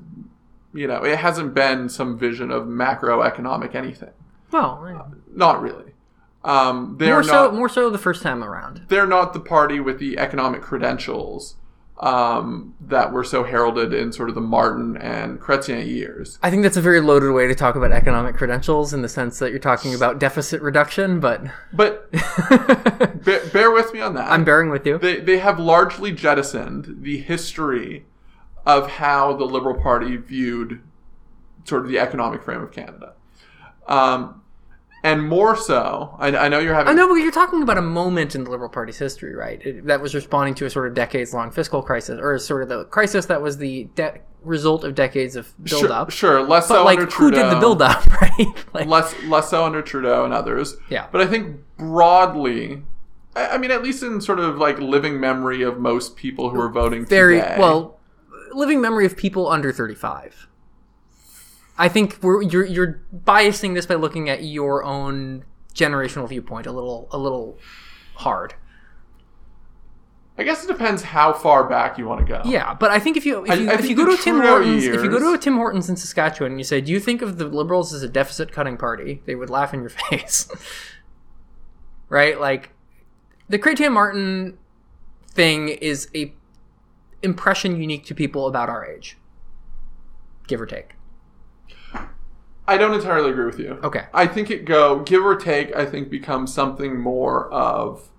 you 0.74 0.88
know, 0.88 1.04
it 1.04 1.18
hasn't 1.20 1.54
been 1.54 1.90
some 1.90 2.18
vision 2.18 2.52
of 2.52 2.64
macroeconomic 2.64 3.74
anything. 3.76 4.12
Well, 4.52 5.12
Not 5.34 5.62
really. 5.62 5.93
Um, 6.44 6.98
they're 7.00 7.14
more 7.14 7.24
so, 7.24 7.32
not. 7.32 7.56
more 7.56 7.70
so 7.70 7.90
the 7.90 7.98
first 7.98 8.22
time 8.22 8.44
around. 8.44 8.86
they're 8.90 9.08
not 9.08 9.34
the 9.34 9.40
party 9.40 9.80
with 9.80 10.00
the 10.00 10.18
economic 10.18 10.62
credentials 10.62 11.56
um, 12.00 12.74
that 12.82 13.14
were 13.14 13.24
so 13.24 13.44
heralded 13.44 13.94
in 13.94 14.12
sort 14.12 14.28
of 14.28 14.36
the 14.36 14.42
Martin 14.42 14.98
and 14.98 15.40
Chrétien 15.40 15.88
years. 15.88 16.38
I 16.44 16.50
think 16.50 16.64
that's 16.64 16.76
a 16.76 16.82
very 16.82 17.00
loaded 17.00 17.32
way 17.32 17.48
to 17.48 17.56
talk 17.56 17.76
about 17.76 17.94
economic 17.94 18.36
credentials 18.36 18.94
in 18.94 19.02
the 19.04 19.08
sense 19.08 19.40
that 19.40 19.52
you're 19.52 19.60
talking 19.60 19.96
about 19.96 20.20
deficit 20.20 20.62
reduction, 20.62 21.22
but 21.22 21.44
But 21.72 22.12
bear, 23.24 23.46
bear 23.54 23.72
with 23.72 23.94
me 23.94 24.02
on 24.02 24.16
that. 24.16 24.30
I'm 24.30 24.44
bearing 24.44 24.70
with 24.70 24.86
you. 24.86 24.98
they, 24.98 25.22
they 25.22 25.38
have 25.38 25.60
largely 25.60 26.12
jettisoned 26.12 27.04
the 27.04 27.20
history 27.20 28.06
of 28.66 28.90
how 28.90 29.34
the 29.38 29.46
Liberal 29.46 29.80
Party 29.82 30.18
viewed 30.18 30.82
sort 31.64 31.84
of 31.84 31.88
the 31.88 32.00
economic 32.00 32.44
frame 32.44 32.62
of 32.62 32.72
Canada. 32.72 33.14
Um, 33.88 34.42
and 35.04 35.28
more 35.28 35.56
so, 35.58 36.16
I, 36.18 36.36
I 36.36 36.48
know 36.48 36.60
you're 36.60 36.74
having. 36.74 36.92
I 36.92 36.94
know, 36.94 37.08
but 37.10 37.16
you're 37.16 37.32
talking 37.32 37.62
about 37.62 37.78
a 37.78 37.82
moment 37.82 38.36
in 38.36 38.46
the 38.46 38.50
Liberal 38.50 38.70
Party's 38.70 38.98
history, 38.98 39.36
right? 39.36 39.62
It, 39.66 39.86
that 39.88 40.02
was 40.02 40.16
responding 40.16 40.56
to 40.56 40.66
a 40.66 40.70
sort 40.70 40.88
of 40.88 40.94
decades-long 40.94 41.52
fiscal 41.52 41.82
crisis, 41.82 42.20
or 42.22 42.38
sort 42.40 42.64
of 42.64 42.70
the 42.70 42.86
crisis 42.86 43.26
that 43.28 43.42
was 43.42 43.58
the 43.58 43.86
de- 43.96 44.20
result 44.44 44.84
of 44.84 44.96
decades 44.96 45.36
of 45.36 45.54
build-up. 45.64 46.10
sure, 46.10 46.42
less 46.42 46.68
But 46.68 46.76
so 46.76 46.84
like, 46.86 47.00
under 47.00 47.12
who 47.12 47.32
did 47.32 47.52
the 47.52 47.60
build-up, 47.60 48.06
right? 48.22 48.48
like, 48.74 48.88
less 48.88 49.14
less 49.24 49.50
so 49.50 49.66
under 49.66 49.82
Trudeau 49.82 50.26
and 50.26 50.34
others. 50.34 50.76
Yeah. 50.90 51.08
But 51.12 51.22
I 51.22 51.28
think 51.28 51.58
broadly, 51.78 52.84
I, 53.36 53.48
I 53.50 53.58
mean, 53.58 53.72
at 53.72 53.84
least 53.84 54.04
in 54.04 54.22
sort 54.22 54.40
of 54.40 54.58
like 54.58 54.80
living 54.80 55.20
memory 55.20 55.62
of 55.64 55.80
most 55.80 56.16
people 56.16 56.50
who 56.50 56.60
are 56.60 56.70
voting 56.70 57.06
very 57.06 57.40
today. 57.42 57.56
well, 57.60 58.00
living 58.54 58.80
memory 58.82 59.06
of 59.06 59.18
people 59.18 59.48
under 59.50 59.72
35. 59.72 60.48
I 61.78 61.90
think 61.90 62.20
we're, 62.22 62.42
you're 62.42 62.66
you're 62.66 63.02
biasing 63.16 63.74
this 63.74 63.86
by 63.86 63.96
looking 63.96 64.30
at 64.30 64.44
your 64.44 64.84
own 64.84 65.44
generational 65.74 66.30
viewpoint 66.30 66.68
a 66.68 66.72
little 66.72 67.08
a 67.12 67.18
little 67.18 67.58
hard. 68.16 68.54
I 70.36 70.44
guess 70.44 70.64
it 70.64 70.68
depends 70.68 71.04
how 71.04 71.32
far 71.34 71.64
back 71.70 71.98
you 72.00 72.08
want 72.08 72.22
to 72.22 72.26
go. 72.26 72.42
Yeah, 72.44 72.74
but 72.74 72.90
I 72.90 72.98
think 72.98 73.18
if 73.18 73.26
you 73.26 73.46
if 73.46 73.60
you, 73.60 73.70
I 73.70 73.74
if 73.76 73.88
you 73.88 73.96
go 73.96 74.06
to 74.06 74.22
Tim 74.22 74.42
Hortons 74.42 74.84
if 74.84 75.04
you 75.04 75.10
go 75.10 75.20
to 75.20 75.34
a 75.34 75.38
Tim 75.38 75.56
Hortons 75.56 75.90
in 75.90 75.96
Saskatchewan 75.96 76.54
and 76.54 76.60
you 76.60 76.64
say, 76.64 76.82
"Do 76.82 76.92
you 76.92 77.00
think 77.00 77.22
of 77.22 77.38
the 77.38 77.46
Liberals 77.46 77.94
as 77.94 78.02
a 78.02 78.10
deficit 78.10 78.52
cutting 78.52 78.78
party?" 78.78 79.22
They 79.26 79.36
would 79.36 79.50
laugh 79.52 79.74
in 79.74 79.82
your 79.82 79.90
face. 80.10 80.48
right? 82.10 82.40
Like 82.40 82.72
the 83.48 83.60
Chrétien 83.60 83.92
Martin 83.94 84.58
thing 85.28 85.70
is 85.70 86.08
a 86.16 86.34
impression 87.22 87.80
unique 87.80 88.06
to 88.06 88.16
people 88.16 88.48
about 88.48 88.70
our 88.70 88.86
age. 88.86 89.18
Give 90.48 90.60
or 90.62 90.66
take. 90.66 90.96
I 92.68 92.78
don't 92.78 92.94
entirely 92.94 93.30
agree 93.32 93.46
with 93.46 93.60
you. 93.60 93.80
Okay. 93.84 94.06
I 94.14 94.26
think 94.28 94.50
it 94.50 94.64
go 94.66 95.00
give 95.00 95.26
or 95.26 95.36
take. 95.36 95.76
I 95.76 95.86
think 95.86 96.10
becomes 96.10 96.54
something 96.54 96.98
more 97.00 97.52
of 97.52 98.10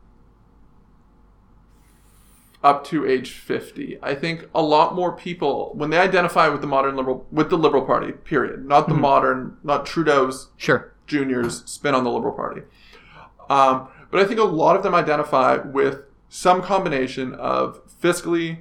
up 2.63 2.85
to 2.87 3.07
age 3.07 3.33
fifty. 3.33 3.99
I 4.03 4.15
think 4.15 4.49
a 4.55 4.63
lot 4.63 4.95
more 4.95 5.13
people 5.13 5.73
when 5.75 5.91
they 5.91 5.99
identify 5.99 6.49
with 6.49 6.61
the 6.63 6.67
modern 6.67 6.97
liberal 6.97 7.27
with 7.31 7.51
the 7.51 7.59
Liberal 7.59 7.85
Party, 7.85 8.13
period, 8.13 8.65
not 8.67 8.85
Mm-hmm. 8.85 8.93
the 8.95 8.99
modern, 9.01 9.57
not 9.63 9.87
Trudeau's 9.87 10.49
Sure. 10.57 10.93
Junior's 11.07 11.65
spin 11.65 11.95
on 11.95 12.05
the 12.05 12.11
Liberal 12.11 12.33
Party. 12.35 12.63
Um, 13.51 13.89
but 14.11 14.21
I 14.21 14.25
think 14.25 14.41
a 14.41 14.45
lot 14.45 14.77
of 14.77 14.83
them 14.83 14.95
identify 14.95 15.57
with 15.57 16.05
some 16.31 16.63
combination 16.63 17.35
of 17.35 17.81
fiscally 18.01 18.59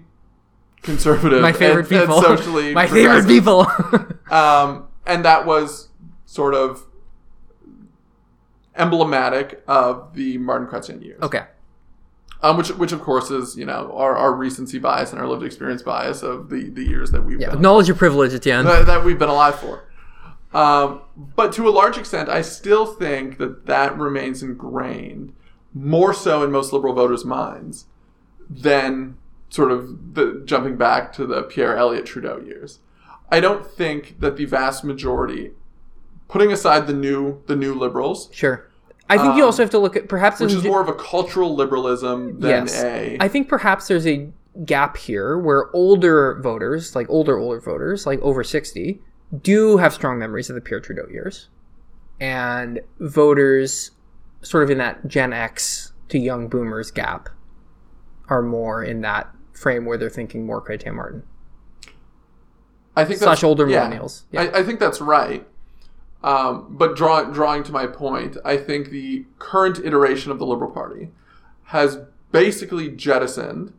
conservative, 0.81 1.41
My 1.41 1.53
favorite 1.53 1.89
and, 1.89 2.01
and 2.01 2.07
people. 2.09 2.21
socially 2.21 2.73
My 2.75 2.87
favorite 2.87 3.25
people. 3.27 3.65
Um, 4.29 4.87
and 5.05 5.23
that 5.25 5.45
was 5.45 5.89
sort 6.25 6.53
of 6.55 6.85
emblematic 8.75 9.63
of 9.67 10.13
the 10.15 10.37
Martin 10.39 10.67
Chrétien 10.67 11.03
years. 11.03 11.21
okay. 11.21 11.43
Um, 12.41 12.57
which, 12.57 12.69
which 12.71 12.91
of 12.91 12.99
course 13.01 13.31
is 13.31 13.55
you 13.55 13.65
know 13.65 13.93
our, 13.95 14.15
our 14.17 14.33
recency 14.33 14.77
bias 14.77 15.11
and 15.13 15.21
our 15.21 15.27
lived 15.27 15.43
experience 15.43 15.81
bias 15.81 16.23
of 16.23 16.49
the, 16.49 16.69
the 16.69 16.83
years 16.83 17.11
that 17.11 17.23
we've 17.23 17.39
Yeah. 17.39 17.47
been 17.49 17.57
Acknowledge 17.57 17.87
your 17.87 17.95
privilege, 17.95 18.33
Etienne. 18.33 18.65
that, 18.65 18.85
that 18.85 19.05
we've 19.05 19.17
been 19.19 19.29
alive 19.29 19.55
for. 19.55 19.85
Um, 20.53 21.01
but 21.15 21.53
to 21.53 21.67
a 21.67 21.71
large 21.71 21.97
extent, 21.97 22.27
I 22.29 22.41
still 22.41 22.85
think 22.85 23.37
that 23.37 23.65
that 23.67 23.97
remains 23.97 24.43
ingrained 24.43 25.33
more 25.73 26.13
so 26.13 26.43
in 26.43 26.51
most 26.51 26.73
liberal 26.73 26.93
voters' 26.93 27.23
minds 27.25 27.85
than 28.49 29.15
sort 29.49 29.71
of 29.71 30.13
the 30.15 30.41
jumping 30.45 30.75
back 30.75 31.13
to 31.13 31.25
the 31.25 31.43
Pierre 31.43 31.77
Elliott 31.77 32.05
Trudeau 32.05 32.39
years. 32.39 32.79
I 33.33 33.39
don't 33.39 33.65
think 33.65 34.19
that 34.19 34.37
the 34.37 34.45
vast 34.45 34.83
majority, 34.83 35.51
putting 36.27 36.51
aside 36.51 36.87
the 36.87 36.93
new 36.93 37.41
the 37.47 37.55
new 37.55 37.73
liberals, 37.73 38.29
Sure. 38.31 38.69
I 39.09 39.17
think 39.17 39.35
you 39.35 39.43
also 39.43 39.61
have 39.61 39.69
to 39.71 39.79
look 39.79 39.95
at 39.95 40.07
perhaps 40.07 40.39
Um, 40.39 40.47
which 40.47 40.55
is 40.55 40.63
more 40.63 40.81
of 40.81 40.87
a 40.87 40.93
cultural 40.93 41.55
liberalism 41.55 42.39
than 42.39 42.67
yes. 42.67 42.81
a 42.81 43.17
I 43.19 43.27
think 43.27 43.49
perhaps 43.49 43.87
there's 43.87 44.07
a 44.07 44.31
gap 44.65 44.97
here 44.97 45.37
where 45.37 45.69
older 45.75 46.39
voters, 46.41 46.95
like 46.95 47.07
older 47.09 47.37
older 47.37 47.59
voters, 47.59 48.05
like 48.05 48.19
over 48.21 48.43
60, 48.43 49.01
do 49.41 49.77
have 49.77 49.93
strong 49.93 50.17
memories 50.19 50.49
of 50.49 50.55
the 50.55 50.61
Pierre 50.61 50.79
Trudeau 50.79 51.07
years. 51.11 51.49
And 52.19 52.79
voters 52.99 53.91
sort 54.41 54.63
of 54.63 54.69
in 54.69 54.77
that 54.77 55.07
Gen 55.07 55.33
X 55.33 55.91
to 56.09 56.19
young 56.19 56.47
boomers 56.47 56.91
gap 56.91 57.29
are 58.29 58.41
more 58.41 58.83
in 58.83 59.01
that 59.01 59.29
frame 59.53 59.85
where 59.85 59.97
they're 59.97 60.09
thinking 60.09 60.45
more 60.45 60.63
Chrétien 60.63 60.95
Martin. 60.95 61.23
I 62.95 63.05
think 63.05 63.19
slash 63.19 63.39
that's- 63.41 63.43
older 63.43 63.67
yeah. 63.67 63.89
millennials. 63.89 64.21
Yeah. 64.31 64.41
I, 64.43 64.59
I 64.59 64.63
think 64.63 64.79
that's 64.79 65.01
right. 65.01 65.45
Um, 66.23 66.67
but 66.69 66.95
drawing 66.95 67.31
drawing 67.33 67.63
to 67.63 67.71
my 67.71 67.85
point, 67.87 68.37
I 68.45 68.55
think 68.57 68.89
the 68.89 69.25
current 69.39 69.79
iteration 69.79 70.31
of 70.31 70.39
the 70.39 70.45
Liberal 70.45 70.71
Party 70.71 71.09
has 71.65 71.97
basically 72.31 72.89
jettisoned. 72.89 73.73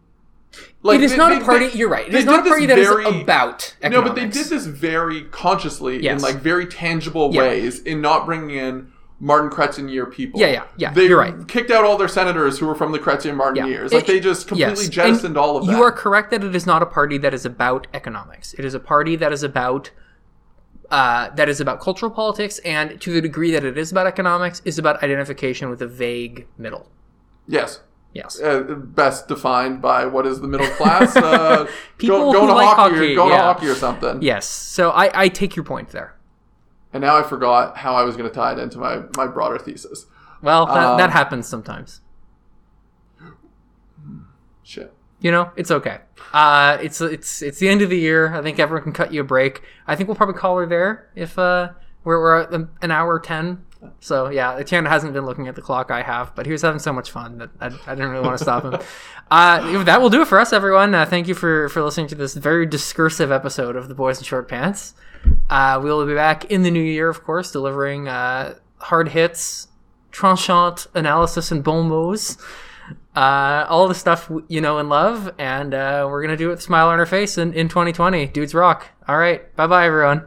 Like 0.83 1.01
it 1.01 1.05
is 1.05 1.13
they- 1.13 1.17
not 1.17 1.31
they- 1.31 1.41
a 1.41 1.45
party. 1.45 1.69
they- 1.69 1.79
you're 1.79 1.89
right. 1.89 2.07
It 2.07 2.15
is 2.15 2.25
not 2.27 2.47
a 2.47 2.49
party 2.49 2.67
that 2.67 2.79
is 2.79 2.87
very- 2.87 3.23
about 3.23 3.75
No, 3.83 4.03
but 4.03 4.15
they 4.15 4.27
did 4.27 4.47
this 4.47 4.67
very 4.67 5.23
consciously 5.23 6.03
Yes. 6.03 6.21
in 6.21 6.23
like 6.23 6.43
very 6.43 6.67
tangible 6.67 7.33
Yeah. 7.33 7.41
ways 7.43 7.81
in 7.81 8.01
not 8.01 8.27
bringing 8.27 8.51
in 8.51 8.93
Martin 9.21 9.51
year 9.89 10.07
people. 10.07 10.41
Yeah, 10.41 10.49
yeah, 10.49 10.65
yeah, 10.77 10.93
They 10.93 11.07
you're 11.07 11.19
right. 11.19 11.47
kicked 11.49 11.71
out 11.71 11.85
all 11.85 11.97
their 11.97 12.09
senators 12.09 12.59
who 12.59 12.67
were 12.67 12.75
from 12.75 12.93
the 12.93 12.99
Chrétien 12.99 13.37
Martin 13.37 13.65
Yeah. 13.65 13.67
years. 13.73 13.93
Like 13.93 14.05
It- 14.05 14.07
they 14.09 14.21
just 14.21 14.49
completely 14.49 14.85
yes. 14.85 14.89
jettisoned 14.89 15.37
And 15.37 15.39
all 15.39 15.57
of 15.57 15.67
that. 15.67 15.73
You 15.73 15.83
are 15.83 15.93
correct 15.93 16.31
that 16.33 16.43
it 16.45 16.55
is 16.55 16.67
not 16.67 16.83
a 16.83 16.87
party 16.87 17.17
that 17.19 17.33
is 17.33 17.47
about 17.47 17.87
economics. 17.95 18.55
It 18.55 18.65
is 18.65 18.75
a 18.75 18.81
party 18.81 19.17
that 19.17 19.33
is 19.33 19.43
about 19.43 19.91
uh, 20.91 21.31
that 21.35 21.49
is 21.49 21.61
about 21.61 21.81
cultural 21.81 22.11
politics, 22.11 22.59
and 22.59 23.01
to 23.01 23.11
the 23.13 23.21
degree 23.23 23.51
that 23.51 23.65
it 23.65 23.77
is 23.79 23.91
about 23.91 24.07
economics, 24.07 24.61
is 24.67 24.79
about 24.79 25.03
identification 25.03 25.71
with 25.71 25.81
a 25.81 25.87
vague 25.87 26.47
middle. 26.59 26.91
yes. 27.49 27.81
Yes. 28.13 28.41
uh, 28.41 28.61
best 28.61 29.27
defined 29.27 29.83
by 29.83 30.07
what 30.07 30.25
is 30.25 30.41
the 30.41 30.47
middle 30.47 30.69
class? 30.77 31.17
Uh, 31.25 31.67
People 31.99 32.31
go, 32.31 32.33
going 32.33 32.43
who 32.43 32.47
to 32.49 32.55
like 32.55 32.77
hockey, 32.77 32.95
hockey, 32.95 33.13
or, 33.13 33.17
going 33.17 33.31
yeah. 33.31 33.37
to 33.39 33.43
hockey 33.43 33.67
or 33.67 33.75
something. 33.75 34.23
Yes. 34.23 34.47
So 34.47 34.91
I, 34.91 35.11
I 35.23 35.29
take 35.29 35.57
your 35.57 35.65
point 35.65 35.89
there. 35.89 36.15
And 36.95 37.03
now 37.03 37.17
I 37.17 37.25
forgot 37.25 37.77
how 37.77 37.95
I 37.97 38.05
was 38.05 38.17
going 38.17 38.29
to 38.31 38.35
tie 38.35 38.53
it 38.53 38.59
into 38.59 38.79
my, 38.79 39.03
my 39.17 39.27
broader 39.27 39.59
thesis. 39.59 40.07
Well, 40.41 40.67
that, 40.67 40.77
um, 40.77 40.97
that 40.99 41.11
happens 41.11 41.49
sometimes. 41.49 42.01
Shit. 44.63 44.95
You 45.19 45.33
know, 45.33 45.51
it's 45.57 45.71
okay. 45.71 45.99
Uh, 46.33 46.79
it's 46.81 47.01
it's 47.01 47.43
it's 47.43 47.59
the 47.59 47.69
end 47.69 47.83
of 47.83 47.91
the 47.91 47.99
year. 47.99 48.35
I 48.35 48.43
think 48.43 48.59
everyone 48.59 48.85
can 48.85 48.93
cut 48.93 49.13
you 49.13 49.23
a 49.23 49.25
break. 49.25 49.63
I 49.87 49.97
think 49.97 50.09
we'll 50.09 50.17
probably 50.17 50.35
call 50.35 50.57
her 50.59 50.67
there 50.67 51.11
if 51.15 51.39
uh, 51.39 51.71
we're, 52.05 52.21
we're 52.21 52.69
an 52.83 52.91
hour 52.91 53.19
ten 53.19 53.65
so 54.01 54.29
yeah, 54.29 54.57
Etienne 54.57 54.85
hasn't 54.85 55.13
been 55.13 55.25
looking 55.27 55.49
at 55.49 55.55
the 55.55 55.63
clock. 55.63 55.91
I 55.91 56.03
have, 56.03 56.35
but 56.35 56.47
he 56.47 56.53
was 56.53 56.63
having 56.63 56.79
so 56.79 56.93
much 56.93 57.11
fun 57.11 57.39
that 57.39 57.51
I, 57.61 57.67
I 57.87 57.95
didn't 57.95 58.11
really 58.11 58.25
want 58.27 58.39
to 58.39 58.45
stop 58.45 58.65
him. 58.65 58.79
Uh, 59.31 59.83
that 59.85 60.03
will 60.03 60.11
do 60.11 60.21
it 60.21 60.29
for 60.29 60.39
us, 60.39 60.53
everyone. 60.53 60.95
Uh, 60.95 61.07
thank 61.07 61.27
you 61.27 61.35
for 61.35 61.71
for 61.71 61.83
listening 61.83 62.07
to 62.07 62.15
this 62.15 62.35
very 62.35 62.67
discursive 62.67 63.33
episode 63.33 63.75
of 63.75 63.89
the 63.89 63.95
Boys 63.95 64.19
in 64.19 64.25
Short 64.25 64.47
Pants. 64.49 64.93
Uh, 65.49 65.81
we 65.83 65.89
will 65.89 66.05
be 66.05 66.15
back 66.15 66.45
in 66.51 66.63
the 66.63 66.71
new 66.71 66.83
year, 66.83 67.09
of 67.09 67.25
course, 67.25 67.51
delivering 67.51 68.07
uh, 68.07 68.55
hard 68.81 69.09
hits, 69.09 69.69
tranchant 70.13 70.87
analysis, 70.95 71.51
and 71.51 71.65
bon 71.65 71.89
mots 71.89 72.37
uh, 73.17 73.65
all 73.69 73.87
the 73.87 73.95
stuff 73.95 74.31
you 74.49 74.61
know 74.61 74.79
and 74.79 74.89
love, 74.89 75.33
and 75.39 75.73
uh, 75.73 76.07
we're 76.09 76.23
gonna 76.23 76.37
do 76.37 76.49
it 76.49 76.51
with 76.51 76.59
a 76.59 76.63
smile 76.63 76.89
on 76.89 76.99
our 76.99 77.07
face 77.07 77.39
in, 77.39 77.53
in 77.53 77.69
2020. 77.69 78.27
Dudes 78.29 78.55
rock. 78.55 78.89
All 79.07 79.17
right, 79.17 79.55
bye 79.57 79.67
bye 79.67 79.87
everyone. 79.87 80.27